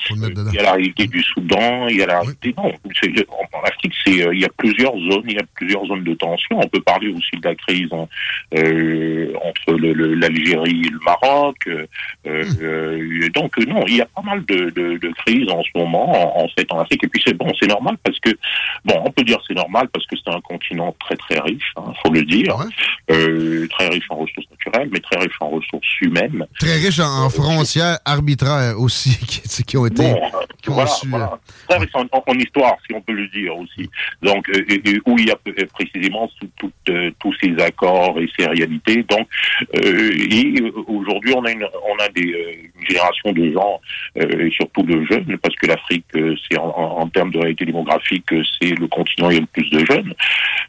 il 0.52 0.56
y 0.56 0.60
a 0.60 0.64
la 0.64 0.72
réalité 0.74 1.08
du 1.08 1.22
Soudan. 1.24 1.88
Il 1.88 1.98
y 1.98 2.04
a 2.04 2.08
la 2.08 2.20
réalité. 2.22 2.54
Non, 2.58 2.64
en, 2.66 3.58
en 3.60 3.64
Afrique, 3.64 3.94
c'est 4.04 4.12
il 4.12 4.40
y 4.40 4.46
a 4.46 4.50
plusieurs 4.58 4.94
zones. 4.98 5.24
Il 5.28 5.34
y 5.34 5.40
a 5.40 5.44
plusieurs 5.56 5.86
zones 5.86 6.04
de 6.04 6.14
tension. 6.16 6.60
On 6.60 6.68
peut 6.68 6.82
parler 6.82 7.10
aussi 7.10 7.38
de 7.40 7.48
la 7.48 7.54
crise 7.56 7.90
en- 7.92 8.10
euh, 8.56 9.34
entre 9.44 9.74
l'Algérie 9.78 10.82
et 10.86 10.90
le 10.90 11.00
Maroc. 11.06 11.58
Euh, 11.68 11.86
euh, 12.26 13.30
donc 13.30 13.56
non, 13.68 13.84
il 13.88 13.98
y 13.98 14.02
a 14.02 14.06
pas 14.06 14.22
mal 14.22 14.31
de, 14.38 14.70
de, 14.72 14.98
de 14.98 15.12
crises 15.26 15.50
en 15.50 15.62
ce 15.64 15.70
moment 15.76 16.38
en, 16.40 16.44
en 16.44 16.48
fait 16.50 16.66
en 16.72 16.80
Afrique. 16.80 17.04
Et 17.04 17.08
puis 17.08 17.22
c'est 17.26 17.34
bon, 17.34 17.52
c'est 17.60 17.68
normal 17.68 17.98
parce 18.04 18.20
que 18.20 18.30
bon, 18.86 19.02
on 19.06 19.12
peut 19.12 19.24
dire 19.24 19.40
c'est 19.48 19.54
normal 19.56 19.88
parce 19.94 20.06
que 20.08 20.16
c'est 20.18 20.32
un 20.34 20.42
continent 20.42 20.96
très 21.00 21.16
très 21.16 21.40
riche, 21.40 21.72
hein, 21.78 21.94
faut 22.06 22.12
le 22.14 22.24
dire, 22.24 22.56
euh, 23.12 23.68
très 23.70 23.88
riche 23.90 24.06
en 24.10 24.16
ressources 24.18 24.48
naturelles, 24.52 24.90
mais 24.92 25.00
très 25.00 25.18
riche 25.20 25.36
en 25.40 25.50
ressources 25.50 26.02
humaines. 26.02 26.46
Très 26.60 26.76
riche 26.78 27.00
en, 27.00 27.26
en 27.26 27.30
frontières 27.30 28.00
arbitraires 28.06 28.80
aussi, 28.80 29.18
qui, 29.28 29.64
qui 29.64 29.78
ont 29.78 29.86
été 29.86 30.02
Bon, 30.04 30.16
euh, 30.16 30.46
qui 30.62 30.70
ont 30.70 30.74
voilà, 30.74 30.90
su, 30.90 31.08
euh, 31.08 31.10
voilà. 31.12 31.40
Très 31.68 31.78
riche 31.80 31.92
en, 31.96 32.34
histoire, 32.34 32.76
si 32.88 32.96
on 32.96 33.02
peut 33.02 33.14
le 33.14 33.28
dire 33.30 33.56
aussi. 33.58 33.90
Donc, 34.22 34.48
euh, 34.50 34.64
et- 34.70 34.90
et 34.90 35.00
où 35.06 35.18
il 35.18 35.28
y 35.28 35.32
a 35.32 35.36
euh, 35.48 35.66
précisément 35.74 36.30
tout- 36.40 36.50
tout, 36.58 36.72
euh, 36.90 37.12
tous 37.20 37.34
ces 37.42 37.54
accords 37.62 38.18
et 38.20 38.30
ces 38.38 38.46
réalités. 38.48 39.04
Donc, 39.04 39.28
euh, 39.76 40.12
euh, 40.12 40.72
aujourd'hui, 40.88 41.34
on 41.36 41.44
a 41.46 41.52
une, 41.52 41.64
on 41.64 41.98
a 42.04 42.08
des 42.10 42.32
euh, 42.34 42.52
une 42.80 42.88
génération 42.88 43.32
de 43.32 43.52
gens, 43.52 43.80
euh, 44.18 44.21
et 44.30 44.52
surtout 44.52 44.84
de 44.84 45.04
jeunes, 45.06 45.38
parce 45.42 45.56
que 45.56 45.68
l'Afrique, 45.68 46.06
euh, 46.16 46.36
c'est 46.50 46.58
en, 46.58 47.08
termes 47.10 47.32
de 47.32 47.40
réalité 47.40 47.66
démographique, 47.66 48.32
euh, 48.34 48.44
c'est 48.60 48.72
le 48.72 48.88
continent 48.88 49.28
où 49.28 49.32
il 49.32 49.36
y 49.36 49.38
a 49.38 49.42
le 49.42 49.48
plus 49.48 49.70
de 49.70 49.86
jeunes. 49.86 50.14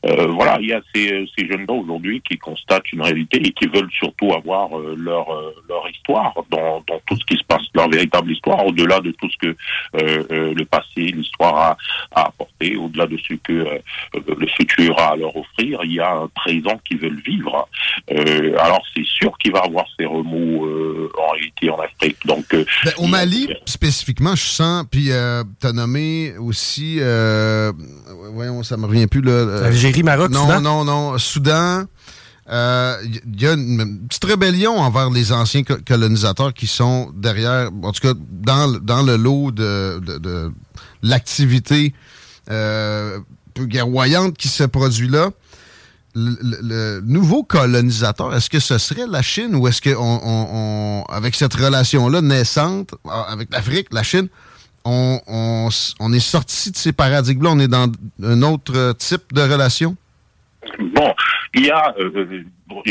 Euh, 0.06 0.26
voilà, 0.28 0.58
il 0.60 0.68
y 0.68 0.72
a 0.72 0.80
ces, 0.94 1.12
euh, 1.12 1.26
ces 1.36 1.46
jeunes-là 1.46 1.74
aujourd'hui 1.74 2.20
qui 2.28 2.36
constatent 2.38 2.92
une 2.92 3.02
réalité 3.02 3.38
et 3.38 3.52
qui 3.52 3.66
veulent 3.66 3.90
surtout 3.92 4.32
avoir 4.32 4.76
euh, 4.76 4.96
leur 4.98 5.30
euh, 5.30 5.54
leur 5.68 5.88
histoire 5.88 6.34
dans, 6.50 6.82
dans 6.88 7.00
tout 7.06 7.16
ce 7.16 7.24
qui 7.24 7.36
se 7.36 7.44
passe, 7.44 7.62
leur 7.74 7.88
véritable 7.88 8.32
histoire, 8.32 8.66
au-delà 8.66 9.00
de 9.00 9.12
tout 9.12 9.28
ce 9.30 9.36
que 9.36 9.56
euh, 10.02 10.24
euh, 10.32 10.54
le 10.54 10.64
passé, 10.64 11.02
l'histoire 11.02 11.56
a, 11.56 11.76
a 12.12 12.26
apporté, 12.28 12.76
au-delà 12.76 13.06
de 13.06 13.16
ce 13.16 13.34
que 13.34 13.52
euh, 13.52 13.78
euh, 14.16 14.34
le 14.36 14.46
futur 14.48 14.98
a 14.98 15.12
à 15.12 15.16
leur 15.16 15.36
offrir, 15.36 15.80
il 15.84 15.92
y 15.92 16.00
a 16.00 16.10
un 16.10 16.28
présent 16.28 16.80
qu'ils 16.84 16.98
veulent 16.98 17.22
vivre. 17.24 17.68
Euh, 18.10 18.56
alors 18.58 18.82
c'est 18.94 19.06
sûr 19.06 19.36
qu'il 19.38 19.52
va 19.52 19.60
avoir 19.60 19.86
ses 19.98 20.06
remous 20.06 20.66
euh, 20.66 21.10
en 21.18 21.30
réalité 21.32 21.70
en 21.70 21.78
Afrique. 21.78 22.16
Donc 22.24 22.52
euh, 22.54 22.64
Ben, 22.84 22.92
au 22.98 23.06
Mali, 23.06 23.41
spécifiquement, 23.66 24.34
je 24.36 24.42
sens, 24.44 24.84
puis 24.90 25.12
euh, 25.12 25.44
t'as 25.60 25.72
nommé 25.72 26.34
aussi, 26.38 26.96
euh, 27.00 27.72
voyons, 28.34 28.62
ça 28.62 28.76
me 28.76 28.86
revient 28.86 29.06
plus, 29.06 29.20
là. 29.22 29.32
euh, 29.32 29.64
Algérie, 29.66 30.02
Maroc, 30.02 30.30
non, 30.30 30.42
Soudan? 30.46 30.60
Non, 30.60 30.84
non, 30.84 31.18
Soudan. 31.18 31.84
Il 32.48 33.40
y 33.40 33.46
a 33.46 33.52
une 33.52 34.06
petite 34.08 34.24
rébellion 34.24 34.76
envers 34.78 35.08
les 35.10 35.32
anciens 35.32 35.62
co- 35.62 35.76
colonisateurs 35.86 36.52
qui 36.52 36.66
sont 36.66 37.10
derrière, 37.16 37.70
en 37.82 37.92
tout 37.92 38.00
cas, 38.00 38.14
dans, 38.30 38.66
le- 38.72 38.80
dans 38.80 39.02
le 39.02 39.16
lot 39.16 39.50
de, 39.52 40.00
de- 40.04 40.18
de 40.18 40.52
l'activité 41.02 41.94
euh, 42.50 43.18
peu 43.54 43.64
guerroyante 43.66 44.36
qui 44.36 44.48
se 44.48 44.64
produit 44.64 45.08
là. 45.08 45.30
Le, 46.14 46.36
le- 46.62 47.00
nouveau 47.06 47.42
colonisateur, 47.42 48.34
est-ce 48.36 48.50
que 48.50 48.60
ce 48.60 48.76
serait 48.76 49.06
la 49.06 49.22
Chine 49.22 49.54
ou 49.54 49.66
est-ce 49.66 49.80
que 49.80 49.94
on, 49.96 50.20
on- 50.22 50.48
on- 50.52 51.04
avec 51.10 51.34
cette 51.34 51.54
relation-là 51.54 52.20
naissante 52.20 52.94
euh, 53.06 53.10
avec 53.28 53.50
l'Afrique, 53.50 53.88
la 53.92 54.02
Chine, 54.02 54.28
on, 54.84 55.20
on 55.26 55.68
on 56.00 56.12
est 56.12 56.20
sorti 56.20 56.70
de 56.70 56.76
ces 56.76 56.92
paradigmes-là, 56.92 57.50
on 57.52 57.58
est 57.60 57.68
dans 57.68 57.90
un 58.22 58.42
autre 58.42 58.92
type 58.98 59.32
de 59.32 59.40
relation? 59.40 59.96
Bon, 60.78 61.14
il 61.54 61.66
y 61.66 61.70
a, 61.70 61.94
euh, 61.98 62.10
euh, 62.14 62.42
faut- 62.70 62.82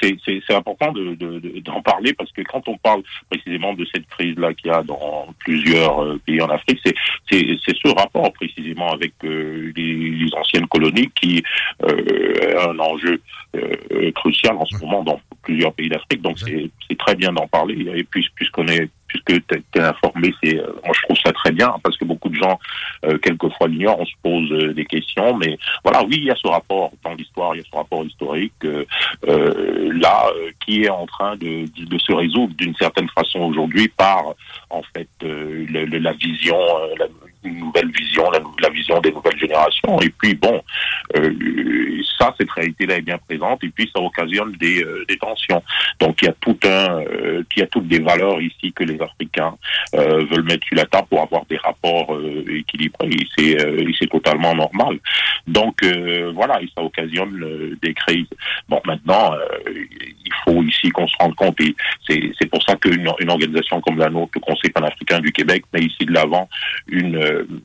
c'est 0.00 0.16
c'est- 0.24 0.40
c'est 0.46 0.54
important 0.54 0.92
de- 0.92 1.14
de- 1.14 1.38
de- 1.38 1.60
d'en 1.60 1.80
parler 1.82 2.12
parce 2.12 2.30
que 2.32 2.42
quand 2.42 2.66
on 2.68 2.76
parle 2.78 3.02
précisément 3.30 3.72
de 3.74 3.84
cette 3.92 4.06
crise-là 4.08 4.54
qu'il 4.54 4.70
y 4.70 4.74
a 4.74 4.82
dans 4.82 5.28
plusieurs 5.38 6.02
euh, 6.02 6.20
pays 6.26 6.40
en 6.40 6.48
Afrique, 6.48 6.80
c'est 6.84 6.94
c'est 7.30 7.46
c'est 7.64 7.76
ce 7.76 7.88
rapport 7.94 8.32
précisément 8.32 8.90
avec 8.92 9.12
euh, 9.24 9.72
les, 9.76 9.94
les 9.94 10.34
anciennes 10.34 10.66
colonies 10.66 11.10
qui 11.14 11.42
euh, 11.84 11.96
est 12.42 12.56
un 12.56 12.78
enjeu 12.78 13.20
euh, 13.56 14.10
crucial 14.12 14.56
en 14.56 14.66
ce 14.66 14.76
moment 14.78 15.02
dans 15.04 15.20
plusieurs 15.42 15.72
pays 15.72 15.88
d'Afrique. 15.88 16.22
Donc 16.22 16.38
c'est 16.38 16.70
c'est 16.88 16.98
très 16.98 17.14
bien 17.14 17.32
d'en 17.32 17.46
parler. 17.46 17.74
Et 17.94 18.04
puis 18.04 18.26
puisqu'on 18.34 18.66
est 18.68 18.88
puisque 19.08 19.46
tu 19.46 19.60
es 19.74 19.80
informé, 19.80 20.32
c'est 20.42 20.58
euh, 20.58 20.66
moi 20.84 20.94
je 20.94 21.02
trouve 21.02 21.16
ça 21.24 21.32
très 21.32 21.50
bien 21.52 21.74
parce 21.82 21.96
que 21.96 22.04
beaucoup 22.04 22.28
de 22.28 22.34
gens 22.36 22.58
euh, 23.04 23.18
quelquefois 23.18 23.66
l'ignorent, 23.68 24.00
on 24.00 24.06
se 24.06 24.14
pose 24.22 24.52
euh, 24.52 24.72
des 24.74 24.84
questions, 24.84 25.34
mais 25.36 25.58
voilà, 25.82 26.02
oui, 26.04 26.16
il 26.18 26.24
y 26.24 26.30
a 26.30 26.36
ce 26.36 26.46
rapport 26.48 26.92
dans 27.04 27.14
l'histoire, 27.14 27.54
il 27.54 27.58
y 27.58 27.60
a 27.62 27.64
ce 27.70 27.76
rapport 27.76 28.04
historique 28.04 28.52
euh, 28.64 28.84
euh, 29.28 29.90
là 30.00 30.24
qui 30.64 30.84
est 30.84 30.90
en 30.90 31.06
train 31.06 31.36
de, 31.36 31.64
de, 31.84 31.98
se 31.98 32.12
résoudre 32.12 32.54
d'une 32.54 32.74
certaine 32.76 33.08
façon 33.10 33.40
aujourd'hui 33.40 33.88
par 33.88 34.22
en 34.70 34.82
fait 34.94 35.08
le- 35.22 35.64
le- 35.86 35.98
la 35.98 36.12
vision, 36.12 36.58
une 37.44 37.58
nouvelle 37.58 37.90
vision, 37.90 38.30
la, 38.30 38.70
vision 38.70 39.00
des 39.00 39.12
nouvelles 39.12 39.38
générations. 39.38 40.00
Et 40.00 40.10
puis 40.10 40.34
bon, 40.34 40.62
euh, 41.16 41.32
ça, 42.18 42.34
cette 42.38 42.50
réalité-là 42.50 42.96
est 42.96 43.02
bien 43.02 43.18
présente. 43.18 43.62
Et 43.64 43.68
puis 43.68 43.90
ça 43.94 44.00
occasionne 44.00 44.52
des, 44.52 44.82
euh, 44.82 45.04
tensions. 45.20 45.62
Donc 46.00 46.22
il 46.22 46.26
y 46.26 46.28
a 46.28 46.34
tout 46.40 46.58
un, 46.64 47.00
euh, 47.00 47.42
il 47.56 47.60
y 47.60 47.62
a 47.62 47.66
toutes 47.66 47.88
des 47.88 47.98
valeurs 47.98 48.40
ici 48.40 48.72
que 48.72 48.84
les 48.84 49.00
Africains 49.00 49.56
veulent 49.92 50.44
mettre 50.44 50.66
sur 50.66 50.76
la 50.76 50.84
table 50.84 51.08
pour 51.08 51.22
avoir 51.22 51.44
des 51.46 51.56
rapports 51.56 52.16
équilibrés. 52.48 53.10
Et 53.38 53.56
c'est, 53.98 54.08
totalement 54.08 54.54
normal. 54.54 54.98
Donc 55.46 55.84
voilà, 56.34 56.62
et 56.62 56.68
ça 56.74 56.82
occasionne 56.82 57.76
des 57.82 57.92
crises. 57.94 58.28
Bon, 58.68 58.80
maintenant, 58.86 59.34
il 59.66 60.32
faut 60.44 60.62
ici 60.62 60.88
qu'on 60.90 61.06
se 61.08 61.16
rende 61.18 61.34
compte, 61.34 61.60
et 61.60 61.74
c'est, 62.08 62.46
pour 62.50 62.62
ça 62.62 62.76
qu'une 62.76 63.06
une 63.18 63.30
organisation 63.30 63.80
comme 63.80 63.98
la 63.98 64.08
nôtre, 64.08 64.32
le 64.36 64.40
Conseil 64.40 64.70
panafricain 64.70 65.20
du 65.20 65.32
Québec, 65.32 65.64
met 65.72 65.80
ici 65.80 66.06
de 66.06 66.12
l'avant 66.12 66.48
une, 66.86 67.37
euh, 67.38 67.60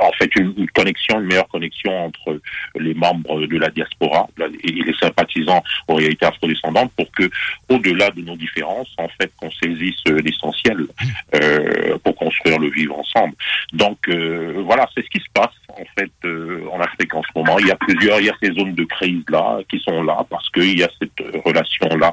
en 0.00 0.12
fait 0.12 0.30
une, 0.36 0.68
connexion, 0.70 1.20
une 1.20 1.26
meilleure 1.26 1.48
connexion 1.48 2.06
entre 2.06 2.40
les 2.78 2.94
membres 2.94 3.46
de 3.46 3.58
la 3.58 3.70
diaspora 3.70 4.28
et 4.38 4.72
les 4.72 4.94
sympathisants 5.00 5.62
aux 5.88 5.94
réalités 5.94 6.26
afrodescendantes 6.26 6.92
pour 6.96 7.10
que, 7.12 7.28
au-delà 7.68 8.10
de 8.10 8.22
nos 8.22 8.36
différences, 8.36 8.92
en 8.98 9.08
fait, 9.08 9.30
qu'on 9.36 9.50
saisisse 9.50 10.02
l'essentiel 10.06 10.86
euh, 11.34 11.98
pour 12.02 12.16
construire 12.16 12.58
le 12.58 12.70
vivre 12.70 12.98
ensemble. 12.98 13.34
Donc 13.72 14.08
euh, 14.08 14.62
voilà, 14.64 14.88
c'est 14.94 15.04
ce 15.04 15.10
qui 15.10 15.20
se 15.20 15.30
passe 15.32 15.54
en 15.68 15.84
fait 15.98 16.10
euh, 16.24 16.64
en 16.72 16.80
Afrique 16.80 17.14
en 17.14 17.22
ce 17.22 17.28
moment. 17.34 17.58
Il 17.58 17.68
y 17.68 17.70
a 17.70 17.76
plusieurs, 17.76 18.20
il 18.20 18.26
y 18.26 18.30
a 18.30 18.36
ces 18.42 18.52
zones 18.52 18.74
de 18.74 18.84
crise 18.84 19.22
là 19.28 19.58
qui 19.68 19.78
sont 19.78 20.02
là 20.02 20.24
parce 20.28 20.48
qu'il 20.50 20.78
y 20.78 20.82
a 20.82 20.88
cette 21.00 21.44
relation 21.44 21.88
là 21.96 22.12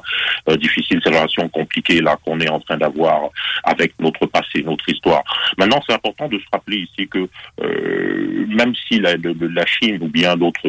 difficile, 0.56 1.00
cette 1.02 1.12
relation 1.12 1.48
compliquée 1.48 2.00
là 2.00 2.16
qu'on 2.24 2.40
est 2.40 2.48
en 2.48 2.60
train 2.60 2.76
d'avoir 2.76 3.30
avec 3.64 3.92
notre 3.98 4.26
passé, 4.26 4.62
notre 4.64 4.88
histoire. 4.88 5.22
Maintenant, 5.58 5.80
c'est 5.86 5.94
important 5.94 6.28
de 6.28 6.38
se 6.38 6.44
rappeler 6.52 6.78
ici 6.78 7.08
que 7.08 7.27
même 7.58 8.74
si 8.86 9.00
la, 9.00 9.14
la, 9.16 9.66
Chine 9.66 9.98
ou 10.00 10.08
bien 10.08 10.36
d'autres 10.36 10.68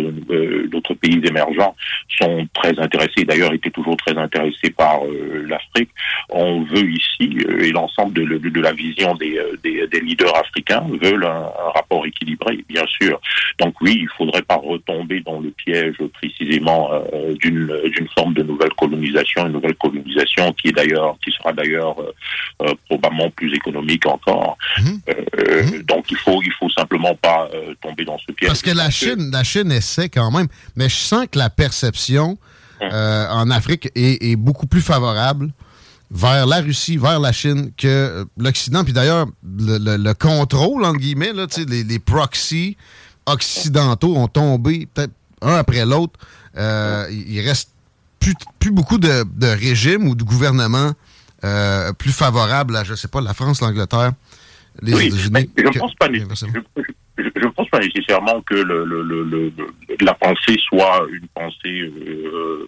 d'autres 0.67 0.93
pays 0.93 1.21
émergents 1.25 1.75
sont 2.17 2.47
très 2.53 2.77
intéressés, 2.79 3.23
d'ailleurs 3.25 3.53
étaient 3.53 3.69
toujours 3.69 3.97
très 3.97 4.17
intéressés 4.17 4.71
par 4.71 4.99
l'Afrique, 5.47 5.89
on 6.29 6.63
veut 6.63 6.89
ici 6.89 7.37
et 7.59 7.71
l'ensemble 7.71 8.13
de, 8.13 8.37
de, 8.37 8.61
la 8.61 8.73
vision 8.73 9.15
des, 9.15 9.39
des, 9.63 9.87
des 9.87 10.01
leaders 10.01 10.35
africains 10.35 10.85
veulent 11.01 11.25
un, 11.25 11.49
un, 11.65 11.71
rapport 11.73 12.05
équilibré, 12.05 12.63
bien 12.67 12.85
sûr. 12.87 13.19
Donc 13.59 13.75
oui, 13.81 13.99
il 14.01 14.09
faudrait 14.17 14.41
pas 14.41 14.55
retomber 14.55 15.21
dans 15.21 15.39
le 15.39 15.51
piège 15.51 15.97
précisément 16.13 16.91
euh, 16.93 17.33
d'une 17.35 17.67
d'une 17.95 18.07
forme 18.17 18.33
de 18.33 18.43
nouvelle 18.43 18.73
colonisation, 18.73 19.45
une 19.47 19.53
nouvelle 19.53 19.75
colonisation 19.75 20.53
qui 20.53 20.69
est 20.69 20.71
d'ailleurs 20.71 21.17
qui 21.23 21.31
sera 21.31 21.53
d'ailleurs 21.53 21.99
euh, 21.99 22.11
euh, 22.63 22.73
probablement 22.87 23.29
plus 23.31 23.53
économique 23.53 24.05
encore. 24.05 24.57
Mmh. 24.79 25.81
Donc 25.83 26.05
il 26.11 26.17
faut 26.17 26.41
il 26.49 26.53
faut 26.59 26.69
simplement 26.71 27.15
pas 27.15 27.47
tomber 27.81 28.05
dans 28.05 28.17
ce 28.17 28.31
piège. 28.31 28.49
Parce 28.49 28.61
que 28.61 28.71
la 28.71 28.89
Chine 28.89 29.29
la 29.31 29.43
Chine 29.43 29.71
essaie 29.71 30.09
quand 30.09 30.31
même, 30.31 30.47
mais 30.75 30.89
je 30.89 30.95
sens 30.95 31.25
que 31.31 31.37
la 31.37 31.49
perception 31.49 32.37
mmh. 32.81 32.85
en 33.29 33.49
Afrique 33.51 33.89
est, 33.95 34.31
est 34.31 34.35
beaucoup 34.35 34.67
plus 34.67 34.81
favorable 34.81 35.51
vers 36.11 36.45
la 36.45 36.61
Russie, 36.61 36.97
vers 36.97 37.19
la 37.19 37.31
Chine 37.31 37.71
que 37.77 37.87
euh, 37.87 38.25
l'Occident. 38.37 38.83
Puis 38.83 38.93
d'ailleurs, 38.93 39.27
le, 39.43 40.13
contrôle, 40.13 40.83
entre 40.83 40.99
guillemets, 40.99 41.33
là, 41.33 41.45
les, 41.67 41.83
les 41.83 41.99
proxys 41.99 42.77
occidentaux 43.25 44.15
ont 44.15 44.27
tombé 44.27 44.87
peut-être 44.93 45.13
un 45.41 45.55
après 45.55 45.85
l'autre. 45.85 46.19
Euh, 46.57 47.07
il 47.11 47.39
reste 47.41 47.69
plus, 48.19 48.33
plus 48.59 48.71
beaucoup 48.71 48.97
de, 48.97 49.23
de 49.35 49.47
régimes 49.47 50.07
ou 50.07 50.15
de 50.15 50.23
gouvernements 50.23 50.93
euh, 51.43 51.93
plus 51.93 52.11
favorables 52.11 52.75
à, 52.75 52.83
je 52.83 52.95
sais 52.95 53.07
pas, 53.07 53.21
la 53.21 53.33
France, 53.33 53.61
l'Angleterre, 53.61 54.11
les 54.81 55.07
États-Unis. 55.07 55.49
Je 55.57 55.63
ne 55.63 55.79
pense 55.79 55.95
pas 55.95 56.07
je 57.19 57.45
ne 57.45 57.51
pense 57.51 57.69
pas 57.69 57.79
nécessairement 57.79 58.41
que 58.41 58.55
le, 58.55 58.85
le, 58.85 59.03
le, 59.03 59.51
la 60.01 60.13
pensée 60.13 60.57
soit 60.67 61.05
une 61.11 61.27
pensée 61.29 61.91
euh, 62.07 62.67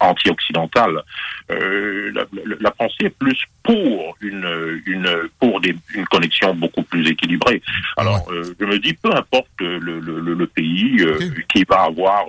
anti-occidentale. 0.00 1.02
Euh, 1.50 2.12
la, 2.14 2.24
la, 2.60 2.70
pensée 2.70 3.06
est 3.06 3.18
plus 3.18 3.40
pour 3.62 4.16
une, 4.20 4.80
une 4.86 5.08
pour 5.40 5.60
des, 5.60 5.74
une 5.94 6.06
connexion 6.06 6.54
beaucoup 6.54 6.82
plus 6.82 7.08
équilibrée. 7.08 7.60
Alors, 7.96 8.26
euh, 8.30 8.54
je 8.60 8.64
me 8.64 8.78
dis, 8.78 8.92
peu 8.92 9.10
importe 9.14 9.48
le, 9.60 10.46
pays 10.46 11.04
qui 11.52 11.64
va 11.64 11.82
avoir 11.82 12.24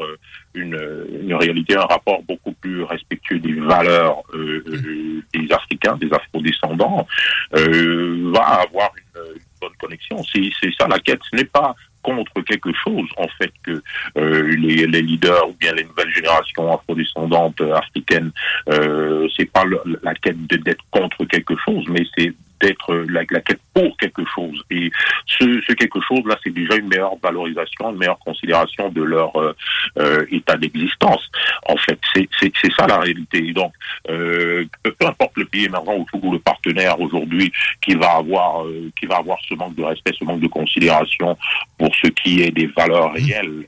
une, 0.60 1.34
réalité, 1.34 1.76
un 1.76 1.86
rapport 1.86 2.22
beaucoup 2.24 2.54
plus 2.54 2.84
respectueux 2.84 3.40
des 3.40 3.54
valeurs 3.54 4.22
des 4.34 5.52
Africains, 5.52 5.98
des 5.98 6.12
Afro-descendants, 6.12 7.08
va 7.54 8.44
avoir 8.44 8.92
une 8.98 9.40
bonne 9.62 9.76
connexion. 9.80 10.22
C'est 10.34 10.72
ça 10.78 10.88
la 10.88 11.00
quête. 11.00 11.22
Ce 11.32 11.36
n'est 11.36 11.46
pas 11.46 11.76
contre 12.02 12.42
quelque 12.42 12.72
chose, 12.84 13.08
en 13.18 13.28
fait, 13.38 13.52
que 13.64 13.82
euh, 14.18 14.56
les, 14.56 14.88
les, 14.88 15.02
leaders 15.02 15.50
ou 15.50 15.54
bien 15.60 15.74
les 15.74 15.84
nouvelles 15.84 16.14
générations 16.14 16.74
afrodescendantes 16.74 17.62
africaines, 17.62 18.32
euh, 18.70 19.28
c'est 19.36 19.52
pas 19.52 19.64
la 20.04 20.14
quête 20.16 20.42
d'être 20.48 20.84
contre 20.92 21.26
quelque 21.26 21.56
chose, 21.66 21.86
mais 21.90 22.06
c'est 22.18 22.34
d'être 22.60 22.94
la, 23.10 23.22
la, 23.30 23.42
quête 23.42 23.60
pour 23.74 23.96
quelque 23.98 24.24
chose. 24.34 24.62
Et 24.72 24.92
ce, 25.26 25.62
ce 25.68 25.74
quelque 25.74 26.00
chose-là, 26.02 26.38
c'est 26.44 26.54
déjà 26.54 26.76
une 26.76 26.88
meilleure 26.88 27.16
valorisation, 27.22 27.92
une 27.92 27.98
meilleure 27.98 28.20
considération 28.20 28.90
de 28.90 29.04
leur 29.04 29.36
euh, 29.36 29.56
euh 29.98 30.26
état 30.32 30.58
d'existence. 30.58 31.30
En 31.68 31.78
fait, 31.78 32.00
c'est 32.14 32.72
ça 32.78 32.88
la 32.88 33.00
réalité. 33.00 33.52
donc, 33.54 33.74
euh, 34.10 34.66
peu 34.84 35.06
importe 35.06 35.38
le 35.38 35.46
pays 35.46 35.66
émergent 35.66 36.06
ou, 36.14 36.32
le 36.32 36.40
partenaire 36.40 37.00
aujourd'hui 37.00 37.52
qui 37.82 37.96
va 37.96 38.18
avoir 38.18 38.66
euh, 38.66 38.92
qui 39.00 39.06
va 39.06 39.18
avoir 39.18 39.38
ce 39.48 39.54
manque 39.56 39.76
de 39.76 39.84
respect, 39.84 40.12
ce 40.18 40.24
manque 40.26 40.42
de 40.42 40.48
considération 40.48 41.38
pour 41.78 41.94
ce 41.96 42.08
qui 42.08 42.42
est 42.42 42.52
des 42.52 42.68
valeurs 42.68 43.12
mmh. 43.12 43.16
réelles 43.16 43.66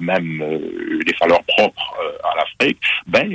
même 0.00 0.40
euh, 0.40 0.58
les 1.06 1.14
valeurs 1.20 1.42
propres 1.44 1.94
euh, 2.02 2.28
à 2.32 2.36
l'Afrique, 2.36 2.78
ben, 3.06 3.28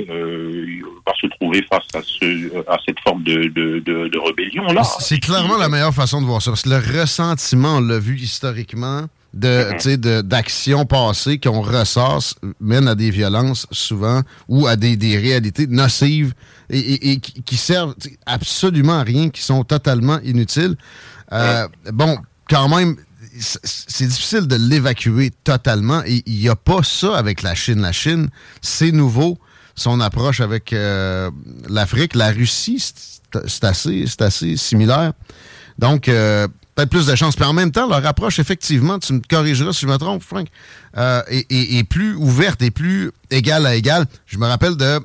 va 1.06 1.12
se 1.20 1.26
trouver 1.38 1.64
face 1.70 1.84
à, 1.94 2.00
ce, 2.02 2.58
à 2.68 2.78
cette 2.84 2.98
forme 3.00 3.22
de, 3.22 3.44
de, 3.48 3.80
de, 3.80 4.18
rébellion-là. 4.18 4.82
C'est 4.84 5.20
clairement 5.20 5.56
la 5.56 5.68
meilleure 5.68 5.94
façon 5.94 6.20
de 6.20 6.26
voir 6.26 6.42
ça, 6.42 6.50
parce 6.50 6.62
que 6.62 6.70
le 6.70 7.00
ressentiment, 7.00 7.76
on 7.76 7.80
l'a 7.80 7.98
vu 7.98 8.16
historiquement, 8.16 9.06
de, 9.34 9.72
mhm. 9.86 10.22
d'actions 10.22 10.86
passées 10.86 11.38
qu'on 11.38 11.60
ressasse 11.60 12.34
mène 12.60 12.88
à 12.88 12.94
des 12.94 13.10
violences 13.10 13.66
souvent 13.70 14.22
ou 14.48 14.66
à 14.66 14.76
des, 14.76 14.96
des 14.96 15.18
réalités 15.18 15.66
nocives 15.66 16.32
et, 16.70 17.12
et, 17.12 17.20
qui 17.20 17.56
servent 17.56 17.94
absolument 18.24 19.00
à 19.00 19.02
rien, 19.02 19.28
qui 19.28 19.42
sont 19.42 19.64
totalement 19.64 20.18
inutiles. 20.24 20.76
Bon, 21.92 22.16
quand 22.48 22.68
même, 22.74 22.96
c'est 23.40 24.06
difficile 24.06 24.46
de 24.46 24.56
l'évacuer 24.56 25.30
totalement 25.44 26.02
et 26.04 26.22
il 26.26 26.38
n'y 26.38 26.48
a 26.48 26.56
pas 26.56 26.82
ça 26.82 27.16
avec 27.16 27.42
la 27.42 27.54
Chine. 27.54 27.80
La 27.80 27.92
Chine, 27.92 28.28
c'est 28.60 28.92
nouveau, 28.92 29.38
son 29.74 30.00
approche 30.00 30.40
avec 30.40 30.72
euh, 30.72 31.30
l'Afrique. 31.68 32.14
La 32.14 32.30
Russie, 32.30 32.82
c'est 33.46 33.64
assez, 33.64 34.04
assez 34.20 34.56
similaire. 34.56 35.12
Donc, 35.78 36.08
euh, 36.08 36.48
peut-être 36.74 36.90
plus 36.90 37.06
de 37.06 37.14
chance. 37.14 37.38
Mais 37.38 37.46
en 37.46 37.52
même 37.52 37.70
temps, 37.70 37.88
leur 37.88 38.04
approche, 38.04 38.38
effectivement, 38.38 38.98
tu 38.98 39.12
me 39.12 39.20
corrigeras 39.20 39.72
si 39.72 39.80
je 39.82 39.86
me 39.86 39.96
trompe, 39.96 40.22
Frank, 40.22 40.48
euh, 40.96 41.22
est, 41.28 41.88
plus 41.88 42.14
ouverte 42.14 42.62
et 42.62 42.70
plus 42.70 43.10
égale 43.30 43.66
à 43.66 43.74
égale. 43.74 44.06
Je 44.26 44.38
me 44.38 44.46
rappelle 44.46 44.76
de 44.76 45.00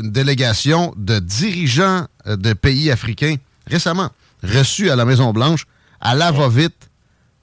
une 0.00 0.10
délégation 0.10 0.92
de 0.96 1.20
dirigeants 1.20 2.08
de 2.26 2.52
pays 2.52 2.90
africains 2.90 3.36
récemment 3.68 4.10
reçus 4.42 4.90
à 4.90 4.96
la 4.96 5.04
Maison-Blanche 5.04 5.66
à 6.00 6.14
la 6.14 6.32
va-vite 6.32 6.90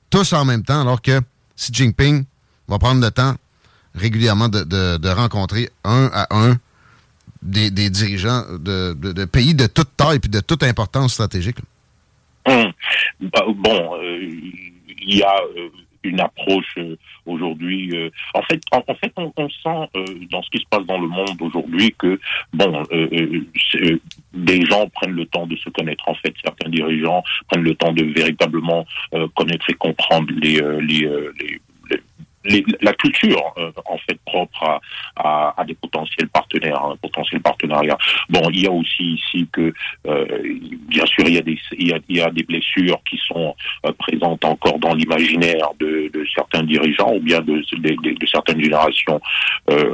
tous 0.10 0.34
en 0.34 0.46
même 0.46 0.64
temps, 0.64 0.82
alors 0.82 1.02
que 1.02 1.20
Xi 1.56 1.74
Jinping 1.74 2.26
va 2.68 2.80
prendre 2.80 3.02
le 3.02 3.12
temps 3.12 3.36
régulièrement 3.96 4.50
de, 4.50 5.10
rencontrer 5.14 5.70
un 5.84 6.10
à 6.14 6.28
un 6.32 6.58
des, 7.42 7.70
dirigeants 7.90 8.44
de, 8.60 9.26
pays 9.26 9.56
de 9.56 9.68
toute 9.68 9.96
taille 9.96 10.20
et 10.24 10.28
de 10.28 10.40
toute 10.40 10.64
importance 10.64 11.14
stratégique. 11.14 11.58
Hum. 12.46 12.72
Bah, 13.20 13.46
bon, 13.54 13.96
euh, 13.96 14.20
il 15.02 15.18
y 15.18 15.24
a 15.24 15.36
euh, 15.58 15.70
une 16.04 16.20
approche 16.20 16.74
euh, 16.78 16.96
aujourd'hui. 17.26 18.12
En 18.34 18.42
fait, 18.44 18.62
on, 18.72 18.82
sent 19.50 19.90
dans 20.32 20.42
ce 20.42 20.50
qui 20.50 20.60
se 20.60 20.68
passe 20.70 20.86
dans 20.86 21.00
le 21.00 21.08
monde 21.08 21.42
aujourd'hui 21.42 21.94
que 21.98 22.20
bon, 22.54 22.84
des 24.34 24.66
gens 24.66 24.88
prennent 24.90 25.16
le 25.16 25.26
temps 25.26 25.48
de 25.48 25.56
se 25.56 25.70
connaître. 25.70 26.08
En 26.08 26.16
fait, 26.16 26.34
certains 26.44 26.70
dirigeants 26.70 27.24
prennent 27.48 27.64
le 27.64 27.76
temps 27.76 27.92
de 27.92 28.04
véritablement 28.04 28.86
connaître 29.36 29.70
et 29.70 29.74
comprendre 29.74 30.28
les, 30.42 30.62
les, 30.82 31.10
les 31.40 31.62
la 32.46 32.94
culture 32.94 33.54
euh, 33.58 33.72
en 33.86 33.98
fait 33.98 34.18
propre 34.26 34.64
à, 34.64 34.80
à, 35.16 35.62
à 35.62 35.66
des 35.66 35.74
potentiels 35.74 36.30
partenaires, 36.30 36.82
un 36.84 36.96
potentiel 36.96 37.42
partenariat. 37.42 37.98
Bon, 38.30 38.50
il 38.52 38.64
y 38.64 38.68
a 38.68 38.72
aussi 38.72 39.16
ici 39.16 39.48
que 39.52 39.74
euh, 40.08 40.26
bien 40.88 41.06
sûr 41.06 41.28
il 41.28 41.36
y 41.36 41.38
a 41.38 41.42
des 41.42 41.58
il 41.78 41.90
y 41.90 41.94
a, 41.94 42.00
il 42.08 42.18
y 42.18 42.22
a 42.22 42.30
des 42.30 42.44
blessures 42.44 43.02
qui 43.10 43.20
sont 43.28 43.56
euh, 43.86 43.92
présentes 44.00 44.46
encore 44.46 44.80
dans 44.80 44.94
l'imaginaire 44.94 45.72
de, 45.80 46.10
de, 46.14 46.26
certains 46.34 46.64
dirigeants 46.64 47.14
ou 47.14 47.20
bien 47.20 47.42
de, 47.42 47.62
de, 47.78 48.20
de 48.20 48.28
certaines 48.28 48.62
générations 48.62 49.20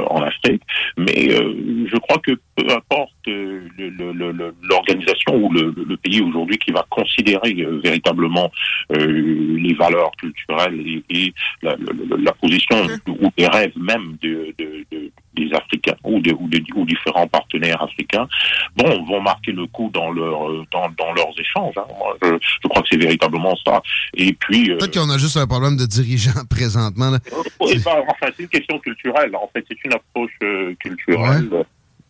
en 0.10 0.22
Afrique, 0.22 0.62
mais 0.98 1.30
je 1.30 1.98
crois 1.98 2.18
que 2.20 2.32
peu 2.56 2.72
importe 2.72 3.12
l'organisation 3.28 5.36
ou 5.36 5.52
le, 5.52 5.74
le, 5.76 5.98
pays 5.98 6.22
aujourd'hui 6.22 6.58
qui 6.58 6.72
va 6.72 6.86
considérer 6.90 7.54
véritablement 7.84 8.50
les 8.90 9.74
valeurs 9.74 10.12
culturelles 10.18 10.80
et, 10.80 11.04
et 11.10 11.34
la, 11.62 11.76
la 12.18 12.32
position 12.36 12.88
ou 13.07 13.30
des 13.38 13.48
rêves 13.48 13.74
même 13.78 14.18
de, 14.22 14.53
de, 14.57 14.86
de 14.91 15.12
des 15.36 15.53
Africains 15.53 15.95
ou, 16.03 16.20
de, 16.20 16.32
ou, 16.32 16.48
de, 16.48 16.62
ou, 16.76 16.86
différents 16.86 17.28
partenaires 17.28 17.82
africains, 17.82 18.28
bon, 18.76 19.03
vont 19.06 19.22
marquer 19.22 19.52
le 19.52 19.68
coup 19.68 19.90
dans 19.94 20.12
leur 20.12 20.48
dans, 20.72 20.90
dans 20.98 21.14
leurs 21.14 21.34
échanges. 21.38 21.74
Hein. 21.78 21.86
Moi, 21.98 22.16
je, 22.22 22.28
je, 22.64 22.68
crois 22.68 22.82
que 22.82 22.88
c'est 22.91 22.98
véritablement 22.98 23.56
ça. 23.66 23.82
Et 24.14 24.34
puis 24.34 24.72
euh, 24.72 24.78
peut-être 24.78 24.98
qu'on 24.98 25.10
a 25.10 25.18
juste 25.18 25.38
un 25.38 25.48
problème 25.48 25.78
de 25.78 25.86
dirigeants 25.86 26.45
présentement. 26.49 27.12
Là. 27.12 27.20
Ben, 27.60 27.76
enfin, 28.07 28.32
c'est 28.36 28.44
une 28.44 28.49
question 28.49 28.80
culturelle. 28.80 29.36
En 29.36 29.49
fait, 29.53 29.66
c'est 29.68 29.78
une 29.84 29.94
approche 29.94 30.32
euh, 30.44 30.74
culturelle. 30.80 31.49
Ouais. 31.52 31.66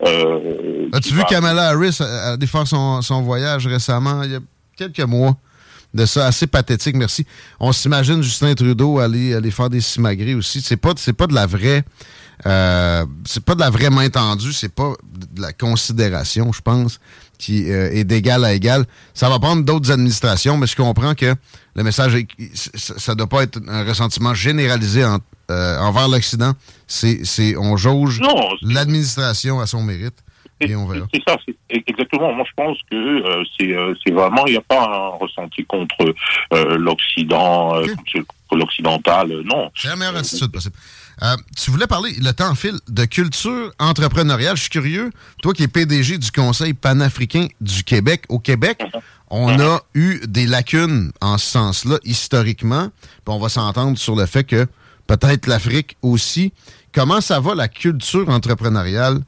Euh, 0.05 0.89
As-tu 0.93 1.13
vu 1.13 1.23
Kamala 1.29 1.69
Harris 1.69 1.99
faire 2.45 2.67
son, 2.67 3.01
son 3.01 3.21
voyage 3.21 3.65
récemment, 3.65 4.23
il 4.23 4.31
y 4.31 4.35
a 4.35 4.39
quelques 4.75 4.99
mois? 4.99 5.37
De 5.95 6.05
ça, 6.05 6.27
assez 6.27 6.45
pathétique, 6.45 6.95
merci. 6.95 7.25
On 7.59 7.71
s'imagine 7.71 8.21
Justin 8.21 8.53
Trudeau 8.53 8.99
aller, 8.99 9.33
aller 9.33 9.49
faire 9.49 9.69
des 9.69 9.81
simagrées 9.81 10.35
aussi. 10.35 10.61
C'est 10.61 10.77
pas, 10.77 10.93
c'est 10.97 11.13
pas 11.13 11.25
de 11.25 11.33
la 11.33 11.47
vraie... 11.47 11.83
Euh, 12.45 13.05
c'est 13.25 13.43
pas 13.43 13.55
de 13.55 13.61
la 13.61 13.69
vraie 13.69 13.89
main 13.89 14.09
tendue, 14.09 14.51
c'est 14.51 14.67
pas 14.67 14.91
de 15.35 15.41
la 15.41 15.53
considération, 15.53 16.51
je 16.51 16.59
pense, 16.59 16.99
qui 17.37 17.71
euh, 17.71 17.93
est 17.93 18.03
d'égal 18.03 18.43
à 18.43 18.53
égal. 18.53 18.85
Ça 19.13 19.29
va 19.29 19.39
prendre 19.39 19.63
d'autres 19.63 19.89
administrations, 19.89 20.57
mais 20.57 20.67
je 20.67 20.75
comprends 20.75 21.15
que 21.15 21.33
le 21.75 21.83
message, 21.83 22.13
est, 22.15 22.27
ça 22.53 23.13
ne 23.13 23.17
doit 23.19 23.27
pas 23.27 23.43
être 23.43 23.61
un 23.69 23.85
ressentiment 23.85 24.33
généralisé 24.33 25.05
en, 25.05 25.19
euh, 25.49 25.79
envers 25.79 26.09
l'Occident. 26.09 26.51
C'est, 26.87 27.21
c'est, 27.23 27.55
on 27.55 27.77
jauge 27.77 28.19
l'administration 28.61 29.61
à 29.61 29.65
son 29.65 29.81
mérite. 29.81 30.17
Et 30.61 30.75
on 30.75 30.87
verra. 30.87 31.05
C'est 31.13 31.21
ça, 31.27 31.37
c'est 31.45 31.55
exactement. 31.69 32.33
Moi, 32.33 32.45
je 32.47 32.53
pense 32.55 32.77
que 32.89 32.95
euh, 32.95 33.43
c'est, 33.57 33.75
euh, 33.75 33.93
c'est 34.05 34.13
vraiment, 34.13 34.45
il 34.47 34.51
n'y 34.51 34.57
a 34.57 34.61
pas 34.61 34.83
un 34.83 35.17
ressenti 35.17 35.65
contre 35.65 36.13
euh, 36.53 36.77
l'Occident, 36.77 37.81
contre 37.81 38.55
l'occidental, 38.55 39.41
non. 39.43 39.69
C'est 39.75 39.89
la 39.89 39.95
meilleure 39.97 40.15
attitude 40.15 40.51
possible. 40.51 40.75
Tu 41.57 41.71
voulais 41.71 41.87
parler, 41.87 42.11
le 42.21 42.31
temps 42.31 42.55
file, 42.55 42.77
de 42.87 43.05
culture 43.05 43.71
entrepreneuriale. 43.79 44.55
Je 44.55 44.61
suis 44.61 44.69
curieux, 44.69 45.11
toi 45.41 45.53
qui 45.53 45.63
es 45.63 45.67
PDG 45.67 46.17
du 46.17 46.31
Conseil 46.31 46.73
panafricain 46.73 47.47
du 47.59 47.83
Québec, 47.83 48.23
au 48.29 48.39
Québec, 48.39 48.81
on 49.29 49.59
a 49.59 49.81
eu 49.93 50.21
des 50.27 50.45
lacunes 50.45 51.11
en 51.21 51.37
ce 51.37 51.47
sens-là, 51.47 51.97
historiquement. 52.03 52.89
On 53.27 53.39
va 53.39 53.49
s'entendre 53.49 53.97
sur 53.97 54.15
le 54.15 54.25
fait 54.25 54.43
que 54.43 54.67
peut-être 55.07 55.47
l'Afrique 55.47 55.97
aussi. 56.01 56.53
Comment 56.93 57.19
ça 57.19 57.39
va, 57.39 57.55
la 57.55 57.67
culture 57.67 58.29
entrepreneuriale 58.29 59.19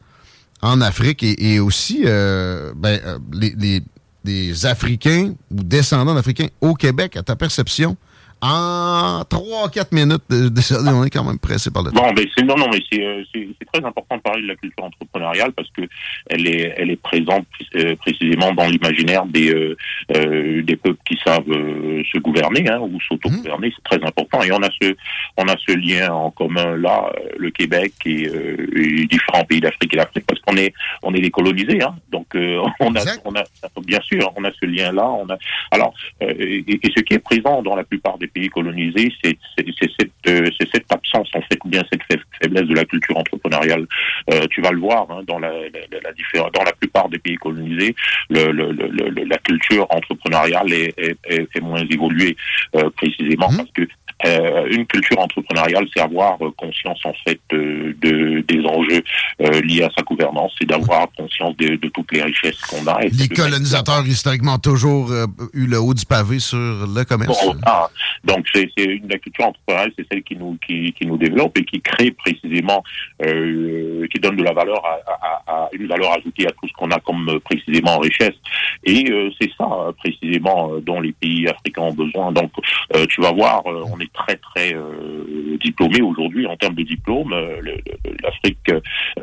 en 0.61 0.81
Afrique 0.81 1.23
et, 1.23 1.59
aussi 1.59 2.03
euh, 2.05 2.73
ben, 2.75 2.99
euh, 3.05 3.19
les, 3.31 3.53
les, 3.57 3.83
les 4.25 4.65
Africains 4.65 5.33
ou 5.51 5.63
descendants 5.63 6.15
d'Africains 6.15 6.47
au 6.61 6.73
Québec, 6.73 7.15
à 7.17 7.23
ta 7.23 7.35
perception? 7.35 7.97
En 8.41 9.21
3-4 9.29 9.93
minutes. 9.93 10.21
euh, 10.31 10.49
Désolé, 10.49 10.89
on 10.93 11.03
est 11.03 11.09
quand 11.09 11.23
même 11.23 11.39
pressé 11.39 11.71
par 11.71 11.83
le 11.83 11.91
temps. 11.91 12.01
Bon, 12.01 12.13
mais 12.15 12.25
c'est 12.35 12.43
non, 12.43 12.55
non, 12.57 12.67
mais 12.71 12.79
c'est 12.91 13.03
euh, 13.03 13.23
c'est 13.33 13.47
c'est 13.59 13.65
très 13.71 13.83
important 13.85 14.17
de 14.17 14.21
parler 14.21 14.43
de 14.43 14.47
la 14.47 14.55
culture 14.55 14.83
entrepreneuriale 14.83 15.51
parce 15.53 15.69
que 15.71 15.81
elle 16.29 16.47
est 16.47 16.73
elle 16.77 16.91
est 16.91 17.01
présente 17.01 17.45
euh, 17.75 17.95
précisément 17.95 18.53
dans 18.53 18.67
l'imaginaire 18.67 19.25
des 19.25 19.51
euh, 19.51 20.61
des 20.63 20.75
peuples 20.75 20.99
qui 21.07 21.17
savent 21.25 21.43
se 21.47 22.17
gouverner 22.19 22.67
hein, 22.69 22.79
ou 22.79 22.99
s'auto-gouverner. 23.01 23.73
C'est 23.75 23.97
très 23.97 24.07
important 24.07 24.41
et 24.43 24.51
on 24.51 24.61
a 24.61 24.69
ce 24.81 24.95
on 25.37 25.47
a 25.47 25.55
ce 25.57 25.73
lien 25.73 26.11
en 26.11 26.31
commun 26.31 26.75
là, 26.77 27.11
le 27.37 27.49
Québec 27.51 27.93
et, 28.05 28.23
et 28.75 29.05
différents 29.07 29.45
pays 29.45 29.59
d'Afrique 29.61 29.93
et 29.93 29.97
d'Afrique 29.97 30.25
parce 30.27 30.39
qu'on 30.41 30.57
est 30.57 30.73
on 31.03 31.13
est 31.13 31.21
des 31.21 31.31
colonisés, 31.31 31.81
hein, 31.81 31.95
donc 32.11 32.27
on 32.79 32.95
a 32.95 33.01
on 33.25 33.35
a 33.35 33.43
bien 33.85 33.99
sûr 34.01 34.31
on 34.35 34.43
a 34.43 34.51
ce 34.59 34.65
lien 34.65 34.91
là. 34.91 35.07
On 35.09 35.27
a 35.29 35.37
alors 35.71 35.93
et, 36.21 36.63
et 36.69 36.91
ce 36.95 37.01
qui 37.01 37.13
est 37.15 37.19
présent 37.19 37.61
dans 37.61 37.75
la 37.75 37.83
plupart 37.83 38.17
des 38.17 38.26
pays 38.27 38.49
colonisés, 38.49 39.11
c'est 39.23 39.37
cette, 39.57 40.11
euh, 40.27 40.49
c'est 40.59 40.69
cette 40.71 40.91
absence, 40.91 41.29
en 41.33 41.41
fait, 41.41 41.57
ou 41.65 41.69
bien 41.69 41.83
cette 41.91 42.03
fai- 42.03 42.21
faiblesse 42.41 42.65
de 42.67 42.75
la 42.75 42.85
culture 42.85 43.17
entrepreneuriale. 43.17 43.85
Euh, 44.31 44.45
tu 44.49 44.61
vas 44.61 44.71
le 44.71 44.79
voir 44.79 45.09
hein, 45.11 45.21
dans, 45.27 45.39
la, 45.39 45.49
la, 45.51 45.99
la 46.03 46.11
diffé- 46.13 46.51
dans 46.53 46.63
la 46.63 46.73
plupart 46.73 47.09
des 47.09 47.19
pays 47.19 47.35
colonisés, 47.35 47.95
le, 48.29 48.51
le, 48.51 48.71
le, 48.71 48.87
le- 49.09 49.23
la 49.25 49.37
culture 49.39 49.85
entrepreneuriale 49.89 50.71
est, 50.73 50.93
est, 50.97 51.17
est- 51.29 51.47
est 51.55 51.61
moins 51.61 51.83
évoluée, 51.89 52.35
euh, 52.75 52.89
précisément 52.91 53.49
parce 53.57 53.71
que 53.71 53.83
euh, 54.25 54.65
une 54.71 54.85
culture 54.87 55.19
entrepreneuriale, 55.19 55.85
c'est 55.95 56.01
avoir 56.01 56.37
euh, 56.41 56.49
conscience 56.57 56.99
en 57.05 57.13
fait 57.25 57.39
euh, 57.53 57.93
de, 58.01 58.41
des 58.47 58.65
enjeux 58.65 59.03
euh, 59.41 59.61
liés 59.61 59.83
à 59.83 59.89
sa 59.95 60.03
gouvernance, 60.03 60.53
c'est 60.59 60.67
d'avoir 60.67 61.07
conscience 61.15 61.55
de, 61.57 61.75
de 61.75 61.87
toutes 61.89 62.11
les 62.11 62.23
richesses 62.23 62.59
qu'on 62.61 62.85
a. 62.87 63.01
et 63.03 63.09
Les 63.09 63.27
de 63.27 63.35
colonisateurs, 63.35 64.05
historiquement, 64.07 64.55
ont 64.55 64.59
toujours 64.59 65.11
euh, 65.11 65.25
eu 65.53 65.67
le 65.67 65.79
haut 65.79 65.93
du 65.93 66.05
pavé 66.05 66.39
sur 66.39 66.57
le 66.57 67.03
commerce. 67.03 67.45
Bon, 67.45 67.55
ah, 67.65 67.87
donc 68.23 68.45
c'est 68.53 68.69
une 68.77 69.07
la 69.07 69.17
culture 69.19 69.45
entrepreneuriale, 69.45 69.91
c'est 69.97 70.05
celle 70.11 70.23
qui 70.23 70.35
nous 70.35 70.57
qui, 70.65 70.93
qui 70.93 71.05
nous 71.05 71.17
développe 71.17 71.57
et 71.57 71.63
qui 71.63 71.79
crée 71.81 72.11
précisément, 72.11 72.83
euh, 73.23 74.07
qui 74.13 74.19
donne 74.19 74.35
de 74.37 74.43
la 74.43 74.53
valeur 74.53 74.83
à, 74.85 74.99
à- 75.11 75.43
à- 75.65 75.69
une 75.73 75.87
valeur 75.87 76.11
ajoutée 76.17 76.47
à 76.47 76.51
tout 76.51 76.67
ce 76.67 76.73
qu'on 76.73 76.89
a 76.91 76.99
comme 76.99 77.39
précisément 77.45 77.99
richesse. 77.99 78.35
Et 78.83 79.09
euh, 79.11 79.29
c'est 79.39 79.49
ça 79.57 79.67
précisément 79.97 80.71
dont 80.81 80.99
les 81.01 81.11
pays 81.13 81.47
africains 81.47 81.81
ont 81.83 81.93
besoin. 81.93 82.31
Donc 82.31 82.51
euh, 82.95 83.05
tu 83.07 83.21
vas 83.21 83.31
voir, 83.31 83.61
euh, 83.67 83.83
on 83.93 83.99
est 83.99 84.06
très 84.13 84.35
très 84.37 84.73
euh, 84.73 85.23
aujourd'hui 86.03 86.45
en 86.47 86.55
termes 86.57 86.75
de 86.75 86.83
diplôme. 86.83 87.33
Euh, 87.33 87.61
L'Afrique 88.23 88.57
euh, 88.69 88.79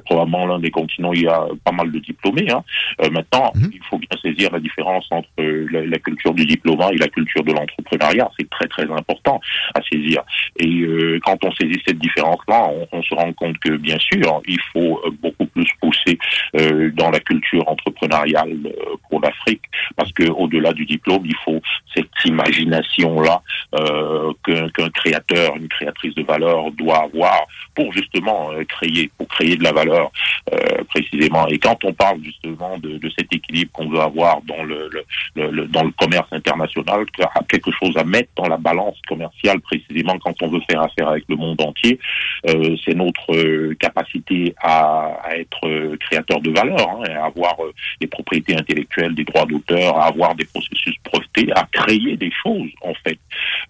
probablement 0.06 0.46
l'un 0.46 0.58
des 0.58 0.70
continents 0.70 1.10
où 1.10 1.14
il 1.14 1.22
y 1.22 1.28
a 1.28 1.46
pas 1.64 1.72
mal 1.72 1.90
de 1.90 1.98
diplômés. 1.98 2.50
Hein. 2.50 2.62
Euh, 3.02 3.10
maintenant, 3.10 3.52
il 3.56 3.80
faut 3.88 3.98
bien 3.98 4.16
saisir 4.22 4.52
la 4.52 4.60
différence 4.60 5.06
entre 5.10 5.28
la, 5.38 5.86
la 5.86 5.98
culture 5.98 6.34
du 6.34 6.46
diplômat 6.46 6.90
et 6.92 6.96
la 6.96 7.08
culture 7.08 7.42
de 7.42 7.52
l'entrepreneuriat. 7.52 8.30
C'est 8.38 8.48
très 8.50 8.66
très 8.68 8.90
important 8.90 9.40
à 9.74 9.80
saisir. 9.82 10.22
Et 10.58 10.86
quand 11.24 11.38
on 11.44 11.52
saisit 11.52 11.80
cette 11.86 11.98
différence-là, 11.98 12.68
on, 12.70 12.98
on 12.98 13.02
se 13.02 13.14
rend 13.14 13.32
compte 13.32 13.58
que 13.58 13.76
bien 13.76 13.98
sûr, 13.98 14.40
il 14.46 14.60
faut 14.72 15.00
beaucoup 15.20 15.46
plus 15.46 15.68
euh, 16.56 16.90
dans 16.94 17.10
la 17.10 17.20
culture 17.20 17.68
entrepreneuriale 17.68 18.56
euh, 18.66 18.96
pour 19.08 19.20
l'Afrique, 19.20 19.62
parce 19.96 20.12
que 20.12 20.28
au-delà 20.30 20.72
du 20.72 20.84
diplôme, 20.84 21.22
il 21.24 21.36
faut 21.44 21.60
cette 21.94 22.08
imagination-là 22.24 23.42
euh, 23.74 24.32
qu'un 24.44 24.90
créateur, 24.90 25.56
une 25.56 25.68
créatrice 25.68 26.14
de 26.14 26.22
valeur 26.22 26.70
doit 26.72 27.04
avoir 27.04 27.46
pour 27.74 27.92
justement 27.92 28.50
créer, 28.68 29.10
pour 29.18 29.26
créer 29.28 29.56
de 29.56 29.64
la 29.64 29.72
valeur 29.72 30.10
précisément. 30.88 31.46
Et 31.48 31.58
quand 31.58 31.84
on 31.84 31.92
parle 31.92 32.22
justement 32.22 32.78
de, 32.78 33.00
cet 33.16 33.32
équilibre 33.32 33.70
qu'on 33.72 33.88
veut 33.88 34.00
avoir 34.00 34.40
dans 34.42 34.62
le, 34.62 34.88
dans 35.66 35.82
le 35.82 35.90
commerce 35.92 36.28
international, 36.32 37.06
quelque 37.48 37.70
chose 37.72 37.96
à 37.96 38.04
mettre 38.04 38.30
dans 38.36 38.48
la 38.48 38.56
balance 38.56 38.96
commerciale 39.08 39.60
précisément 39.60 40.18
quand 40.18 40.34
on 40.42 40.48
veut 40.48 40.60
faire 40.68 40.82
affaire 40.82 41.08
avec 41.08 41.24
le 41.28 41.36
monde 41.36 41.60
entier, 41.60 41.98
c'est 42.46 42.94
notre 42.94 43.74
capacité 43.74 44.54
à, 44.62 45.18
être 45.36 45.93
créateur 45.96 46.40
de 46.40 46.50
valeur, 46.50 46.88
hein, 46.90 47.04
avoir 47.22 47.54
euh, 47.62 47.72
des 48.00 48.06
propriétés 48.06 48.54
intellectuelles, 48.54 49.14
des 49.14 49.24
droits 49.24 49.46
d'auteur, 49.46 49.96
à 49.98 50.06
avoir 50.06 50.34
des 50.34 50.44
processus 50.44 50.94
brevetés, 51.04 51.50
à 51.54 51.66
créer 51.72 52.16
des 52.16 52.30
choses 52.42 52.70
en 52.82 52.94
fait, 53.04 53.18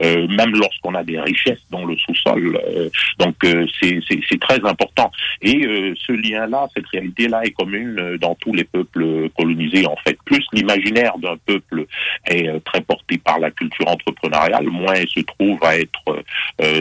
euh, 0.03 0.27
même 0.29 0.53
lorsqu'on 0.55 0.95
a 0.95 1.05
des 1.05 1.21
richesses 1.21 1.65
dans 1.71 1.85
le 1.85 1.97
sous-sol. 1.99 2.61
euh, 2.67 2.89
donc 3.19 3.35
c'est 3.81 4.41
très 4.41 4.65
important. 4.65 5.11
Et 5.43 5.63
ce 6.07 6.13
lien-là, 6.13 6.69
cette 6.75 6.87
réalité-là 6.87 7.43
est 7.45 7.51
commune 7.51 8.17
dans 8.21 8.35
tous 8.37 8.53
les 8.53 8.65
peuples 8.65 9.29
colonisés 9.37 9.87
en 9.87 9.97
fait. 10.07 10.17
Plus 10.25 10.45
l'imaginaire 10.53 11.17
d'un 11.19 11.37
peuple 11.47 11.87
est 12.27 12.49
très 12.65 12.81
porté 12.81 13.19
par 13.19 13.39
la 13.39 13.51
culture 13.51 13.89
entrepreneuriale, 13.89 14.67
moins 14.67 14.95
il 14.97 15.09
se 15.09 15.21
trouve 15.21 15.63
à 15.63 15.77
être 15.79 16.25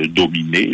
dominé 0.08 0.72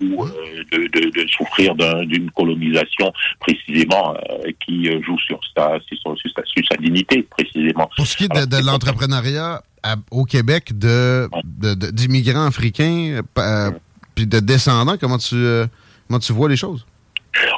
ou 0.00 0.26
de, 0.72 1.26
souffrir 1.28 1.74
d'un- 1.74 2.04
d'une 2.04 2.30
colonisation 2.30 3.12
précisément 3.40 3.97
euh, 4.06 4.52
qui 4.64 4.88
euh, 4.88 5.00
joue 5.02 5.18
sur 5.18 5.38
sa, 5.56 5.78
sur, 5.86 5.98
sur 6.18 6.30
sa, 6.36 6.42
sur 6.44 6.62
sa 6.70 6.76
dignité 6.76 7.22
précisément. 7.22 7.88
Pour 7.96 8.06
ce 8.06 8.16
qui 8.16 8.24
est 8.24 8.28
de, 8.34 8.44
de 8.44 8.64
l'entrepreneuriat 8.66 9.62
au 10.10 10.24
Québec 10.24 10.76
de 10.76 11.28
de- 11.44 11.74
de- 11.74 11.90
d'immigrants 11.90 12.46
africains 12.46 13.20
euh, 13.20 13.22
euh, 13.38 13.70
puis 14.14 14.26
de 14.26 14.40
descendants, 14.40 14.96
comment 15.00 15.18
tu, 15.18 15.34
euh, 15.36 15.66
comment 16.06 16.18
tu 16.18 16.32
vois 16.32 16.48
les 16.48 16.56
choses? 16.56 16.84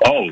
Oh, 0.06 0.27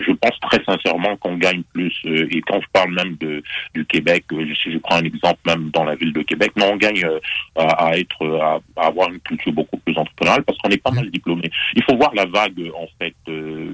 je 0.00 0.12
pense 0.12 0.40
très 0.40 0.62
sincèrement 0.64 1.16
qu'on 1.18 1.36
gagne 1.36 1.62
plus. 1.72 1.94
euh, 2.06 2.26
et 2.30 2.40
quand 2.42 2.60
je 2.60 2.66
parle 2.72 2.92
même 2.94 3.16
de, 3.20 3.42
du 3.74 3.84
Québec, 3.86 4.24
euh, 4.32 4.44
si 4.62 4.72
je 4.72 4.78
prends 4.78 4.96
un 4.96 5.04
exemple 5.04 5.38
même 5.46 5.70
dans 5.70 5.84
la 5.84 5.94
ville 5.94 6.12
de 6.12 6.22
Québec, 6.22 6.50
non, 6.56 6.70
on 6.72 6.76
gagne 6.76 7.04
euh, 7.04 7.20
à, 7.56 7.86
à 7.88 7.96
être, 7.96 8.26
à, 8.40 8.58
à 8.76 8.86
avoir 8.88 9.08
une 9.10 9.20
culture 9.20 9.52
beaucoup 9.52 9.76
plus 9.78 9.96
entrepreneuriale 9.96 10.42
parce 10.44 10.58
qu'on 10.58 10.70
est 10.70 10.82
pas 10.82 10.90
mal 10.90 11.08
diplômé. 11.10 11.48
Il 11.74 11.82
faut 11.84 11.96
voir 11.96 12.12
la 12.14 12.26
vague 12.26 12.60
en 12.76 12.86
fait 12.98 13.14
euh, 13.28 13.70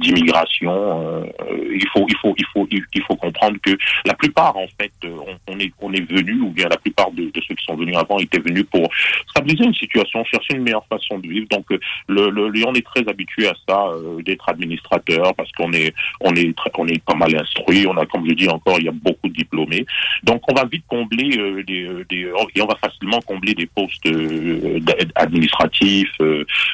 d'immigration. 0.00 0.72
euh, 0.72 1.26
il 1.72 1.86
faut, 1.92 2.06
il 2.08 2.16
faut, 2.16 2.34
il 2.36 2.46
faut, 2.52 2.66
il, 2.70 3.02
faut 3.06 3.16
comprendre 3.16 3.56
que 3.62 3.76
la 4.04 4.14
plupart 4.14 4.56
en 4.56 4.66
fait, 4.80 4.92
on, 5.04 5.52
on 5.52 5.58
est, 5.60 5.72
on 5.80 5.92
est 5.92 6.10
venu 6.10 6.40
ou 6.40 6.50
bien 6.50 6.66
la 6.68 6.76
plupart 6.76 7.10
de, 7.12 7.24
de 7.24 7.40
ceux 7.46 7.54
qui 7.54 7.64
sont 7.64 7.76
venus 7.76 7.96
avant 7.96 8.18
étaient 8.18 8.40
venus 8.40 8.64
pour 8.70 8.88
stabiliser 9.30 9.64
une 9.64 9.74
situation, 9.74 10.24
chercher 10.24 10.54
une 10.56 10.62
meilleure 10.62 10.86
façon 10.86 11.18
de 11.18 11.28
vivre. 11.28 11.46
Donc, 11.50 11.66
le, 12.08 12.30
le, 12.30 12.64
on 12.66 12.74
est 12.74 12.84
très 12.84 13.06
habitué 13.08 13.46
à 13.46 13.54
ça, 13.68 13.86
euh, 13.88 14.22
d'être 14.34 14.48
administrateur, 14.48 15.34
parce 15.34 15.50
qu'on 15.52 15.72
est, 15.72 15.94
on 16.20 16.34
est, 16.34 16.54
on 16.76 16.86
est 16.86 17.02
pas 17.04 17.14
mal 17.14 17.34
instruit. 17.36 17.86
On 17.86 17.96
a, 17.96 18.06
comme 18.06 18.28
je 18.28 18.34
dis 18.34 18.48
encore, 18.48 18.78
il 18.78 18.86
y 18.86 18.88
a 18.88 18.92
beaucoup 18.92 19.28
de 19.28 19.34
diplômés. 19.34 19.86
Donc, 20.22 20.42
on 20.50 20.54
va 20.54 20.64
vite 20.64 20.84
combler 20.88 21.38
euh, 21.38 21.62
des, 21.62 21.84
euh, 21.84 22.04
des, 22.08 22.30
et 22.54 22.62
on 22.62 22.66
va 22.66 22.76
facilement 22.76 23.20
combler 23.20 23.54
des 23.54 23.66
postes 23.66 24.06
euh, 24.06 24.80
administratifs 25.14 26.12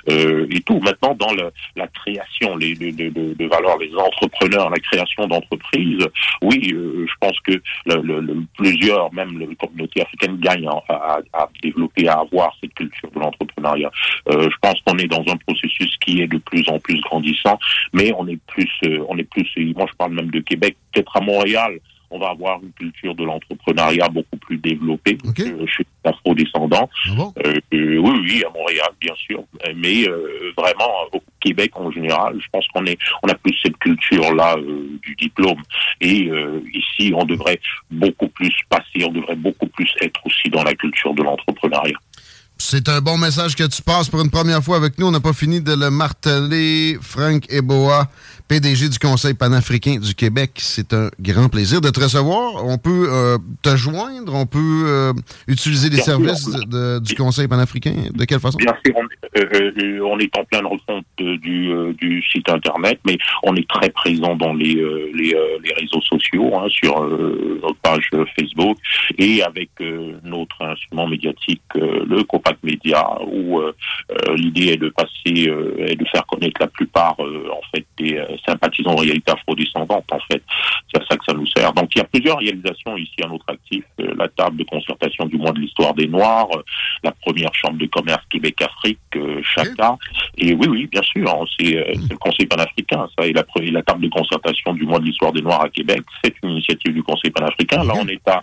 et 0.08 0.60
tout. 0.62 0.80
Maintenant, 0.80 1.14
dans 1.14 1.32
la 1.76 1.86
création 1.88 2.56
les, 2.56 2.74
de, 2.74 3.46
valeur, 3.46 3.78
les 3.78 3.94
entrepreneurs, 3.94 4.70
la 4.70 4.78
création 4.78 5.26
d'entreprises, 5.26 6.06
oui, 6.42 6.60
je 6.70 7.14
pense 7.20 7.38
que 7.40 7.60
plusieurs, 8.56 9.12
même 9.12 9.38
la 9.38 9.54
communauté 9.56 10.02
africaine, 10.02 10.36
gagnent 10.38 10.68
à, 10.88 11.48
développer, 11.62 12.08
à 12.08 12.20
avoir 12.20 12.54
cette 12.60 12.74
culture 12.74 13.10
de 13.14 13.20
l'entrepreneuriat. 13.20 13.90
Je 14.28 14.56
pense 14.60 14.80
qu'on 14.86 14.98
est 14.98 15.08
dans 15.08 15.24
un 15.28 15.36
processus 15.36 15.96
qui 16.04 16.22
est 16.22 16.26
de 16.26 16.38
plus 16.38 16.68
en 16.68 16.78
plus 16.78 17.00
grandissant, 17.00 17.39
mais 17.92 18.12
on 18.16 18.26
est 18.28 18.40
plus, 18.46 18.70
euh, 18.86 19.04
on 19.08 19.16
est 19.18 19.24
plus. 19.24 19.46
Moi, 19.74 19.86
je 19.90 19.96
parle 19.96 20.14
même 20.14 20.30
de 20.30 20.40
Québec. 20.40 20.76
Peut-être 20.92 21.16
à 21.16 21.20
Montréal, 21.20 21.78
on 22.10 22.18
va 22.18 22.30
avoir 22.30 22.60
une 22.62 22.72
culture 22.72 23.14
de 23.14 23.24
l'entrepreneuriat 23.24 24.08
beaucoup 24.08 24.36
plus 24.36 24.58
développée 24.58 25.16
euh, 25.24 25.66
chez 25.66 25.84
les 25.84 26.10
afro-descendants. 26.10 26.90
Ah 27.06 27.10
Euh, 27.46 27.54
euh, 27.72 27.98
oui, 27.98 28.20
oui, 28.22 28.42
à 28.44 28.50
Montréal, 28.50 28.88
bien 29.00 29.14
sûr. 29.14 29.44
Mais 29.76 30.06
vraiment, 30.56 30.90
au 31.12 31.22
Québec 31.40 31.70
en 31.74 31.90
général, 31.90 32.36
je 32.40 32.46
pense 32.52 32.66
qu'on 32.68 32.84
est, 32.86 32.98
on 33.22 33.28
a 33.28 33.34
plus 33.34 33.56
cette 33.62 33.76
culture-là 33.78 34.56
du 35.02 35.14
diplôme. 35.16 35.62
Et 36.00 36.30
ici, 36.74 37.12
on 37.14 37.24
devrait 37.24 37.60
beaucoup 37.90 38.28
plus 38.28 38.54
passer, 38.68 39.04
on 39.06 39.12
devrait 39.12 39.36
beaucoup 39.36 39.68
plus 39.68 39.90
être 40.00 40.20
aussi 40.26 40.48
dans 40.50 40.64
la 40.64 40.74
culture 40.74 41.14
de 41.14 41.22
l'entrepreneuriat. 41.22 41.96
C'est 42.62 42.90
un 42.90 43.00
bon 43.00 43.16
message 43.16 43.56
que 43.56 43.64
tu 43.64 43.80
passes 43.80 44.10
pour 44.10 44.20
une 44.20 44.28
première 44.28 44.62
fois 44.62 44.76
avec 44.76 44.98
nous. 44.98 45.06
On 45.06 45.10
n'a 45.10 45.18
pas 45.18 45.32
fini 45.32 45.62
de 45.62 45.72
le 45.72 45.88
marteler. 45.90 46.98
Frank 47.00 47.46
Eboa, 47.48 48.06
PDG 48.50 48.88
du 48.88 48.98
Conseil 48.98 49.34
panafricain 49.34 50.00
du 50.00 50.12
Québec. 50.12 50.50
C'est 50.56 50.92
un 50.92 51.08
grand 51.20 51.48
plaisir 51.48 51.80
de 51.80 51.88
te 51.88 52.00
recevoir. 52.00 52.64
On 52.66 52.78
peut 52.78 53.06
euh, 53.08 53.38
te 53.62 53.76
joindre, 53.76 54.34
on 54.34 54.44
peut 54.44 54.58
euh, 54.86 55.12
utiliser 55.46 55.88
les 55.88 55.98
Bien 55.98 56.04
services 56.04 56.50
de- 56.66 56.98
du 56.98 57.14
Conseil 57.14 57.46
panafricain. 57.46 57.94
De 58.12 58.24
quelle 58.24 58.40
façon? 58.40 58.58
Bien 58.58 58.74
sûr, 58.84 58.92
on, 58.96 59.04
euh, 59.38 59.44
euh, 59.54 60.00
on 60.04 60.18
est 60.18 60.36
en 60.36 60.44
pleine 60.46 60.66
refonte 60.66 61.04
euh, 61.20 61.38
du, 61.38 61.70
euh, 61.70 61.92
du 61.92 62.24
site 62.24 62.48
internet, 62.48 62.98
mais 63.06 63.18
on 63.44 63.54
est 63.54 63.68
très 63.70 63.90
présent 63.90 64.34
dans 64.34 64.52
les, 64.52 64.74
les, 65.14 65.32
les 65.62 65.72
réseaux 65.78 66.00
sociaux, 66.02 66.50
hein, 66.56 66.66
sur 66.70 67.00
notre 67.62 67.78
page 67.82 68.10
Facebook 68.36 68.78
et 69.16 69.44
avec 69.44 69.70
notre 70.24 70.60
instrument 70.62 71.06
médiatique, 71.06 71.62
le 71.76 72.24
Copac 72.24 72.56
Média, 72.64 73.06
où 73.30 73.60
l'idée 74.34 74.68
est 74.72 74.76
de 74.76 74.88
passer 74.88 75.10
et 75.78 75.94
de 75.94 76.04
faire 76.06 76.26
connaître 76.26 76.60
la 76.60 76.66
plupart 76.66 77.14
en 77.20 77.60
fait 77.72 77.86
des 77.98 78.20
sympathisants 78.46 78.92
en 78.92 78.96
réalité 78.96 79.32
afrodescendante. 79.32 80.04
En 80.10 80.18
fait, 80.30 80.42
c'est 80.92 81.02
à 81.02 81.06
ça 81.08 81.16
que 81.16 81.24
ça 81.24 81.34
nous 81.34 81.46
sert. 81.46 81.72
Donc 81.72 81.90
il 81.94 81.98
y 81.98 82.02
a 82.02 82.04
plusieurs 82.04 82.38
réalisations 82.38 82.96
ici 82.96 83.16
à 83.22 83.28
notre 83.28 83.44
actif. 83.48 83.84
Euh, 84.00 84.14
la 84.16 84.28
table 84.28 84.56
de 84.56 84.64
concertation 84.64 85.26
du 85.26 85.36
mois 85.36 85.52
de 85.52 85.60
l'histoire 85.60 85.94
des 85.94 86.06
Noirs, 86.06 86.48
euh, 86.54 86.62
la 87.02 87.12
première 87.12 87.54
chambre 87.54 87.78
de 87.78 87.86
commerce 87.86 88.24
Québec-Afrique, 88.30 88.98
euh, 89.16 89.40
Chaka. 89.42 89.96
Et 90.38 90.54
oui, 90.54 90.68
oui, 90.68 90.86
bien 90.86 91.02
sûr, 91.02 91.28
hein, 91.28 91.44
c'est 91.58 91.72
le 91.72 92.16
Conseil 92.16 92.46
panafricain, 92.46 93.08
ça, 93.18 93.26
et 93.26 93.32
la, 93.32 93.44
et 93.60 93.70
la 93.70 93.82
table 93.82 94.02
de 94.02 94.08
concertation 94.08 94.72
du 94.74 94.84
mois 94.84 94.98
de 94.98 95.04
l'histoire 95.04 95.32
des 95.32 95.42
Noirs 95.42 95.62
à 95.62 95.68
Québec, 95.68 96.02
c'est 96.22 96.34
une 96.42 96.50
initiative 96.50 96.92
du 96.92 97.02
Conseil 97.02 97.30
panafricain. 97.30 97.84
Là, 97.84 97.94
on 97.96 98.08
est 98.08 98.26
à 98.28 98.42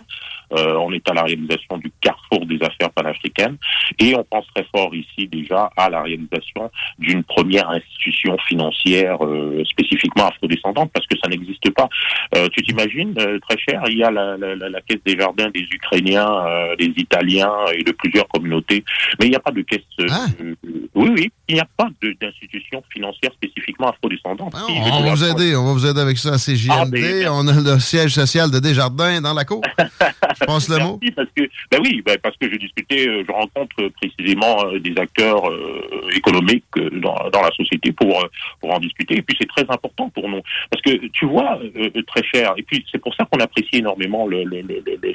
euh, 0.56 0.74
on 0.76 0.92
est 0.92 1.08
à 1.10 1.14
la 1.14 1.22
réalisation 1.22 1.76
du 1.78 1.90
carrefour 2.00 2.46
des 2.46 2.56
affaires 2.62 2.90
panafricaines 2.94 3.56
et 3.98 4.14
on 4.16 4.24
pense 4.24 4.46
très 4.54 4.66
fort 4.74 4.94
ici 4.94 5.26
déjà 5.28 5.70
à 5.76 5.88
la 5.90 6.02
réalisation 6.02 6.70
d'une 6.98 7.22
première 7.24 7.68
institution 7.70 8.36
financière 8.48 9.24
euh, 9.24 9.62
spécifiquement 9.64 10.28
afrodescendante 10.28 10.90
parce 10.92 11.06
que 11.06 11.16
ça 11.22 11.28
n'existe 11.28 11.70
pas. 11.74 11.88
Euh, 12.36 12.48
tu 12.52 12.62
t'imagines, 12.62 13.14
euh, 13.18 13.38
très 13.40 13.58
cher, 13.58 13.82
il 13.88 13.98
y 13.98 14.04
a 14.04 14.10
la, 14.10 14.36
la, 14.36 14.54
la- 14.56 14.68
la 14.68 14.80
caisse 14.82 15.00
des 15.04 15.16
jardins 15.18 15.50
des 15.50 15.66
Ukrainiens, 15.72 16.28
euh, 16.46 16.76
des 16.76 16.92
Italiens 16.96 17.52
et 17.74 17.82
de 17.82 17.92
plusieurs 17.92 18.28
communautés, 18.28 18.84
mais 19.20 19.26
il 19.26 19.30
n'y 19.30 19.36
a 19.36 19.40
pas 19.40 19.50
de 19.50 19.62
caisse. 19.62 19.80
euh, 20.00 20.06
euh, 20.42 20.54
oui, 20.94 21.10
oui, 21.16 21.32
il 21.48 21.54
n'y 21.54 21.60
a 21.60 21.68
pas 21.76 21.88
d'institution 22.20 22.82
financière 22.92 23.32
spécifiquement 23.32 23.88
afrodescendante. 23.90 24.52
Je 24.68 24.72
On 24.92 25.02
va 25.02 25.14
vous 25.14 25.24
aider, 25.24 25.56
on 25.56 25.64
va 25.66 25.72
vous 25.72 25.86
aider 25.86 26.00
avec 26.00 26.18
ça 26.18 26.34
à 26.34 26.38
CJMD. 26.38 26.70
Ah, 26.72 26.84
mais- 26.90 27.28
on 27.28 27.46
a 27.48 27.52
le 27.74 27.78
siège 27.80 28.12
social 28.12 28.50
de 28.50 28.58
Desjardins 28.58 29.20
dans 29.20 29.34
la 29.34 29.44
cour. 29.44 29.62
Passe 30.46 30.68
le 30.68 30.78
mot? 30.78 31.00
Parce 31.16 31.28
que 31.34 31.42
ben 31.70 31.80
oui, 31.82 32.02
ben 32.04 32.16
parce 32.22 32.36
que 32.36 32.50
je 32.50 32.56
discutais, 32.56 33.08
euh, 33.08 33.24
je 33.26 33.32
rencontre 33.32 33.88
précisément 34.00 34.64
euh, 34.66 34.78
des 34.78 34.96
acteurs 34.98 35.50
euh, 35.50 36.08
économiques 36.14 36.64
dans, 36.92 37.16
dans 37.30 37.42
la 37.42 37.50
société 37.56 37.92
pour 37.92 38.26
pour 38.60 38.74
en 38.74 38.78
discuter. 38.78 39.16
Et 39.18 39.22
puis 39.22 39.36
c'est 39.40 39.48
très 39.48 39.64
important 39.68 40.08
pour 40.10 40.28
nous 40.28 40.40
parce 40.70 40.82
que 40.82 41.06
tu 41.08 41.26
vois 41.26 41.58
très 42.06 42.22
cher. 42.22 42.54
Et 42.56 42.62
puis 42.62 42.84
c'est 42.90 42.98
pour 42.98 43.14
ça 43.14 43.24
qu'on 43.30 43.40
apprécie 43.40 43.76
énormément 43.76 44.28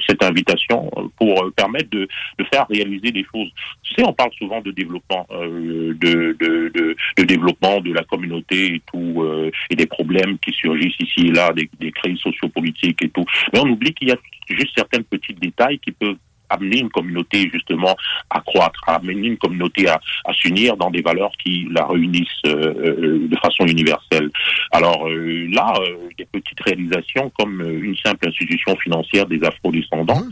cette 0.08 0.22
invitation 0.22 0.90
pour 1.18 1.50
permettre 1.56 1.90
de, 1.90 2.08
de 2.38 2.44
faire 2.52 2.66
réaliser 2.68 3.10
des 3.10 3.24
choses. 3.32 3.50
Tu 3.82 3.94
sais, 3.94 4.04
on 4.04 4.12
parle 4.12 4.32
souvent 4.38 4.60
de 4.60 4.70
développement, 4.70 5.26
de, 5.30 5.96
de, 5.98 7.24
développement 7.24 7.80
de 7.80 7.92
la 7.92 8.02
communauté 8.04 8.74
et 8.76 8.82
tout, 8.90 9.24
et 9.70 9.76
des 9.76 9.86
problèmes 9.86 10.38
qui 10.38 10.52
surgissent 10.52 10.98
ici 11.00 11.28
et 11.28 11.32
là, 11.32 11.52
des, 11.52 11.68
des 11.78 11.92
crises 11.92 12.18
sociopolitiques 12.18 13.02
et 13.02 13.08
tout. 13.08 13.24
Mais 13.52 13.60
on 13.60 13.68
oublie 13.68 13.92
qu'il 13.94 14.08
y 14.08 14.12
a 14.12 14.16
juste 14.48 14.74
certains 14.76 15.02
petits 15.02 15.34
détails 15.34 15.78
qui 15.78 15.92
peuvent 15.92 16.18
amener 16.48 16.78
une 16.80 16.90
communauté 16.90 17.48
justement 17.52 17.96
à 18.30 18.40
croître, 18.40 18.80
à 18.86 18.96
amener 18.96 19.28
une 19.28 19.38
communauté 19.38 19.88
à, 19.88 20.00
à 20.24 20.32
s'unir 20.32 20.76
dans 20.76 20.90
des 20.90 21.02
valeurs 21.02 21.32
qui 21.42 21.66
la 21.70 21.86
réunissent 21.86 22.28
euh, 22.46 22.74
euh, 22.78 23.28
de 23.28 23.36
façon 23.38 23.66
universelle. 23.66 24.30
Alors 24.72 25.06
euh, 25.08 25.48
là, 25.52 25.72
euh, 25.80 26.08
des 26.18 26.26
petites 26.26 26.60
réalisations 26.60 27.30
comme 27.38 27.60
une 27.62 27.96
simple 27.96 28.28
institution 28.28 28.76
financière 28.76 29.26
des 29.26 29.42
afro-descendants, 29.44 30.22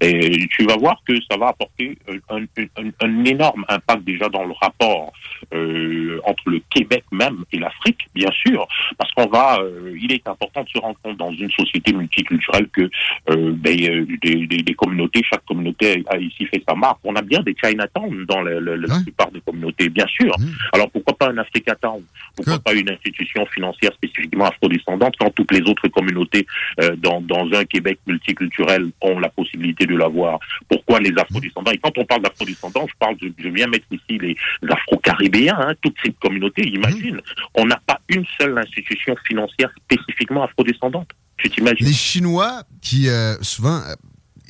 et 0.00 0.46
tu 0.48 0.64
vas 0.64 0.76
voir 0.76 0.96
que 1.06 1.14
ça 1.30 1.36
va 1.38 1.48
apporter 1.48 1.96
un, 2.30 2.42
un- 2.42 2.90
un 3.02 3.24
énorme 3.24 3.64
impact 3.68 4.02
déjà 4.04 4.28
dans 4.28 4.44
le 4.44 4.52
rapport 4.60 5.12
entre 6.24 6.44
le 6.50 6.60
Québec 6.70 7.04
même 7.12 7.44
et 7.52 7.58
l'Afrique, 7.58 8.00
bien 8.14 8.30
sûr, 8.32 8.66
parce 8.98 9.10
qu'on 9.12 9.26
va, 9.26 9.58
il 10.00 10.12
est 10.12 10.26
important 10.28 10.62
de 10.62 10.68
se 10.68 10.78
rendre 10.78 10.98
compte 11.02 11.16
dans 11.16 11.32
une 11.32 11.50
société 11.50 11.92
multiculturelle 11.92 12.68
que 12.68 12.88
ben, 13.26 14.06
des, 14.22 14.46
des- 14.46 14.62
des 14.62 14.74
communautés, 14.74 15.22
chaque 15.28 15.44
communauté 15.44 15.69
a 16.08 16.16
ici 16.18 16.46
fait 16.46 16.62
sa 16.68 16.74
marque. 16.74 16.98
On 17.04 17.14
a 17.16 17.22
bien 17.22 17.40
des 17.42 17.54
Chinatown 17.62 18.24
dans 18.26 18.40
le- 18.42 18.60
le- 18.60 18.76
la 18.76 19.00
plupart 19.00 19.30
des 19.30 19.40
communautés, 19.40 19.88
bien 19.88 20.06
sûr. 20.06 20.34
Alors 20.72 20.90
pourquoi 20.90 21.16
pas 21.16 21.28
un 21.30 21.38
Africatown 21.38 22.02
Pourquoi 22.36 22.58
pas 22.58 22.72
une 22.74 22.90
institution 22.90 23.46
financière 23.46 23.92
spécifiquement 23.94 24.46
afrodescendante 24.46 25.14
quand 25.18 25.30
toutes 25.34 25.52
les 25.52 25.62
autres 25.62 25.88
communautés 25.88 26.46
euh, 26.80 26.94
dans, 26.96 27.20
dans 27.20 27.46
un 27.52 27.64
Québec 27.64 27.98
multiculturel 28.06 28.90
ont 29.00 29.18
la 29.18 29.28
possibilité 29.28 29.86
de 29.86 29.96
l'avoir? 29.96 30.38
Pourquoi 30.68 31.00
les 31.00 31.12
afrodescendants? 31.18 31.70
Et 31.72 31.78
quand 31.78 31.96
on 31.98 32.04
parle 32.04 32.22
d'afrodescendants, 32.22 32.86
je 32.88 32.94
parle, 32.98 33.16
de- 33.18 33.32
je 33.38 33.48
viens 33.48 33.66
mettre 33.66 33.86
ici 33.90 34.18
les 34.18 34.36
afro-caribéens, 34.68 35.56
hein, 35.58 35.74
toutes 35.82 35.96
ces 36.04 36.12
communautés. 36.12 36.66
Imagine, 36.68 37.20
on 37.54 37.66
n'a 37.66 37.80
pas 37.86 38.00
une 38.08 38.24
seule 38.40 38.56
institution 38.58 39.14
financière 39.26 39.70
spécifiquement 39.84 40.44
afrodescendante. 40.44 41.08
Tu 41.36 41.48
t'imagines? 41.50 41.86
Les 41.86 41.92
Chinois 41.92 42.62
qui 42.82 43.08
euh, 43.08 43.34
souvent 43.40 43.78
euh, 43.78 43.94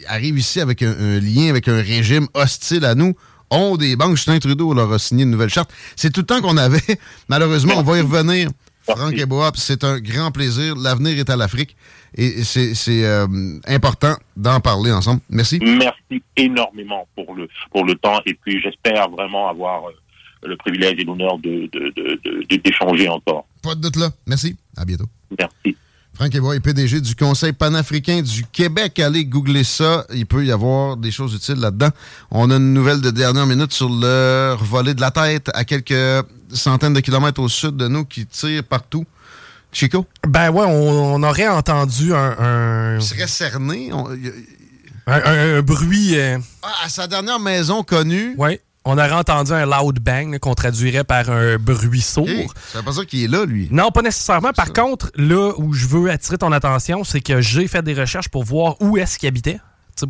arrivent 0.07 0.39
ici 0.39 0.61
avec 0.61 0.83
un, 0.83 0.91
un 0.99 1.21
lien 1.21 1.49
avec 1.51 1.69
un 1.69 1.81
régime 1.83 2.27
hostile 2.35 2.85
à 2.85 2.95
nous 2.95 3.15
ont 3.51 3.77
des 3.77 3.97
banques. 3.97 4.17
Justin 4.17 4.39
Trudeau 4.39 4.73
leur 4.75 4.93
a 4.93 4.99
signé 4.99 5.25
une 5.25 5.31
nouvelle 5.31 5.49
charte. 5.51 5.71
C'est 5.97 6.13
tout 6.13 6.21
le 6.21 6.27
temps 6.27 6.41
qu'on 6.41 6.57
avait. 6.57 6.81
Malheureusement, 7.29 7.75
on 7.79 7.83
va 7.83 7.99
y 7.99 8.01
revenir. 8.01 8.51
Franck 8.83 9.13
Eboa, 9.19 9.53
c'est 9.55 9.85
un 9.85 10.01
grand 10.01 10.31
plaisir. 10.33 10.75
L'avenir 10.77 11.17
est 11.19 11.31
à 11.31 11.37
l'Afrique 11.37 11.77
et 12.17 12.43
c'est 12.43 13.05
euh, 13.05 13.27
important 13.69 14.17
d'en 14.37 14.59
parler 14.59 14.91
ensemble. 14.91 15.21
Merci. 15.31 15.61
Merci 15.63 16.23
énormément 16.37 17.07
pour 17.15 17.35
le 17.35 17.49
pour 17.71 17.85
le 17.85 17.95
temps 17.95 18.21
et 18.27 18.35
puis 18.35 18.61
j'espère 18.61 19.09
vraiment 19.11 19.49
avoir 19.49 19.85
euh, 19.89 19.93
le 20.49 20.57
privilège 20.57 20.95
et 20.99 21.05
l'honneur 21.05 21.39
de 21.39 21.69
de- 21.73 21.93
de- 21.95 22.21
de- 22.25 22.45
de- 22.49 22.57
d'échanger 22.57 23.09
encore. 23.09 23.47
Pas 23.63 23.75
de 23.77 23.81
doute 23.83 23.97
là. 23.97 24.11
Merci. 24.27 24.57
À 24.77 24.85
bientôt. 24.85 25.07
Merci. 25.39 25.77
Franck 26.21 26.35
Ebois 26.35 26.55
est 26.57 26.61
PDG 26.61 27.01
du 27.01 27.17
Conseil 27.17 27.55
panafricain 27.55 28.21
du 28.21 28.45
Québec. 28.45 28.99
Allez 28.99 29.25
googler 29.25 29.65
ça. 29.65 30.05
Il 30.13 30.27
peut 30.27 30.45
y 30.45 30.53
avoir 30.53 30.99
des 30.99 31.11
choses 31.11 31.33
utiles 31.33 31.55
là-dedans. 31.59 31.89
On 32.31 32.51
a 32.51 32.57
une 32.57 32.75
nouvelle 32.75 33.01
de 33.01 33.11
dernière 33.11 33.47
minute 33.47 33.73
sur 33.73 33.89
le 33.89 34.55
volet 34.61 34.93
de 34.93 35.01
la 35.01 35.11
tête 35.13 35.51
à 35.55 35.65
quelques 35.65 36.27
centaines 36.53 36.93
de 36.93 37.01
kilomètres 37.01 37.41
au 37.41 37.49
sud 37.49 37.75
de 37.79 37.89
nous 37.89 38.05
qui 38.05 38.27
tire 38.27 38.63
partout. 38.65 39.07
Chico? 39.73 40.05
Ben 40.29 40.51
ouais, 40.51 40.67
on, 40.69 41.15
on 41.15 41.23
aurait 41.23 41.49
entendu 41.49 42.13
un. 42.13 42.37
un... 42.39 42.97
Il 42.97 43.03
serait 43.03 43.27
cerné. 43.27 43.89
On- 43.91 44.11
Un, 45.07 45.23
un- 45.25 45.57
un 45.57 45.63
bruit. 45.63 46.19
euh, 46.19 46.37
Ah, 46.63 46.85
à 46.85 46.89
sa 46.91 47.07
dernière 47.07 47.41
maison 47.41 47.83
connue. 47.83 48.35
Oui. 48.37 48.61
On 48.85 48.97
aurait 48.97 49.13
entendu 49.13 49.53
un 49.53 49.67
loud 49.67 49.99
bang 50.01 50.39
qu'on 50.39 50.55
traduirait 50.55 51.05
par 51.05 51.29
un 51.31 51.57
bruit 51.59 52.01
sourd. 52.01 52.27
Ça 52.73 52.79
veut 52.79 52.85
pas 52.85 52.93
dire 52.93 53.07
qu'il 53.07 53.25
est 53.25 53.29
là, 53.29 53.45
lui. 53.45 53.69
Non, 53.71 53.91
pas 53.91 54.01
nécessairement. 54.03 54.53
Par 54.55 54.73
contre, 54.73 55.11
là 55.17 55.53
où 55.59 55.75
je 55.75 55.87
veux 55.87 56.11
attirer 56.11 56.39
ton 56.39 56.51
attention, 56.51 57.05
c'est 57.05 57.21
que 57.21 57.43
j'ai 57.43 57.69
fait 57.69 57.83
des 57.83 57.93
recherches 57.95 58.31
pour 58.31 58.45
voir 58.45 58.77
où 58.81 58.97
est-ce 58.97 59.19
qu'il 59.19 59.29
habitait. 59.29 59.61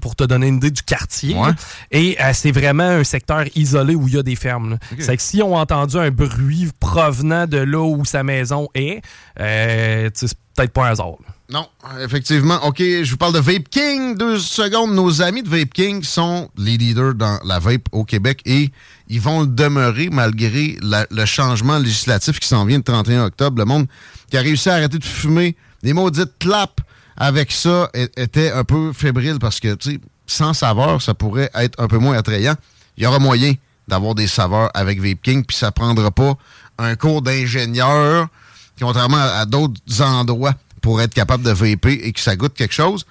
Pour 0.01 0.15
te 0.15 0.23
donner 0.23 0.47
une 0.47 0.59
idée 0.59 0.71
du 0.71 0.85
quartier. 0.85 1.35
Ouais. 1.35 1.51
Et 1.91 2.17
euh, 2.21 2.31
c'est 2.33 2.53
vraiment 2.53 2.85
un 2.85 3.03
secteur 3.03 3.43
isolé 3.57 3.97
où 3.97 4.07
il 4.07 4.15
y 4.15 4.19
a 4.19 4.23
des 4.23 4.37
fermes. 4.37 4.79
C'est 5.01 5.17
que 5.17 5.23
si 5.23 5.43
on 5.43 5.57
a 5.59 5.63
entendu 5.63 5.97
un 5.97 6.13
bruit 6.13 6.69
provenant 6.79 7.49
de 7.49 7.59
là 7.59 7.81
où 7.81 8.05
sa 8.05 8.23
maison 8.23 8.69
est, 8.77 9.03
euh, 9.41 10.09
c'est 10.15 10.33
peut-être 10.55 10.73
pas 10.73 10.87
un 10.87 10.91
hasard. 10.93 11.17
là. 11.27 11.30
Non, 11.53 11.67
effectivement. 12.01 12.65
OK, 12.65 12.79
je 12.79 13.11
vous 13.11 13.17
parle 13.17 13.35
de 13.35 13.41
Vape 13.41 13.69
King. 13.71 14.17
Deux 14.17 14.39
secondes. 14.39 14.95
Nos 14.95 15.21
amis 15.21 15.43
de 15.43 15.49
Vape 15.49 15.73
King 15.73 16.05
sont 16.05 16.49
les 16.57 16.77
leaders 16.77 17.15
dans 17.15 17.41
la 17.45 17.59
vape 17.59 17.89
au 17.91 18.05
Québec 18.05 18.41
et 18.45 18.71
ils 19.09 19.21
vont 19.21 19.41
le 19.41 19.49
demeurer 19.49 20.11
malgré 20.11 20.77
le 20.81 21.25
changement 21.25 21.79
législatif 21.79 22.39
qui 22.39 22.47
s'en 22.47 22.65
vient 22.65 22.77
le 22.77 22.85
31 22.85 23.25
octobre. 23.25 23.59
Le 23.59 23.65
monde 23.65 23.89
qui 24.31 24.37
a 24.37 24.43
réussi 24.43 24.71
à 24.71 24.75
arrêter 24.75 24.99
de 24.99 25.05
fumer 25.05 25.57
des 25.83 25.93
maudites 25.93 26.39
claps 26.39 26.85
avec 27.17 27.51
ça 27.51 27.91
était 28.17 28.53
un 28.53 28.63
peu 28.63 28.93
fébrile 28.93 29.41
parce 29.41 29.59
que, 29.59 29.75
tu 29.75 29.93
sais, 29.93 30.01
sans 30.29 30.55
saveur, 30.55 31.03
ça 31.03 31.15
pourrait 31.15 31.51
être 31.55 31.83
un 31.83 31.89
peu 31.89 31.99
moins 31.99 32.17
attrayant. 32.17 32.55
Il 32.97 33.03
y 33.03 33.07
aura 33.09 33.19
moyen 33.19 33.55
d'avoir 33.89 34.15
des 34.15 34.29
saveurs 34.29 34.71
avec 34.73 35.01
Vape 35.01 35.21
King, 35.23 35.45
puis 35.45 35.57
ça 35.57 35.73
prendra 35.73 36.13
pas 36.13 36.35
un 36.79 36.95
cours 36.95 37.23
d'ingénieur 37.23 38.29
contrairement 38.81 39.19
à 39.19 39.45
d'autres 39.47 40.03
endroits 40.03 40.55
pour 40.81 41.01
être 41.01 41.15
capable 41.15 41.43
de 41.45 41.51
vaper 41.51 41.93
et 42.03 42.13
que 42.13 42.21
ça 42.21 42.37
goûte 42.37 42.55
quelque 42.55 42.75
chose. 42.75 43.07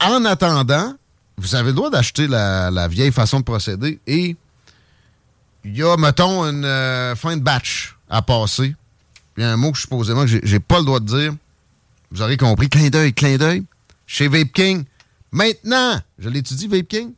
En 0.00 0.24
attendant, 0.24 0.94
vous 1.36 1.54
avez 1.54 1.68
le 1.68 1.74
droit 1.74 1.90
d'acheter 1.90 2.26
la, 2.26 2.70
la 2.70 2.88
vieille 2.88 3.12
façon 3.12 3.40
de 3.40 3.44
procéder 3.44 3.98
et 4.06 4.36
il 5.64 5.76
y 5.76 5.82
a, 5.82 5.96
mettons, 5.96 6.44
une 6.48 6.64
euh, 6.64 7.14
fin 7.16 7.36
de 7.36 7.42
batch 7.42 7.96
à 8.08 8.22
passer. 8.22 8.74
Il 9.36 9.42
y 9.42 9.44
a 9.44 9.52
un 9.52 9.56
mot 9.56 9.72
que 9.72 9.78
supposément 9.78 10.22
que 10.22 10.28
j'ai- 10.28 10.40
j'ai 10.42 10.60
pas 10.60 10.78
le 10.78 10.84
droit 10.84 11.00
de 11.00 11.06
dire. 11.06 11.32
Vous 12.10 12.22
aurez 12.22 12.36
compris. 12.36 12.68
Clin 12.68 12.88
d'œil, 12.88 13.12
clin 13.12 13.36
d'œil. 13.36 13.64
Chez 14.06 14.28
Vape 14.28 14.52
King. 14.52 14.84
Maintenant, 15.30 16.00
je 16.18 16.28
l'étudie, 16.28 16.66
Vape 16.68 16.88
King. 16.88 17.12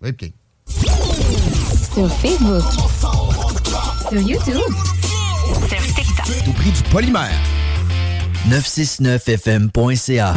Vape 0.00 0.16
King. 0.16 0.32
Sur 0.68 2.08
Facebook. 2.18 2.62
Sur 4.08 4.20
YouTube. 4.20 4.72
Sur 5.68 5.94
TikTok. 5.94 6.48
Au 6.48 6.52
prix 6.52 6.70
du 6.70 6.82
polymère. 6.84 7.38
969fm.ca. 8.48 10.34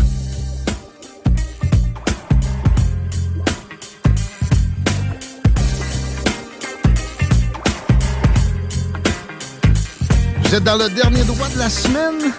Vous 10.43 10.55
êtes 10.55 10.63
dans 10.63 10.77
le 10.77 10.89
dernier 10.89 11.23
droit 11.23 11.47
de 11.49 11.57
la 11.57 11.69
semaine 11.69 12.31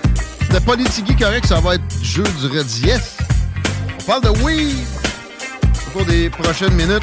de 0.52 0.58
Politigui 0.60 1.16
Correct. 1.16 1.46
Ça 1.46 1.60
va 1.60 1.76
être 1.76 1.82
jeu 2.02 2.22
du 2.40 2.46
Red 2.46 2.70
Yes. 2.84 3.16
On 4.00 4.02
parle 4.04 4.22
de 4.22 4.28
weed 4.42 4.76
au 5.88 5.90
cours 5.90 6.06
des 6.06 6.30
prochaines 6.30 6.74
minutes. 6.74 7.02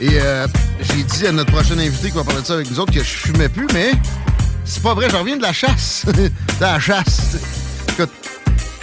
Et 0.00 0.18
euh, 0.20 0.46
j'ai 0.80 1.02
dit 1.02 1.26
à 1.26 1.32
notre 1.32 1.52
prochain 1.52 1.78
invité 1.78 2.10
qui 2.10 2.16
va 2.16 2.24
parler 2.24 2.42
de 2.42 2.46
ça 2.46 2.54
avec 2.54 2.70
nous 2.70 2.80
autres 2.80 2.92
que 2.92 3.00
je 3.00 3.04
fumais 3.04 3.48
plus, 3.48 3.66
mais 3.72 3.92
c'est 4.64 4.82
pas 4.82 4.94
vrai, 4.94 5.08
je 5.10 5.16
reviens 5.16 5.36
de 5.36 5.42
la 5.42 5.52
chasse. 5.52 6.04
de 6.06 6.30
la 6.60 6.78
chasse. 6.78 7.36
Écoute, 7.88 8.10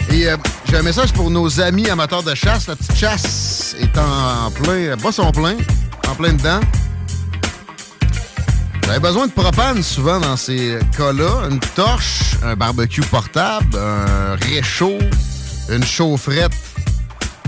et 0.10 0.28
euh, 0.28 0.38
j'ai 0.70 0.78
un 0.78 0.84
message 0.84 1.12
pour 1.14 1.30
nos 1.30 1.60
amis 1.60 1.90
amateurs 1.90 2.24
de 2.24 2.34
chasse. 2.34 2.68
La 2.68 2.76
petite 2.76 2.96
chasse 2.96 3.76
est 3.80 3.98
en 3.98 4.52
plein, 4.52 4.96
bas 4.96 5.12
son 5.12 5.32
plein, 5.32 5.56
en 6.08 6.16
plein 6.16 6.34
dedans. 6.34 6.62
J'avais 8.86 9.00
besoin 9.00 9.28
de 9.28 9.34
propane 9.34 9.84
souvent 9.84 10.20
dans 10.20 10.38
ces 10.38 10.80
cas-là. 10.98 11.50
Une 11.52 11.60
torche, 11.60 12.36
un 12.42 12.56
barbecue 12.56 13.02
portable, 13.02 13.78
un 13.78 14.36
réchaud, 14.36 14.98
une 15.70 15.84
chaufferette. 15.84 16.54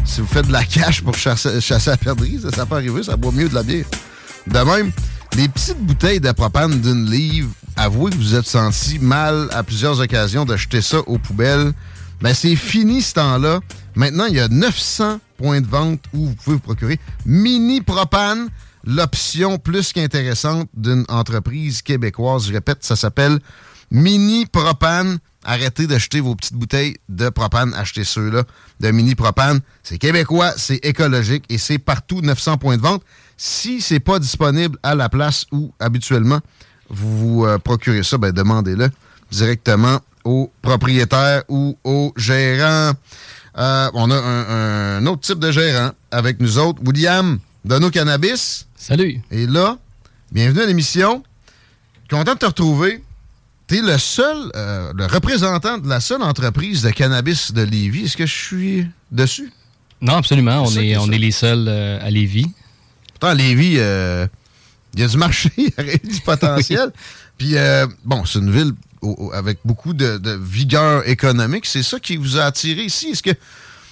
Si 0.03 0.19
vous 0.19 0.27
faites 0.27 0.47
de 0.47 0.51
la 0.51 0.65
cache 0.65 1.01
pour 1.01 1.15
chasser, 1.15 1.61
chasser 1.61 1.91
la 1.91 1.97
perdrix, 1.97 2.41
ça, 2.53 2.65
peut 2.65 2.76
arriver, 2.76 3.03
ça 3.03 3.15
boit 3.15 3.31
mieux 3.31 3.47
de 3.47 3.56
la 3.56 3.64
bière. 3.64 3.85
De 4.47 4.60
même, 4.60 4.91
les 5.38 5.47
petites 5.47 5.80
bouteilles 5.80 6.19
de 6.19 6.31
propane 6.34 6.81
d'une 6.81 7.10
livre, 7.10 7.51
avouez 7.80 8.11
que 8.11 8.18
vous 8.18 8.35
êtes 8.35 8.45
senti 8.45 8.99
mal 8.99 9.47
à 9.51 9.64
plusieurs 9.64 10.01
occasions 10.01 10.43
de 10.43 10.57
jeter 10.57 10.81
ça 10.81 10.99
aux 11.07 11.18
poubelles. 11.18 11.72
Ben, 12.19 12.34
c'est 12.34 12.57
fini 12.57 13.01
ce 13.01 13.14
temps-là. 13.14 13.61
Maintenant, 13.95 14.26
il 14.26 14.35
y 14.35 14.39
a 14.41 14.49
900 14.49 15.22
points 15.38 15.61
de 15.61 15.68
vente 15.68 16.01
où 16.14 16.26
vous 16.26 16.35
pouvez 16.35 16.56
vous 16.57 16.61
procurer 16.61 16.99
mini 17.26 17.80
propane, 17.80 18.49
l'option 18.84 19.57
plus 19.57 19.93
qu'intéressante 19.93 20.68
d'une 20.73 21.06
entreprise 21.07 21.81
québécoise. 21.81 22.47
Je 22.47 22.53
répète, 22.53 22.84
ça 22.84 22.97
s'appelle 22.97 23.39
Mini 23.91 24.45
Propane. 24.45 25.19
Arrêtez 25.45 25.88
d'acheter 25.88 26.19
vos 26.19 26.35
petites 26.35 26.56
bouteilles 26.56 26.97
de 27.07 27.30
propane. 27.30 27.73
Achetez 27.73 28.03
ceux-là 28.03 28.43
de 28.81 28.91
Mini 28.91 29.15
Propane. 29.15 29.61
C'est 29.84 29.97
québécois, 29.97 30.51
c'est 30.57 30.84
écologique 30.85 31.45
et 31.47 31.57
c'est 31.57 31.80
partout 31.80 32.19
900 32.22 32.57
points 32.57 32.76
de 32.76 32.81
vente. 32.81 33.03
Si 33.38 33.80
c'est 33.80 34.01
pas 34.01 34.19
disponible 34.19 34.77
à 34.84 34.95
la 34.95 35.07
place 35.07 35.45
où 35.53 35.73
habituellement 35.80 36.41
vous 36.90 37.40
vous 37.40 37.45
euh, 37.45 37.57
procurez 37.57 38.03
ça, 38.03 38.18
ben 38.18 38.32
demandez-le 38.32 38.90
directement 39.32 39.99
au 40.24 40.52
propriétaire 40.61 41.44
ou 41.48 41.78
au 41.84 42.14
gérant. 42.18 42.94
Euh, 43.57 43.90
on 43.94 44.11
a 44.11 44.16
un, 44.16 44.98
un 44.98 45.06
autre 45.06 45.22
type 45.22 45.40
de 45.40 45.52
gérant 45.52 45.91
avec 46.11 46.40
nous 46.40 46.57
autres. 46.57 46.80
William 46.86 47.40
de 47.66 47.80
nos 47.80 47.90
cannabis. 47.90 48.68
Salut. 48.76 49.22
Et 49.32 49.45
là, 49.45 49.78
bienvenue 50.32 50.61
à 50.61 50.66
l'émission. 50.66 51.24
Content 52.10 52.34
de 52.34 52.40
te 52.40 52.45
retrouver. 52.45 53.03
Tu 53.68 53.78
es 53.78 53.82
le 53.82 53.98
seul, 53.99 54.52
euh, 54.56 54.91
le 54.95 55.06
représentant 55.06 55.78
de 55.78 55.88
la 55.88 55.99
seule 55.99 56.24
entreprise 56.24 56.82
de 56.82 56.90
cannabis 56.90 57.52
de 57.52 57.61
Lévis. 57.61 58.06
Est-ce 58.06 58.18
que 58.18 58.26
je 58.26 58.34
suis 58.34 58.88
dessus? 59.11 59.52
Non, 60.02 60.16
absolument. 60.16 60.64
On 60.66 60.72
est, 60.76 60.98
on 60.98 61.11
est 61.11 61.20
les 61.20 61.32
seuls 61.32 61.68
euh, 61.68 61.99
à 62.02 62.10
Lévis. 62.10 62.48
Pourtant, 63.10 63.28
à 63.28 63.36
Lévis, 63.36 63.76
euh, 63.78 64.26
il 64.95 64.99
y 65.02 65.03
a 65.03 65.07
du 65.07 65.18
marché, 65.18 65.49
il 65.57 65.66
y 65.66 65.74
a 65.80 65.84
du 65.84 66.20
potentiel. 66.26 66.91
Puis, 67.38 67.56
euh, 67.56 67.86
bon, 68.03 68.26
c'est 68.26 68.40
une 68.40 68.52
ville 68.52 68.72
au- 69.02 69.32
avec 69.34 69.60
beaucoup 69.64 69.94
de, 69.94 70.18
de 70.18 70.38
vigueur 70.41 71.07
économique. 71.07 71.66
C'est 71.66 71.84
ça 71.84 71.99
qui 71.99 72.18
vous 72.18 72.38
a 72.38 72.44
attiré 72.44 72.82
ici? 72.84 73.10
Est-ce 73.11 73.24
que 73.24 73.32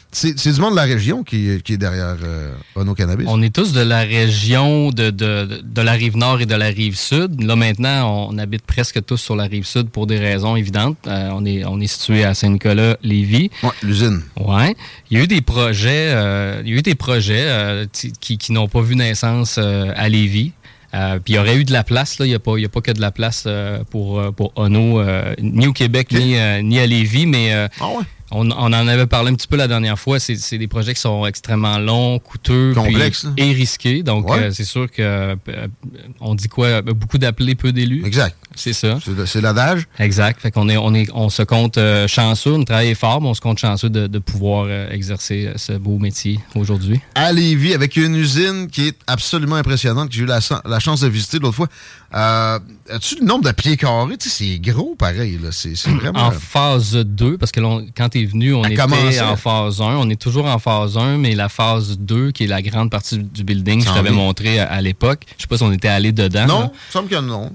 c'est 0.10 0.40
c'est 0.40 0.54
du 0.54 0.62
monde 0.62 0.72
de 0.72 0.78
la 0.78 0.84
région 0.84 1.24
qui, 1.24 1.62
qui 1.64 1.74
est 1.74 1.78
derrière 1.78 2.16
euh, 2.24 2.54
Ono 2.76 2.96
Cannabis? 2.96 3.26
On 3.30 3.42
est 3.42 3.54
tous 3.54 3.74
de 3.74 3.82
la 3.82 4.00
région 4.00 4.90
de, 4.90 5.10
de, 5.10 5.62
de 5.64 5.82
la 5.82 5.92
rive 5.94 6.16
nord 6.16 6.40
et 6.42 6.46
de 6.46 6.56
la 6.56 6.68
rive 6.68 6.96
sud. 6.98 7.42
Là, 7.44 7.56
maintenant, 7.58 8.30
on 8.32 8.38
habite 8.38 8.66
presque 8.66 9.04
tous 9.06 9.18
sur 9.18 9.36
la 9.36 9.44
rive 9.46 9.66
sud 9.66 9.90
pour 9.90 10.08
des 10.08 10.18
raisons 10.18 10.56
évidentes. 10.56 10.98
Euh, 11.08 11.30
on, 11.34 11.46
est, 11.46 11.66
on 11.66 11.80
est 11.82 11.88
situé 11.88 12.24
à 12.24 12.34
Saint-Nicolas, 12.34 12.98
Lévis. 13.04 13.52
Oui, 13.64 13.70
l'usine. 13.84 14.22
Ouais. 14.40 14.76
Il 15.12 15.18
y 15.18 15.22
a 15.22 15.24
eu 15.26 15.28
des 15.28 15.42
projets, 15.42 16.12
euh, 16.16 16.62
il 16.66 16.72
y 16.72 16.76
a 16.76 16.78
eu 16.78 16.82
des 16.82 16.96
projets 16.96 17.44
euh, 17.46 17.86
qui, 18.22 18.38
qui 18.38 18.52
n'ont 18.54 18.70
pas 18.70 18.82
vu 18.82 18.96
naissance 18.96 19.58
à 19.58 20.08
Lévis. 20.10 20.54
Euh, 20.98 21.20
puis 21.20 21.34
il 21.34 21.36
y 21.36 21.40
aurait 21.40 21.56
eu 21.56 21.64
de 21.64 21.72
la 21.74 21.84
place, 21.84 22.18
là. 22.18 22.26
Il 22.26 22.30
n'y 22.30 22.36
a, 22.36 22.38
a 22.38 22.70
pas 22.70 22.82
que 22.82 22.92
de 22.92 23.02
la 23.02 23.12
place 23.12 23.44
euh, 23.46 23.84
pour, 23.92 24.20
euh, 24.20 24.32
pour 24.32 24.52
Ono, 24.56 25.00
euh, 25.00 25.34
ni 25.40 25.68
au 25.68 25.74
Québec, 25.74 26.12
ni, 26.12 26.36
ni 26.64 26.80
à 26.80 26.86
Lévis, 26.88 27.26
mais 27.28 27.54
euh, 27.54 27.68
on, 28.32 28.50
on 28.52 28.54
en 28.74 28.74
avait 28.88 29.08
parlé 29.08 29.32
un 29.32 29.36
petit 29.36 29.48
peu 29.48 29.56
la 29.58 29.68
dernière 29.68 29.98
fois. 29.98 30.20
C'est 30.20 30.58
des 30.58 30.68
projets 30.68 30.94
qui 30.94 31.02
sont 31.02 31.26
extrêmement 31.26 31.78
longs, 31.80 32.20
coûteux 32.20 32.74
Complexes, 32.74 33.24
là. 33.26 33.32
et 33.38 33.52
risqués. 33.54 34.04
Donc, 34.04 34.30
Ouais. 34.30 34.40
euh, 34.44 34.52
c'est 34.52 34.64
sûr 34.66 34.90
que 34.92 35.02
euh, 35.02 35.36
on 36.20 36.36
dit 36.36 36.48
quoi? 36.50 36.82
Beaucoup 36.82 37.18
d'appelés, 37.18 37.56
peu 37.56 37.72
d'élus. 37.72 38.04
Exact. 38.06 38.36
C'est 38.56 38.74
ça. 38.74 38.98
C'est 39.26 39.42
l'adage. 39.42 39.88
Exact. 40.00 40.42
Fait 40.42 40.52
qu'on 40.52 40.68
est, 40.70 40.78
on 40.78 40.94
est, 40.94 41.08
on 41.14 41.30
se 41.30 41.44
compte 41.44 41.78
euh, 41.78 42.08
chanceux, 42.08 42.54
on 42.54 42.64
travaille 42.64 42.96
fort, 42.96 43.22
mais 43.22 43.28
on 43.28 43.34
se 43.34 43.42
compte 43.42 43.60
chanceux 43.60 43.90
de, 43.90 44.08
de 44.08 44.20
pouvoir 44.20 44.68
exercer 44.92 45.52
ce 45.56 45.74
beau 45.74 45.98
métier 46.00 46.40
aujourd'hui. 46.56 47.00
à 47.16 47.32
Lévis 47.32 47.74
avec 47.74 47.96
une 47.98 48.16
usine 48.16 48.68
qui 48.68 48.88
est 48.88 48.98
absolument 49.08 49.56
impressionnante 49.58 50.10
que 50.10 50.16
j'ai 50.16 50.24
eu 50.24 50.26
la, 50.26 50.40
la 50.66 50.80
chance 50.80 51.02
de 51.02 51.08
visiter 51.08 51.40
l'autre 51.40 51.56
fois. 51.56 51.68
Euh, 52.16 52.60
As-tu 52.90 53.16
le 53.20 53.26
nombre 53.26 53.44
de 53.44 53.52
pieds 53.52 53.76
carrés? 53.76 54.16
C'est 54.20 54.60
gros 54.60 54.96
pareil. 54.98 55.38
C'est 55.52 55.76
vraiment... 55.90 56.28
En 56.28 56.32
phase 56.32 56.94
2, 56.96 57.38
parce 57.38 57.52
que 57.52 57.60
quand 57.98 58.10
tu 58.10 58.22
es 58.22 58.26
venu, 58.26 58.54
on 58.54 58.64
À 58.64 58.68
était 58.68 58.78
commencer. 58.82 59.20
en 59.20 59.36
phase 59.36 59.82
1. 59.82 59.84
On 59.84 60.10
est 60.10 60.16
toujours 60.20 60.46
en 60.46 60.58
phase 60.58 60.98
1, 60.98 61.18
mais 61.18 61.36
la 61.36 61.50
phase 61.50 61.98
2, 62.00 62.32
qui 62.32 62.46
est 62.46 62.48
la 62.48 62.62
grande 62.62 62.90
partie 62.90 63.18
du 63.18 63.44
building, 63.44 63.82
Ça 63.84 63.90
je 63.90 63.96
t'avais 63.96 64.12
montré 64.12 64.60
à, 64.60 64.72
à 64.72 64.80
l'époque. 64.82 65.24
Je 65.38 65.42
sais 65.42 65.48
pas 65.48 65.58
si 65.58 65.64
on 65.64 65.72
était 65.74 65.90
allé 65.90 66.14
dedans. 66.14 66.48
non, 66.48 66.72
il 66.74 66.92
semble 66.94 67.10
que 67.10 67.20
non. 67.20 67.52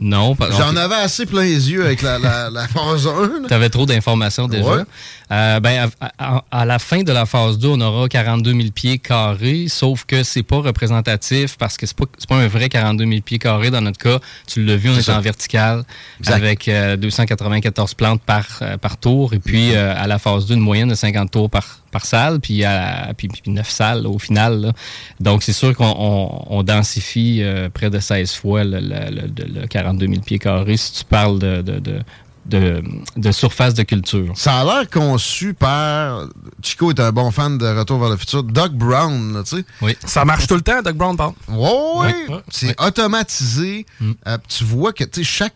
J'en 0.59 0.77
avais 0.77 0.97
assez 0.97 1.25
plein 1.25 1.45
les 1.45 1.71
yeux 1.71 1.85
avec 1.87 2.03
la, 2.03 2.19
la, 2.19 2.51
la 2.51 2.69
phase 2.69 3.07
1. 3.07 3.11
là. 3.43 3.49
Tu 3.49 3.55
avais 3.55 3.71
trop 3.71 3.87
d'informations 3.87 4.49
déjà. 4.49 4.65
Ouais. 4.77 4.83
Euh, 5.31 5.61
ben, 5.61 5.89
à, 6.01 6.13
à- 6.19 6.45
à 6.51 6.65
la 6.67 6.79
fin 6.79 7.03
de 7.03 7.11
la 7.13 7.25
phase 7.25 7.57
2, 7.59 7.69
on 7.69 7.81
aura 7.81 8.07
42 8.07 8.53
000 8.53 8.65
pieds 8.75 8.99
carrés, 8.99 9.65
sauf 9.69 10.05
que 10.05 10.23
c'est 10.25 10.43
pas 10.43 10.59
représentatif 10.59 11.57
parce 11.57 11.79
que 11.79 11.87
c'est 11.87 11.97
pas, 11.97 12.05
pas 12.29 12.37
un 12.37 12.49
vrai 12.49 12.69
42 12.69 13.07
000 13.07 13.21
pieds 13.23 13.39
carrés 13.39 13.71
dans 13.71 13.81
notre 13.81 13.99
cas. 13.99 14.19
Tu 14.47 14.65
l'as 14.65 14.77
vu, 14.77 14.91
on 14.91 14.97
est, 14.99 15.09
en 15.09 15.21
vertical 15.21 15.85
Exact. 16.21 16.35
avec 16.35 16.69
euh, 16.69 16.97
294 16.97 17.95
plantes 17.95 18.21
par, 18.23 18.47
euh, 18.63 18.77
par 18.77 18.97
tour 18.99 19.35
et 19.35 19.39
puis 19.39 19.71
Mm-hmm. 19.71 19.77
euh, 19.77 19.95
à 20.03 20.07
la 20.07 20.19
phase 20.19 20.47
2, 20.47 20.55
une 20.55 20.61
moyenne 20.61 20.89
de 20.89 20.95
50 20.95 21.31
tours 21.31 21.49
par, 21.51 21.79
par 21.91 22.05
salle, 22.05 22.41
puis, 22.41 22.65
à, 22.65 23.13
puis, 23.17 23.29
puis 23.29 23.43
9 23.47 23.69
salles 23.69 24.07
au 24.07 24.19
final. 24.19 24.61
là. 24.61 24.73
Donc, 25.21 25.43
c'est 25.43 25.53
sûr 25.53 25.75
qu'on 25.77 25.95
on, 25.97 26.45
on 26.59 26.63
densifie 26.63 27.41
euh, 27.43 27.69
près 27.69 27.91
de 27.91 27.99
16 28.01 28.33
fois 28.35 28.65
le, 28.65 28.81
le- 28.81 29.11
le- 29.11 29.61
le 29.61 29.67
42 29.67 30.07
000 30.07 30.21
pieds 30.23 30.39
carrés 30.39 30.77
si 30.77 30.93
tu 30.93 31.05
parles 31.05 31.39
de, 31.39 31.63
de, 31.63 31.79
de, 31.79 32.01
de- 32.45 32.83
de 33.17 33.33
surface 33.33 33.75
de 33.75 33.83
culture. 33.85 34.33
Ça 34.37 34.61
a 34.61 34.65
l'air 34.65 34.91
conçu 34.91 35.55
par... 35.55 36.29
Chico 36.63 36.91
est 36.91 37.01
un 37.01 37.13
bon 37.13 37.31
fan 37.31 37.57
de 37.59 37.67
Retour 37.67 37.99
vers 38.01 38.11
le 38.11 38.17
futur. 38.17 38.43
Doug 38.43 38.73
Brown, 38.73 39.35
là, 39.35 39.43
tu 39.45 39.57
sais. 39.57 39.65
Oui. 39.81 39.97
Ça 40.05 40.25
marche 40.25 40.47
tout 40.47 40.55
le 40.57 40.61
temps, 40.63 40.83
Doug 40.83 40.97
Brown, 40.97 41.17
pardon. 41.17 41.35
Ouais, 41.49 42.15
ouais. 42.29 42.43
c'est 42.51 42.81
automatisé. 42.81 43.87
Euh, 44.27 44.39
tu 44.49 44.65
vois 44.65 44.93
que 44.93 45.05
tu 45.05 45.21
sais, 45.21 45.25
chaque 45.25 45.55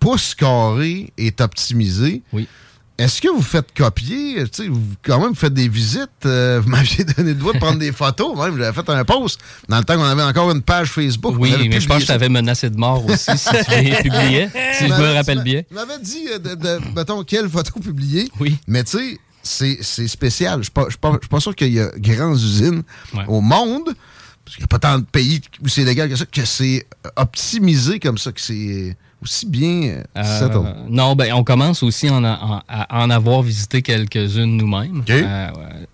pouce 0.00 0.34
carré 0.34 1.12
est 1.18 1.40
optimisé. 1.40 2.22
Oui. 2.32 2.48
Est-ce 2.98 3.20
que 3.22 3.28
vous 3.28 3.42
faites 3.42 3.72
copier? 3.74 4.34
Tu 4.44 4.48
sais, 4.64 4.68
vous, 4.68 4.80
quand 5.02 5.18
même, 5.18 5.30
vous 5.30 5.34
faites 5.34 5.54
des 5.54 5.68
visites. 5.68 6.08
euh, 6.26 6.60
vous 6.62 6.68
m'aviez 6.70 7.04
donné 7.04 7.30
le 7.30 7.34
droit 7.38 7.52
de 7.54 7.58
prendre 7.58 7.78
des 7.78 7.90
photos. 7.92 8.36
Même, 8.36 8.56
j'avais 8.58 8.72
fait 8.72 8.88
un 8.90 9.04
post 9.04 9.40
dans 9.68 9.78
le 9.78 9.84
temps 9.84 9.96
qu'on 9.96 10.04
avait 10.04 10.22
encore 10.22 10.50
une 10.50 10.62
page 10.62 10.88
Facebook. 10.90 11.34
Oui, 11.38 11.54
mais 11.68 11.80
je 11.80 11.88
pense 11.88 11.96
que 11.98 12.02
je 12.02 12.06
t'avais 12.08 12.28
menacé 12.28 12.70
de 12.70 12.76
mort 12.76 13.04
aussi 13.06 13.30
si 13.36 13.48
tu 13.48 13.70
les 13.82 13.96
publiais, 14.02 14.48
si 14.78 14.88
je 14.88 14.92
me 14.92 15.14
rappelle 15.14 15.42
bien. 15.42 15.62
Tu 15.66 15.74
m'avais 15.74 15.98
dit, 16.00 16.26
euh, 16.32 16.38
de, 16.38 16.54
de- 16.54 16.80
mettons, 16.94 17.24
quelle 17.24 17.48
photo 17.48 17.80
publier. 17.80 18.30
Oui. 18.38 18.58
Mais 18.68 18.84
tu 18.84 19.18
sais, 19.42 19.78
c'est- 19.82 20.06
spécial. 20.08 20.58
Je 20.58 20.64
suis 20.64 20.70
pas- 20.70 20.84
je 20.88 20.90
suis 21.20 21.28
pas 21.28 21.40
sûr 21.40 21.56
qu'il 21.56 21.72
y 21.72 21.80
a 21.80 21.90
grandes 21.96 22.40
usines 22.40 22.82
au 23.26 23.40
monde, 23.40 23.84
parce 24.44 24.56
qu'il 24.56 24.62
n'y 24.62 24.64
a 24.64 24.68
pas 24.68 24.78
tant 24.78 24.98
de 24.98 25.04
pays 25.04 25.40
où 25.64 25.68
c'est 25.68 25.84
légal 25.84 26.08
que 26.10 26.16
ça, 26.16 26.26
que 26.26 26.44
c'est 26.44 26.86
optimisé 27.16 27.98
comme 27.98 28.18
ça, 28.18 28.32
que 28.32 28.40
c'est 28.40 28.96
aussi 29.22 29.46
bien 29.46 30.02
Euh, 30.16 30.22
settled. 30.38 30.74
non, 30.88 31.14
ben, 31.14 31.32
on 31.34 31.44
commence 31.44 31.82
aussi 31.82 32.10
en 32.10 32.24
a- 32.24 32.38
en- 32.42 32.62
à 32.68 33.02
en 33.04 33.10
avoir 33.10 33.42
visité 33.42 33.80
quelques-unes 33.82 34.56
nous-mêmes 34.56 35.02
euh, 35.08 35.48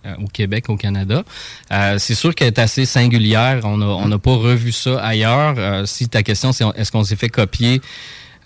euh, 0.05 0.13
au 0.23 0.27
Québec, 0.27 0.65
au 0.69 0.75
Canada. 0.77 1.23
Euh, 1.71 1.95
c'est 1.99 2.15
sûr 2.15 2.33
qu'elle 2.35 2.47
est 2.47 2.59
assez 2.59 2.85
singulière. 2.85 3.61
On 3.63 3.77
n'a 3.77 3.85
on 3.85 4.07
n'a 4.07 4.17
pas 4.17 4.35
revu 4.35 4.71
ça 4.71 4.99
ailleurs. 5.03 5.55
Euh, 5.57 5.85
si 5.85 6.07
ta 6.09 6.23
question, 6.23 6.51
c'est 6.51 6.65
est-ce 6.75 6.91
qu'on 6.91 7.03
s'est 7.03 7.15
fait 7.15 7.29
copier? 7.29 7.81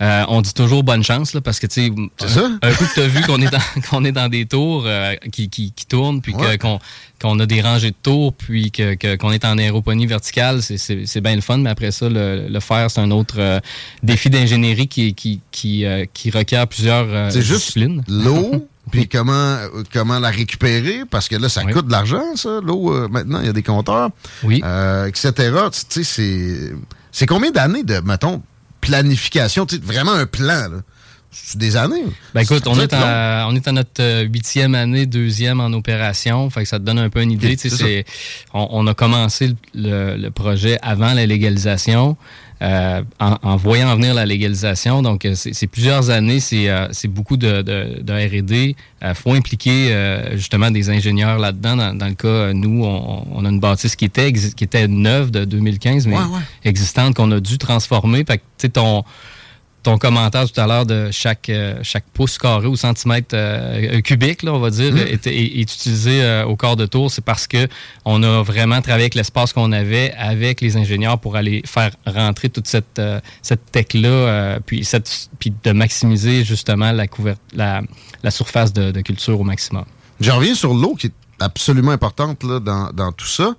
Euh, 0.02 0.24
on 0.28 0.42
dit 0.42 0.54
toujours 0.54 0.84
bonne 0.84 1.04
chance 1.04 1.34
là, 1.34 1.42
parce 1.42 1.60
que 1.60 1.68
tu 1.68 1.86
sais 2.20 2.40
un, 2.40 2.58
un 2.62 2.74
coup 2.74 2.86
que 2.86 2.94
tu 2.94 3.00
as 3.02 3.08
vu 3.08 3.22
qu'on 3.22 3.40
est 3.42 3.52
dans 3.52 3.82
qu'on 3.90 4.04
est 4.06 4.12
dans 4.12 4.28
des 4.28 4.46
tours 4.46 4.84
euh, 4.86 5.16
qui, 5.32 5.50
qui, 5.50 5.72
qui 5.72 5.86
tournent 5.86 6.22
puis 6.22 6.34
Ouais. 6.36 6.58
qu'on 6.58 7.40
a 7.40 7.46
des 7.46 7.62
rangées 7.62 7.92
de 7.92 7.96
tours 8.02 8.34
puis 8.34 8.72
que- 8.72 9.16
qu'on 9.16 9.32
est 9.32 9.46
en 9.46 9.58
aéroponie 9.58 10.08
verticale 10.08 10.62
c'est 10.62 11.22
bien 11.22 11.36
le 11.36 11.42
fun 11.42 11.58
mais 11.60 11.70
après 11.70 11.92
ça 11.92 12.10
le, 12.10 12.48
le 12.50 12.60
faire 12.60 12.90
c'est 12.92 13.00
un 13.02 13.12
autre 13.12 13.36
euh, 13.38 13.60
défi 14.02 14.30
d'ingénierie 14.30 14.88
qui 14.88 15.14
qui 15.14 15.40
qui, 15.52 15.86
qui 16.14 16.32
requiert 16.32 16.68
plusieurs 16.68 17.32
C'est 17.32 17.42
juste 17.42 17.60
disciplines. 17.78 18.04
l'eau, 18.08 18.68
puis 18.92 19.08
comment, 19.08 19.58
comment 19.94 20.20
la 20.20 20.30
récupérer, 20.30 21.04
parce 21.10 21.30
que 21.30 21.36
là, 21.38 21.48
ça 21.48 21.64
coûte 21.64 21.88
de 21.88 21.92
l'argent, 21.92 22.36
ça, 22.36 22.60
l'eau, 22.62 22.94
euh, 22.94 23.08
maintenant, 23.08 23.40
il 23.40 23.46
y 23.46 23.50
a 23.50 23.54
des 23.54 23.64
compteurs, 23.64 24.10
oui. 24.44 24.58
etc. 25.08 25.32
Tu 25.72 25.80
sais, 25.90 26.04
c'est... 26.04 26.74
C'est 27.16 27.26
combien 27.28 27.52
d'années 27.52 27.84
de, 27.84 28.00
mettons, 28.00 28.42
planification, 28.84 29.66
vraiment 29.84 30.12
un 30.14 30.26
plan, 30.26 30.70
là? 30.70 30.82
C'est 31.34 31.58
des 31.58 31.76
années. 31.76 32.04
Ben 32.34 32.42
écoute, 32.42 32.68
on 32.68 32.80
est, 32.80 32.94
à, 32.94 33.48
on 33.50 33.56
est 33.56 33.68
à 33.68 33.72
notre 33.72 34.02
euh, 34.02 34.22
huitième 34.24 34.76
année, 34.76 35.06
deuxième 35.06 35.60
en 35.60 35.74
opération. 35.74 36.50
Fait 36.50 36.62
que 36.64 36.70
ça 36.70 36.80
te 36.80 36.84
donne 36.86 37.00
un 37.00 37.10
peu 37.10 37.22
une 37.22 37.32
idée. 37.32 37.56
C'est 37.58 38.06
on, 38.54 38.68
on 38.72 38.88
a 38.88 38.94
commencé 38.94 39.48
le, 39.48 39.56
le- 39.74 40.18
le 40.18 40.32
projet 40.32 40.78
avant 40.82 41.14
la 41.14 41.26
légalisation, 41.26 42.16
euh, 42.62 43.02
en, 43.20 43.38
en 43.42 43.56
voyant 43.58 43.94
venir 43.96 44.14
la 44.14 44.26
légalisation. 44.26 45.02
Donc, 45.02 45.26
euh, 45.26 45.34
c'est 45.36 45.68
plusieurs 45.68 46.10
années, 46.12 46.40
c'est 46.40 46.70
euh, 46.70 46.88
c'est 46.92 47.08
beaucoup 47.08 47.36
de, 47.36 47.62
de, 47.62 48.02
de 48.02 48.14
R&D. 48.14 48.76
Il 49.02 49.16
faut 49.16 49.34
impliquer 49.34 49.92
euh, 49.92 50.38
justement 50.38 50.72
des 50.72 50.90
ingénieurs 50.90 51.40
là-dedans. 51.40 51.76
Dans, 51.76 51.94
dans 51.98 52.08
le 52.08 52.14
cas, 52.14 52.28
euh, 52.28 52.54
nous, 52.54 52.86
on, 52.86 53.26
on 53.32 53.44
a 53.46 53.50
une 53.50 53.60
bâtisse 53.60 53.96
qui 53.96 54.06
était, 54.06 54.32
qui 54.32 54.64
était 54.64 54.88
neuve 54.88 55.32
de 55.32 55.44
2015, 55.46 56.08
mais 56.08 56.16
Ouais, 56.16 56.22
ouais. 56.22 56.40
existante, 56.64 57.16
qu'on 57.16 57.32
a 57.32 57.40
dû 57.40 57.58
transformer. 57.58 58.24
Fait 58.26 58.38
que, 58.38 58.44
tu 58.58 58.68
sais, 58.68 58.70
ton 58.70 59.04
ton 59.84 59.98
commentaire 59.98 60.50
tout 60.50 60.60
à 60.62 60.66
l'heure 60.66 60.86
de 60.86 61.10
chaque, 61.12 61.50
euh, 61.50 61.76
chaque 61.84 62.06
pouce 62.14 62.38
carré 62.38 62.68
ou 62.68 62.76
centimètre 62.76 63.36
euh, 63.36 64.00
cubique, 64.02 64.42
là, 64.44 64.54
on 64.54 64.60
va 64.60 64.70
dire, 64.70 64.94
Mm. 64.94 64.98
est, 64.98 65.28
est- 65.28 65.60
est 65.60 65.62
utilisé 65.62 66.24
euh, 66.24 66.46
au 66.46 66.56
quart 66.56 66.76
de 66.78 66.86
tour, 66.86 67.12
c'est 67.12 67.24
parce 67.24 67.48
que 67.48 67.68
on 68.06 68.24
a 68.24 68.42
vraiment 68.44 68.82
travaillé 68.82 69.04
avec 69.04 69.16
l'espace 69.16 69.52
qu'on 69.54 69.72
avait 69.74 70.14
avec 70.18 70.62
les 70.62 70.78
ingénieurs 70.78 71.20
pour 71.20 71.36
aller 71.36 71.62
faire 71.66 71.92
rentrer 72.08 72.50
toute 72.50 72.68
cette, 72.68 73.02
cette 73.42 73.72
tech-là, 73.72 74.60
puis, 74.66 74.84
cette, 74.86 75.30
puis 75.40 75.54
de 75.64 75.72
maximiser 75.74 76.44
justement 76.44 76.92
la, 76.92 77.08
couvert, 77.08 77.36
la, 77.54 77.82
la 78.24 78.32
surface 78.32 78.72
de, 78.74 78.92
de 78.92 79.02
culture 79.02 79.40
au 79.40 79.44
maximum. 79.44 79.86
Je 80.22 80.32
reviens 80.32 80.56
sur 80.56 80.74
l'eau 80.74 80.96
qui 80.96 81.08
est 81.08 81.14
absolument 81.40 81.92
importante 81.92 82.44
là, 82.44 82.60
dans, 82.60 82.90
dans 82.94 83.12
tout 83.12 83.26
ça. 83.28 83.54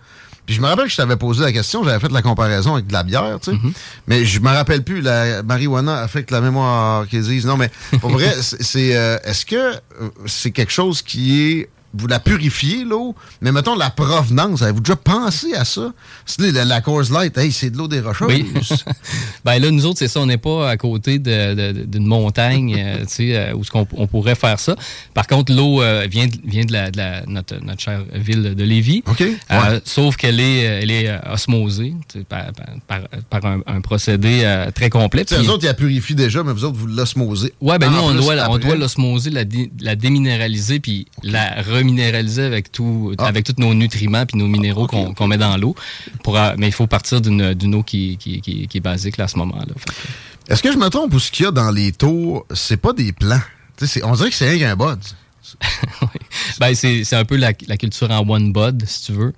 Puis 0.47 0.55
je 0.57 0.61
me 0.61 0.67
rappelle 0.67 0.85
que 0.85 0.91
je 0.91 0.97
t'avais 0.97 1.17
posé 1.17 1.43
la 1.43 1.53
question, 1.53 1.83
j'avais 1.85 1.99
fait 2.01 2.13
la 2.13 2.21
comparaison 2.23 2.75
avec 2.75 2.87
de 2.87 2.93
la 2.93 3.03
bière, 3.03 3.39
tu 3.43 3.51
sais. 3.53 3.57
Mm-hmm. 3.57 3.73
Mais 4.09 4.25
je 4.27 4.41
me 4.41 4.49
rappelle 4.49 4.83
plus, 4.85 5.01
la 5.01 5.43
marijuana 5.43 6.01
affecte 6.03 6.31
la 6.31 6.41
mémoire 6.43 7.07
qu'ils 7.09 7.23
disent. 7.23 7.47
Non, 7.47 7.57
mais 7.57 7.71
pour 8.01 8.11
vrai, 8.19 8.31
c'est- 8.43 8.63
c'est 8.63 8.97
euh, 8.97 9.17
est-ce 9.25 9.47
que 9.47 9.57
euh, 9.57 9.79
c'est 10.27 10.51
quelque 10.51 10.73
chose 10.73 11.01
qui 11.03 11.41
est 11.43 11.69
vous 11.97 12.07
la 12.07 12.19
purifiez, 12.21 12.85
l'eau, 12.85 13.15
mais 13.41 13.53
mettons 13.53 13.77
la 13.77 13.91
provenance, 13.91 14.63
avez-vous 14.63 14.81
déjà 14.81 14.97
pensé 14.97 15.55
à 15.55 15.65
ça? 15.65 15.93
C'est 16.27 16.51
la, 16.53 16.65
la 16.65 16.81
Coors 16.81 17.11
Light, 17.13 17.37
hey, 17.39 17.53
c'est 17.53 17.71
de 17.71 17.77
l'eau 17.79 17.89
des 17.89 18.01
rocheuses. 18.01 18.29
Oui. 18.29 18.47
ben 19.45 19.59
là, 19.61 19.71
nous 19.71 19.87
autres, 19.87 19.99
c'est 19.99 20.09
ça, 20.09 20.21
on 20.21 20.27
n'est 20.27 20.39
pas 20.39 20.69
à 20.69 20.77
côté 20.77 21.19
d'une 21.19 22.07
montagne, 22.07 22.75
euh, 22.79 23.05
euh, 23.21 23.53
où 23.55 23.63
on 23.97 24.07
pourrait 24.07 24.35
faire 24.35 24.59
ça. 24.61 24.77
Par 25.15 25.27
contre, 25.27 25.53
l'eau 25.55 25.83
euh, 25.83 26.07
vient, 26.11 26.27
de- 26.27 26.39
vient 26.45 26.65
de, 26.65 26.73
la, 26.73 26.91
de 26.91 26.97
la- 26.97 27.25
notre, 27.27 27.63
notre 27.65 27.81
chère 27.81 28.03
ville 28.13 28.55
de 28.55 28.65
Lévis. 28.65 29.03
Sauf 29.85 30.17
qu'elle 30.17 30.41
est, 30.41 30.61
elle 30.61 30.91
est 30.91 31.11
osmosée 31.31 31.95
par, 32.29 32.47
par- 33.31 33.45
un, 33.47 33.61
un 33.67 33.81
procédé 33.81 34.43
très 34.75 34.91
Puis- 35.37 35.47
eux 35.47 35.51
autres, 35.51 35.65
ils 35.65 35.67
la 35.67 35.75
purifient 35.75 36.15
déjà, 36.15 36.43
mais 36.43 36.53
vous 36.53 36.65
autres, 36.65 36.77
vous 36.77 36.87
l'osmosez. 36.87 37.53
Ouais, 37.61 37.79
ben 37.79 37.89
En 37.89 37.91
nous, 37.93 37.99
on 37.99 38.15
doit, 38.23 38.35
on 38.35 38.55
après. 38.55 38.59
doit 38.69 38.77
l'osmoser, 38.77 39.31
la, 39.31 39.45
dé- 39.45 39.71
la 39.81 39.97
déminéraliser, 39.97 40.81
puis 40.81 41.07
la 41.23 41.61
reminéraliser 41.85 42.43
avec 42.43 42.73
tout, 42.73 43.13
avec 43.19 43.45
tous 43.45 43.55
nos 43.59 43.75
nutriments 43.75 44.27
puis 44.27 44.39
nos 44.39 44.47
minéraux 44.49 44.87
qu'on 44.87 45.15
qu'on 45.15 45.27
met 45.27 45.39
dans 45.39 45.57
l'eau. 45.57 45.75
Euh, 46.27 46.55
mais 46.59 46.69
il 46.69 46.73
faut 46.73 46.87
partir 46.87 47.21
d'une 47.21 47.75
eau 47.75 47.83
qui, 47.83 48.17
qui, 48.17 48.41
qui, 48.41 48.67
qui 48.67 48.79
est 48.79 48.81
basique 48.81 49.17
là, 49.17 49.25
à 49.25 49.29
ce 49.29 49.39
moment-là. 49.39 49.75
Est-ce 50.49 50.63
que 50.63 50.73
je 50.73 50.79
me 50.79 50.89
trompe 50.89 51.15
ou 51.15 51.19
ce 51.19 51.31
qu'il 51.31 51.45
y 51.45 51.49
a 51.49 51.53
dans 51.53 51.71
les 51.71 51.93
tours, 51.93 52.47
c'est 52.53 52.77
pas 52.77 52.93
des 52.93 53.13
plants? 53.13 53.41
On 54.03 54.13
dirait 54.13 54.31
que 54.31 54.37
c'est 54.37 54.49
rien 54.49 54.59
qu'un 54.59 54.77
bud. 54.77 54.99
Ben, 56.61 56.75
c'est 56.75 57.15
un 57.15 57.25
peu 57.25 57.37
la, 57.37 57.53
la 57.69 57.77
culture 57.77 58.11
en 58.11 58.29
one 58.29 58.53
bud, 58.53 58.85
si 58.87 59.07
tu 59.07 59.13
veux. 59.13 59.33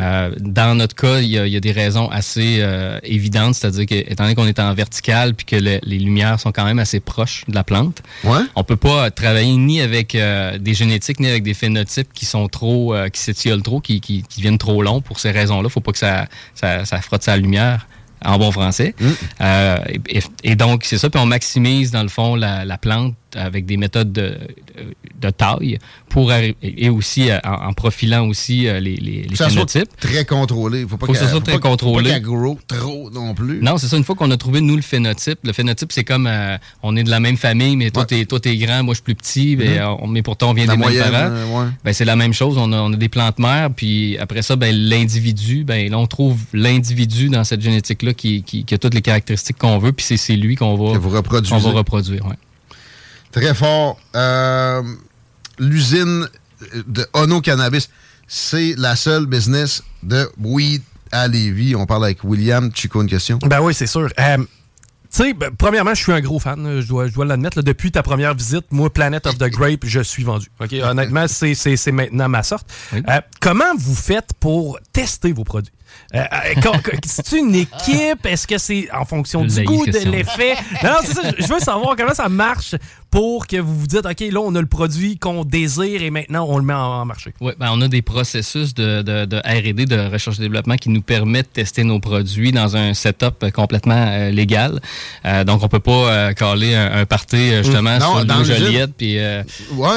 Euh, 0.00 0.30
dans 0.38 0.74
notre 0.74 0.94
cas, 0.94 1.18
il 1.20 1.28
y, 1.28 1.38
a- 1.38 1.46
il 1.46 1.52
y 1.52 1.56
a 1.56 1.60
des 1.60 1.72
raisons 1.72 2.08
assez 2.10 2.58
euh, 2.60 2.98
évidentes, 3.02 3.54
c'est-à-dire 3.54 3.86
que 3.86 3.94
étant 3.94 4.24
donné 4.24 4.34
qu'on 4.34 4.46
est 4.46 4.58
en 4.58 4.72
vertical 4.74 5.34
puis 5.34 5.46
que 5.46 5.56
le- 5.56 5.78
les 5.82 5.98
lumières 5.98 6.38
sont 6.40 6.52
quand 6.52 6.64
même 6.64 6.78
assez 6.78 7.00
proches 7.00 7.44
de 7.48 7.54
la 7.54 7.64
plante, 7.64 8.02
on 8.54 8.64
peut 8.64 8.76
pas 8.76 9.10
travailler 9.10 9.56
ni 9.56 9.80
avec 9.80 10.14
euh, 10.14 10.58
des 10.58 10.74
génétiques 10.74 11.20
ni 11.20 11.28
avec 11.28 11.42
des 11.42 11.54
phénotypes 11.54 12.12
qui 12.12 12.26
sont 12.26 12.48
trop, 12.48 12.94
qui 13.12 13.20
s'étiolent 13.20 13.62
trop, 13.62 13.80
qui, 13.80 14.00
qui, 14.00 14.22
qui 14.28 14.40
viennent 14.42 14.58
trop 14.58 14.82
longs 14.82 15.00
pour 15.00 15.18
ces 15.20 15.30
raisons-là. 15.30 15.68
Faut 15.68 15.80
pas 15.80 15.92
que 15.92 15.98
ça, 15.98 16.26
ça, 16.54 16.84
ça 16.84 17.00
frotte 17.00 17.22
sa 17.22 17.36
lumière 17.36 17.86
en 18.24 18.36
bon 18.38 18.50
français. 18.50 18.94
Euh, 19.40 19.78
et, 20.08 20.20
et 20.42 20.56
donc, 20.56 20.82
c'est 20.84 20.98
ça. 20.98 21.08
Puis 21.08 21.20
on 21.20 21.26
maximise, 21.26 21.92
dans 21.92 22.02
le 22.02 22.08
fond, 22.08 22.34
la, 22.34 22.64
la 22.64 22.76
plante 22.78 23.14
avec 23.34 23.66
des 23.66 23.76
méthodes 23.76 24.12
de, 24.12 24.38
taille 25.30 25.78
pour 26.08 26.32
et 26.32 26.88
aussi 26.88 27.30
euh, 27.30 27.38
en, 27.44 27.68
en 27.68 27.72
profilant 27.72 28.26
aussi 28.26 28.66
euh, 28.66 28.80
les, 28.80 28.96
les, 28.96 29.22
les 29.22 29.36
ça 29.36 29.50
soit 29.50 29.66
phénotypes. 29.68 29.96
très 30.00 30.24
contrôlé. 30.24 30.86
Faut 30.88 30.96
pas 30.96 31.06
Faut 31.06 31.12
que 31.12 31.18
ça 31.18 31.24
soit 31.28 31.34
faut 31.40 31.40
très 31.44 31.52
pas- 31.58 31.68
faut 31.68 31.68
contrôlé. 31.70 32.04
Pas 32.10 32.14
qu'elle 32.14 32.22
grow 32.22 32.58
trop 32.66 33.10
non 33.10 33.34
plus. 33.34 33.60
Non, 33.62 33.76
c'est 33.78 33.88
ça. 33.88 33.96
Une 33.96 34.04
fois 34.04 34.14
qu'on 34.14 34.30
a 34.30 34.36
trouvé, 34.36 34.60
nous, 34.60 34.76
le 34.76 34.82
phénotype, 34.82 35.40
le 35.44 35.52
phénotype, 35.52 35.92
c'est 35.92 36.04
comme 36.04 36.26
euh, 36.26 36.56
on 36.82 36.96
est 36.96 37.04
de 37.04 37.10
la 37.10 37.20
même 37.20 37.36
famille, 37.36 37.76
mais 37.76 37.90
toi, 37.90 38.04
t'es, 38.06 38.24
toi, 38.24 38.40
t'es 38.40 38.56
grand, 38.56 38.82
moi, 38.82 38.94
je 38.94 38.98
suis 38.98 39.02
plus 39.04 39.14
petit, 39.14 39.56
mais, 39.56 39.80
on- 39.82 40.06
mais 40.06 40.22
pourtant, 40.22 40.50
on 40.50 40.54
vient 40.54 40.66
La 40.66 40.74
des 40.74 40.78
moyenne, 40.78 41.02
mêmes 41.02 41.12
parents. 41.12 41.30
euh, 41.34 41.64
ouais. 41.64 41.70
Ben, 41.84 41.92
c'est 41.92 42.04
la 42.04 42.16
même 42.16 42.32
chose. 42.32 42.56
On 42.58 42.72
a, 42.72 42.76
on 42.80 42.92
a 42.92 42.96
des 42.96 43.08
plantes 43.08 43.38
mères, 43.38 43.70
puis 43.74 44.16
après 44.18 44.42
ça, 44.42 44.56
ben, 44.56 44.74
l'individu, 44.74 45.64
ben, 45.64 45.90
là, 45.90 45.98
on 45.98 46.06
trouve 46.06 46.38
l'individu 46.52 47.28
dans 47.28 47.44
cette 47.44 47.60
génétique-là 47.60 48.14
qui, 48.14 48.42
qui, 48.42 48.64
qui 48.64 48.74
a 48.74 48.78
toutes 48.78 48.94
les 48.94 49.02
caractéristiques 49.02 49.58
qu'on 49.58 49.78
veut, 49.78 49.92
puis 49.92 50.04
c'est, 50.04 50.16
lui 50.36 50.54
qu'on 50.56 50.76
va, 50.76 50.92
reproduire. 51.70 52.24
Ouais. 52.26 52.34
Très 53.32 53.54
fort. 53.54 53.98
Euh, 54.16 54.82
L'usine 55.58 56.28
de 56.86 57.06
Ono 57.14 57.40
Cannabis, 57.40 57.88
c'est 58.26 58.74
la 58.76 58.96
seule 58.96 59.26
business 59.26 59.82
de 60.02 60.28
weed 60.40 60.82
à 61.12 61.26
Lévis. 61.28 61.74
On 61.74 61.86
parle 61.86 62.04
avec 62.04 62.22
William. 62.24 62.70
Chico, 62.74 63.02
une 63.02 63.08
question? 63.08 63.38
Ben 63.38 63.60
oui, 63.60 63.74
c'est 63.74 63.86
sûr. 63.86 64.08
Euh, 64.18 64.36
tu 64.38 64.44
sais, 65.10 65.32
ben, 65.32 65.50
premièrement, 65.56 65.94
je 65.94 66.02
suis 66.02 66.12
un 66.12 66.20
gros 66.20 66.38
fan, 66.38 66.80
je 66.80 66.86
dois, 66.86 67.08
je 67.08 67.14
dois 67.14 67.24
l'admettre. 67.24 67.62
Depuis 67.62 67.90
ta 67.90 68.02
première 68.02 68.34
visite, 68.34 68.66
moi, 68.70 68.92
Planet 68.92 69.26
of 69.26 69.38
the 69.38 69.44
Grape, 69.50 69.84
je 69.84 70.00
suis 70.00 70.22
vendu. 70.22 70.48
Honnêtement, 70.82 71.26
c'est 71.28 71.92
maintenant 71.92 72.28
ma 72.28 72.42
sorte. 72.42 72.66
Euh, 72.92 73.00
comment 73.40 73.74
vous 73.78 73.94
faites 73.94 74.30
pour 74.38 74.78
tester 74.92 75.32
vos 75.32 75.44
produits? 75.44 75.72
Euh, 76.14 76.18
euh, 76.20 76.70
C'est-tu 77.04 77.38
une 77.38 77.54
équipe? 77.54 78.24
Est-ce 78.24 78.46
que 78.46 78.58
c'est 78.58 78.88
en 78.92 79.04
fonction 79.04 79.44
du 79.44 79.62
goût, 79.64 79.84
de 79.86 80.10
l'effet? 80.10 80.54
Non, 80.82 80.90
non, 80.90 80.96
c'est 81.04 81.14
ça. 81.14 81.22
Je 81.38 81.46
veux 81.46 81.60
savoir 81.60 81.96
comment 81.96 82.14
ça 82.14 82.28
marche 82.28 82.74
pour 83.10 83.46
que 83.46 83.56
vous 83.56 83.78
vous 83.80 83.86
dites, 83.86 84.04
OK, 84.04 84.20
là, 84.20 84.40
on 84.40 84.54
a 84.54 84.60
le 84.60 84.66
produit 84.66 85.16
qu'on 85.18 85.44
désire 85.44 86.02
et 86.02 86.10
maintenant, 86.10 86.46
on 86.48 86.58
le 86.58 86.64
met 86.64 86.74
en, 86.74 87.00
en 87.00 87.04
marché. 87.04 87.32
Oui, 87.40 87.52
ben 87.58 87.70
on 87.72 87.80
a 87.80 87.88
des 87.88 88.02
processus 88.02 88.74
de, 88.74 89.02
de, 89.02 89.24
de 89.24 89.36
R&D, 89.38 89.86
de 89.86 90.10
recherche 90.12 90.38
et 90.38 90.42
développement, 90.42 90.76
qui 90.76 90.90
nous 90.90 91.00
permettent 91.00 91.48
de 91.48 91.52
tester 91.62 91.84
nos 91.84 92.00
produits 92.00 92.52
dans 92.52 92.76
un 92.76 92.92
setup 92.94 93.50
complètement 93.52 93.94
euh, 94.08 94.30
légal. 94.30 94.80
Euh, 95.24 95.44
donc, 95.44 95.62
on 95.62 95.68
peut 95.68 95.80
pas 95.80 95.92
euh, 95.92 96.32
caler 96.32 96.74
un, 96.74 96.98
un 97.00 97.06
party 97.06 97.56
justement. 97.62 97.98
Non, 97.98 98.16
sur 98.16 98.24
dans 98.26 98.38
l'usine. 98.40 98.54
Joliette 98.56 98.94
puis 98.96 99.18
euh, 99.18 99.42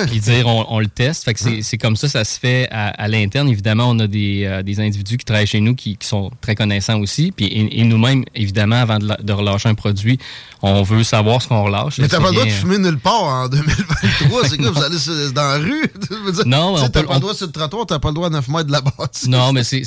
puis 0.07 0.19
dire 0.19 0.47
on, 0.47 0.65
on 0.69 0.79
le 0.79 0.87
teste. 0.87 1.25
Fait 1.25 1.33
que 1.33 1.39
c'est 1.39 1.61
c'est 1.61 1.77
comme 1.77 1.95
ça, 1.95 2.07
ça 2.07 2.23
se 2.23 2.39
fait 2.39 2.67
à, 2.71 2.87
à 2.89 3.07
l'interne. 3.07 3.49
Évidemment, 3.49 3.89
on 3.89 3.99
a 3.99 4.07
des, 4.07 4.43
euh, 4.45 4.63
des 4.63 4.79
individus 4.79 5.17
qui 5.17 5.25
travaillent 5.25 5.47
chez 5.47 5.59
nous 5.61 5.75
qui, 5.81 5.97
qui 5.97 6.07
sont 6.07 6.31
très 6.41 6.55
connaissants 6.55 6.99
aussi. 6.99 7.31
Puis 7.35 7.45
et, 7.45 7.79
et 7.81 7.83
nous-mêmes, 7.83 8.23
évidemment, 8.35 8.75
avant 8.77 8.99
de, 8.99 9.07
la- 9.07 9.17
de 9.17 9.33
relâcher 9.33 9.69
un 9.69 9.73
produit, 9.75 10.19
on 10.61 10.83
veut 10.83 11.03
savoir 11.03 11.41
ce 11.41 11.47
qu'on 11.47 11.63
relâche. 11.63 11.97
Mais 11.97 12.07
t'as 12.07 12.19
pas 12.19 12.27
le 12.27 12.33
droit 12.33 12.45
de 12.45 12.49
fumer 12.51 12.77
nulle 12.77 12.99
part 12.99 13.23
en 13.23 13.47
2023. 13.49 14.47
C'est 14.47 14.57
quoi, 14.57 14.69
vous 14.71 14.83
allez 14.83 14.97
sur- 14.99 15.31
dans 15.33 15.41
la 15.41 15.57
rue? 15.57 15.81
Dire, 16.33 16.45
Non, 16.45 16.75
t'as 16.89 17.03
pas 17.03 17.09
on- 17.09 17.13
le 17.15 17.19
droit 17.19 17.33
sur 17.33 17.47
le 17.47 17.51
trottoir, 17.51 17.85
t'as 17.85 17.99
pas 17.99 18.09
le 18.09 18.13
droit 18.15 18.27
à 18.27 18.29
9 18.29 18.47
mètres 18.49 18.63
de 18.67 18.71
la 18.71 18.81
base. 18.81 19.27
Non, 19.27 19.51
mais 19.53 19.63
c'est, 19.63 19.83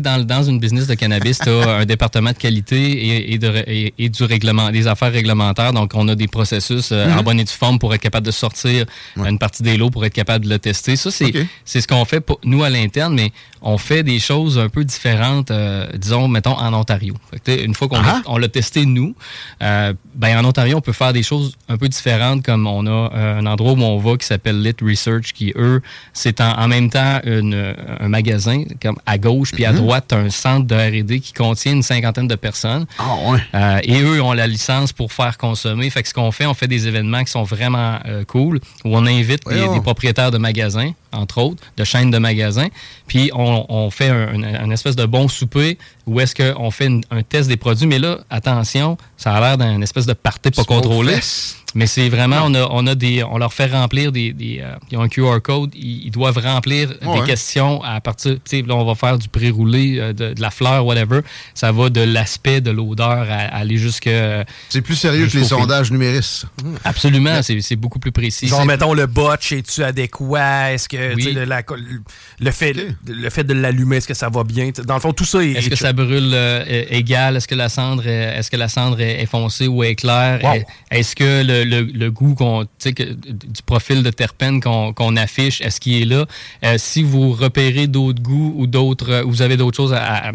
dans, 0.00 0.24
dans 0.26 0.42
une 0.42 0.58
business 0.58 0.86
de 0.86 0.94
cannabis, 0.94 1.38
tu 1.38 1.48
as 1.48 1.76
un 1.78 1.84
département 1.86 2.32
de 2.32 2.36
qualité 2.36 2.76
et, 2.90 3.32
et 3.34 3.38
de, 3.38 3.48
ré- 3.48 3.64
et, 3.68 3.94
et 4.04 4.08
du 4.08 4.24
règlement, 4.24 4.70
des 4.70 4.86
affaires 4.86 5.12
réglementaires. 5.12 5.72
Donc, 5.72 5.92
on 5.94 6.08
a 6.08 6.14
des 6.14 6.28
processus 6.28 6.90
euh, 6.92 7.06
Mhm. 7.08 7.18
en 7.18 7.22
bonne 7.22 7.40
et 7.40 7.44
due 7.44 7.52
forme 7.52 7.78
pour 7.78 7.94
être 7.94 8.02
capable 8.02 8.26
de 8.26 8.32
sortir 8.32 8.84
une 9.16 9.38
partie 9.38 9.62
des 9.62 9.76
lots 9.76 9.90
pour 9.90 10.04
être 10.04 10.12
capable 10.12 10.44
de 10.44 10.50
le 10.50 10.58
tester. 10.58 10.96
Ça, 10.96 11.10
c'est, 11.10 11.32
ce 11.64 11.86
qu'on 11.86 12.04
fait 12.04 12.20
pour 12.20 12.40
nous 12.44 12.62
à 12.64 12.70
l'interne, 12.70 13.14
mais 13.14 13.32
on 13.62 13.78
fait 13.78 14.02
des 14.02 14.18
choses 14.18 14.58
un 14.58 14.68
peu 14.68 14.84
différentes, 14.84 15.27
euh, 15.50 15.86
disons, 15.96 16.28
mettons, 16.28 16.56
en 16.58 16.72
Ontario. 16.74 17.14
Fait 17.30 17.40
que, 17.40 17.64
une 17.64 17.74
fois 17.74 17.88
qu'on 17.88 17.96
Ah. 18.00 18.02
l'a- 18.06 18.22
on 18.26 18.38
l'a 18.38 18.48
testé, 18.48 18.86
nous, 18.86 19.14
euh, 19.62 19.92
ben, 20.14 20.38
en 20.38 20.44
Ontario, 20.44 20.76
on 20.76 20.80
peut 20.80 20.92
faire 20.92 21.12
des 21.12 21.22
choses 21.22 21.56
un 21.68 21.76
peu 21.76 21.88
différentes, 21.88 22.42
comme 22.44 22.66
on 22.66 22.86
a 22.86 22.90
euh, 23.14 23.38
un 23.40 23.46
endroit 23.46 23.72
où 23.72 23.82
on 23.82 23.98
va 23.98 24.16
qui 24.16 24.26
s'appelle 24.26 24.62
Lit 24.62 24.74
Research, 24.82 25.32
qui, 25.32 25.52
eux, 25.56 25.80
c'est 26.12 26.40
en, 26.40 26.52
en 26.58 26.68
même 26.68 26.90
temps 26.90 27.20
une, 27.24 27.74
un 28.00 28.08
magasin, 28.08 28.64
comme 28.82 28.96
à 29.06 29.18
gauche, 29.18 29.52
puis 29.52 29.64
à 29.64 29.72
Mhm. 29.72 29.78
droite, 29.78 30.12
un 30.12 30.30
centre 30.30 30.66
de 30.66 30.74
R&D 30.74 31.20
qui 31.20 31.32
contient 31.32 31.72
une 31.72 31.82
cinquantaine 31.82 32.28
de 32.28 32.34
personnes. 32.36 32.86
Ah 32.98 33.14
ouais. 33.30 33.80
Et 33.84 34.00
eux 34.02 34.22
ont 34.22 34.32
la 34.32 34.46
licence 34.46 34.92
pour 34.92 35.12
faire 35.12 35.36
consommer. 35.38 35.88
Fait 35.90 36.02
que 36.02 36.08
ce 36.08 36.14
qu'on 36.14 36.32
fait, 36.32 36.46
on 36.46 36.54
fait 36.54 36.68
des 36.68 36.86
événements 36.88 37.24
qui 37.24 37.30
sont 37.30 37.42
vraiment 37.44 37.98
cool, 38.26 38.60
où 38.84 38.96
on 38.96 39.06
invite 39.06 39.46
des, 39.46 39.56
Voyons. 39.56 39.74
des 39.74 39.80
propriétaires 39.80 40.30
de 40.30 40.38
magasins, 40.38 40.90
entre 41.12 41.38
autres, 41.38 41.62
de 41.76 41.84
chaînes 41.84 42.10
de 42.10 42.18
magasins, 42.18 42.68
puis 43.06 43.30
on, 43.34 43.64
on 43.68 43.90
fait 43.90 44.08
un, 44.08 44.42
un- 44.42 44.64
un 44.64 44.70
espèce 44.70 44.96
de 44.96 45.06
bon 45.06 45.17
souper 45.26 45.76
où 46.06 46.20
est-ce 46.20 46.34
qu'on 46.36 46.70
fait 46.70 46.86
une- 46.86 47.02
un 47.10 47.22
test 47.24 47.48
des 47.48 47.56
produits. 47.56 47.86
Mais 47.88 47.98
là, 47.98 48.18
attention, 48.30 48.96
ça 49.16 49.32
a 49.34 49.40
l'air 49.40 49.58
d'un 49.58 49.80
espèce 49.82 50.06
de 50.06 50.12
party 50.12 50.52
pas 50.52 50.62
contrôlé. 50.64 51.14
Mais 51.74 51.86
c'est 51.86 52.08
vraiment, 52.08 52.40
on 52.44 52.54
a, 52.54 52.66
on 52.70 52.86
a 52.86 52.94
des, 52.94 53.22
on 53.22 53.36
leur 53.36 53.52
fait 53.52 53.66
remplir 53.66 54.10
des, 54.10 54.32
des 54.32 54.60
euh, 54.62 54.74
ils 54.90 54.96
ont 54.96 55.02
un 55.02 55.08
QR 55.08 55.38
code, 55.42 55.70
ils, 55.74 56.06
ils 56.06 56.10
doivent 56.10 56.38
remplir 56.38 56.94
Ouais. 57.04 57.20
des 57.20 57.26
questions 57.26 57.82
à 57.82 58.00
partir, 58.00 58.34
tu 58.36 58.40
sais, 58.44 58.62
là 58.66 58.74
on 58.74 58.84
va 58.86 58.94
faire 58.94 59.18
du 59.18 59.28
pré-roulé, 59.28 59.98
euh, 59.98 60.12
de, 60.14 60.32
de 60.32 60.40
la 60.40 60.50
fleur, 60.50 60.86
whatever. 60.86 61.20
Ça 61.54 61.70
va 61.72 61.90
de 61.90 62.00
l'aspect, 62.00 62.60
de 62.62 62.70
l'odeur, 62.70 63.08
à, 63.30 63.34
à 63.34 63.58
aller 63.58 63.76
jusque. 63.76 64.08
C'est 64.70 64.80
plus 64.80 64.94
sérieux 64.96 65.26
que 65.26 65.36
les 65.36 65.44
sondages 65.44 65.90
numéristes. 65.90 66.46
Absolument, 66.84 67.42
c'est 67.42 67.60
c'est 67.60 67.76
beaucoup 67.76 67.98
plus 67.98 68.12
précis. 68.12 68.48
Genre, 68.48 68.64
mettons, 68.64 68.94
le 68.94 69.06
botch, 69.06 69.52
es-tu 69.52 69.82
adéquat? 69.84 70.72
Est-ce 70.72 70.88
que, 70.88 71.14
Oui. 71.14 71.32
le, 71.32 71.44
la- 71.44 71.62
le 72.40 72.50
fait, 72.50 72.74
le 73.06 73.30
fait 73.30 73.44
de 73.44 73.52
l'allumer, 73.52 73.96
est-ce 73.96 74.08
que 74.08 74.14
ça 74.14 74.28
va 74.28 74.42
bien? 74.44 74.70
Dans 74.86 74.94
le 74.94 75.00
fond, 75.00 75.12
tout 75.12 75.24
ça 75.24 75.42
est... 75.44 75.52
Est-ce 75.52 75.68
que 75.68 75.76
ça 75.76 75.92
brûle 75.92 76.30
euh, 76.32 76.84
égal? 76.90 77.36
Est-ce 77.36 77.48
que 77.48 77.54
la 77.54 77.68
cendre 77.68 78.06
est, 78.06 78.38
est-ce 78.38 78.50
que 78.50 78.56
la 78.56 78.68
cendre 78.68 79.00
est, 79.00 79.20
est 79.22 79.26
foncée 79.26 79.66
ou 79.68 79.82
est 79.84 79.94
claire? 79.96 80.40
Wow. 80.42 80.62
Est-ce 80.90 81.14
que 81.14 81.42
le, 81.44 81.57
le- 81.64 81.82
le 81.82 82.10
goût 82.10 82.34
qu'on, 82.34 82.64
du 82.64 83.62
profil 83.66 84.02
de 84.02 84.10
terpène 84.10 84.60
qu'on 84.60 84.92
qu'on 84.92 85.16
affiche, 85.16 85.60
est-ce 85.60 85.80
qu'il 85.80 86.00
est 86.02 86.04
là? 86.04 86.26
Euh, 86.64 86.74
si 86.78 87.02
vous 87.02 87.32
repérez 87.32 87.86
d'autres 87.86 88.22
goûts 88.22 88.54
ou 88.56 88.66
d'autres, 88.66 89.10
euh, 89.10 89.22
vous 89.22 89.42
avez 89.42 89.56
d'autres 89.56 89.76
choses 89.76 89.92
à, 89.92 90.32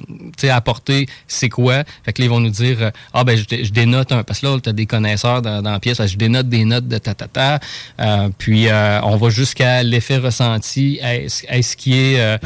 apporter, 0.51 1.07
c'est 1.27 1.49
quoi? 1.49 1.83
Fait 2.05 2.13
que 2.13 2.21
là, 2.21 2.25
ils 2.25 2.29
vont 2.29 2.39
nous 2.39 2.49
dire, 2.49 2.77
euh, 2.81 2.91
ah 3.13 3.23
ben, 3.23 3.37
je, 3.37 3.45
dé- 3.45 3.63
je 3.63 3.71
dénote 3.71 4.11
un, 4.11 4.23
parce 4.23 4.39
que 4.39 4.47
là, 4.47 4.57
tu 4.61 4.69
as 4.69 4.73
des 4.73 4.85
connaisseurs 4.85 5.41
dans, 5.41 5.61
dans 5.61 5.71
la 5.71 5.79
pièce, 5.79 6.05
je 6.05 6.17
dénote 6.17 6.47
des 6.49 6.65
notes 6.65 6.87
de 6.87 6.97
ta 6.97 7.13
ta 7.13 7.27
ta. 7.27 7.59
Euh, 7.99 8.29
puis, 8.37 8.67
euh, 8.67 9.01
on 9.03 9.17
va 9.17 9.29
jusqu'à 9.29 9.83
l'effet 9.83 10.17
ressenti. 10.17 10.99
Est-ce 11.01 11.43
est-ce 11.47 11.75
qui 11.77 11.93
est 11.93 12.19
euh, 12.19 12.37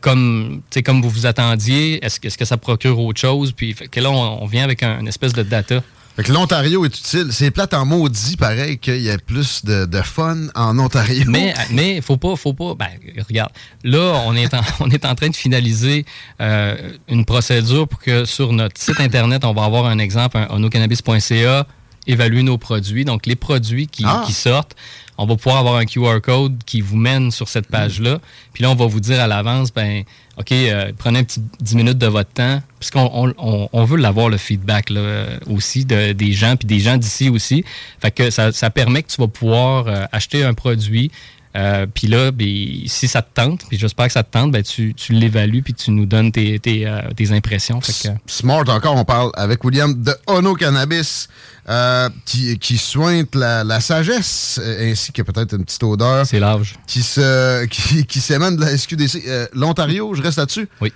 comme, 0.00 0.62
comme 0.84 1.02
vous 1.02 1.10
vous 1.10 1.26
attendiez? 1.26 2.04
Est-ce 2.04 2.20
que, 2.20 2.28
est-ce 2.28 2.38
que 2.38 2.44
ça 2.44 2.56
procure 2.56 2.98
autre 3.00 3.20
chose? 3.20 3.52
Puis, 3.52 3.72
fait 3.74 3.88
que 3.88 4.00
là, 4.00 4.10
on, 4.10 4.42
on 4.42 4.46
vient 4.46 4.64
avec 4.64 4.82
un, 4.82 5.00
une 5.00 5.08
espèce 5.08 5.32
de 5.32 5.42
data. 5.42 5.82
Fait 6.20 6.26
que 6.26 6.32
l'Ontario 6.34 6.84
est 6.84 6.88
utile. 6.88 7.28
C'est 7.30 7.50
plate 7.50 7.72
en 7.72 7.86
maudit, 7.86 8.36
pareil, 8.36 8.76
qu'il 8.76 9.00
y 9.00 9.08
ait 9.08 9.16
plus 9.16 9.64
de, 9.64 9.86
de 9.86 10.02
fun 10.02 10.36
en 10.54 10.78
Ontario. 10.78 11.24
Mais 11.28 11.54
mais 11.70 12.02
faut 12.02 12.18
pas 12.18 12.36
faut 12.36 12.52
pas 12.52 12.74
ben 12.74 12.90
regarde 13.26 13.50
là 13.84 14.20
on 14.26 14.34
est 14.36 14.52
en, 14.52 14.60
on 14.80 14.90
est 14.90 15.06
en 15.06 15.14
train 15.14 15.30
de 15.30 15.34
finaliser 15.34 16.04
euh, 16.42 16.76
une 17.08 17.24
procédure 17.24 17.88
pour 17.88 18.00
que 18.00 18.26
sur 18.26 18.52
notre 18.52 18.78
site 18.78 19.00
internet 19.00 19.46
on 19.46 19.54
va 19.54 19.64
avoir 19.64 19.86
un 19.86 19.98
exemple 19.98 20.36
onocannabis.ca 20.50 21.66
évaluer 22.06 22.42
nos 22.42 22.58
produits 22.58 23.06
donc 23.06 23.24
les 23.24 23.36
produits 23.36 23.86
qui, 23.86 24.04
Ah. 24.06 24.22
qui 24.26 24.34
sortent 24.34 24.76
on 25.22 25.26
va 25.26 25.36
pouvoir 25.36 25.58
avoir 25.58 25.76
un 25.76 25.84
QR 25.84 26.20
code 26.22 26.64
qui 26.64 26.80
vous 26.80 26.96
mène 26.96 27.30
sur 27.30 27.48
cette 27.48 27.68
page 27.68 28.00
là 28.00 28.18
puis 28.52 28.62
là 28.64 28.70
on 28.70 28.74
va 28.74 28.86
vous 28.86 29.00
dire 29.00 29.20
à 29.20 29.26
l'avance 29.26 29.72
ben 29.72 30.02
OK, 30.38 30.52
euh, 30.52 30.90
prenez 30.96 31.18
un 31.18 31.24
petit 31.24 31.42
10 31.60 31.74
minutes 31.74 31.98
de 31.98 32.06
votre 32.06 32.30
temps, 32.30 32.62
puisqu'on 32.78 33.10
on, 33.12 33.34
on- 33.36 33.68
on 33.74 33.84
veut 33.84 33.98
l'avoir 33.98 34.30
le 34.30 34.38
feedback 34.38 34.88
là, 34.88 35.00
euh, 35.00 35.38
aussi 35.50 35.84
de, 35.84 36.12
des 36.12 36.32
gens, 36.32 36.56
puis 36.56 36.66
des 36.66 36.78
gens 36.80 36.96
d'ici 36.96 37.28
aussi. 37.28 37.62
Fait 38.00 38.10
que 38.10 38.30
ça, 38.30 38.50
ça 38.50 38.70
permet 38.70 39.02
que 39.02 39.08
tu 39.08 39.20
vas 39.20 39.26
pouvoir 39.28 39.86
euh, 39.88 40.06
acheter 40.12 40.42
un 40.42 40.54
produit, 40.54 41.10
euh, 41.56 41.86
puis 41.92 42.06
là, 42.06 42.30
ben, 42.30 42.46
si 42.86 43.08
ça 43.08 43.22
te 43.22 43.34
tente, 43.34 43.62
puis 43.68 43.76
j'espère 43.78 44.06
que 44.06 44.12
ça 44.12 44.22
te 44.22 44.30
tente, 44.30 44.52
ben, 44.52 44.62
tu, 44.62 44.94
tu 44.94 45.12
l'évalues, 45.12 45.62
puis 45.62 45.74
tu 45.74 45.90
nous 45.90 46.06
donnes 46.06 46.30
tes, 46.30 46.58
tes, 46.60 46.86
euh, 46.86 47.00
tes 47.16 47.32
impressions. 47.32 47.80
Fait 47.80 48.08
que, 48.08 48.14
Smart 48.26 48.68
encore, 48.68 48.96
on 48.96 49.04
parle 49.04 49.30
avec 49.34 49.64
William 49.64 50.00
de 50.00 50.14
Ono 50.26 50.54
Cannabis 50.54 51.28
euh, 51.68 52.08
qui, 52.24 52.56
qui 52.58 52.78
sointe 52.78 53.34
la, 53.34 53.64
la 53.64 53.80
sagesse 53.80 54.60
euh, 54.62 54.92
ainsi 54.92 55.12
que 55.12 55.22
peut-être 55.22 55.56
une 55.56 55.64
petite 55.64 55.82
odeur. 55.82 56.24
C'est 56.24 56.40
l'âge. 56.40 56.76
Qui 56.86 57.02
se 57.02 57.64
qui, 57.66 58.06
qui 58.06 58.20
s'émane 58.20 58.56
de 58.56 58.60
la 58.62 58.76
SQDC. 58.76 59.50
L'Ontario, 59.52 60.14
je 60.14 60.22
reste 60.22 60.38
là-dessus? 60.38 60.68
Oui. 60.80 60.92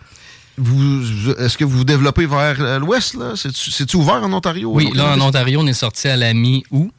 Vous, 0.57 1.33
est-ce 1.39 1.59
que 1.59 1.65
vous 1.65 1.79
vous 1.79 1.85
développez 1.85 2.27
vers 2.27 2.57
euh, 2.61 2.79
l'ouest, 2.79 3.15
là? 3.15 3.33
C'est-tu 3.35 3.73
c'est-tu 3.73 3.97
ouvert 3.97 4.23
en 4.23 4.33
Ontario? 4.33 4.71
Oui, 4.73 4.91
là, 4.95 5.15
en? 5.17 5.21
Ontario, 5.21 5.61
on 5.61 5.67
est 5.67 5.73
sorti 5.73 6.07
à 6.09 6.17
la 6.17 6.33
mi-août. 6.33 6.93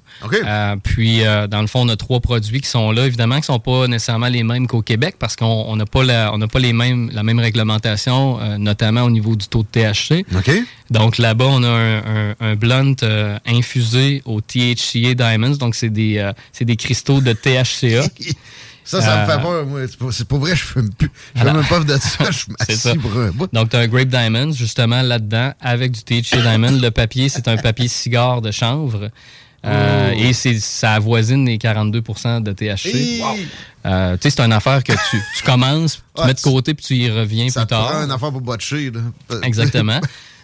Euh, 0.45 0.75
puis, 0.81 1.25
euh, 1.25 1.45
dans 1.47 1.59
le 1.61 1.67
fond, 1.67 1.81
on 1.81 1.89
a 1.89 1.95
trois 1.97 2.19
produits 2.21 2.61
qui 2.61 2.69
sont 2.69 2.91
là. 2.91 3.05
Évidemment, 3.05 3.35
qui 3.35 3.41
ne 3.41 3.45
sont 3.55 3.59
pas 3.59 3.87
nécessairement 3.87 4.27
les 4.29 4.43
mêmes 4.43 4.65
qu'au 4.67 4.81
Québec 4.81 5.15
parce 5.19 5.35
qu'on 5.35 5.45
on 5.67 5.75
n'a 5.75 5.85
pas, 5.85 6.03
la, 6.03 6.31
on 6.33 6.39
pas 6.47 6.59
les 6.59 6.71
mêmes, 6.73 7.09
la 7.13 7.23
même 7.23 7.39
réglementation, 7.39 8.39
euh, 8.41 8.57
notamment 8.57 9.03
au 9.03 9.09
niveau 9.09 9.35
du 9.35 9.47
taux 9.47 9.63
de 9.63 9.67
THC. 9.67 10.25
Donc, 10.89 11.17
là-bas, 11.17 11.45
on 11.49 11.63
a 11.63 11.67
un, 11.69 11.97
un- 11.97 12.35
un 12.41 12.55
blunt 12.55 12.95
infusé 13.45 14.21
au 14.25 14.41
THCA 14.41 15.13
Diamonds. 15.15 15.55
Donc, 15.57 15.75
c'est 15.75 15.89
des, 15.89 16.29
c'est 16.51 16.65
des 16.65 16.75
cristaux 16.75 17.21
de 17.21 17.33
THCA. 17.33 18.03
Ça, 18.85 19.01
ça 19.01 19.15
me 19.15 19.21
Euh, 19.21 19.25
fait 19.35 19.41
peur. 19.41 19.65
moi. 19.65 19.79
C'est 19.89 19.97
pas- 19.97 20.11
C'est 20.11 20.27
pas 20.27 20.37
vrai, 20.37 20.55
je 20.55 20.63
fume 20.63 20.93
plus. 20.93 21.09
Je 21.35 21.41
fais 21.41 21.47
Alors- 21.49 21.61
même 21.61 21.65
pas 21.69 21.79
de 21.79 21.97
ça. 21.97 22.25
Je 22.31 22.45
C'est 22.67 22.85
m'assis 22.85 22.97
pour 22.99 23.17
un 23.19 23.31
bout. 23.31 23.49
Donc, 23.51 23.69
tu 23.71 23.75
as 23.75 23.79
un 23.79 23.87
Grape 23.87 24.07
Diamonds, 24.09 24.51
justement, 24.51 25.01
là-dedans, 25.01 25.53
avec 25.59 25.91
du 25.91 26.01
THC 26.03 26.41
Diamond. 26.41 26.79
Le 26.79 26.89
papier, 26.91 27.27
c'est 27.29 27.47
un 27.47 27.57
papier 27.57 27.87
cigare 27.87 28.41
de 28.41 28.51
chanvre. 28.51 29.09
Euh, 29.65 30.11
Oh. 30.15 30.19
Et 30.19 30.33
c'est, 30.33 30.59
ça 30.59 30.93
avoisine 30.93 31.43
les 31.47 31.57
42 31.57 31.99
de 32.39 32.51
THC. 32.51 32.85
Hey! 32.95 33.23
Euh, 33.87 34.15
tu 34.17 34.29
sais, 34.29 34.35
c'est 34.35 34.41
une 34.45 34.53
affaire 34.53 34.83
que 34.83 34.93
tu, 34.93 35.19
tu 35.37 35.43
commences, 35.43 36.03
tu 36.15 36.21
Ouais, 36.21 36.27
mets 36.27 36.33
de 36.35 36.39
côté, 36.41 36.75
puis 36.75 36.85
tu 36.85 36.95
y 36.95 37.09
reviens 37.09 37.49
Ça 37.49 37.61
plus 37.61 37.69
tard. 37.69 38.03
une 38.03 38.11
affaire 38.11 38.31
pour 38.31 38.41
botcher. 38.41 38.91
Là. 38.91 39.01
Exactement. 39.43 39.99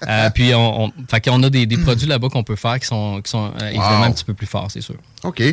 Euh, 0.07 0.30
puis, 0.31 0.55
on, 0.55 0.85
on, 0.85 0.91
fait 1.07 1.22
qu'on 1.23 1.43
a 1.43 1.51
des, 1.51 1.68
des 1.68 1.77
produits 1.77 2.07
là-bas 2.07 2.30
qu'on 2.30 2.43
peut 2.43 2.55
faire 2.55 2.80
qui 2.80 2.88
sont, 2.88 3.22
qui 3.22 3.30
sont 3.30 3.51
euh, 3.61 3.68
évidemment 3.68 3.99
Wow. 3.99 4.05
un 4.05 4.11
petit 4.11 4.26
peu 4.26 4.34
plus 4.34 4.47
forts, 4.47 4.72
c'est 4.72 4.81
sûr. 4.81 4.95
OK. 5.23 5.43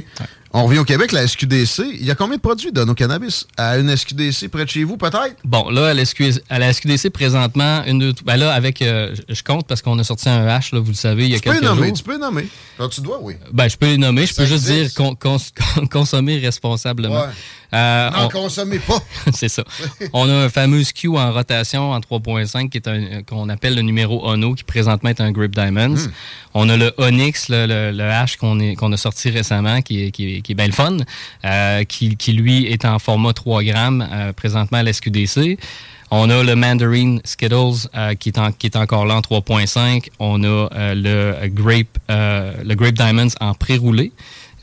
On 0.55 0.65
revient 0.65 0.79
au 0.79 0.85
Québec, 0.85 1.13
la 1.13 1.27
SQDC. 1.27 1.83
Il 2.01 2.05
y 2.07 2.11
a 2.11 2.15
combien 2.15 2.37
de 2.37 2.41
produits 2.41 2.73
de 2.73 2.83
nos 2.83 2.95
cannabis 2.95 3.47
à 3.59 3.77
une 3.77 3.95
SQDC 3.95 4.49
près 4.49 4.65
de 4.65 4.71
chez 4.71 4.83
vous, 4.83 4.97
peut-être? 4.97 5.37
Bon, 5.45 5.69
là, 5.69 5.89
à 5.89 5.95
la, 5.95 6.05
SQDC, 6.07 6.43
à 6.49 6.59
la 6.59 6.73
SQDC, 6.73 7.11
présentement, 7.11 7.83
une, 7.87 7.99
deux, 7.99 8.15
ben 8.25 8.37
là, 8.37 8.55
avec, 8.55 8.81
euh, 8.81 9.15
je- 9.29 9.43
compte 9.43 9.67
parce 9.67 9.83
qu'on 9.83 9.99
a 9.99 10.05
sorti 10.05 10.29
un 10.29 10.47
H, 10.47 10.75
là, 10.75 10.81
vous 10.81 10.89
le 10.91 10.95
savez, 10.95 11.25
il 11.25 11.31
y 11.31 11.35
a 11.35 11.37
Tu 11.39 11.43
peux 11.45 11.51
les 11.51 11.59
quelques 11.61 11.71
nommer, 11.71 11.89
jours. 11.89 11.97
tu 11.99 12.03
peux 12.03 12.13
les 12.13 12.19
nommer. 12.19 12.49
Quand 12.79 12.89
tu 12.89 13.01
dois, 13.03 13.19
oui. 13.23 13.35
Ben, 13.53 13.69
je 13.69 13.77
peux 13.77 13.87
les 13.87 13.99
nommer. 13.99 14.25
Je 14.27 14.35
peux 14.35 14.47
juste 14.47 14.65
dire 14.65 14.77
existe. 14.85 14.97
con- 14.97 15.15
cons- 15.15 15.37
consommer 15.93 16.39
responsablement. 16.39 17.21
Ouais. 17.23 17.29
Euh, 17.75 18.11
N'en 18.11 18.27
on- 18.27 18.29
consommez 18.29 18.79
pas. 18.79 18.99
c'est 19.35 19.49
ça. 19.49 19.63
On 20.13 20.29
a 20.29 20.33
un 20.33 20.49
fameux 20.49 20.83
SKU 20.83 21.09
en 21.19 21.33
rotation 21.33 21.93
en 21.93 22.01
3.5 22.01 22.71
qui 22.71 22.79
est 22.79 22.89
un 22.89 23.23
qu'on 23.23 23.49
appelle 23.51 23.75
le 23.75 23.83
numéro 23.83 24.27
Ono, 24.27 24.55
qui 24.55 24.65
présentement 24.65 25.11
est 25.11 25.21
un 25.21 25.31
Grip 25.33 25.55
Diamonds. 25.55 25.97
Hmm. 25.97 26.13
On 26.55 26.69
a 26.71 26.77
le 26.77 26.93
Onyx, 26.99 27.49
le, 27.51 27.67
le- 27.67 27.91
le 27.93 28.05
H 28.05 28.37
qu'on 28.39 28.93
a 28.93 28.97
sorti 28.97 29.29
récemment, 29.31 29.83
qui 29.83 30.05
est, 30.05 30.11
qui 30.11 30.37
est, 30.37 30.41
qui 30.41 30.53
est 30.53 30.55
bien 30.55 30.67
le 30.67 30.73
fun, 30.73 30.97
euh, 31.45 31.85
qui, 31.85 32.17
qui, 32.17 32.33
lui 32.33 32.65
est 32.67 32.85
en 32.87 32.99
format 32.99 33.33
3 33.35 33.63
grammes 33.65 34.09
euh, 34.11 34.33
présentement 34.33 34.79
à 34.79 34.83
l'SQDC. 34.83 35.59
On 36.11 36.31
a 36.31 36.43
le 36.43 36.55
Mandarin 36.57 37.19
Skittles 37.25 37.89
euh, 37.95 38.15
qui, 38.15 38.31
est 38.31 38.39
en- 38.39 38.51
qui 38.51 38.67
est 38.67 38.77
encore 38.77 39.05
là 39.05 39.17
en 39.17 39.21
3.5. 39.21 40.09
On 40.19 40.43
a 40.43 40.47
euh, 40.75 40.95
le 40.95 41.49
Grape 41.49 41.87
euh, 42.11 42.55
le 42.65 42.75
Grape 42.75 42.95
Diamonds 42.95 43.29
en 43.41 43.53
pré-roulé. 43.53 44.13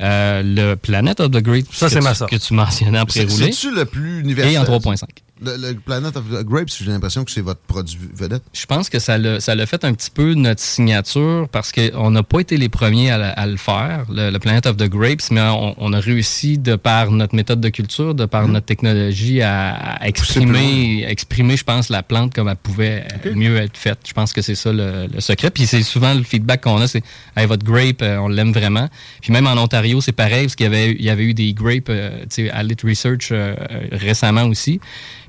Euh, 0.02 0.42
le 0.44 0.76
Planet 0.76 1.20
of 1.22 1.32
the 1.32 1.42
Grape 1.42 1.66
Ça, 1.72 1.86
que 1.88 1.94
c'est 1.94 2.00
tu- 2.00 2.04
ma 2.04 2.14
sorte. 2.14 2.32
que 2.32 2.36
tu 2.36 2.54
mentionnais 2.54 3.00
en 3.00 3.06
C'est- 3.08 3.26
pré-roulé. 3.26 3.52
C'est-tu 3.54 3.74
le 3.74 3.86
plus 3.86 4.20
universel? 4.22 4.54
Et 4.54 4.58
en 4.58 4.64
3.5. 4.66 5.08
Le, 5.42 5.58
le 5.58 5.74
Planet 5.74 6.16
of 6.16 6.30
the 6.30 6.46
Grapes, 6.46 6.70
j'ai 6.80 6.86
l'impression 6.86 7.26
que 7.26 7.32
c'est 7.32 7.42
votre 7.42 7.60
produit 7.60 8.00
vedette. 8.14 8.44
Je 8.54 8.66
pense 8.66 8.90
que 8.90 9.00
ça 9.00 9.18
l'a, 9.18 9.42
ça 9.42 9.54
l'a 9.54 9.66
fait 9.66 9.84
un 9.84 9.94
petit 9.94 10.10
peu 10.10 10.34
notre 10.34 10.62
signature 10.62 11.50
parce 11.52 11.74
qu'on 11.74 12.10
n'a 12.10 12.24
pas 12.24 12.40
été 12.40 12.56
les 12.56 12.70
premiers 12.70 13.12
à, 13.12 13.32
à 13.32 13.46
le 13.46 13.58
faire, 13.58 14.06
le, 14.10 14.30
le, 14.30 14.40
Planet 14.40 14.66
of 14.66 14.78
the 14.78 14.88
Grapes, 14.88 15.30
mais 15.32 15.42
on, 15.42 15.76
on, 15.78 15.92
a 15.92 16.00
réussi 16.00 16.58
de 16.58 16.78
par 16.78 17.12
notre 17.12 17.36
méthode 17.36 17.60
de 17.60 17.68
culture, 17.68 18.16
de 18.16 18.26
par 18.26 18.48
mm. 18.48 18.52
notre 18.54 18.66
technologie 18.66 19.42
à, 19.42 19.74
à 19.74 20.08
exprimer, 20.08 21.06
exprimer, 21.06 21.58
je 21.58 21.66
pense, 21.66 21.90
la 21.90 22.02
plante 22.02 22.34
comme 22.34 22.48
elle 22.48 22.56
pouvait 22.56 23.06
okay. 23.18 23.36
mieux 23.36 23.58
être 23.58 23.76
faite. 23.78 24.00
Je 24.08 24.14
pense 24.14 24.32
que 24.32 24.42
c'est 24.42 24.56
ça 24.56 24.72
le, 24.72 25.08
le, 25.14 25.20
secret. 25.20 25.50
Puis 25.50 25.66
c'est 25.66 25.84
souvent 25.84 26.14
le 26.14 26.24
feedback 26.24 26.62
qu'on 26.62 26.80
a, 26.80 26.88
c'est 26.88 27.04
hey, 27.36 27.46
votre 27.46 27.66
grape, 27.66 28.02
euh, 28.02 28.20
on 28.20 28.30
l'aime 28.30 28.54
vraiment. 28.54 28.88
Puis 29.22 29.34
même 29.34 29.48
en 29.48 29.62
Ontario, 29.62 30.00
c'est 30.00 30.14
pareil 30.14 30.46
parce 30.46 30.56
qu'il 30.56 30.66
y 30.66 30.68
avait, 30.68 30.92
il 30.92 31.04
y 31.04 31.10
avait 31.10 31.26
eu 31.26 31.34
des 31.34 31.54
grapes, 31.54 31.90
euh, 31.90 32.22
tu 32.22 32.46
sais, 32.46 32.50
à 32.52 32.64
Lit 32.64 32.78
Research 32.86 33.30
euh, 33.32 33.54
récemment 33.92 34.46
aussi. 34.46 34.80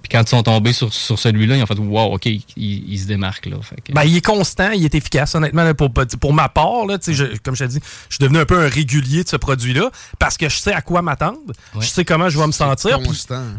Puis 0.06 0.16
quand 0.16 0.22
ils 0.22 0.28
sont 0.28 0.44
tombés 0.44 0.72
sur, 0.72 0.94
sur 0.94 1.18
celui-là, 1.18 1.56
ils 1.56 1.62
ont 1.64 1.66
fait 1.66 1.78
Wow, 1.80 2.14
OK, 2.14 2.26
il, 2.26 2.42
il 2.56 2.96
se 2.96 3.06
démarque. 3.06 3.46
Là. 3.46 3.56
Fait 3.60 3.80
que... 3.80 3.92
ben, 3.92 4.04
il 4.04 4.16
est 4.16 4.24
constant, 4.24 4.70
il 4.70 4.84
est 4.84 4.94
efficace, 4.94 5.34
honnêtement. 5.34 5.64
Là, 5.64 5.74
pour, 5.74 5.92
pour 5.92 6.32
ma 6.32 6.48
part, 6.48 6.86
là, 6.86 6.96
je, 7.04 7.36
comme 7.42 7.56
je 7.56 7.64
te 7.64 7.70
dis, 7.70 7.80
je 8.08 8.14
suis 8.14 8.22
devenu 8.22 8.38
un 8.38 8.44
peu 8.44 8.64
un 8.64 8.68
régulier 8.68 9.24
de 9.24 9.28
ce 9.28 9.34
produit-là 9.34 9.90
parce 10.20 10.36
que 10.36 10.48
je 10.48 10.58
sais 10.58 10.72
à 10.72 10.80
quoi 10.80 11.02
m'attendre. 11.02 11.40
Ouais. 11.74 11.80
Je 11.80 11.88
sais 11.88 12.04
comment 12.04 12.28
je 12.28 12.38
vais 12.38 12.46
me 12.46 12.52
sentir. 12.52 13.00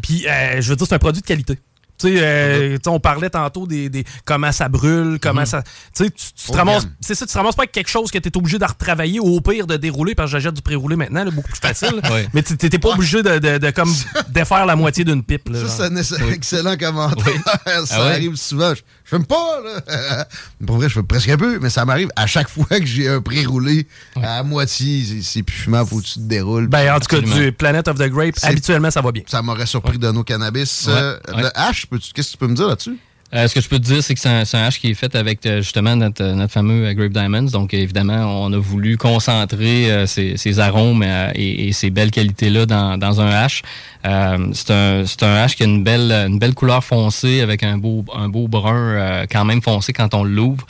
Puis, 0.02 0.26
euh, 0.26 0.62
je 0.62 0.70
veux 0.70 0.76
dire, 0.76 0.86
c'est 0.86 0.94
un 0.94 0.98
produit 0.98 1.20
de 1.20 1.26
qualité. 1.26 1.58
Tu 1.98 2.08
sais, 2.08 2.14
euh, 2.22 2.78
on 2.86 3.00
parlait 3.00 3.30
tantôt 3.30 3.66
des, 3.66 3.88
des, 3.88 4.04
comment 4.24 4.52
ça 4.52 4.68
brûle, 4.68 5.18
comment 5.20 5.40
mm 5.40 5.44
-hmm. 5.44 5.46
ça. 5.46 5.62
Tu 5.96 6.04
sais, 6.04 6.10
tu, 6.10 6.52
te 6.52 6.56
ramasses. 6.56 6.86
C'est 7.00 7.14
ça, 7.14 7.26
tu 7.26 7.32
te 7.32 7.38
ramasses 7.38 7.56
pas 7.56 7.62
avec 7.62 7.72
quelque 7.72 7.90
chose 7.90 8.10
que 8.10 8.18
tu 8.18 8.28
es 8.28 8.36
obligé 8.36 8.58
de 8.58 8.64
retravailler 8.64 9.20
ou 9.20 9.26
au 9.36 9.40
pire 9.40 9.66
de 9.66 9.76
dérouler 9.76 10.14
parce 10.14 10.30
que 10.30 10.38
j'achète 10.38 10.54
du 10.54 10.62
pré-roulé 10.62 10.96
maintenant, 10.96 11.24
là, 11.24 11.30
beaucoup 11.30 11.50
plus 11.50 11.60
facile. 11.60 12.00
Mais 12.34 12.42
tu 12.42 12.54
n'es 12.62 12.78
pas 12.78 12.90
obligé 12.90 13.22
de, 13.22 13.38
de, 13.38 13.58
de, 13.58 13.70
comme 13.70 13.92
défaire 14.28 14.64
la 14.66 14.76
moitié 14.76 15.04
d'une 15.04 15.22
pipe. 15.22 15.48
Là, 15.48 15.66
ça, 15.66 15.88
c'est 16.02 16.20
un 16.20 16.26
oui. 16.26 16.32
excellent 16.32 16.76
commentaire. 16.76 17.26
Oui. 17.26 17.42
Ça 17.86 17.96
ah 17.98 18.08
arrive 18.08 18.36
souvent. 18.36 18.74
Je 18.74 18.82
fume 19.08 19.26
pas, 19.26 19.60
là. 19.64 20.26
Pour 20.66 20.76
vrai, 20.76 20.88
je 20.88 20.94
fume 20.94 21.06
presque 21.06 21.28
un 21.28 21.36
peu, 21.36 21.58
mais 21.60 21.70
ça 21.70 21.84
m'arrive 21.84 22.08
à 22.16 22.26
chaque 22.26 22.48
fois 22.48 22.66
que 22.68 22.86
j'ai 22.86 23.08
un 23.08 23.20
pré-roulé 23.20 23.86
à 24.22 24.42
moitié, 24.42 25.22
c'est 25.22 25.42
plus 25.42 25.56
fumant, 25.56 25.84
faut 25.86 26.00
que 26.00 26.06
tu 26.06 26.14
te 26.14 26.20
déroules. 26.20 26.68
Ben, 26.68 26.94
en 26.94 27.00
tout 27.00 27.08
cas, 27.08 27.20
du 27.20 27.52
Planet 27.52 27.88
of 27.88 27.98
the 27.98 28.08
Grape, 28.08 28.34
habituellement, 28.42 28.90
ça 28.90 29.00
va 29.00 29.12
bien. 29.12 29.22
Ça 29.26 29.42
m'aurait 29.42 29.66
surpris 29.66 29.98
de 29.98 30.10
nos 30.10 30.24
cannabis. 30.24 30.86
Euh, 30.88 31.18
le 31.28 31.48
H, 31.48 31.84
qu'est-ce 32.14 32.28
que 32.28 32.32
tu 32.32 32.36
peux 32.36 32.48
me 32.48 32.54
dire 32.54 32.68
là-dessus? 32.68 32.98
Euh, 33.34 33.46
ce 33.46 33.54
que 33.54 33.60
je 33.60 33.68
peux 33.68 33.78
te 33.78 33.84
dire, 33.84 34.02
c'est 34.02 34.14
que 34.14 34.20
c'est 34.20 34.28
un, 34.56 34.64
un, 34.66 34.70
qui 34.70 34.90
est 34.90 34.94
fait 34.94 35.14
avec 35.14 35.44
euh, 35.44 35.58
justement 35.58 35.94
notre, 35.96 36.24
notre 36.24 36.52
fameux 36.52 36.86
euh, 36.86 36.94
Grape 36.94 37.12
Diamonds. 37.12 37.50
Donc, 37.50 37.74
évidemment, 37.74 38.42
on 38.42 38.50
a 38.54 38.58
voulu 38.58 38.96
concentrer 38.96 39.90
euh, 39.90 40.06
ces, 40.06 40.60
arômes 40.60 41.04
et, 41.34 41.68
et, 41.68 41.72
ces 41.72 41.90
belles 41.90 42.10
qualités-là 42.10 42.64
dans, 42.64 42.96
dans 42.96 43.20
un 43.20 43.28
hash. 43.28 43.62
c'est 44.02 44.70
un, 44.70 45.04
un 45.22 45.46
qui 45.46 45.62
a 45.62 45.66
une 45.66 45.84
belle, 45.84 46.10
une 46.10 46.38
belle 46.38 46.54
couleur 46.54 46.82
foncée 46.82 47.42
avec 47.42 47.62
un 47.62 47.76
beau, 47.76 48.02
un 48.14 48.30
beau 48.30 48.48
brun 48.48 49.26
quand 49.30 49.44
même 49.44 49.60
foncé 49.60 49.92
quand 49.92 50.14
on 50.14 50.24
l'ouvre. 50.24 50.66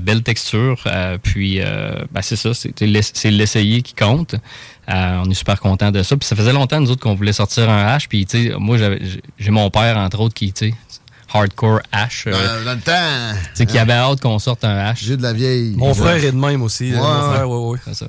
belle 0.00 0.22
texture. 0.22 0.84
puis, 1.22 1.60
ben, 1.60 2.22
c'est 2.22 2.36
ça, 2.36 2.50
c'est 2.54 3.30
l'essayer 3.30 3.82
qui 3.82 3.94
compte. 3.94 4.34
on 4.88 5.30
est 5.30 5.34
super 5.34 5.60
content 5.60 5.92
de 5.92 6.02
ça. 6.02 6.16
Puis 6.16 6.26
ça 6.26 6.34
faisait 6.34 6.52
longtemps, 6.52 6.80
nous 6.80 6.90
autres, 6.90 7.02
qu'on 7.02 7.14
voulait 7.14 7.32
sortir 7.32 7.70
un 7.70 7.86
hash. 7.86 8.08
Puis, 8.08 8.26
tu 8.26 8.48
sais, 8.48 8.54
moi, 8.58 8.78
j'ai 9.38 9.50
mon 9.50 9.70
père, 9.70 9.96
entre 9.96 10.20
autres, 10.20 10.34
qui, 10.34 10.52
tu 10.52 10.70
sais, 10.70 10.74
hardcore 11.34 11.80
hash. 11.92 12.24
Euh, 12.26 12.64
dans 12.64 12.72
le 12.72 12.80
temps. 12.80 13.38
Tu 13.42 13.50
sais, 13.54 13.66
qui 13.66 13.78
avait 13.78 13.92
hâte 13.92 14.20
qu'on 14.20 14.38
sorte 14.38 14.64
un 14.64 14.76
hash. 14.76 15.02
J'ai 15.02 15.16
de 15.16 15.22
la 15.22 15.32
vieille. 15.32 15.74
Mon 15.76 15.92
frère 15.92 16.24
est 16.24 16.32
de 16.32 16.36
même 16.36 16.62
aussi. 16.62 16.92
Ouais, 16.92 16.98
mon 16.98 17.32
frère, 17.32 17.50
ouais, 17.50 17.70
ouais. 17.72 17.78
C'est 17.84 17.94
ça. 17.94 18.06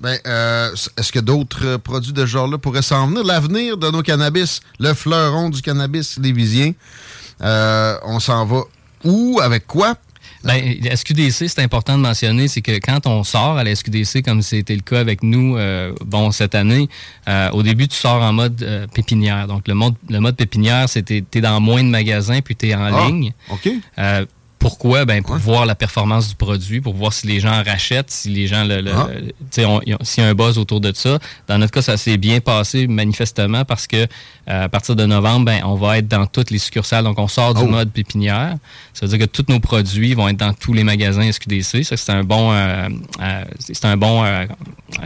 Ben, 0.00 0.16
euh, 0.26 0.74
est-ce 0.96 1.12
que 1.12 1.18
d'autres 1.18 1.76
produits 1.76 2.14
de 2.14 2.22
ce 2.22 2.30
genre-là 2.30 2.56
pourraient 2.56 2.80
s'en 2.80 3.06
venir? 3.08 3.22
L'avenir 3.22 3.76
de 3.76 3.90
nos 3.90 4.00
cannabis, 4.02 4.60
le 4.78 4.94
fleuron 4.94 5.50
du 5.50 5.60
cannabis 5.60 6.18
lévisien, 6.18 6.72
euh, 7.42 7.98
on 8.04 8.18
s'en 8.18 8.46
va 8.46 8.62
où? 9.04 9.40
Avec 9.42 9.66
quoi? 9.66 9.96
Ben, 10.42 10.76
la 10.82 10.96
SQDC, 10.96 11.48
c'est 11.48 11.60
important 11.60 11.98
de 11.98 12.02
mentionner, 12.02 12.48
c'est 12.48 12.62
que 12.62 12.78
quand 12.78 13.06
on 13.06 13.24
sort 13.24 13.58
à 13.58 13.64
la 13.64 13.74
SQDC, 13.74 14.22
comme 14.24 14.40
c'était 14.40 14.74
le 14.74 14.80
cas 14.80 15.00
avec 15.00 15.22
nous, 15.22 15.56
euh, 15.56 15.92
bon, 16.04 16.30
cette 16.30 16.54
année, 16.54 16.88
euh, 17.28 17.50
au 17.50 17.62
début, 17.62 17.88
tu 17.88 17.96
sors 17.96 18.22
en 18.22 18.32
mode 18.32 18.62
euh, 18.62 18.86
pépinière. 18.86 19.46
Donc, 19.46 19.68
le 19.68 19.74
mode, 19.74 19.94
le 20.08 20.18
mode 20.18 20.36
pépinière, 20.36 20.88
c'est 20.88 21.02
que 21.02 21.20
tu 21.20 21.38
es 21.38 21.40
dans 21.40 21.60
moins 21.60 21.84
de 21.84 21.88
magasins, 21.88 22.40
puis 22.40 22.56
tu 22.56 22.68
es 22.68 22.74
en 22.74 22.84
ah, 22.84 23.06
ligne. 23.06 23.32
OK. 23.50 23.68
Pourquoi? 24.60 25.06
Ben, 25.06 25.22
pour 25.22 25.34
ouais. 25.34 25.40
voir 25.40 25.64
la 25.64 25.74
performance 25.74 26.28
du 26.28 26.36
produit, 26.36 26.80
pour 26.82 26.94
voir 26.94 27.12
si 27.14 27.26
les 27.26 27.40
gens 27.40 27.62
rachètent, 27.64 28.10
si 28.10 28.28
les 28.28 28.46
gens 28.46 28.62
le, 28.62 28.82
le 28.82 28.92
ah. 28.92 29.08
s'il 29.50 30.22
y 30.22 30.26
a 30.26 30.28
un 30.28 30.34
buzz 30.34 30.58
autour 30.58 30.80
de 30.80 30.92
ça. 30.94 31.18
Dans 31.48 31.58
notre 31.58 31.72
cas, 31.72 31.80
ça 31.82 31.96
s'est 31.96 32.18
bien 32.18 32.40
passé 32.40 32.86
manifestement 32.86 33.64
parce 33.64 33.86
que 33.86 33.96
euh, 34.50 34.64
à 34.64 34.68
partir 34.68 34.96
de 34.96 35.06
novembre, 35.06 35.46
ben, 35.46 35.62
on 35.64 35.76
va 35.76 35.98
être 35.98 36.08
dans 36.08 36.26
toutes 36.26 36.50
les 36.50 36.58
succursales. 36.58 37.04
Donc, 37.04 37.18
on 37.18 37.26
sort 37.26 37.54
du 37.54 37.62
oh. 37.64 37.68
mode 37.68 37.90
pépinière. 37.90 38.56
Ça 38.92 39.06
veut 39.06 39.16
dire 39.16 39.26
que 39.26 39.32
tous 39.32 39.50
nos 39.50 39.60
produits 39.60 40.12
vont 40.12 40.28
être 40.28 40.36
dans 40.36 40.52
tous 40.52 40.74
les 40.74 40.84
magasins 40.84 41.30
SQDC. 41.32 41.82
Ça, 41.82 41.96
c'est 41.96 42.12
un 42.12 42.22
bon, 42.22 42.52
euh, 42.52 42.88
euh, 43.22 43.44
c'est 43.60 43.86
un 43.86 43.96
bon 43.96 44.24
euh, 44.24 44.44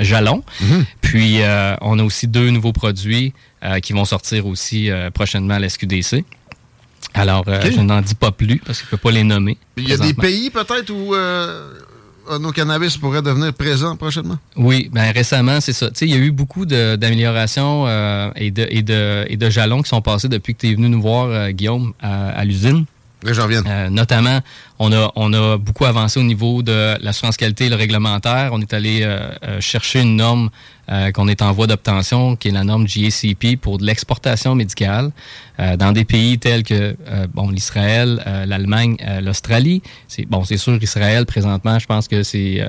jalon. 0.00 0.42
Mm 0.60 0.66
-hmm. 0.66 0.84
Puis, 1.00 1.42
euh, 1.42 1.76
on 1.80 1.98
a 2.00 2.02
aussi 2.02 2.26
deux 2.26 2.50
nouveaux 2.50 2.72
produits 2.72 3.32
euh, 3.62 3.78
qui 3.78 3.92
vont 3.92 4.04
sortir 4.04 4.46
aussi 4.46 4.90
prochainement 5.14 5.54
à 5.54 5.58
la 5.60 5.68
SQDC. 5.68 6.24
Alors, 7.12 7.44
euh, 7.46 7.58
okay. 7.58 7.72
je 7.72 7.80
n'en 7.80 8.00
dis 8.00 8.14
pas 8.14 8.32
plus 8.32 8.58
parce 8.64 8.80
que 8.80 8.86
je 8.86 8.88
ne 8.88 8.90
peux 8.92 8.96
pas 9.08 9.10
les 9.12 9.24
nommer. 9.24 9.56
Il 9.76 9.88
y 9.88 9.92
a 9.92 9.98
des 9.98 10.14
pays 10.14 10.50
peut-être 10.50 10.90
où 10.90 11.14
euh, 11.14 11.68
nos 12.40 12.50
cannabis 12.50 12.96
pourraient 12.96 13.22
devenir 13.22 13.52
présents 13.52 13.96
prochainement? 13.96 14.38
Oui, 14.56 14.88
ben 14.92 15.12
récemment, 15.12 15.60
c'est 15.60 15.72
ça. 15.72 15.90
Il 16.00 16.08
y 16.08 16.14
a 16.14 16.16
eu 16.16 16.30
beaucoup 16.30 16.64
d'améliorations 16.66 17.84
euh, 17.86 18.30
et, 18.36 18.50
de, 18.50 18.66
et, 18.70 18.82
de, 18.82 19.24
et 19.28 19.36
de 19.36 19.50
jalons 19.50 19.82
qui 19.82 19.90
sont 19.90 20.00
passés 20.02 20.28
depuis 20.28 20.54
que 20.54 20.60
tu 20.60 20.70
es 20.70 20.74
venu 20.74 20.88
nous 20.88 21.02
voir, 21.02 21.26
euh, 21.26 21.50
Guillaume, 21.50 21.92
à, 22.00 22.30
à 22.30 22.44
l'usine. 22.44 22.86
Euh, 23.26 23.90
notamment, 23.90 24.40
on 24.78 24.92
a, 24.92 25.10
on 25.16 25.32
a 25.32 25.56
beaucoup 25.56 25.84
avancé 25.84 26.20
au 26.20 26.22
niveau 26.22 26.62
de 26.62 26.96
l'assurance 27.02 27.36
qualité 27.36 27.66
et 27.66 27.68
le 27.68 27.76
réglementaire. 27.76 28.50
On 28.52 28.60
est 28.60 28.72
allé 28.74 29.00
euh, 29.02 29.30
euh, 29.44 29.60
chercher 29.60 30.02
une 30.02 30.16
norme 30.16 30.50
euh, 30.90 31.10
qu'on 31.12 31.28
est 31.28 31.40
en 31.40 31.52
voie 31.52 31.66
d'obtention, 31.66 32.36
qui 32.36 32.48
est 32.48 32.50
la 32.50 32.64
norme 32.64 32.84
GACP 32.84 33.56
pour 33.60 33.78
de 33.78 33.84
l'exportation 33.84 34.54
médicale 34.54 35.10
euh, 35.58 35.76
dans 35.76 35.92
des 35.92 36.04
pays 36.04 36.38
tels 36.38 36.62
que 36.62 36.96
bon 37.32 37.48
l'Israël, 37.48 38.22
l'Allemagne, 38.46 38.96
l'Australie. 39.22 39.82
C'est 40.08 40.26
bon, 40.26 40.44
c'est 40.44 40.58
sûr 40.58 40.78
Israël 40.82 41.24
présentement, 41.24 41.78
je 41.78 41.86
pense 41.86 42.08
que 42.08 42.22
c'est 42.22 42.60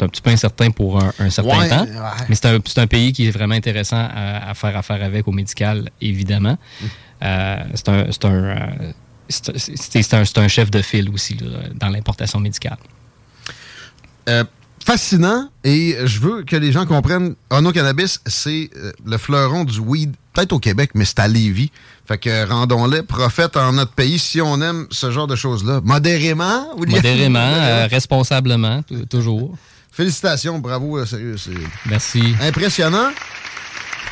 un 0.00 0.08
petit 0.08 0.22
peu 0.22 0.30
incertain 0.30 0.70
pour 0.70 1.00
un, 1.00 1.12
un 1.20 1.30
certain 1.30 1.58
ouais, 1.60 1.68
temps. 1.68 1.84
Ouais. 1.84 2.24
Mais 2.28 2.34
c'est 2.34 2.46
un, 2.46 2.58
un, 2.76 2.86
pays 2.86 3.12
qui 3.12 3.28
est 3.28 3.30
vraiment 3.30 3.54
intéressant 3.54 3.98
à, 3.98 4.50
à, 4.50 4.54
faire 4.54 4.76
affaire 4.76 5.02
avec 5.02 5.28
au 5.28 5.32
médical, 5.32 5.90
évidemment. 6.00 6.58
Mmh. 6.80 6.86
Euh, 7.22 7.56
c'est 7.74 7.88
un, 7.88 8.06
c'est 8.10 8.24
un, 8.24 8.56
c'est 9.32 10.14
un, 10.14 10.24
un, 10.36 10.48
chef 10.48 10.70
de 10.70 10.82
file 10.82 11.10
aussi 11.10 11.34
là, 11.34 11.68
dans 11.74 11.88
l'importation 11.88 12.38
médicale. 12.40 12.78
Euh, 14.28 14.44
fascinant 14.84 15.48
et 15.64 15.96
je 16.04 16.20
veux 16.20 16.42
que 16.42 16.56
les 16.56 16.72
gens 16.72 16.86
comprennent 16.86 17.34
Ono 17.50 17.72
Cannabis, 17.72 18.20
c'est 18.26 18.70
euh, 18.76 18.92
le 19.04 19.16
fleuron 19.16 19.64
du 19.64 19.78
weed, 19.78 20.14
peut-être 20.32 20.52
au 20.52 20.58
Québec, 20.58 20.90
mais 20.94 21.04
c'est 21.04 21.20
à 21.20 21.28
Lévis. 21.28 21.70
Fait 22.06 22.18
que 22.18 22.48
rendons-les 22.48 23.02
prophètes 23.02 23.56
en 23.56 23.72
notre 23.72 23.92
pays 23.92 24.18
si 24.18 24.40
on 24.40 24.60
aime 24.60 24.86
ce 24.90 25.10
genre 25.10 25.26
de 25.26 25.36
choses-là. 25.36 25.80
Modérément, 25.84 26.74
William? 26.76 26.96
Modérément, 26.96 27.38
euh, 27.38 27.86
responsablement, 27.86 28.82
toujours. 29.08 29.56
Félicitations, 29.92 30.58
bravo, 30.58 31.04
sérieux. 31.04 31.36
Merci. 31.86 32.34
Impressionnant. 32.40 33.10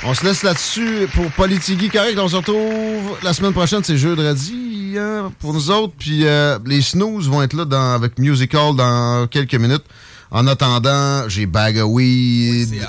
On 0.03 0.15
se 0.15 0.25
laisse 0.25 0.43
là-dessus 0.43 1.09
pour 1.15 1.31
Politigui 1.33 1.91
correct. 1.91 2.19
On 2.19 2.29
se 2.29 2.37
retrouve 2.37 3.19
la 3.23 3.35
semaine 3.35 3.53
prochaine, 3.53 3.85
c'est 3.85 3.99
jeudi 3.99 4.97
hein, 4.99 5.31
pour 5.41 5.53
nous 5.53 5.71
autres. 5.71 5.93
Puis 5.99 6.27
euh, 6.27 6.59
les 6.65 6.81
snooze 6.81 7.29
vont 7.29 7.43
être 7.43 7.53
là 7.53 7.67
dans, 7.67 7.93
avec 7.93 8.19
Musical 8.19 8.75
dans 8.75 9.27
quelques 9.27 9.55
minutes. 9.55 9.85
En 10.31 10.47
attendant, 10.47 11.29
j'ai 11.29 11.45
Bag 11.45 11.77
of 11.77 11.91
Weed. 11.91 12.89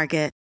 Market. 0.01 0.40